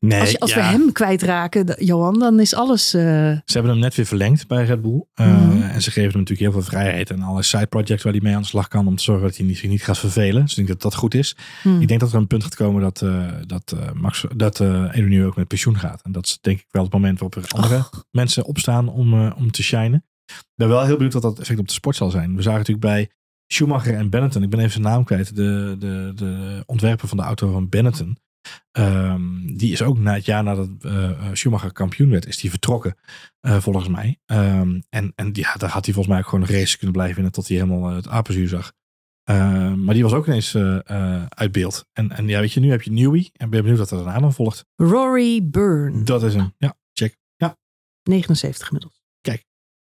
Nee, 0.00 0.20
Als, 0.20 0.30
je, 0.30 0.38
als 0.38 0.50
ja. 0.50 0.56
we 0.56 0.62
hem 0.62 0.92
kwijtraken, 0.92 1.84
Johan, 1.84 2.18
dan 2.18 2.40
is 2.40 2.54
alles... 2.54 2.94
eh, 2.94 3.02
Ze 3.02 3.40
hebben 3.44 3.70
hem 3.70 3.80
net 3.80 3.94
weer 3.94 4.06
verlengd 4.06 4.46
bij 4.46 4.64
Red 4.64 4.82
Bull. 4.82 5.04
Uh, 5.20 5.26
Mhm. 5.26 5.62
En 5.62 5.82
ze 5.82 5.90
geven 5.90 6.10
hem 6.10 6.18
natuurlijk 6.18 6.50
heel 6.50 6.52
veel 6.62 6.70
vrijheid 6.70 7.10
en 7.10 7.22
alle 7.22 7.42
side 7.42 7.66
projects 7.66 8.02
waar 8.02 8.12
hij 8.12 8.22
mee 8.22 8.34
aan 8.34 8.40
de 8.42 8.46
slag 8.48 8.68
kan 8.68 8.86
om 8.86 8.96
te 8.96 9.02
zorgen 9.02 9.26
dat 9.26 9.36
hij 9.36 9.46
niet- 9.46 9.58
zich 9.58 9.68
niet 9.70 9.82
gaat 9.84 9.98
vervelen. 9.98 10.40
Dus 10.42 10.50
ik 10.50 10.56
denk 10.56 10.68
dat 10.68 10.82
dat 10.82 10.94
goed 10.94 11.14
is. 11.14 11.36
hmm. 11.62 11.80
Ik 11.80 11.88
denk 11.88 12.00
dat 12.00 12.12
er 12.12 12.18
een 12.18 12.26
punt 12.26 12.42
gaat 12.42 12.54
komen 12.54 12.82
dat, 12.82 13.02
eh 13.02 13.26
dat, 13.46 13.72
eh 13.76 13.92
Max, 13.92 14.24
dat 14.36 14.60
eh 14.60 14.68
Newey 14.94 15.24
ook 15.26 15.36
met 15.36 15.48
pensioen 15.48 15.78
gaat. 15.78 16.02
En 16.02 16.12
dat 16.12 16.26
is 16.26 16.38
denk 16.40 16.58
ik 16.58 16.66
wel 16.70 16.82
het 16.82 16.92
moment 16.92 17.18
waarop 17.20 17.44
er 17.44 17.50
andere 17.50 17.84
mensen 18.10 18.44
opstaan 18.44 18.88
om, 18.88 19.14
eh, 19.14 19.32
om 19.36 19.50
te 19.50 19.62
shinen. 19.62 20.04
Ik 20.26 20.44
ben 20.54 20.68
wel 20.68 20.84
heel 20.84 20.94
benieuwd 20.96 21.12
wat 21.12 21.22
dat 21.22 21.38
effect 21.38 21.58
op 21.58 21.66
de 21.66 21.72
sport 21.72 21.96
zal 21.96 22.10
zijn. 22.10 22.36
We 22.36 22.42
zagen 22.42 22.58
natuurlijk 22.58 22.86
bij 22.86 23.10
Schumacher 23.52 23.94
en 23.94 24.10
Benetton. 24.10 24.42
Ik 24.42 24.50
ben 24.50 24.58
even 24.58 24.70
zijn 24.70 24.84
naam 24.84 25.04
kwijt. 25.04 25.36
De, 25.36 25.76
de, 25.78 26.12
de 26.14 26.62
ontwerper 26.66 27.08
van 27.08 27.16
de 27.16 27.22
auto 27.22 27.52
van 27.52 27.68
Benetton. 27.68 28.18
Ehm, 28.72 29.56
die 29.56 29.72
is 29.72 29.82
ook 29.82 29.98
na 29.98 30.14
het 30.14 30.24
jaar 30.24 30.42
nadat 30.42 30.68
eh, 30.80 31.10
eh, 31.10 31.16
Schumacher 31.32 31.72
kampioen 31.72 32.10
werd, 32.10 32.26
is 32.26 32.36
die 32.36 32.50
vertrokken. 32.50 32.96
eh, 33.40 33.56
volgens 33.60 33.88
mij. 33.88 34.18
Ehm, 34.26 34.80
en 34.90 35.12
en 35.14 35.30
ja, 35.32 35.54
daar 35.54 35.70
had 35.70 35.84
hij 35.84 35.94
volgens 35.94 36.06
mij 36.14 36.18
ook 36.18 36.28
gewoon 36.30 36.44
een 36.48 36.54
race 36.54 36.76
kunnen 36.76 36.92
blijven 36.94 37.14
winnen 37.14 37.32
tot 37.32 37.48
hij 37.48 37.56
helemaal 37.56 37.90
het 37.90 38.08
apenzuur 38.08 38.48
zag. 38.48 38.72
Ehm, 39.24 39.84
maar 39.84 39.94
die 39.94 40.02
was 40.02 40.12
ook 40.12 40.26
ineens 40.26 40.56
uit 41.28 41.52
beeld. 41.52 41.86
En, 41.92 42.10
en 42.10 42.28
ja, 42.28 42.40
weet 42.40 42.52
je, 42.52 42.60
nu 42.60 42.70
heb 42.70 42.82
je 42.82 42.90
Newey. 42.90 43.30
En 43.32 43.50
ben 43.50 43.60
benieuwd 43.60 43.78
wat 43.78 43.90
er 43.90 43.96
daarna 44.04 44.20
dan 44.20 44.32
volgt. 44.32 44.64
Rory 44.76 45.48
Byrne, 45.48 46.02
Dat 46.02 46.22
is 46.22 46.34
een, 46.34 46.54
ja, 46.58 46.76
check. 46.92 47.16
79 48.02 48.66
inmiddels. 48.70 48.97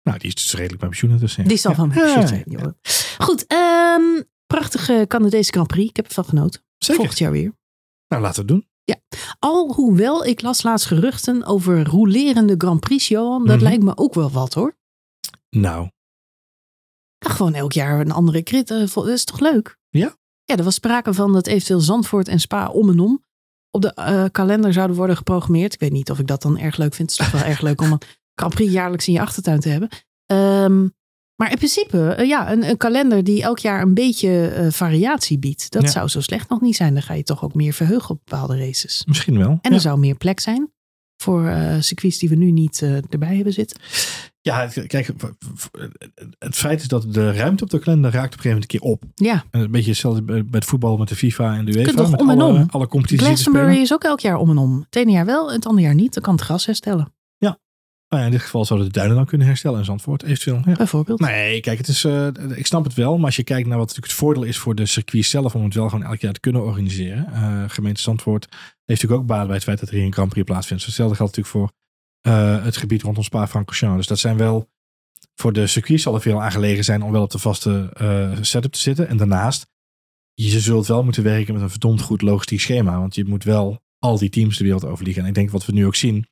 Nou, 0.07 0.19
die 0.19 0.27
is 0.27 0.35
dus 0.35 0.53
redelijk 0.53 0.79
bij 0.79 0.89
pensioen. 0.89 1.17
Dus, 1.17 1.35
ja. 1.35 1.43
Die 1.43 1.57
zal 1.57 1.71
Ja. 1.71 1.77
van 1.77 1.91
Ja, 1.95 2.07
shit 2.19 2.27
zijn, 2.27 2.43
ja. 2.45 2.73
Goed, 3.17 3.45
ehm, 3.47 4.21
prachtige 4.47 5.05
Canadese 5.07 5.51
Grand 5.51 5.67
Prix. 5.67 5.89
Ik 5.89 5.95
heb 5.95 6.05
ervan 6.07 6.25
genoten. 6.25 6.61
Zeker. 6.77 6.95
Volgend 6.95 7.17
jaar 7.19 7.31
weer. 7.31 7.53
Nou, 8.07 8.21
laten 8.21 8.45
we 8.45 8.53
het 8.53 8.61
doen. 8.61 8.65
Alhoewel, 9.39 10.25
ik 10.25 10.41
las 10.41 10.63
laatst 10.63 10.85
geruchten 10.85 11.45
over 11.45 11.85
rolerende 11.85 12.55
Grand 12.57 12.79
Prix, 12.79 13.07
Johan. 13.07 13.45
Dat 13.45 13.55
Mhm. 13.55 13.63
lijkt 13.65 13.83
me 13.83 13.97
ook 13.97 14.13
wel 14.13 14.31
wat 14.31 14.53
hoor. 14.53 14.77
Nou, 15.49 15.89
Ja, 17.17 17.29
gewoon 17.29 17.53
elk 17.53 17.71
jaar 17.71 17.99
een 17.99 18.11
andere 18.11 18.43
crit. 18.43 18.71
eh, 18.71 18.87
Dat 18.93 19.07
is 19.07 19.23
toch 19.23 19.39
leuk? 19.39 19.77
Ja. 19.89 20.15
Ja, 20.43 20.55
er 20.57 20.63
was 20.63 20.75
sprake 20.75 21.13
van 21.13 21.33
dat 21.33 21.47
eventueel 21.47 21.79
Zandvoort 21.79 22.27
en 22.27 22.39
Spa 22.39 22.67
om 22.69 22.89
en 22.89 22.99
om 22.99 23.23
op 23.71 23.81
de 23.81 23.93
eh, 23.93 24.25
kalender 24.31 24.73
zouden 24.73 24.95
worden 24.95 25.17
geprogrammeerd. 25.17 25.73
Ik 25.73 25.79
weet 25.79 25.91
niet 25.91 26.11
of 26.11 26.19
ik 26.19 26.27
dat 26.27 26.41
dan 26.41 26.57
erg 26.57 26.77
leuk 26.77 26.93
vind. 26.93 27.11
Het 27.11 27.19
is 27.19 27.25
toch 27.31 27.41
wel 27.41 27.49
erg 27.51 27.61
leuk 27.61 27.81
om 27.81 27.97
Grand 28.39 28.53
Prix 28.53 28.71
jaarlijks 28.71 29.07
in 29.07 29.13
je 29.13 29.21
achtertuin 29.21 29.59
te 29.59 29.69
hebben. 29.69 29.89
Ehm, 30.25 30.87
maar 31.35 31.51
in 31.51 31.57
principe, 31.57 32.09
eh, 32.09 32.27
ja, 32.27 32.51
een, 32.51 32.69
een, 32.69 32.77
kalender 32.77 33.23
die 33.23 33.41
elk 33.41 33.59
jaar 33.59 33.81
een 33.81 33.93
beetje 33.93 34.55
uh, 34.59 34.71
variatie 34.71 35.39
biedt. 35.39 35.71
Dat 35.71 35.81
Ja. 35.83 35.89
zou 35.89 36.07
zo 36.07 36.21
slecht 36.21 36.49
nog 36.49 36.61
niet 36.61 36.75
zijn. 36.75 36.93
Dan 36.93 37.03
ga 37.03 37.13
je 37.13 37.23
toch 37.23 37.43
ook 37.43 37.53
meer 37.53 37.73
verheugen 37.73 38.09
op 38.09 38.19
bepaalde 38.25 38.57
races. 38.57 39.03
Misschien 39.07 39.37
wel. 39.37 39.49
En 39.49 39.59
ja. 39.61 39.71
er 39.71 39.81
zou 39.81 39.99
meer 39.99 40.15
plek 40.15 40.39
zijn 40.39 40.71
voor 41.23 41.47
eh, 41.47 41.75
circuits 41.79 42.17
die 42.17 42.29
we 42.29 42.35
nu 42.35 42.51
niet 42.51 42.81
eh, 42.81 42.95
erbij 43.09 43.35
hebben 43.35 43.53
zitten. 43.53 43.79
Ja, 44.41 44.61
het- 44.61 44.87
kijk, 44.87 45.09
het 46.39 46.55
feit 46.55 46.81
is 46.81 46.87
dat 46.87 47.13
de 47.13 47.31
ruimte 47.31 47.63
op 47.63 47.69
de 47.69 47.79
kalender 47.79 48.11
raakt 48.11 48.33
op 48.33 48.45
een 48.45 48.51
gegeven 48.51 48.69
moment 48.71 48.71
een 48.73 48.79
keer 48.79 48.89
op. 48.89 49.03
Ja, 49.15 49.43
En 49.51 49.61
Een 49.61 49.71
beetje 49.71 49.89
hetzelfde 49.89 50.21
bij 50.21 50.43
het 50.51 50.65
voetbal 50.65 50.97
met 50.97 51.07
de 51.07 51.15
FIFA 51.15 51.55
en 51.57 51.65
de 51.65 51.77
UEFA. 51.77 51.91
toch 51.91 52.11
met 52.11 52.19
om 52.21 52.29
en 52.29 52.41
alle, 52.41 52.53
om. 52.59 52.65
alle 52.69 52.87
competities 52.87 53.27
Glastonbury 53.27 53.75
is 53.81 53.93
ook 53.93 54.03
elk 54.03 54.19
jaar 54.19 54.37
om 54.37 54.49
en 54.49 54.57
om. 54.57 54.79
Het 54.85 54.95
ene 54.95 55.11
jaar 55.11 55.25
wel, 55.25 55.51
het 55.51 55.65
andere 55.65 55.85
jaar 55.85 55.95
niet. 55.95 56.13
Dan 56.13 56.23
kan 56.23 56.33
het 56.35 56.43
gras 56.43 56.65
herstellen, 56.65 57.13
Nou 58.09 58.21
ja, 58.21 58.27
in 58.27 58.33
dit 58.33 58.41
geval 58.41 58.65
zouden 58.65 58.87
de 58.87 58.93
duinen 58.93 59.17
dan 59.17 59.25
kunnen 59.25 59.47
herstellen 59.47 59.79
in 59.79 59.85
Zandvoort 59.85 60.23
eventueel. 60.23 60.61
Ja. 60.65 60.73
bijvoorbeeld. 60.73 61.19
Nee, 61.19 61.59
kijk, 61.59 61.77
het 61.77 61.87
is, 61.87 62.03
eh, 62.03 62.27
ik 62.55 62.65
snap 62.65 62.83
het 62.83 62.93
wel. 62.93 63.15
Maar 63.17 63.25
als 63.25 63.35
je 63.35 63.43
kijkt 63.43 63.67
naar 63.67 63.77
wat 63.77 63.87
natuurlijk 63.87 64.13
het 64.13 64.21
voordeel 64.21 64.43
is 64.43 64.57
voor 64.57 64.75
de 64.75 64.85
circuit 64.85 65.25
zelf 65.25 65.55
om 65.55 65.63
het 65.63 65.73
wel 65.73 65.89
gewoon 65.89 66.05
elk 66.05 66.19
jaar 66.19 66.33
te 66.33 66.39
kunnen 66.39 66.63
organiseren. 66.63 67.33
Eh, 67.33 67.63
gemeente 67.67 68.01
Zandvoort 68.01 68.47
heeft 68.85 69.01
natuurlijk 69.01 69.21
ook 69.21 69.27
baat 69.27 69.45
bij 69.45 69.55
het 69.55 69.63
feit 69.63 69.79
dat 69.79 69.89
er 69.89 69.95
hier 69.95 70.05
een 70.05 70.13
Grand 70.13 70.29
Prix 70.29 70.45
plaatsvindt. 70.45 70.85
Hetzelfde 70.85 71.15
geldt 71.15 71.37
natuurlijk 71.37 71.65
voor 71.65 71.75
eh, 72.33 72.63
het 72.63 72.77
gebied 72.77 73.01
rondom 73.01 73.23
Spa-Francorchamps. 73.23 73.97
Dus 73.97 74.07
dat 74.07 74.19
zijn 74.19 74.37
wel, 74.37 74.69
voor 75.35 75.53
de 75.53 75.67
circuit 75.67 76.01
zal 76.01 76.13
er 76.13 76.21
veel 76.21 76.41
aangelegen 76.41 76.83
zijn 76.83 77.01
om 77.01 77.11
wel 77.11 77.23
op 77.23 77.31
de 77.31 77.39
vaste 77.39 77.93
setup 78.41 78.71
te 78.71 78.79
zitten. 78.79 79.07
En 79.07 79.17
daarnaast, 79.17 79.67
je 80.33 80.59
zult 80.59 80.87
wel 80.87 81.03
moeten 81.03 81.23
werken 81.23 81.53
met 81.53 81.63
een 81.63 81.69
verdomd 81.69 82.01
goed 82.01 82.21
logistiek 82.21 82.59
schema. 82.59 82.99
Want 82.99 83.15
je 83.15 83.25
moet 83.25 83.43
wel 83.43 83.81
al 83.99 84.17
die 84.17 84.29
teams 84.29 84.57
de 84.57 84.63
wereld 84.63 84.85
overvliegen. 84.85 85.21
En 85.21 85.27
ik 85.27 85.33
denk 85.33 85.49
wat 85.49 85.65
we 85.65 85.73
nu 85.73 85.85
ook 85.85 85.95
zien, 85.95 86.27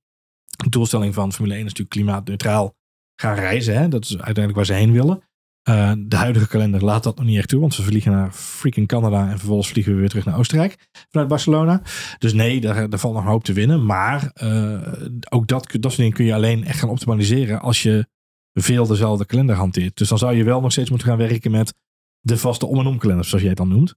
de 0.56 0.70
doelstelling 0.70 1.14
van 1.14 1.34
Formule 1.34 1.54
1 1.56 1.66
is 1.66 1.70
natuurlijk 1.72 1.98
klimaatneutraal 1.98 2.76
gaan 3.22 3.36
reizen. 3.36 3.78
Hè? 3.78 3.88
Dat 3.88 4.04
is 4.04 4.10
uiteindelijk 4.10 4.56
waar 4.56 4.66
ze 4.66 4.74
heen 4.74 4.92
willen. 4.92 5.24
Uh, 5.70 5.92
de 5.98 6.16
huidige 6.16 6.48
kalender 6.48 6.84
laat 6.84 7.04
dat 7.04 7.18
nog 7.18 7.26
niet 7.26 7.38
echt 7.38 7.48
toe, 7.48 7.60
want 7.60 7.76
we 7.76 7.84
vliegen 7.84 8.12
naar 8.12 8.32
freaking 8.32 8.88
Canada 8.88 9.30
en 9.30 9.38
vervolgens 9.38 9.68
vliegen 9.68 9.94
we 9.94 10.00
weer 10.00 10.10
terug 10.10 10.26
naar 10.26 10.38
Oostenrijk 10.38 10.88
vanuit 11.10 11.30
Barcelona. 11.30 11.82
Dus 12.18 12.34
nee, 12.34 12.62
daar, 12.62 12.90
daar 12.90 13.00
valt 13.00 13.14
nog 13.14 13.24
een 13.24 13.30
hoop 13.30 13.44
te 13.44 13.54
winnen. 13.54 13.86
Maar 13.86 14.32
uh, 14.44 14.82
ook 15.30 15.48
dat, 15.48 15.68
dat 15.72 15.82
soort 15.84 15.96
dingen 15.98 16.14
kun 16.14 16.26
je 16.26 16.34
alleen 16.34 16.64
echt 16.64 16.80
gaan 16.80 16.90
optimaliseren 16.90 17.62
als 17.62 17.84
je 17.84 18.08
veel 18.54 18.88
dezelfde 18.88 19.26
kalender 19.26 19.56
hanteert. 19.56 19.98
Dus 19.98 20.08
dan 20.10 20.18
zou 20.18 20.36
je 20.36 20.44
wel 20.44 20.62
nog 20.62 20.72
steeds 20.72 20.90
moeten 20.90 21.08
gaan 21.08 21.18
werken 21.18 21.52
met 21.52 21.74
de 22.20 22.38
vaste 22.38 22.66
om- 22.66 22.80
en 22.80 22.86
omkalenders, 22.86 23.28
zoals 23.28 23.44
jij 23.44 23.54
het 23.54 23.62
dan 23.62 23.70
noemt. 23.70 23.96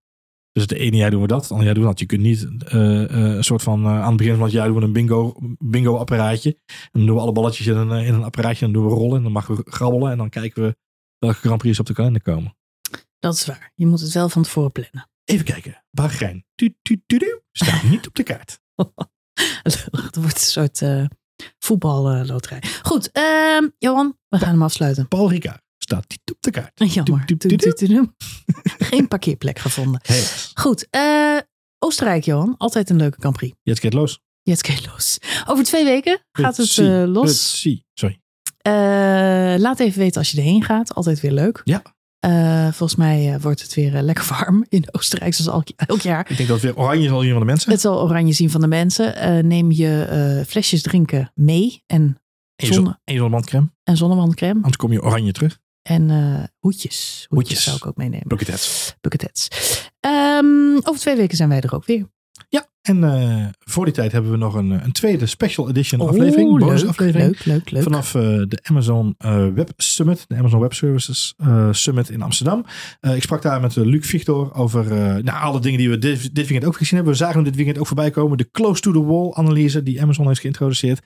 Dus 0.59 0.69
het 0.69 0.79
ene 0.79 0.97
jaar 0.97 1.11
doen 1.11 1.21
we 1.21 1.27
dat, 1.27 1.43
het 1.43 1.51
andere 1.51 1.65
jaar 1.65 1.75
doen 1.75 1.85
we 1.85 1.91
dat. 1.91 1.99
Je 1.99 2.07
kunt 2.07 2.21
niet 2.21 2.43
uh, 2.43 3.01
uh, 3.01 3.37
een 3.37 3.45
soort 3.45 3.63
van 3.63 3.85
uh, 3.85 4.03
aan 4.03 4.09
het 4.09 4.17
begin 4.17 4.35
van 4.35 4.43
het 4.43 4.53
jaar 4.53 4.67
doen 4.67 4.77
we 4.77 4.83
een 4.83 4.93
bingo, 4.93 5.35
bingo 5.59 5.97
apparaatje. 5.97 6.59
En 6.67 6.89
dan 6.93 7.07
doen 7.07 7.15
we 7.15 7.21
alle 7.21 7.33
balletjes 7.33 7.67
in 7.67 7.77
een, 7.77 8.05
in 8.05 8.15
een 8.15 8.25
apparaatje 8.25 8.67
en 8.67 8.73
dan 8.73 8.83
doen 8.83 8.91
we 8.91 8.99
rollen. 8.99 9.17
En 9.17 9.23
dan 9.23 9.33
mag 9.33 9.47
we 9.47 9.63
grabbelen 9.65 10.11
en 10.11 10.19
dan 10.19 10.29
kijken 10.29 10.63
we 10.63 10.77
welke 11.19 11.39
Grand 11.39 11.59
Prix 11.59 11.79
op 11.79 11.87
de 11.87 11.93
kalender 11.93 12.23
komen. 12.23 12.57
Dat 13.19 13.35
is 13.35 13.47
waar. 13.47 13.73
Je 13.75 13.87
moet 13.87 14.01
het 14.01 14.13
wel 14.13 14.29
van 14.29 14.43
tevoren 14.43 14.73
plannen. 14.73 15.09
Even 15.25 15.45
kijken. 15.45 15.85
Bahrein. 15.91 16.45
Tu, 16.55 16.75
tu, 16.83 17.03
tu, 17.07 17.41
staat 17.53 17.83
niet 17.83 18.07
op 18.07 18.15
de 18.15 18.23
kaart. 18.23 18.61
Het 19.63 19.89
wordt 20.21 20.37
een 20.37 20.41
soort 20.41 20.81
uh, 20.81 21.05
voetballoterij. 21.59 22.63
Goed, 22.83 23.11
uh, 23.13 23.69
Johan, 23.79 24.19
we 24.29 24.39
gaan 24.39 24.53
hem 24.53 24.63
afsluiten. 24.63 25.09
Paul 25.09 25.31
Ricard 25.31 25.68
staat 25.89 26.05
niet 26.09 26.21
op 26.31 26.37
de 26.41 26.51
kaart. 26.51 26.95
Jammer. 26.95 27.27
Tu, 27.27 27.37
tu. 27.37 28.09
Geen 28.79 29.09
parkeerplek 29.09 29.59
gevonden. 29.59 30.01
Goed, 30.55 30.87
uh, 30.91 31.39
Oostenrijk, 31.79 32.25
Johan. 32.25 32.55
Altijd 32.59 32.91
een 32.91 32.97
leuke 32.97 33.17
Grand 33.21 33.37
Prix. 33.37 33.57
Jetskate 33.63 33.97
los. 33.97 34.21
Jetskate 34.43 34.89
los. 34.93 35.19
Over 35.47 35.65
twee 35.65 35.85
weken 35.85 36.21
gaat 36.33 36.57
het 36.57 36.77
uh, 36.77 37.05
los. 37.07 37.61
Sorry. 37.95 38.21
Uh, 38.67 38.73
laat 39.59 39.81
even 39.81 39.99
weten 39.99 40.19
als 40.19 40.31
je 40.31 40.39
erheen 40.39 40.63
gaat. 40.63 40.95
Altijd 40.95 41.21
weer 41.21 41.33
leuk. 41.33 41.61
Ja. 41.65 41.83
Uh, 42.27 42.63
volgens 42.63 42.95
mij 42.95 43.35
uh, 43.35 43.41
wordt 43.41 43.63
het 43.63 43.75
weer 43.75 43.95
uh, 43.95 44.03
lekker 44.03 44.27
warm 44.29 44.65
in 44.69 44.85
Oostenrijk, 44.91 45.35
zoals 45.35 45.51
elk, 45.53 45.69
elk, 45.89 46.01
jaar. 46.01 46.31
Ik 46.31 46.37
denk 46.37 46.49
dat 46.49 46.63
het 46.63 46.75
weer 46.75 46.85
oranje 46.85 47.09
zal 47.09 47.21
zien 47.21 47.31
van 47.31 47.41
de 47.41 47.47
mensen. 47.47 47.71
Het 47.71 47.81
zal 47.81 48.03
oranje 48.03 48.33
zien 48.33 48.51
van 48.51 48.61
de 48.61 48.67
mensen. 48.67 49.47
Neem 49.47 49.71
je 49.71 50.45
flesjes 50.49 50.83
drinken 50.83 51.33
mee 51.35 51.83
en, 51.87 52.21
en 52.57 52.75
zonne, 52.75 53.01
en 53.05 53.17
zonnewandcrème. 53.17 53.71
En 53.85 53.97
zonnewandcrème. 53.97 54.55
Anders 54.55 54.77
kom 54.77 54.93
je 54.93 55.03
oranje 55.03 55.33
terug. 55.33 55.59
En 55.89 56.03
hoedjes. 56.11 56.51
hoedjes. 56.59 57.27
Hoedjes 57.29 57.63
zou 57.63 57.77
ik 57.77 57.87
ook 57.87 57.97
meenemen. 57.97 58.29
Bucket 58.29 58.49
hats. 58.49 58.95
Bucket 59.01 59.23
hats. 59.23 59.49
Um, 60.01 60.77
over 60.77 61.01
twee 61.01 61.17
weken 61.17 61.37
zijn 61.37 61.49
wij 61.49 61.61
er 61.61 61.75
ook 61.75 61.85
weer. 61.85 62.11
Ja, 62.49 62.67
en 62.89 63.03
uh, 63.03 63.47
voor 63.59 63.85
die 63.85 63.95
tijd 63.95 64.13
hebben 64.13 64.31
we 64.31 64.37
nog 64.37 64.55
een, 64.55 64.71
een 64.71 64.93
tweede 64.93 65.27
special 65.27 65.69
edition 65.69 66.01
oh, 66.01 66.09
aflevering. 66.09 66.59
Bonus 66.59 66.81
leuk, 66.81 66.91
aflevering. 66.91 67.29
Leuk, 67.29 67.45
leuk, 67.45 67.71
leuk. 67.71 67.83
Vanaf 67.83 68.15
uh, 68.15 68.23
de 68.23 68.59
Amazon 68.63 69.15
uh, 69.19 69.47
Web 69.55 69.71
Summit, 69.77 70.25
de 70.29 70.37
Amazon 70.37 70.61
Web 70.61 70.73
Services 70.73 71.35
Summit 71.71 72.11
in 72.11 72.23
Amsterdam. 72.23 72.65
ik 73.15 73.23
sprak 73.23 73.43
daar 73.43 73.61
met 73.61 73.77
Luc 73.77 74.07
Victor 74.07 74.55
over 74.55 74.85
nou, 75.25 75.43
alle 75.43 75.61
dingen 75.61 75.79
die 75.79 75.91
we 75.91 75.99
dit, 75.99 76.35
dit, 76.35 76.47
weekend 76.47 76.65
ook 76.65 76.77
gezien 76.77 76.97
hebben. 76.97 77.13
We 77.13 77.19
zagen 77.19 77.35
hem 77.35 77.45
dit 77.45 77.57
weekend 77.57 77.79
ook 77.79 77.87
voorbij 77.87 78.11
komen. 78.11 78.39
De 78.39 78.51
close 78.51 78.81
to 78.81 78.93
the 78.93 79.05
wall 79.05 79.33
analyse 79.33 79.83
die 79.83 80.03
Amazon 80.03 80.27
heeft 80.27 80.41
geïntroduceerd. 80.41 81.03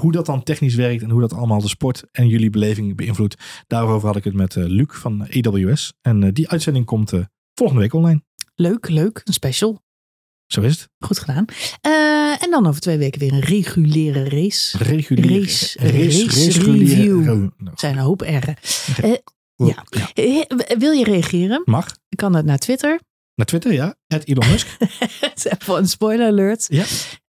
hoe 0.00 0.12
dat 0.12 0.26
dan 0.26 0.42
technisch 0.42 0.74
werkt 0.74 1.02
en 1.02 1.10
hoe 1.10 1.20
dat 1.20 1.32
allemaal 1.32 1.60
de 1.60 1.68
sport 1.68 2.04
en 2.12 2.28
jullie 2.28 2.50
beleving 2.50 2.96
beïnvloedt. 2.96 3.64
Daarover 3.66 4.06
had 4.06 4.16
ik 4.16 4.24
het 4.24 4.34
met 4.34 4.54
Luc 4.54 4.88
van 4.88 5.26
AWS. 5.30 5.92
En 6.00 6.32
die 6.32 6.48
uitzending 6.48 6.84
komt 6.84 7.12
volgende 7.54 7.82
week 7.82 7.92
online. 7.92 8.22
Leuk, 8.54 8.88
leuk. 8.88 9.20
Een 9.24 9.32
special. 9.32 9.82
Zo 10.52 10.60
is 10.60 10.72
het. 10.72 10.88
Goed 10.98 11.18
gedaan. 11.18 11.44
Uh, 11.86 12.42
en 12.42 12.50
dan 12.50 12.66
over 12.66 12.80
twee 12.80 12.98
weken 12.98 13.20
weer 13.20 13.32
een 13.32 13.40
reguliere 13.40 14.28
race. 14.28 14.78
Reguliere 14.78 15.40
race, 15.40 15.78
race, 15.78 15.94
race, 15.94 16.24
race 16.24 16.60
review. 16.60 17.28
Er 17.28 17.72
zijn 17.74 17.96
een 17.96 18.02
hoop 18.02 18.20
R'en. 18.20 18.56
Uh, 19.04 19.14
ja. 19.54 19.84
ja. 19.90 20.46
Wil 20.78 20.92
je 20.92 21.04
reageren? 21.04 21.62
Mag. 21.64 21.96
Kan 22.16 22.34
het 22.34 22.44
naar 22.44 22.58
Twitter. 22.58 23.00
Naar 23.34 23.46
Twitter, 23.46 23.72
ja. 23.72 23.94
At 24.06 24.24
Elon 24.24 24.48
Musk. 24.50 24.76
Voor 25.64 25.78
een 25.78 25.88
spoiler 25.88 26.26
alert. 26.26 26.66
Ja. 26.68 26.84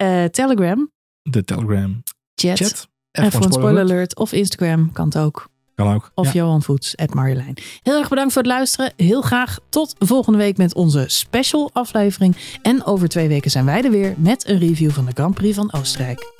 Uh, 0.03 0.25
Telegram. 0.25 0.93
De 1.23 1.45
Telegram. 1.45 2.03
Chat. 2.35 2.59
Chat. 2.59 2.89
En 3.11 3.33
voor 3.33 3.45
een 3.45 3.53
spoiler 3.53 3.83
alert. 3.83 4.17
Of 4.17 4.33
Instagram 4.33 4.93
kan 4.93 5.05
het 5.05 5.19
ook. 5.19 5.49
Kan 5.79 5.95
ook. 5.95 6.11
Of 6.15 6.27
ja. 6.27 6.33
Johan 6.33 6.63
Voets, 6.63 6.97
at 6.97 7.15
Marjolein. 7.15 7.55
Heel 7.83 7.99
erg 7.99 8.09
bedankt 8.09 8.33
voor 8.33 8.43
het 8.43 8.51
luisteren. 8.51 8.93
Heel 8.97 9.21
graag 9.21 9.59
tot 9.69 9.95
volgende 9.99 10.39
week 10.39 10.57
met 10.57 10.75
onze 10.75 11.05
special 11.07 11.71
aflevering. 11.73 12.37
En 12.63 12.85
over 12.85 13.09
twee 13.09 13.29
weken 13.29 13.51
zijn 13.51 13.65
wij 13.65 13.83
er 13.83 13.91
weer 13.91 14.15
met 14.17 14.49
een 14.49 14.59
review 14.59 14.91
van 14.91 15.05
de 15.05 15.13
Grand 15.15 15.35
Prix 15.35 15.57
van 15.57 15.73
Oostenrijk. 15.73 16.33